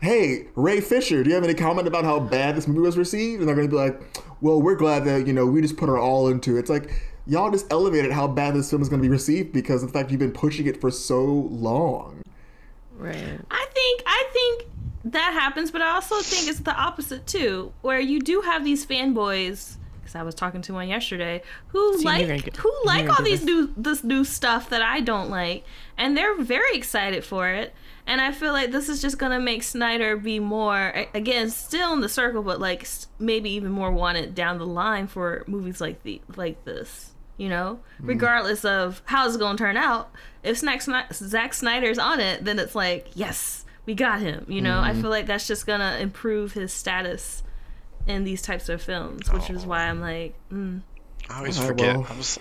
"Hey, 0.01 0.47
Ray 0.55 0.81
Fisher, 0.81 1.23
do 1.23 1.29
you 1.29 1.35
have 1.35 1.43
any 1.43 1.53
comment 1.53 1.87
about 1.87 2.03
how 2.03 2.19
bad 2.19 2.55
this 2.55 2.67
movie 2.67 2.81
was 2.81 2.97
received?" 2.97 3.39
And 3.39 3.47
they're 3.47 3.55
gonna 3.55 3.67
be 3.67 3.75
like, 3.75 3.99
"Well, 4.41 4.61
we're 4.61 4.75
glad 4.75 5.05
that 5.05 5.27
you 5.27 5.33
know 5.33 5.45
we 5.45 5.61
just 5.61 5.77
put 5.77 5.89
our 5.89 5.97
all 5.97 6.27
into 6.27 6.55
it." 6.57 6.59
It's 6.61 6.69
like 6.69 6.91
y'all 7.27 7.51
just 7.51 7.71
elevated 7.71 8.11
how 8.11 8.27
bad 8.27 8.55
this 8.55 8.69
film 8.69 8.81
is 8.81 8.89
gonna 8.89 9.01
be 9.01 9.09
received 9.09 9.53
because 9.53 9.83
of 9.83 9.91
the 9.91 9.99
fact 9.99 10.11
you've 10.11 10.19
been 10.19 10.31
pushing 10.31 10.65
it 10.67 10.81
for 10.81 10.89
so 10.89 11.23
long. 11.23 12.21
Right. 12.97 13.39
I 13.49 13.65
think 13.73 14.03
I 14.05 14.25
think 14.33 14.65
that 15.05 15.33
happens, 15.33 15.71
but 15.71 15.81
I 15.81 15.91
also 15.91 16.19
think 16.19 16.49
it's 16.49 16.59
the 16.59 16.75
opposite 16.75 17.25
too, 17.25 17.71
where 17.81 17.99
you 17.99 18.19
do 18.19 18.41
have 18.41 18.63
these 18.63 18.85
fanboys. 18.85 19.77
Because 20.01 20.15
I 20.15 20.23
was 20.23 20.33
talking 20.33 20.61
to 20.63 20.73
one 20.73 20.89
yesterday 20.89 21.43
who 21.67 21.79
you're 21.93 22.01
like 22.01 22.43
get- 22.43 22.57
who 22.57 22.73
like 22.83 23.07
all 23.09 23.23
these 23.23 23.41
this. 23.41 23.45
new 23.45 23.73
this 23.77 24.03
new 24.03 24.23
stuff 24.23 24.69
that 24.69 24.81
I 24.81 25.01
don't 25.01 25.29
like, 25.29 25.63
and 25.97 26.17
they're 26.17 26.35
very 26.35 26.75
excited 26.75 27.23
for 27.23 27.47
it. 27.49 27.73
And 28.09 28.19
I 28.19 28.31
feel 28.31 28.53
like 28.53 28.71
this 28.71 28.89
is 28.89 29.03
just 29.03 29.19
gonna 29.19 29.39
make 29.39 29.61
Snyder 29.61 30.17
be 30.17 30.39
more 30.39 31.05
again 31.13 31.51
still 31.51 31.93
in 31.93 32.01
the 32.01 32.09
circle, 32.09 32.41
but 32.41 32.59
like 32.59 32.87
maybe 33.19 33.51
even 33.51 33.71
more 33.71 33.91
wanted 33.91 34.33
down 34.33 34.57
the 34.57 34.65
line 34.65 35.05
for 35.05 35.43
movies 35.45 35.79
like 35.79 36.01
the 36.01 36.19
like 36.35 36.65
this. 36.65 37.13
You 37.37 37.49
know, 37.49 37.79
regardless 37.99 38.65
of 38.65 39.03
how 39.05 39.27
it's 39.27 39.37
gonna 39.37 39.57
turn 39.59 39.77
out, 39.77 40.09
if 40.43 40.57
Snack, 40.57 40.81
Zack 41.13 41.53
Snyder's 41.53 41.99
on 41.99 42.19
it, 42.19 42.43
then 42.43 42.57
it's 42.57 42.73
like 42.73 43.09
yes, 43.13 43.63
we 43.85 43.93
got 43.93 44.21
him. 44.21 44.43
You 44.49 44.61
know, 44.61 44.79
I 44.79 44.93
feel 44.93 45.11
like 45.11 45.27
that's 45.27 45.47
just 45.47 45.67
gonna 45.67 45.99
improve 46.01 46.53
his 46.53 46.73
status 46.73 47.43
in 48.07 48.23
these 48.23 48.41
types 48.41 48.69
of 48.69 48.81
films, 48.81 49.31
which 49.31 49.51
is 49.51 49.67
why 49.67 49.83
I'm 49.83 50.01
like, 50.01 50.33
mm, 50.51 50.81
I 51.29 51.37
always 51.37 51.57
Alright, 51.59 51.69
forget. 51.77 51.95
well. 51.95 52.07
I 52.09 52.17
was, 52.17 52.39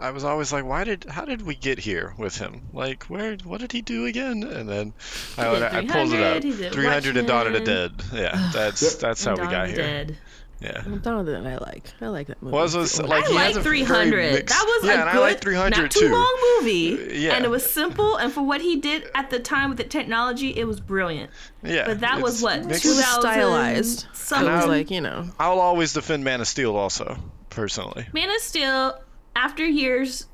I 0.00 0.10
was 0.10 0.24
always 0.24 0.52
like, 0.52 0.64
why 0.64 0.84
did, 0.84 1.04
how 1.04 1.24
did 1.24 1.42
we 1.42 1.54
get 1.54 1.78
here 1.78 2.14
with 2.18 2.36
him? 2.38 2.62
Like, 2.72 3.04
where, 3.04 3.36
what 3.44 3.60
did 3.60 3.72
he 3.72 3.82
do 3.82 4.06
again? 4.06 4.42
And 4.42 4.68
then 4.68 4.92
I, 5.36 5.50
did 5.54 5.62
I 5.62 5.86
pulled 5.86 6.12
it 6.12 6.22
up. 6.46 6.72
300 6.72 7.16
and 7.16 7.28
Dawn 7.28 7.46
of 7.46 7.52
the 7.52 7.60
Dead. 7.60 7.92
Yeah, 8.12 8.50
that's 8.52 8.96
that's 8.96 9.24
how 9.24 9.32
we 9.32 9.42
got 9.48 9.68
here. 9.68 9.76
Dead. 9.76 10.18
Yeah. 10.60 10.82
Jonathan, 11.04 11.46
I 11.46 11.58
like. 11.58 11.92
I 12.00 12.08
like 12.08 12.28
that 12.28 12.42
movie. 12.42 12.54
Well, 12.54 12.62
was, 12.64 12.98
like, 13.02 13.24
I 13.24 13.28
like 13.28 13.46
has 13.48 13.56
a 13.56 13.60
very 13.60 13.84
300. 13.84 14.32
mixed- 14.32 14.48
That 14.48 14.64
was 14.64 14.88
yeah, 14.88 15.02
a 15.02 15.12
good, 15.12 15.16
I 15.16 15.18
like 15.18 15.40
300 15.42 15.82
not 15.82 15.90
too 15.90 16.00
too. 16.00 16.08
long 16.12 16.38
movie. 16.58 16.94
Uh, 16.94 17.12
yeah. 17.12 17.34
And 17.34 17.44
it 17.44 17.50
was 17.50 17.70
simple, 17.70 18.16
and 18.16 18.32
for 18.32 18.40
what 18.42 18.62
he 18.62 18.76
did 18.80 19.04
at 19.14 19.28
the 19.28 19.38
time 19.38 19.68
with 19.68 19.76
the 19.76 19.84
technology, 19.84 20.56
it 20.56 20.64
was 20.66 20.80
brilliant. 20.80 21.30
Yeah. 21.62 21.84
But 21.84 22.00
that 22.00 22.22
was 22.22 22.40
what 22.42 22.64
mixed. 22.64 22.84
2000 22.84 23.20
stylized. 23.20 24.06
It 24.10 24.16
Something. 24.16 24.52
was 24.54 24.66
like 24.66 24.90
you 24.90 25.02
know. 25.02 25.28
I'll 25.38 25.60
always 25.60 25.92
defend 25.92 26.24
Man 26.24 26.40
of 26.40 26.48
Steel 26.48 26.74
also, 26.74 27.18
personally. 27.50 28.06
Man 28.14 28.30
of 28.30 28.40
Steel, 28.40 28.98
after 29.36 29.64
years 29.64 30.26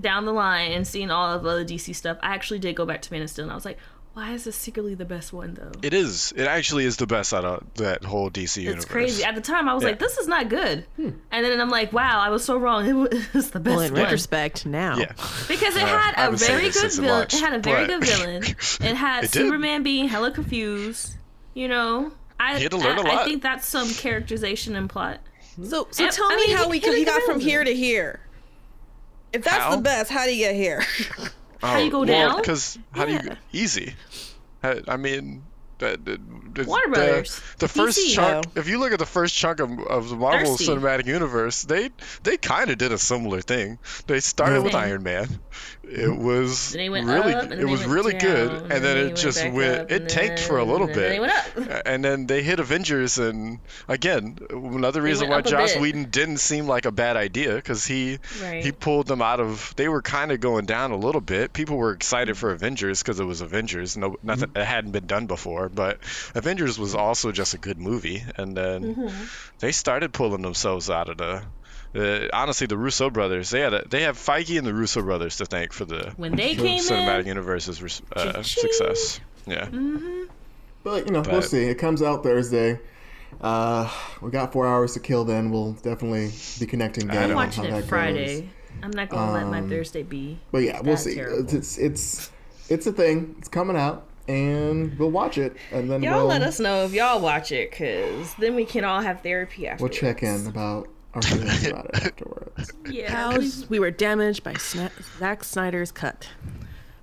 down 0.00 0.24
the 0.24 0.32
line 0.32 0.72
and 0.72 0.86
seeing 0.86 1.10
all 1.10 1.32
of 1.32 1.42
the 1.44 1.48
other 1.50 1.64
DC 1.64 1.94
stuff, 1.94 2.16
I 2.22 2.34
actually 2.34 2.58
did 2.58 2.74
go 2.74 2.86
back 2.86 3.02
to 3.02 3.12
Man 3.12 3.22
of 3.22 3.30
Steel, 3.30 3.44
and 3.44 3.52
I 3.52 3.54
was 3.54 3.64
like, 3.64 3.78
why 4.14 4.32
is 4.32 4.42
this 4.42 4.56
secretly 4.56 4.94
the 4.96 5.04
best 5.04 5.32
one 5.32 5.54
though? 5.54 5.70
It 5.82 5.94
is. 5.94 6.32
It 6.36 6.46
actually 6.48 6.84
is 6.84 6.96
the 6.96 7.06
best 7.06 7.32
out 7.32 7.44
of 7.44 7.62
that 7.74 8.02
whole 8.02 8.28
DC 8.28 8.60
universe. 8.60 8.82
It's 8.84 8.90
crazy. 8.92 9.22
At 9.24 9.36
the 9.36 9.40
time, 9.40 9.68
I 9.68 9.74
was 9.74 9.84
Yeah. 9.84 9.90
like, 9.90 9.98
"This 10.00 10.18
is 10.18 10.26
not 10.26 10.48
good," 10.48 10.84
and 10.98 11.14
then 11.30 11.60
I'm 11.60 11.70
like, 11.70 11.92
"Wow, 11.92 12.18
I 12.18 12.28
was 12.30 12.44
so 12.44 12.56
wrong. 12.58 12.86
It 13.12 13.32
was 13.34 13.52
the 13.52 13.60
best 13.60 13.76
Well, 13.76 13.84
in 13.86 13.92
one." 13.92 14.02
retrospect, 14.02 14.66
now. 14.66 14.96
Yeah. 14.98 15.12
because 15.46 15.76
it 15.76 15.84
Uh, 15.84 15.86
had 15.86 16.14
I 16.16 16.22
a 16.22 16.24
haven't 16.24 16.38
seen 16.38 16.48
very 16.48 16.66
it 16.66 16.72
good 16.72 16.80
since 16.80 16.98
in 16.98 17.04
villain. 17.04 17.22
It 17.22 17.32
had 17.34 17.52
a 17.54 17.58
very 17.60 17.86
good 17.86 18.04
villain. 18.12 18.42
It 18.42 18.96
had 18.96 19.30
Superman 19.30 19.84
being 19.84 20.08
hella 20.08 20.32
confused. 20.32 21.16
You 21.54 21.68
know, 21.68 22.10
I 22.40 22.56
He 22.56 22.64
had 22.64 22.72
to 22.72 22.78
learn 22.78 22.98
I 22.98 23.02
a 23.02 23.04
lot. 23.04 23.14
I 23.20 23.24
think 23.26 23.42
that's 23.44 23.66
some 23.66 23.88
characterization 23.94 24.74
and 24.74 24.90
plot. 24.90 25.20
So, 25.62 25.86
so 25.92 26.04
And- 26.04 26.12
tell 26.12 26.30
I 26.32 26.36
me 26.36 26.46
mean, 26.48 26.56
how 26.56 26.64
he- 26.64 26.70
we 26.70 26.78
he 26.80 26.96
he 26.98 27.04
got 27.04 27.22
from 27.22 27.38
here 27.38 27.62
to 27.62 27.72
here. 27.74 28.20
If 29.32 29.44
that's 29.44 29.64
How? 29.64 29.76
the 29.76 29.82
best, 29.82 30.10
how 30.10 30.24
do 30.24 30.32
you 30.34 30.38
get 30.44 30.54
here? 30.54 30.82
How 31.60 31.76
you 31.78 31.88
oh, 31.88 31.90
go 31.90 32.04
down? 32.06 32.38
Because 32.38 32.78
how 32.92 33.04
do 33.04 33.12
Yeah. 33.12 33.22
you 33.22 33.36
easy? 33.52 33.94
I, 34.62 34.80
I 34.88 34.96
mean, 34.96 35.42
the, 35.78 35.98
the, 36.02 36.20
the, 36.62 36.68
Warner 36.68 36.86
the- 36.86 36.92
Brothers. 36.92 37.40
The, 37.58 37.68
first 37.68 37.98
DC. 37.98 38.14
chunk. 38.14 38.46
If 38.54 38.68
you 38.68 38.78
look 38.78 38.92
at 38.92 38.98
the 38.98 39.06
first 39.06 39.34
chunk 39.34 39.60
of, 39.60 39.78
of 39.80 40.08
the 40.08 40.16
Marvel 40.16 40.56
Thirsty. 40.56 40.66
Cinematic 40.72 41.06
Universe, 41.06 41.62
they 41.64 41.90
they 42.22 42.36
kind 42.38 42.70
of 42.70 42.78
did 42.78 42.92
a 42.92 42.98
similar 42.98 43.40
thing. 43.42 43.78
They 44.06 44.20
started 44.20 44.62
with 44.62 44.74
Iron 44.74 45.02
Man. 45.02 45.38
It 45.92 46.16
was 46.16 46.70
Then 46.70 46.78
they 46.78 46.88
went 46.88 47.06
really 47.06 47.34
up, 47.34 47.50
it 47.50 47.64
was 47.64 47.84
really 47.84 48.12
good, 48.14 48.52
and 48.52 48.72
and 48.72 48.84
then 48.84 48.96
it 48.96 49.16
just 49.16 49.44
went. 49.50 49.90
It 49.90 50.08
tanked 50.08 50.38
for 50.38 50.58
a 50.58 50.64
little 50.64 50.86
and 50.86 50.94
bit. 50.94 51.08
they 51.08 51.18
went 51.20 51.32
up. 51.32 51.82
and 51.84 52.04
then 52.04 52.26
they 52.26 52.42
hit 52.44 52.60
Avengers, 52.60 53.18
and 53.18 53.58
again, 53.88 54.38
another 54.50 55.02
reason 55.02 55.28
why 55.28 55.40
Joss 55.40 55.72
bit. 55.72 55.82
Whedon 55.82 56.04
didn't 56.10 56.36
seem 56.38 56.68
like 56.68 56.84
a 56.86 56.92
bad 56.92 57.16
idea 57.16 57.56
because 57.56 57.84
he 57.84 58.18
Right. 58.40 58.62
he 58.64 58.70
pulled 58.70 59.08
them 59.08 59.20
out 59.20 59.40
of. 59.40 59.74
They 59.76 59.88
were 59.88 60.00
kind 60.02 60.30
of 60.30 60.38
going 60.38 60.66
down 60.66 60.92
a 60.92 60.96
little 60.96 61.20
bit. 61.20 61.52
People 61.52 61.76
were 61.76 61.90
excited 61.92 62.36
for 62.38 62.52
Avengers 62.52 63.02
because 63.02 63.18
it 63.18 63.24
was 63.24 63.40
Avengers. 63.40 63.96
No, 63.96 64.16
nothing 64.22 64.52
it 64.54 64.64
hadn't 64.64 64.92
been 64.92 65.06
done 65.08 65.26
before, 65.26 65.68
but 65.68 65.98
Avengers 66.36 66.78
was 66.78 66.94
also 66.94 67.32
just 67.32 67.54
a 67.54 67.58
good 67.58 67.78
movie. 67.78 68.22
And 68.36 68.56
then 68.56 68.94
Mm-hmm. 68.94 69.24
they 69.58 69.72
started 69.72 70.12
pulling 70.12 70.42
themselves 70.42 70.88
out 70.88 71.08
of 71.08 71.18
the. 71.18 71.42
Uh, 71.94 72.28
honestly, 72.32 72.66
the 72.68 72.76
Russo 72.78 73.10
brothers, 73.10 73.50
they 73.50 73.60
had 73.60 73.74
a, 73.74 73.88
they 73.88 74.02
have 74.02 74.16
Feige 74.16 74.56
and 74.56 74.66
the 74.66 74.72
Russo 74.74 75.02
brothers 75.02 75.36
to 75.38 75.44
thank 75.46 75.72
for 75.72 75.84
the 75.84 76.12
When 76.16 76.36
they 76.36 76.54
came 76.54 76.78
cinematic 76.80 77.22
in, 77.22 77.26
universe's 77.28 78.02
uh, 78.14 78.32
Cha-ching. 78.32 78.44
success. 78.44 79.20
Yeah. 79.46 79.68
But 80.84 81.06
you 81.06 81.12
know, 81.12 81.22
we'll 81.28 81.42
see. 81.42 81.64
It 81.64 81.76
comes 81.76 82.00
out 82.02 82.22
Thursday. 82.22 82.78
Uh, 83.40 83.90
we 84.20 84.30
got 84.30 84.52
four 84.52 84.66
hours 84.66 84.94
to 84.94 85.00
kill. 85.00 85.24
Then 85.24 85.50
we'll 85.50 85.72
definitely 85.72 86.30
be 86.58 86.66
connecting. 86.66 87.10
I 87.10 87.14
down 87.14 87.22
I'm 87.24 87.28
know. 87.30 87.38
on 87.38 87.46
watching 87.46 87.64
how 87.64 87.76
it 87.76 87.80
that 87.82 87.88
Friday. 87.88 88.40
goes. 88.42 88.50
I'm 88.82 88.90
not 88.92 89.08
gonna 89.08 89.32
let 89.32 89.46
my 89.48 89.58
Um, 89.58 89.68
Thursday 89.68 90.02
be. 90.02 90.38
But 90.52 90.58
yeah, 90.58 90.80
we'll 90.80 90.96
see. 90.96 91.14
terrible. 91.16 91.54
It's 91.54 91.76
it's 91.76 92.30
it's 92.68 92.86
a 92.86 92.92
thing. 92.92 93.34
It's 93.38 93.48
coming 93.48 93.76
out, 93.76 94.06
and 94.28 94.98
we'll 94.98 95.10
watch 95.10 95.38
it, 95.38 95.56
and 95.72 95.90
then 95.90 96.02
Y'all 96.02 96.18
we'll, 96.18 96.26
let 96.26 96.42
us 96.42 96.60
know 96.60 96.84
if 96.84 96.92
y'all 96.92 97.20
watch 97.20 97.50
it, 97.52 97.72
cause 97.72 98.34
then 98.38 98.54
we 98.54 98.64
can 98.64 98.84
all 98.84 99.00
have 99.00 99.22
therapy 99.22 99.66
after 99.66 99.82
we'll 99.84 99.92
check 99.92 100.22
in 100.22 100.46
about 100.46 100.88
our 101.14 101.20
about 101.20 101.86
it 101.86 101.94
afterwards. 102.06 102.72
Yeah, 102.88 103.10
How 103.10 103.38
we 103.68 103.78
were 103.78 103.90
damaged 103.90 104.42
by 104.44 104.54
Sna- 104.54 104.90
Zack 105.18 105.44
Snyder's 105.44 105.92
cut. 105.92 106.28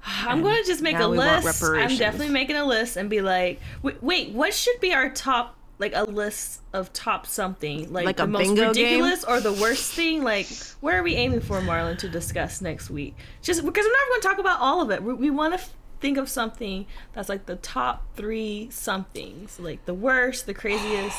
I'm 0.05 0.41
going 0.41 0.55
to 0.55 0.63
just 0.63 0.81
make 0.81 0.97
a 0.97 1.07
list. 1.07 1.61
I'm 1.63 1.97
definitely 1.97 2.29
making 2.33 2.55
a 2.55 2.65
list 2.65 2.95
and 2.95 3.09
be 3.09 3.21
like, 3.21 3.59
wait, 3.81 4.01
wait, 4.01 4.29
what 4.31 4.53
should 4.53 4.79
be 4.79 4.93
our 4.93 5.09
top, 5.09 5.57
like 5.79 5.91
a 5.93 6.03
list 6.05 6.61
of 6.71 6.93
top 6.93 7.25
something, 7.27 7.91
like, 7.91 8.05
Like 8.05 8.15
the 8.17 8.25
most 8.27 8.39
bingo 8.43 8.73
game? 8.73 8.85
ridiculous 9.01 9.23
or 9.25 9.41
the 9.41 9.51
worst 9.51 9.91
thing? 9.93 10.23
Like, 10.23 10.47
where 10.79 10.97
are 10.97 11.03
we 11.03 11.15
aiming 11.15 11.41
for, 11.41 11.59
Marlon, 11.59 11.97
to 11.99 12.07
discuss 12.09 12.61
next 12.61 12.89
week? 12.89 13.15
Just 13.41 13.65
because 13.65 13.85
we're 13.85 13.91
not 13.91 14.07
going 14.09 14.21
to 14.21 14.27
talk 14.29 14.39
about 14.39 14.61
all 14.61 14.81
of 14.81 14.91
it. 14.91 15.03
We, 15.03 15.13
we 15.13 15.29
want 15.29 15.53
to 15.55 15.59
f- 15.59 15.73
think 15.99 16.17
of 16.17 16.29
something 16.29 16.85
that's 17.13 17.29
like 17.29 17.45
the 17.45 17.55
top 17.57 18.05
three 18.15 18.69
somethings, 18.71 19.59
like 19.59 19.85
the 19.85 19.93
worst, 19.93 20.45
the 20.45 20.53
craziest. 20.53 21.17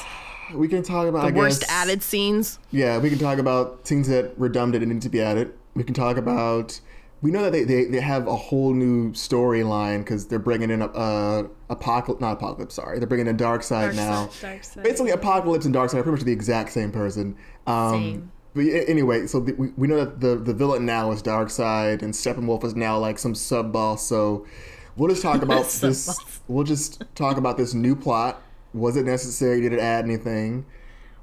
We 0.54 0.68
can 0.68 0.82
talk 0.82 1.06
about 1.06 1.22
The 1.22 1.28
I 1.28 1.30
worst 1.32 1.60
guess, 1.60 1.70
added 1.70 2.02
scenes. 2.02 2.58
Yeah, 2.70 2.98
we 2.98 3.10
can 3.10 3.18
talk 3.18 3.38
about 3.38 3.84
things 3.84 4.08
that 4.08 4.32
redundant 4.38 4.82
and 4.82 4.92
need 4.92 5.02
to 5.02 5.08
be 5.08 5.20
added. 5.20 5.52
We 5.74 5.84
can 5.84 5.94
talk 5.94 6.16
about. 6.16 6.80
We 7.20 7.32
know 7.32 7.42
that 7.42 7.50
they, 7.50 7.64
they, 7.64 7.84
they 7.86 8.00
have 8.00 8.28
a 8.28 8.36
whole 8.36 8.72
new 8.72 9.10
storyline 9.10 9.98
because 9.98 10.28
they're 10.28 10.38
bringing 10.38 10.70
in 10.70 10.82
a, 10.82 10.86
uh, 10.86 11.48
apocalypse, 11.68 12.20
not 12.20 12.34
apocalypse. 12.34 12.76
Sorry, 12.76 13.00
they're 13.00 13.08
bringing 13.08 13.26
in 13.26 13.36
Darkseid 13.36 13.96
now. 13.96 14.26
Darkseid. 14.26 14.84
Basically, 14.84 15.10
apocalypse 15.10 15.66
and 15.66 15.74
Darkseid 15.74 15.94
are 15.94 16.02
pretty 16.04 16.12
much 16.12 16.22
the 16.22 16.32
exact 16.32 16.70
same 16.70 16.92
person. 16.92 17.36
Um, 17.66 17.92
Same. 17.92 18.32
But 18.54 18.62
anyway, 18.62 19.26
so 19.26 19.40
the, 19.40 19.52
we, 19.54 19.68
we 19.76 19.86
know 19.88 20.04
that 20.04 20.20
the 20.20 20.36
the 20.36 20.54
villain 20.54 20.86
now 20.86 21.10
is 21.12 21.22
Darkseid, 21.22 22.02
and 22.02 22.12
Steppenwolf 22.14 22.64
is 22.64 22.74
now 22.74 22.98
like 22.98 23.18
some 23.18 23.34
sub 23.34 23.72
boss. 23.72 24.06
So 24.06 24.46
we'll 24.96 25.10
just 25.10 25.22
talk 25.22 25.42
about 25.42 25.66
this. 25.66 26.40
We'll 26.48 26.64
just 26.64 27.02
talk 27.14 27.36
about 27.36 27.56
this 27.56 27.74
new 27.74 27.94
plot. 27.94 28.42
Was 28.74 28.96
it 28.96 29.04
necessary? 29.04 29.60
Did 29.60 29.72
it 29.72 29.80
add 29.80 30.04
anything? 30.04 30.66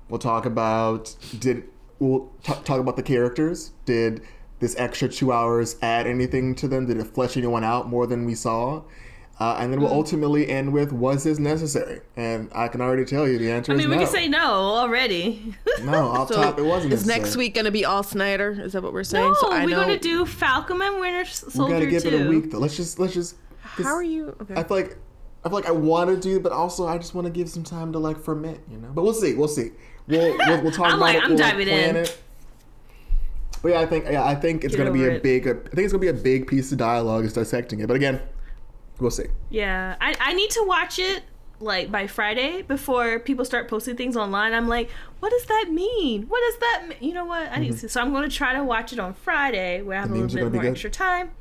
We'll 0.09 0.19
talk 0.19 0.45
about 0.45 1.15
did 1.39 1.63
we'll 1.99 2.31
t- 2.43 2.53
talk 2.63 2.79
about 2.79 2.95
the 2.95 3.03
characters. 3.03 3.71
Did 3.85 4.21
this 4.59 4.75
extra 4.77 5.09
two 5.09 5.31
hours 5.31 5.77
add 5.81 6.07
anything 6.07 6.55
to 6.55 6.67
them? 6.67 6.85
Did 6.85 6.97
it 6.97 7.05
flesh 7.07 7.37
anyone 7.37 7.63
out 7.63 7.89
more 7.89 8.07
than 8.07 8.25
we 8.25 8.35
saw? 8.35 8.83
Uh, 9.37 9.57
and 9.59 9.71
then 9.73 9.79
Mm. 9.79 9.83
we'll 9.83 9.91
ultimately 9.93 10.47
end 10.49 10.71
with 10.71 10.93
was 10.93 11.25
this 11.25 11.39
necessary? 11.39 11.99
And 12.15 12.49
I 12.55 12.69
can 12.69 12.79
already 12.79 13.03
tell 13.03 13.27
you 13.27 13.37
the 13.37 13.51
answer 13.51 13.73
I 13.73 13.75
is 13.75 13.79
mean, 13.79 13.89
we 13.89 13.95
no. 13.97 14.01
can 14.03 14.09
say 14.11 14.27
no 14.29 14.39
already. 14.39 15.53
no. 15.83 16.07
Off 16.07 16.27
So 16.31 16.35
top, 16.35 16.57
it 16.57 16.63
wasn't. 16.63 16.93
is 16.93 17.01
necessary. 17.05 17.19
next 17.19 17.35
week 17.35 17.53
gonna 17.53 17.69
be 17.71 17.83
all 17.83 18.01
Snyder? 18.01 18.51
Is 18.63 18.71
that 18.73 18.81
what 18.83 18.93
we're 18.93 19.03
saying? 19.03 19.27
no, 19.27 19.33
so 19.33 19.51
I 19.51 19.65
we're 19.65 19.71
going 19.75 19.89
to 19.89 19.99
do 19.99 20.25
Falcon 20.25 20.81
and 20.81 20.99
Winter 21.01 21.25
Soldier. 21.25 21.47
We 21.47 21.51
Soldier 21.57 21.73
gotta 21.73 21.85
give 21.87 22.03
too. 22.03 22.09
it 22.09 22.25
a 22.25 22.29
week 22.29 22.51
though. 22.51 22.59
Let's 22.59 22.77
just 22.77 22.97
let's 22.99 23.13
just. 23.13 23.35
How 23.61 23.93
are 23.95 24.03
you? 24.03 24.35
Okay. 24.41 24.53
I 24.55 24.63
feel 24.63 24.77
like 24.77 24.95
I 25.43 25.49
feel 25.49 25.55
like 25.57 25.67
I 25.67 25.71
want 25.71 26.09
to 26.11 26.17
do, 26.17 26.39
but 26.39 26.53
also 26.53 26.87
I 26.87 26.97
just 26.97 27.13
want 27.13 27.25
to 27.25 27.31
give 27.31 27.49
some 27.49 27.63
time 27.63 27.91
to 27.91 27.99
like 27.99 28.17
ferment, 28.17 28.61
you 28.71 28.77
know. 28.77 28.87
But 28.93 29.03
we'll 29.03 29.13
see. 29.13 29.33
We'll 29.33 29.49
see. 29.49 29.71
We'll 30.07 30.37
we'll, 30.47 30.61
we'll 30.63 30.71
talk 30.71 30.85
I'm 30.87 30.93
about 30.93 31.01
like, 31.01 31.15
it. 31.17 31.23
I'm 31.23 31.29
we'll 31.31 31.37
diving 31.39 31.67
plan 31.67 31.89
in. 31.89 31.95
It. 32.03 32.17
But 33.61 33.69
yeah, 33.73 33.81
I 33.81 33.85
think 33.85 34.05
yeah, 34.05 34.23
I 34.23 34.33
think 34.35 34.63
it's 34.63 34.75
Get 34.75 34.83
gonna 34.85 34.93
be 34.93 35.03
a 35.05 35.11
it. 35.15 35.23
big. 35.23 35.45
I 35.47 35.53
think 35.53 35.79
it's 35.79 35.91
gonna 35.91 35.99
be 35.99 36.07
a 36.07 36.13
big 36.13 36.47
piece 36.47 36.71
of 36.71 36.77
dialogue 36.77 37.25
is 37.25 37.33
dissecting 37.33 37.81
it. 37.81 37.87
But 37.87 37.95
again, 37.97 38.21
we'll 38.99 39.11
see. 39.11 39.25
Yeah, 39.49 39.95
I, 40.01 40.15
I 40.19 40.33
need 40.33 40.49
to 40.51 40.63
watch 40.67 40.99
it 40.99 41.23
like 41.61 41.89
by 41.91 42.05
Friday 42.07 42.61
before 42.63 43.19
people 43.19 43.45
start 43.45 43.67
posting 43.69 43.95
things 43.95 44.17
online. 44.17 44.53
I'm 44.53 44.67
like, 44.67 44.89
what 45.19 45.29
does 45.31 45.45
that 45.45 45.67
mean? 45.71 46.23
What 46.27 46.41
does 46.51 46.59
that 46.59 46.85
mean? 46.89 46.97
You 47.01 47.13
know 47.13 47.25
what? 47.25 47.49
I 47.51 47.59
need 47.59 47.77
to. 47.77 47.87
So 47.89 48.01
I'm 48.01 48.11
going 48.11 48.29
to 48.29 48.35
try 48.35 48.53
to 48.53 48.63
watch 48.63 48.91
it 48.93 48.99
on 48.99 49.13
Friday 49.13 49.81
where 49.81 49.97
I 49.97 50.01
have 50.01 50.09
Mm-hmm. 50.09 50.19
The 50.27 50.33
a 50.33 50.35
little 50.35 50.49
bit 50.49 50.53
more 50.55 50.63
good. 50.63 50.71
extra 50.71 50.89
time. 50.89 51.31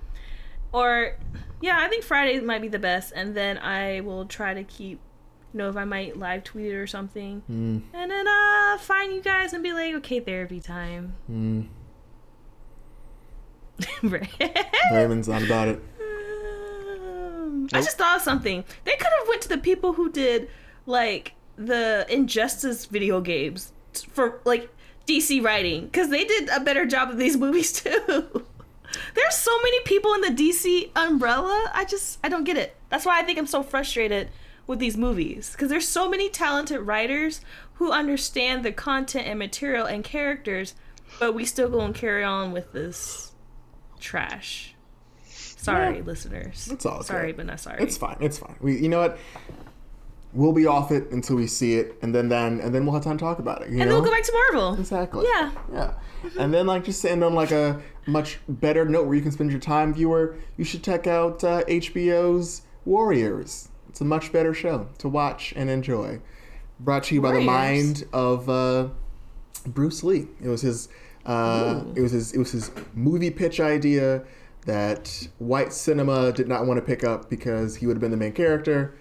Or, 0.72 1.16
yeah, 1.60 1.78
I 1.80 1.88
think 1.88 2.04
Friday 2.04 2.38
might 2.40 2.62
be 2.62 2.68
the 2.68 2.78
best, 2.80 3.12
and 3.14 3.34
then 3.36 3.58
I 3.58 4.00
will 4.00 4.24
try 4.26 4.54
to 4.54 4.62
keep. 4.64 5.00
You 5.52 5.58
know, 5.58 5.68
if 5.68 5.76
I 5.76 5.84
might 5.84 6.16
live 6.16 6.42
tweet 6.42 6.66
it 6.66 6.74
or 6.74 6.86
something, 6.88 7.42
Mm. 7.48 7.82
and 7.92 8.10
then 8.10 8.26
uh 8.26 8.76
find 8.78 9.12
you 9.14 9.20
guys 9.22 9.52
and 9.52 9.62
be 9.62 9.72
like, 9.72 9.94
okay, 9.94 10.18
therapy 10.18 10.58
time. 10.60 11.14
Mm. 11.30 11.68
Raymond's 14.92 15.28
not 15.28 15.42
about 15.42 15.68
it. 15.68 15.80
Um, 17.72 17.78
I 17.78 17.82
just 17.82 17.98
thought 17.98 18.16
of 18.16 18.22
something. 18.22 18.64
They 18.84 18.96
could 18.96 19.12
have 19.18 19.28
went 19.28 19.42
to 19.42 19.48
the 19.48 19.58
people 19.58 19.94
who 19.94 20.10
did 20.10 20.48
like 20.86 21.32
the 21.56 22.06
Injustice 22.08 22.86
video 22.86 23.20
games 23.20 23.72
for 24.12 24.40
like 24.44 24.70
DC 25.06 25.42
writing 25.42 25.86
because 25.86 26.10
they 26.10 26.24
did 26.24 26.48
a 26.48 26.60
better 26.60 26.86
job 26.86 27.10
of 27.10 27.18
these 27.18 27.36
movies 27.44 27.72
too. 27.72 28.44
There's 29.14 29.34
so 29.34 29.56
many 29.62 29.80
people 29.80 30.14
in 30.14 30.20
the 30.20 30.28
DC 30.28 30.90
umbrella. 30.96 31.70
I 31.74 31.84
just 31.84 32.18
I 32.22 32.28
don't 32.28 32.44
get 32.44 32.56
it. 32.56 32.76
That's 32.90 33.04
why 33.04 33.18
I 33.18 33.22
think 33.22 33.38
I'm 33.38 33.46
so 33.46 33.62
frustrated 33.62 34.30
with 34.66 34.78
these 34.78 34.96
movies 34.96 35.52
because 35.52 35.68
there's 35.68 35.88
so 35.88 36.08
many 36.08 36.28
talented 36.28 36.80
writers 36.80 37.40
who 37.74 37.90
understand 37.90 38.64
the 38.64 38.72
content 38.72 39.26
and 39.26 39.38
material 39.38 39.86
and 39.86 40.04
characters, 40.04 40.74
but 41.18 41.34
we 41.34 41.44
still 41.44 41.68
go 41.68 41.80
and 41.80 41.94
carry 41.94 42.22
on 42.24 42.52
with 42.52 42.72
this 42.72 43.32
trash. 44.00 44.73
Sorry, 45.64 45.96
Yeah. 45.98 46.02
listeners. 46.04 46.68
It's 46.70 46.86
all. 46.86 47.02
Sorry, 47.02 47.32
but 47.32 47.46
not 47.46 47.60
sorry. 47.60 47.82
It's 47.82 47.96
fine. 47.96 48.16
It's 48.20 48.38
fine. 48.38 48.56
We, 48.60 48.78
you 48.78 48.88
know 48.88 49.00
what? 49.00 49.18
We'll 50.32 50.52
be 50.52 50.66
off 50.66 50.90
it 50.90 51.10
until 51.12 51.36
we 51.36 51.46
see 51.46 51.74
it, 51.74 51.94
and 52.02 52.12
then 52.12 52.28
then 52.28 52.58
and 52.60 52.74
then 52.74 52.84
we'll 52.84 52.94
have 52.94 53.04
time 53.04 53.16
to 53.18 53.24
talk 53.24 53.38
about 53.38 53.62
it. 53.62 53.68
You 53.70 53.74
and 53.74 53.78
know? 53.78 53.84
then 53.84 53.94
we'll 53.94 54.04
go 54.04 54.10
back 54.10 54.24
to 54.24 54.32
Marvel. 54.32 54.74
Exactly. 54.80 55.24
Yeah. 55.32 55.52
Yeah. 55.72 55.94
And 56.38 56.52
then 56.52 56.66
like 56.66 56.84
just 56.84 57.04
end 57.04 57.22
on 57.22 57.34
like 57.34 57.52
a 57.52 57.80
much 58.06 58.40
better 58.48 58.84
note 58.84 59.06
where 59.06 59.14
you 59.14 59.22
can 59.22 59.30
spend 59.30 59.50
your 59.52 59.60
time, 59.60 59.94
viewer. 59.94 60.36
You 60.56 60.64
should 60.64 60.82
check 60.82 61.06
out 61.06 61.44
uh, 61.44 61.62
HBO's 61.64 62.62
Warriors. 62.84 63.68
It's 63.88 64.00
a 64.00 64.04
much 64.04 64.32
better 64.32 64.52
show 64.52 64.88
to 64.98 65.08
watch 65.08 65.52
and 65.56 65.70
enjoy. 65.70 66.20
brought 66.80 67.04
to 67.04 67.14
you 67.14 67.20
by 67.22 67.30
the 67.32 67.40
mind 67.40 68.04
of 68.12 68.48
uh, 68.48 68.88
Bruce 69.68 70.02
Lee. 70.02 70.26
It 70.42 70.48
was 70.48 70.62
his. 70.62 70.88
Uh, 71.24 71.84
it 71.94 72.00
was 72.00 72.10
his. 72.10 72.32
It 72.32 72.38
was 72.38 72.50
his 72.50 72.72
movie 72.94 73.30
pitch 73.30 73.60
idea 73.60 74.24
that 74.64 75.28
white 75.38 75.72
cinema 75.72 76.32
did 76.32 76.48
not 76.48 76.66
want 76.66 76.78
to 76.78 76.82
pick 76.82 77.04
up 77.04 77.28
because 77.28 77.76
he 77.76 77.86
would 77.86 77.96
have 77.96 78.00
been 78.00 78.10
the 78.10 78.16
main 78.16 78.32
character. 78.32 78.96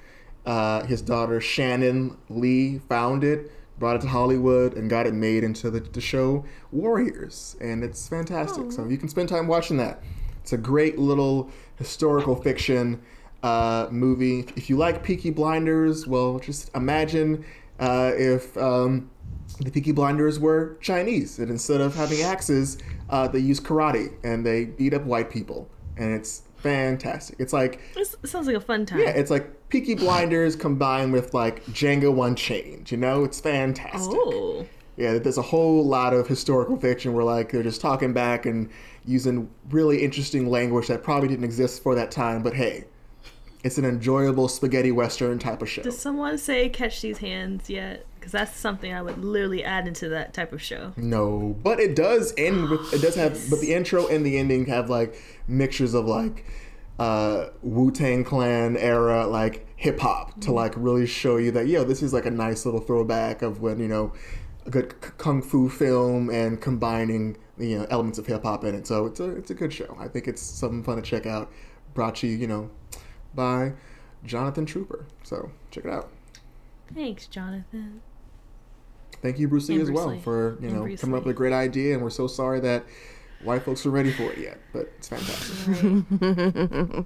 Uh, 0.46 0.84
his 0.84 1.02
daughter 1.02 1.40
Shannon 1.40 2.18
Lee 2.30 2.80
found 2.90 3.24
it, 3.24 3.52
brought 3.80 3.96
it 3.96 4.02
to 4.02 4.08
Hollywood, 4.08 4.74
and 4.74 4.90
got 4.90 5.08
it 5.08 5.14
made 5.14 5.44
into 5.44 5.72
the, 5.72 5.80
the 5.80 6.02
show 6.02 6.44
Warriors, 6.72 7.56
and 7.62 7.84
it's 7.84 8.08
fantastic. 8.08 8.72
So 8.72 8.86
you 8.88 8.98
can 8.98 9.08
spend 9.08 9.30
time 9.30 9.48
watching 9.48 9.78
that. 9.78 10.04
It's 10.42 10.52
a 10.52 10.58
great 10.58 11.00
little 11.00 11.50
historical 11.78 12.36
fiction 12.36 13.02
uh, 13.42 13.88
movie. 13.90 14.42
If 14.58 14.70
you 14.70 14.76
like 14.76 15.04
Peaky 15.04 15.30
Blinders, 15.30 16.06
well, 16.06 16.40
just 16.40 16.70
imagine 16.76 17.46
uh, 17.80 18.12
if 18.16 18.58
um, 18.58 19.10
the 19.60 19.72
Peaky 19.72 19.92
Blinders 19.92 20.40
were 20.40 20.78
Chinese, 20.82 21.40
and 21.40 21.50
instead 21.50 21.82
of 21.82 21.96
having 21.96 22.22
axes, 22.22 22.78
uh, 23.10 23.28
they 23.28 23.40
use 23.40 23.60
karate 23.60 24.14
and 24.24 24.46
they 24.46 24.66
beat 24.66 24.94
up 24.94 25.04
white 25.04 25.30
people, 25.30 25.70
and 25.98 26.14
it's 26.14 26.44
fantastic. 26.58 27.36
It's 27.40 27.54
like 27.54 27.80
This 27.94 28.16
sounds 28.26 28.48
like 28.48 28.56
a 28.56 28.60
fun 28.62 28.86
time. 28.86 29.00
yeah, 29.00 29.10
it's 29.10 29.30
like 29.30 29.70
Peaky 29.70 29.96
Blinders 29.96 30.56
combined 30.56 31.14
with 31.14 31.34
like 31.34 31.64
Django 31.66 32.26
Unchained. 32.26 32.90
You 32.92 32.98
know, 32.98 33.24
it's 33.24 33.40
fantastic. 33.40 34.00
oh, 34.16 34.66
Yeah, 34.98 35.18
there's 35.18 35.38
a 35.38 35.42
whole 35.44 35.86
lot 35.86 36.14
of 36.14 36.28
historical 36.28 36.78
fiction 36.78 37.14
where 37.14 37.26
like 37.26 37.52
they're 37.52 37.64
just 37.64 37.82
talking 37.82 38.14
back 38.14 38.46
and 38.46 38.70
using 39.06 39.50
really 39.70 40.02
interesting 40.04 40.50
language 40.50 40.88
that 40.88 41.04
probably 41.04 41.28
didn't 41.28 41.44
exist 41.44 41.84
for 41.84 41.94
that 41.96 42.10
time, 42.12 42.42
but 42.42 42.54
hey, 42.54 42.86
it's 43.64 43.78
an 43.78 43.86
enjoyable 43.86 44.48
spaghetti 44.48 44.92
western 44.92 45.40
type 45.40 45.62
of 45.62 45.70
show. 45.70 45.82
does 45.84 45.98
someone 46.00 46.38
say 46.38 46.70
"Catch 46.70 47.02
These 47.02 47.18
Hands" 47.20 47.70
yet? 47.70 48.06
Because 48.24 48.32
that's 48.32 48.56
something 48.56 48.94
I 48.94 49.02
would 49.02 49.22
literally 49.22 49.66
add 49.66 49.86
into 49.86 50.08
that 50.08 50.34
type 50.34 50.54
of 50.54 50.62
show. 50.62 50.94
No, 50.96 51.58
but 51.62 51.82
it 51.82 51.94
does 51.94 52.34
end 52.38 52.70
with 52.70 52.94
it 52.94 53.02
does 53.02 53.16
have 53.16 53.38
but 53.50 53.60
the 53.60 53.74
intro 53.74 54.08
and 54.08 54.26
the 54.26 54.38
ending 54.38 54.68
have 54.68 54.90
like 54.90 55.22
mixtures 55.46 55.94
of 55.94 56.06
like 56.06 56.46
uh 57.00 57.48
Wu 57.62 57.92
Tang 57.92 58.24
Clan 58.24 58.78
era 58.78 59.28
like 59.28 59.68
hip 59.76 60.00
hop 60.00 60.40
to 60.40 60.54
like 60.54 60.74
really 60.78 61.06
show 61.06 61.36
you 61.36 61.52
that 61.52 61.68
yo 61.68 61.84
this 61.84 62.02
is 62.02 62.14
like 62.14 62.26
a 62.26 62.32
nice 62.32 62.64
little 62.66 62.80
throwback 62.80 63.42
of 63.42 63.60
when 63.60 63.78
you 63.78 63.90
know 63.90 64.14
a 64.66 64.70
good 64.70 65.02
k- 65.02 65.10
kung 65.18 65.42
fu 65.42 65.68
film 65.68 66.30
and 66.30 66.62
combining 66.62 67.36
you 67.58 67.78
know 67.78 67.86
elements 67.90 68.18
of 68.20 68.26
hip 68.26 68.44
hop 68.44 68.64
in 68.64 68.74
it. 68.74 68.88
So 68.88 69.06
it's 69.06 69.20
a 69.20 69.32
it's 69.32 69.52
a 69.52 69.54
good 69.54 69.74
show. 69.74 69.98
I 70.00 70.08
think 70.08 70.30
it's 70.30 70.42
something 70.42 70.82
fun 70.82 70.96
to 70.96 71.02
check 71.02 71.26
out. 71.26 71.52
Brought 71.94 72.16
to 72.16 72.28
you 72.28 72.38
you 72.38 72.48
know 72.48 72.70
by 73.36 73.74
Jonathan 74.24 74.66
Tropper. 74.66 75.08
So 75.24 75.52
check 75.72 75.84
it 75.84 75.92
out. 75.92 76.10
Thanks, 76.94 77.28
Jonathan. 77.28 78.02
Thank 79.24 79.40
you, 79.40 79.48
Bruce 79.48 79.70
Lee, 79.70 79.76
And 79.76 79.82
as 79.84 79.88
Bruce 79.88 79.98
well, 79.98 80.08
Lee. 80.10 80.20
for 80.20 80.58
you 80.60 80.68
And 80.68 80.76
know 80.78 80.82
Bruce 80.84 81.02
coming 81.02 81.16
up 81.16 81.24
with 81.26 81.32
a 81.32 81.38
great 81.38 81.54
idea, 81.54 81.94
and 81.96 82.04
we're 82.04 82.10
so 82.12 82.28
sorry 82.28 82.60
that 82.60 82.84
white 83.42 83.64
folks 83.64 83.86
are 83.86 83.90
ready 83.90 84.12
for 84.12 84.24
it 84.24 84.38
yet, 84.38 84.60
but 84.74 84.92
it's 84.98 85.08
fantastic. 85.08 87.06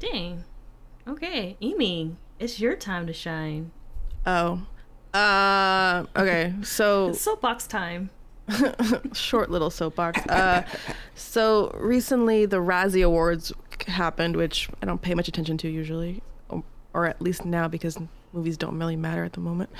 Dang. 0.00 0.44
Okay, 1.06 1.56
Amy, 1.60 2.16
it's 2.38 2.58
your 2.60 2.74
time 2.76 3.06
to 3.06 3.12
shine. 3.12 3.70
Oh. 4.26 4.66
Uh, 5.12 6.06
okay. 6.16 6.54
So 6.62 7.08
It's 7.10 7.20
soapbox 7.20 7.66
time. 7.66 8.10
short 9.12 9.50
little 9.50 9.70
soapbox. 9.70 10.26
Uh, 10.26 10.64
so 11.14 11.70
recently 11.78 12.46
the 12.46 12.56
Razzie 12.56 13.04
Awards 13.04 13.52
happened, 13.86 14.34
which 14.36 14.68
I 14.82 14.86
don't 14.86 15.00
pay 15.02 15.14
much 15.14 15.28
attention 15.28 15.56
to 15.58 15.68
usually, 15.68 16.22
or, 16.48 16.64
or 16.94 17.06
at 17.06 17.20
least 17.22 17.44
now 17.44 17.68
because 17.68 17.98
movies 18.32 18.56
don't 18.56 18.78
really 18.78 18.96
matter 18.96 19.24
at 19.24 19.32
the 19.32 19.40
moment. 19.40 19.70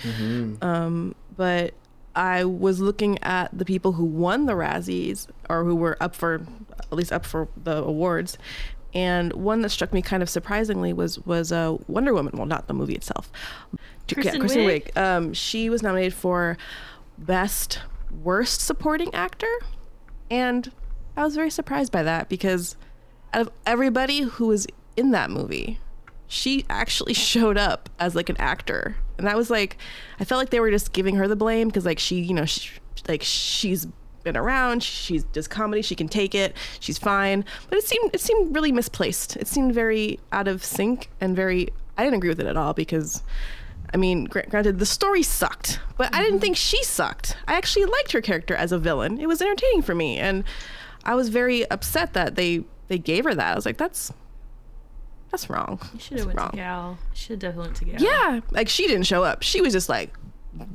Um, 0.63 1.15
but 1.37 1.75
I 2.15 2.45
was 2.45 2.81
looking 2.81 3.19
at 3.23 3.57
the 3.57 3.65
people 3.65 3.93
who 3.93 4.05
won 4.05 4.47
the 4.47 4.55
Razzies 4.55 5.27
or 5.49 5.65
who 5.65 5.77
were 5.77 5.97
up 6.01 6.15
for, 6.15 6.43
at 6.79 6.93
least 6.93 7.13
up 7.13 7.25
for 7.25 7.49
the 7.57 7.77
awards. 7.83 8.37
And 8.93 9.33
one 9.35 9.61
that 9.61 9.69
struck 9.71 9.93
me 9.93 10.03
kind 10.03 10.23
of 10.23 10.29
surprisingly 10.29 10.93
was 10.93 11.19
was 11.21 11.53
uh, 11.53 11.77
Wonder 11.87 12.13
Woman. 12.13 12.37
Well, 12.37 12.47
not 12.47 12.67
the 12.67 12.75
movie 12.75 12.95
itself. 12.95 13.31
Kristen 14.13 14.41
Kristen 14.41 14.63
Wiig? 14.63 14.93
Wiig. 14.93 14.97
Um, 14.97 15.33
she 15.33 15.71
was 15.71 15.83
nominated 15.83 16.13
for 16.13 16.59
Best 17.17 17.79
Worst 18.23 18.61
Supporting 18.61 19.15
Actor, 19.15 19.61
and 20.29 20.73
I 21.17 21.23
was 21.23 21.37
very 21.37 21.51
surprised 21.51 21.93
by 21.93 22.03
that 22.03 22.29
because 22.29 22.75
out 23.33 23.43
of 23.43 23.51
everybody 23.65 24.23
who 24.23 24.49
was 24.49 24.67
in 24.97 25.13
that 25.13 25.31
movie, 25.31 25.79
she 26.31 26.65
actually 26.71 27.13
showed 27.31 27.59
up 27.59 27.91
as 27.99 28.15
like 28.15 28.31
an 28.31 28.37
actor, 28.39 28.97
and 29.19 29.27
that 29.27 29.37
was 29.37 29.51
like, 29.51 29.77
I 30.19 30.25
felt 30.25 30.39
like 30.39 30.51
they 30.51 30.61
were 30.61 30.71
just 30.71 30.95
giving 30.95 31.17
her 31.17 31.29
the 31.29 31.37
blame 31.37 31.69
because 31.69 31.85
like 31.85 31.99
she, 31.99 32.21
you 32.21 32.33
know, 32.33 32.47
she, 32.47 32.71
like 33.07 33.23
she's 33.23 33.87
been 34.23 34.37
around, 34.37 34.83
she 34.83 35.19
does 35.33 35.49
comedy, 35.49 35.83
she 35.83 35.95
can 35.95 36.09
take 36.09 36.35
it, 36.35 36.57
she's 36.79 36.99
fine, 36.99 37.45
but 37.69 37.79
it 37.79 37.85
seemed 37.85 38.15
it 38.15 38.21
seemed 38.21 38.55
really 38.55 38.73
misplaced. 38.73 39.37
It 39.37 39.49
seemed 39.49 39.75
very 39.75 40.19
out 40.33 40.49
of 40.49 40.65
sync 40.65 41.11
and 41.21 41.37
very. 41.37 41.69
I 41.99 42.05
didn't 42.05 42.17
agree 42.17 42.31
with 42.31 42.41
it 42.41 42.47
at 42.47 42.57
all 42.57 42.73
because. 42.73 43.23
I 43.93 43.97
mean, 43.97 44.27
gra- 44.27 44.47
granted, 44.47 44.79
the 44.79 44.87
story 44.87 45.25
sucked, 45.25 45.81
but 45.97 46.15
I 46.15 46.19
didn't 46.19 46.35
mm-hmm. 46.35 46.43
think 46.43 46.57
she 46.57 46.81
sucked. 46.85 47.37
I 47.49 47.55
actually 47.55 47.87
liked 47.87 48.13
her 48.13 48.21
character 48.21 48.55
as 48.55 48.71
a 48.71 48.79
villain. 48.79 49.19
It 49.19 49.27
was 49.27 49.43
entertaining 49.43 49.83
for 49.83 49.97
me, 49.97 50.17
and 50.17 50.45
I 51.05 51.17
was 51.17 51.29
very 51.29 51.69
upset 51.73 52.13
that 52.13 52.37
they 52.37 52.63
they 52.87 52.99
gave 52.99 53.25
her 53.25 53.35
that. 53.35 53.53
I 53.53 53.55
was 53.57 53.67
like, 53.67 53.79
that's 53.79 54.13
that's 55.31 55.49
wrong. 55.49 55.79
You 55.95 56.01
should 56.01 56.19
have 56.19 56.27
went 56.27 56.39
wrong. 56.39 56.51
to 56.51 56.57
Gal. 56.57 56.99
Should 57.15 57.39
definitely 57.39 57.69
went 57.69 57.77
to 57.77 57.85
Gal. 57.85 58.03
Yeah, 58.03 58.41
like 58.51 58.69
she 58.69 58.87
didn't 58.87 59.05
show 59.05 59.25
up. 59.25 59.43
She 59.43 59.61
was 59.61 59.73
just 59.73 59.89
like 59.89 60.17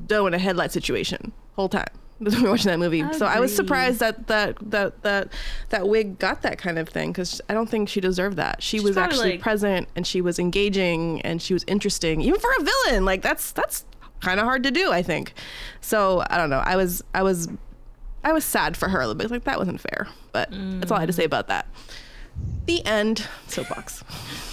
dough 0.08 0.28
in 0.28 0.34
a 0.34 0.40
headlight 0.40 0.72
situation 0.72 1.32
whole 1.56 1.70
time. 1.70 1.88
we 2.20 2.42
were 2.42 2.52
watching 2.52 2.72
that 2.72 2.80
movie, 2.80 3.04
so 3.14 3.26
I 3.26 3.42
was 3.42 3.54
surprised 3.54 4.00
that 4.00 4.28
that 4.28 4.58
that 4.72 5.02
that 5.02 5.34
that 5.70 5.82
Wiig 5.82 6.18
got 6.18 6.44
that 6.44 6.58
kind 6.58 6.80
of 6.80 6.88
thing 6.88 7.12
because 7.12 7.42
I 7.50 7.54
don't 7.54 7.70
think 7.70 7.90
she 7.90 8.00
deserved 8.00 8.38
that. 8.38 8.64
She 8.64 8.80
was 8.80 8.96
actually 8.96 9.32
like- 9.32 9.42
present 9.42 9.90
and 9.98 10.08
she 10.08 10.22
was 10.22 10.40
engaging 10.40 11.22
and 11.24 11.42
she 11.42 11.54
was 11.54 11.66
interesting, 11.68 12.22
even 12.22 12.40
for 12.40 12.50
a 12.58 12.64
villain. 12.64 13.04
Like 13.04 13.22
that's 13.22 13.52
that's 13.52 13.84
kind 14.22 14.40
of 14.40 14.46
hard 14.46 14.64
to 14.64 14.72
do, 14.72 14.94
I 14.94 15.02
think. 15.02 15.34
So 15.82 16.24
I 16.30 16.38
don't 16.38 16.50
know. 16.50 16.64
I 16.64 16.78
was 16.78 17.04
I 17.14 17.22
was 17.22 17.50
I 18.24 18.32
was 18.32 18.46
sad 18.46 18.78
for 18.78 18.88
her 18.88 19.00
a 19.00 19.08
little 19.08 19.16
bit. 19.16 19.30
Like 19.30 19.44
that 19.44 19.60
wasn't 19.60 19.82
fair, 19.82 20.08
but 20.32 20.50
that's 20.52 20.92
all 20.92 20.98
I 20.98 21.02
had 21.02 21.08
to 21.08 21.14
mm. 21.14 21.18
say 21.18 21.26
about 21.26 21.50
that. 21.50 21.68
The 22.66 22.84
end. 22.84 23.28
Soapbox. 23.48 24.04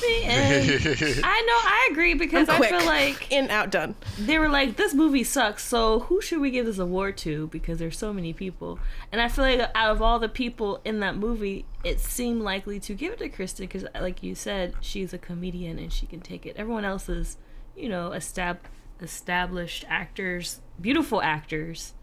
The 0.01 0.25
end. 0.25 1.21
I 1.25 1.41
know. 1.47 1.55
I 1.55 1.89
agree 1.91 2.13
because 2.13 2.47
I 2.51 2.61
feel 2.61 2.85
like 2.85 3.33
In 3.33 3.51
out 3.51 3.71
done. 3.71 3.95
they 4.19 4.39
were 4.39 4.51
like, 4.51 4.77
"This 4.77 4.93
movie 4.93 5.25
sucks." 5.25 5.65
So 5.65 6.01
who 6.01 6.21
should 6.21 6.41
we 6.41 6.51
give 6.51 6.67
this 6.67 6.77
award 6.79 7.17
to? 7.19 7.47
Because 7.47 7.79
there's 7.79 7.97
so 7.97 8.13
many 8.13 8.35
people, 8.35 8.79
and 9.11 9.21
I 9.23 9.29
feel 9.29 9.45
like 9.47 9.61
out 9.75 9.93
of 9.93 10.03
all 10.03 10.19
the 10.19 10.29
people 10.29 10.83
in 10.85 11.01
that 11.01 11.17
movie, 11.17 11.65
it 11.85 12.01
seemed 12.01 12.43
likely 12.43 12.79
to 12.81 12.93
give 12.93 13.15
it 13.15 13.19
to 13.21 13.31
Kristen 13.31 13.65
because, 13.65 13.87
like 13.99 14.23
you 14.23 14.35
said, 14.35 14.75
she's 14.83 15.15
a 15.15 15.19
comedian 15.19 15.79
and 15.79 15.91
she 15.91 16.05
can 16.05 16.21
take 16.21 16.45
it. 16.45 16.57
Everyone 16.59 16.85
else 16.85 17.09
is, 17.09 17.39
you 17.75 17.89
know, 17.89 18.11
estab- 18.11 18.59
established 19.01 19.85
actors, 19.89 20.61
beautiful 20.81 21.23
actors. 21.23 21.95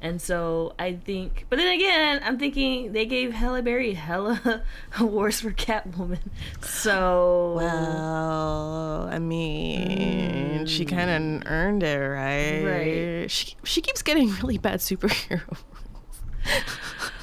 And 0.00 0.20
so 0.20 0.74
I 0.78 0.92
think, 0.94 1.46
but 1.48 1.56
then 1.58 1.72
again, 1.74 2.20
I'm 2.22 2.38
thinking 2.38 2.92
they 2.92 3.06
gave 3.06 3.32
Halle 3.32 3.62
Berry 3.62 3.94
hella 3.94 4.62
awards 5.00 5.40
for 5.40 5.50
Catwoman. 5.50 6.18
So 6.60 7.54
Well, 7.56 9.08
I 9.10 9.18
mean, 9.18 10.66
she 10.66 10.84
hmm. 10.84 10.90
kind 10.90 11.10
of 11.10 11.50
earned 11.50 11.82
it, 11.82 11.96
right? 11.96 12.62
Right. 13.22 13.30
She 13.30 13.56
she 13.64 13.80
keeps 13.80 14.02
getting 14.02 14.30
really 14.42 14.58
bad 14.58 14.80
superhero. 14.80 15.40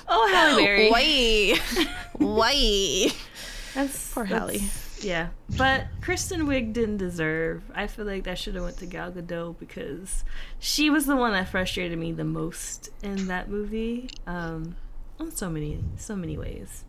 oh, 0.07 0.31
Halle 0.33 0.63
Berry. 0.63 0.89
Why? 0.89 1.59
Why? 2.17 3.11
That's 3.75 4.11
Poor 4.11 4.25
that's- 4.25 4.59
Halle. 4.59 4.69
Yeah, 5.01 5.29
but 5.57 5.87
Kristen 6.01 6.41
Wiig 6.47 6.73
didn't 6.73 6.97
deserve. 6.97 7.63
I 7.73 7.87
feel 7.87 8.05
like 8.05 8.23
that 8.25 8.37
should 8.37 8.55
have 8.55 8.63
went 8.63 8.77
to 8.77 8.85
Gal 8.85 9.11
Gadot 9.11 9.57
because 9.59 10.23
she 10.59 10.89
was 10.89 11.05
the 11.05 11.15
one 11.15 11.33
that 11.33 11.49
frustrated 11.49 11.97
me 11.97 12.11
the 12.11 12.23
most 12.23 12.89
in 13.01 13.27
that 13.27 13.49
movie. 13.49 14.09
Um, 14.27 14.75
in 15.19 15.31
so 15.31 15.49
many, 15.49 15.79
so 15.97 16.15
many 16.15 16.37
ways. 16.37 16.83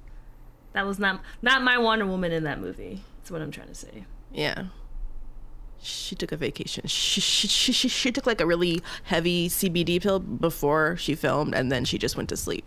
That 0.73 0.87
was 0.87 0.99
not 0.99 1.21
not 1.41 1.63
my 1.63 1.79
Wonder 1.79 2.07
Woman 2.07 2.33
in 2.33 2.45
that 2.45 2.61
movie. 2.61 3.03
That's 3.19 3.31
what 3.31 3.43
I'm 3.43 3.51
trying 3.51 3.69
to 3.69 3.75
say. 3.75 4.05
Yeah. 4.33 4.65
She 5.83 6.15
took 6.15 6.31
a 6.33 6.37
vacation. 6.37 6.87
She, 6.87 7.21
she, 7.21 7.49
she, 7.49 7.73
she, 7.73 7.89
she 7.89 8.13
took 8.13 8.27
like 8.27 8.41
a 8.41 8.47
really 8.47 8.81
heavy 9.05 9.49
CBD 9.49 10.01
pill 10.01 10.21
before 10.21 10.97
she 10.97 11.15
filmed, 11.15 11.55
and 11.55 11.73
then 11.73 11.85
she 11.85 11.99
just 11.99 12.17
went 12.17 12.29
to 12.29 12.37
sleep, 12.37 12.65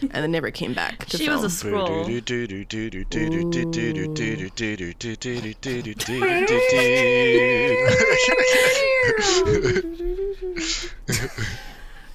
and 0.00 0.12
then 0.12 0.32
never 0.32 0.50
came 0.50 0.74
back. 0.74 1.06
To 1.06 1.16
She 1.18 1.28
was 1.28 1.44
a 1.44 1.50
scroll. 1.50 2.04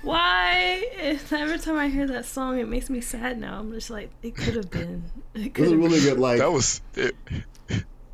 Why? 0.04 0.84
Every 1.32 1.60
time 1.60 1.78
I 1.78 1.88
hear 1.88 2.08
that 2.08 2.26
song, 2.26 2.60
it 2.60 2.68
makes 2.68 2.90
me 2.90 3.02
sad. 3.02 3.40
Now 3.40 3.60
I'm 3.60 3.72
just 3.72 3.90
like, 3.90 4.10
it 4.24 4.36
could 4.36 4.56
have 4.56 4.72
been. 4.72 5.04
It 5.34 5.40
It 5.40 5.44
was 5.44 5.52
could 5.54 5.68
a 5.68 5.70
have 5.70 5.80
really 5.80 6.00
good 6.02 6.20
like 6.20 6.40
That 6.40 6.52
was. 6.52 6.82
It, 6.96 7.16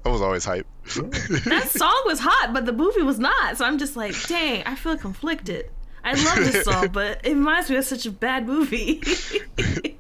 I 0.08 0.10
was 0.10 0.22
always 0.22 0.46
hype. 0.46 0.66
that 0.86 1.68
song 1.70 2.02
was 2.06 2.20
hot, 2.22 2.52
but 2.54 2.66
the 2.66 2.72
movie 2.72 3.02
was 3.02 3.20
not. 3.20 3.58
So 3.58 3.66
I'm 3.66 3.78
just 3.78 3.98
like, 3.98 4.16
dang, 4.28 4.64
I 4.66 4.76
feel 4.76 4.98
conflicted. 4.98 5.70
I 6.04 6.14
love 6.14 6.38
this 6.38 6.64
song, 6.64 6.88
but 6.94 7.26
it 7.26 7.34
reminds 7.34 7.70
me 7.70 7.76
of 7.76 7.84
such 7.84 8.06
a 8.06 8.12
bad 8.12 8.48
movie. 8.48 9.02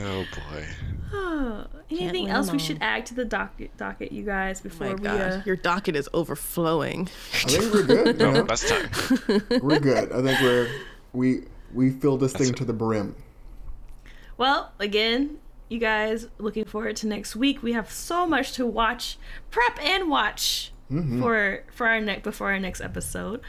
Oh 0.00 0.24
boy. 0.32 0.66
Anything 1.90 2.24
win 2.26 2.32
else 2.32 2.52
we 2.52 2.60
should 2.60 2.78
add 2.80 3.04
to 3.06 3.14
the 3.14 3.24
docket, 3.24 3.76
docket 3.76 4.12
you 4.12 4.22
guys, 4.22 4.60
before 4.60 4.86
My 4.88 4.94
we? 4.94 5.00
God, 5.00 5.20
Uh, 5.20 5.42
your 5.44 5.56
docket 5.56 5.96
is 5.96 6.08
overflowing. 6.14 7.08
I 7.34 7.36
think 7.48 7.74
we're 7.74 7.82
good. 7.82 8.20
You 8.20 8.26
No, 8.32 8.42
that's 8.44 8.68
time. 8.68 8.88
We're 9.60 9.80
good. 9.80 10.12
I 10.12 10.22
think 10.22 10.40
we're 10.40 10.70
we 11.12 11.46
we 11.74 11.90
filled 11.90 12.20
this 12.20 12.32
thing 12.32 12.54
to 12.54 12.64
the 12.64 12.72
brim. 12.72 13.16
well, 14.36 14.70
again, 14.78 15.38
you 15.68 15.78
guys 15.78 16.28
looking 16.38 16.64
forward 16.64 16.96
to 16.96 17.06
next 17.06 17.36
week. 17.36 17.62
We 17.62 17.72
have 17.72 17.90
so 17.90 18.26
much 18.26 18.52
to 18.54 18.66
watch, 18.66 19.18
prep 19.50 19.78
and 19.82 20.08
watch 20.10 20.72
for 21.20 21.64
for 21.72 21.86
our 21.86 22.00
next 22.00 22.22
before 22.22 22.50
our 22.52 22.58
next 22.58 22.80
episode. 22.80 23.40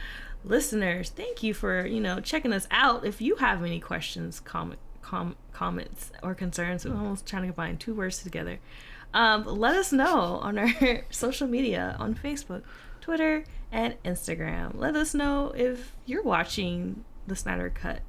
Listeners, 0.44 1.10
thank 1.10 1.42
you 1.42 1.54
for 1.54 1.86
you 1.86 2.00
know 2.00 2.20
checking 2.20 2.52
us 2.52 2.66
out. 2.70 3.04
If 3.04 3.20
you 3.20 3.36
have 3.36 3.64
any 3.64 3.80
questions, 3.80 4.40
comment, 4.40 4.80
com- 5.02 5.36
comments, 5.52 6.12
or 6.22 6.34
concerns, 6.34 6.84
I'm 6.84 6.96
almost 6.96 7.26
trying 7.26 7.42
to 7.42 7.48
combine 7.48 7.78
two 7.78 7.94
words 7.94 8.22
together. 8.22 8.58
Um, 9.12 9.44
let 9.44 9.74
us 9.74 9.92
know 9.92 10.38
on 10.42 10.58
our 10.58 11.02
social 11.10 11.48
media 11.48 11.96
on 11.98 12.14
Facebook, 12.14 12.62
Twitter, 13.00 13.44
and 13.72 13.96
Instagram. 14.04 14.76
Let 14.76 14.94
us 14.96 15.14
know 15.14 15.52
if 15.56 15.96
you're 16.06 16.22
watching 16.22 17.04
the 17.26 17.34
Snyder 17.36 17.70
Cut 17.70 18.00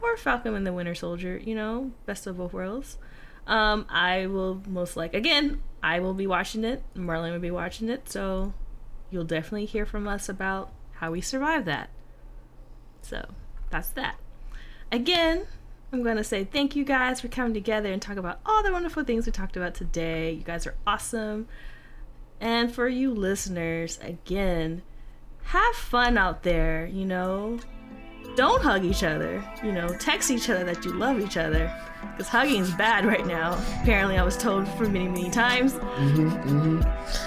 or 0.00 0.16
Falcon 0.16 0.54
and 0.54 0.66
the 0.66 0.72
Winter 0.72 0.94
Soldier, 0.94 1.40
you 1.42 1.54
know, 1.54 1.92
best 2.04 2.26
of 2.26 2.36
both 2.36 2.52
worlds. 2.52 2.98
Um, 3.46 3.86
I 3.88 4.26
will 4.26 4.62
most 4.66 4.96
like 4.96 5.14
again, 5.14 5.62
I 5.82 6.00
will 6.00 6.14
be 6.14 6.26
watching 6.26 6.64
it. 6.64 6.82
Marlon 6.94 7.32
will 7.32 7.38
be 7.38 7.50
watching 7.50 7.88
it, 7.88 8.08
so 8.08 8.52
you'll 9.10 9.24
definitely 9.24 9.66
hear 9.66 9.86
from 9.86 10.08
us 10.08 10.28
about 10.28 10.72
how 10.94 11.12
we 11.12 11.20
survived 11.20 11.66
that. 11.66 11.90
So 13.02 13.28
that's 13.70 13.90
that. 13.90 14.16
Again, 14.90 15.46
I'm 15.92 16.02
gonna 16.02 16.24
say 16.24 16.44
thank 16.44 16.74
you 16.74 16.84
guys 16.84 17.20
for 17.20 17.28
coming 17.28 17.54
together 17.54 17.92
and 17.92 18.02
talk 18.02 18.16
about 18.16 18.40
all 18.44 18.62
the 18.62 18.72
wonderful 18.72 19.04
things 19.04 19.26
we 19.26 19.32
talked 19.32 19.56
about 19.56 19.74
today. 19.74 20.32
You 20.32 20.42
guys 20.42 20.66
are 20.66 20.74
awesome. 20.86 21.46
And 22.40 22.74
for 22.74 22.88
you 22.88 23.14
listeners, 23.14 23.98
again, 24.02 24.82
have 25.44 25.74
fun 25.74 26.18
out 26.18 26.42
there, 26.42 26.86
you 26.86 27.04
know 27.04 27.60
don't 28.36 28.62
hug 28.62 28.84
each 28.84 29.02
other. 29.02 29.42
You 29.64 29.72
know, 29.72 29.88
text 29.88 30.30
each 30.30 30.48
other 30.50 30.62
that 30.64 30.84
you 30.84 30.92
love 30.92 31.18
each 31.20 31.36
other. 31.36 31.72
Because 32.12 32.28
hugging 32.28 32.60
is 32.60 32.70
bad 32.74 33.04
right 33.04 33.26
now. 33.26 33.58
Apparently, 33.82 34.18
I 34.18 34.22
was 34.22 34.36
told 34.36 34.68
for 34.76 34.84
many, 34.84 35.08
many 35.08 35.30
times. 35.30 35.72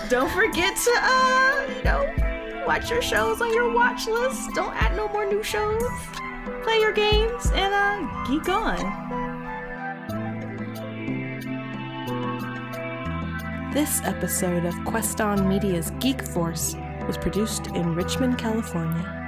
Don't 0.10 0.32
forget 0.32 0.78
to, 0.78 0.92
uh, 1.02 1.68
you 1.76 1.84
know, 1.84 2.64
watch 2.66 2.90
your 2.90 3.02
shows 3.02 3.42
on 3.42 3.54
your 3.54 3.74
watch 3.74 4.08
list. 4.08 4.52
Don't 4.54 4.74
add 4.76 4.96
no 4.96 5.10
more 5.10 5.26
new 5.26 5.44
shows. 5.44 5.84
Play 6.64 6.80
your 6.80 6.94
games 6.94 7.52
and 7.54 7.74
uh, 7.74 8.28
geek 8.28 8.48
on. 8.48 8.78
This 13.74 14.02
episode 14.04 14.66
of 14.66 14.74
Queston 14.86 15.48
Media's 15.48 15.92
Geek 16.00 16.24
Force 16.24 16.76
was 17.06 17.18
produced 17.18 17.68
in 17.68 17.94
Richmond, 17.96 18.38
California. 18.38 19.19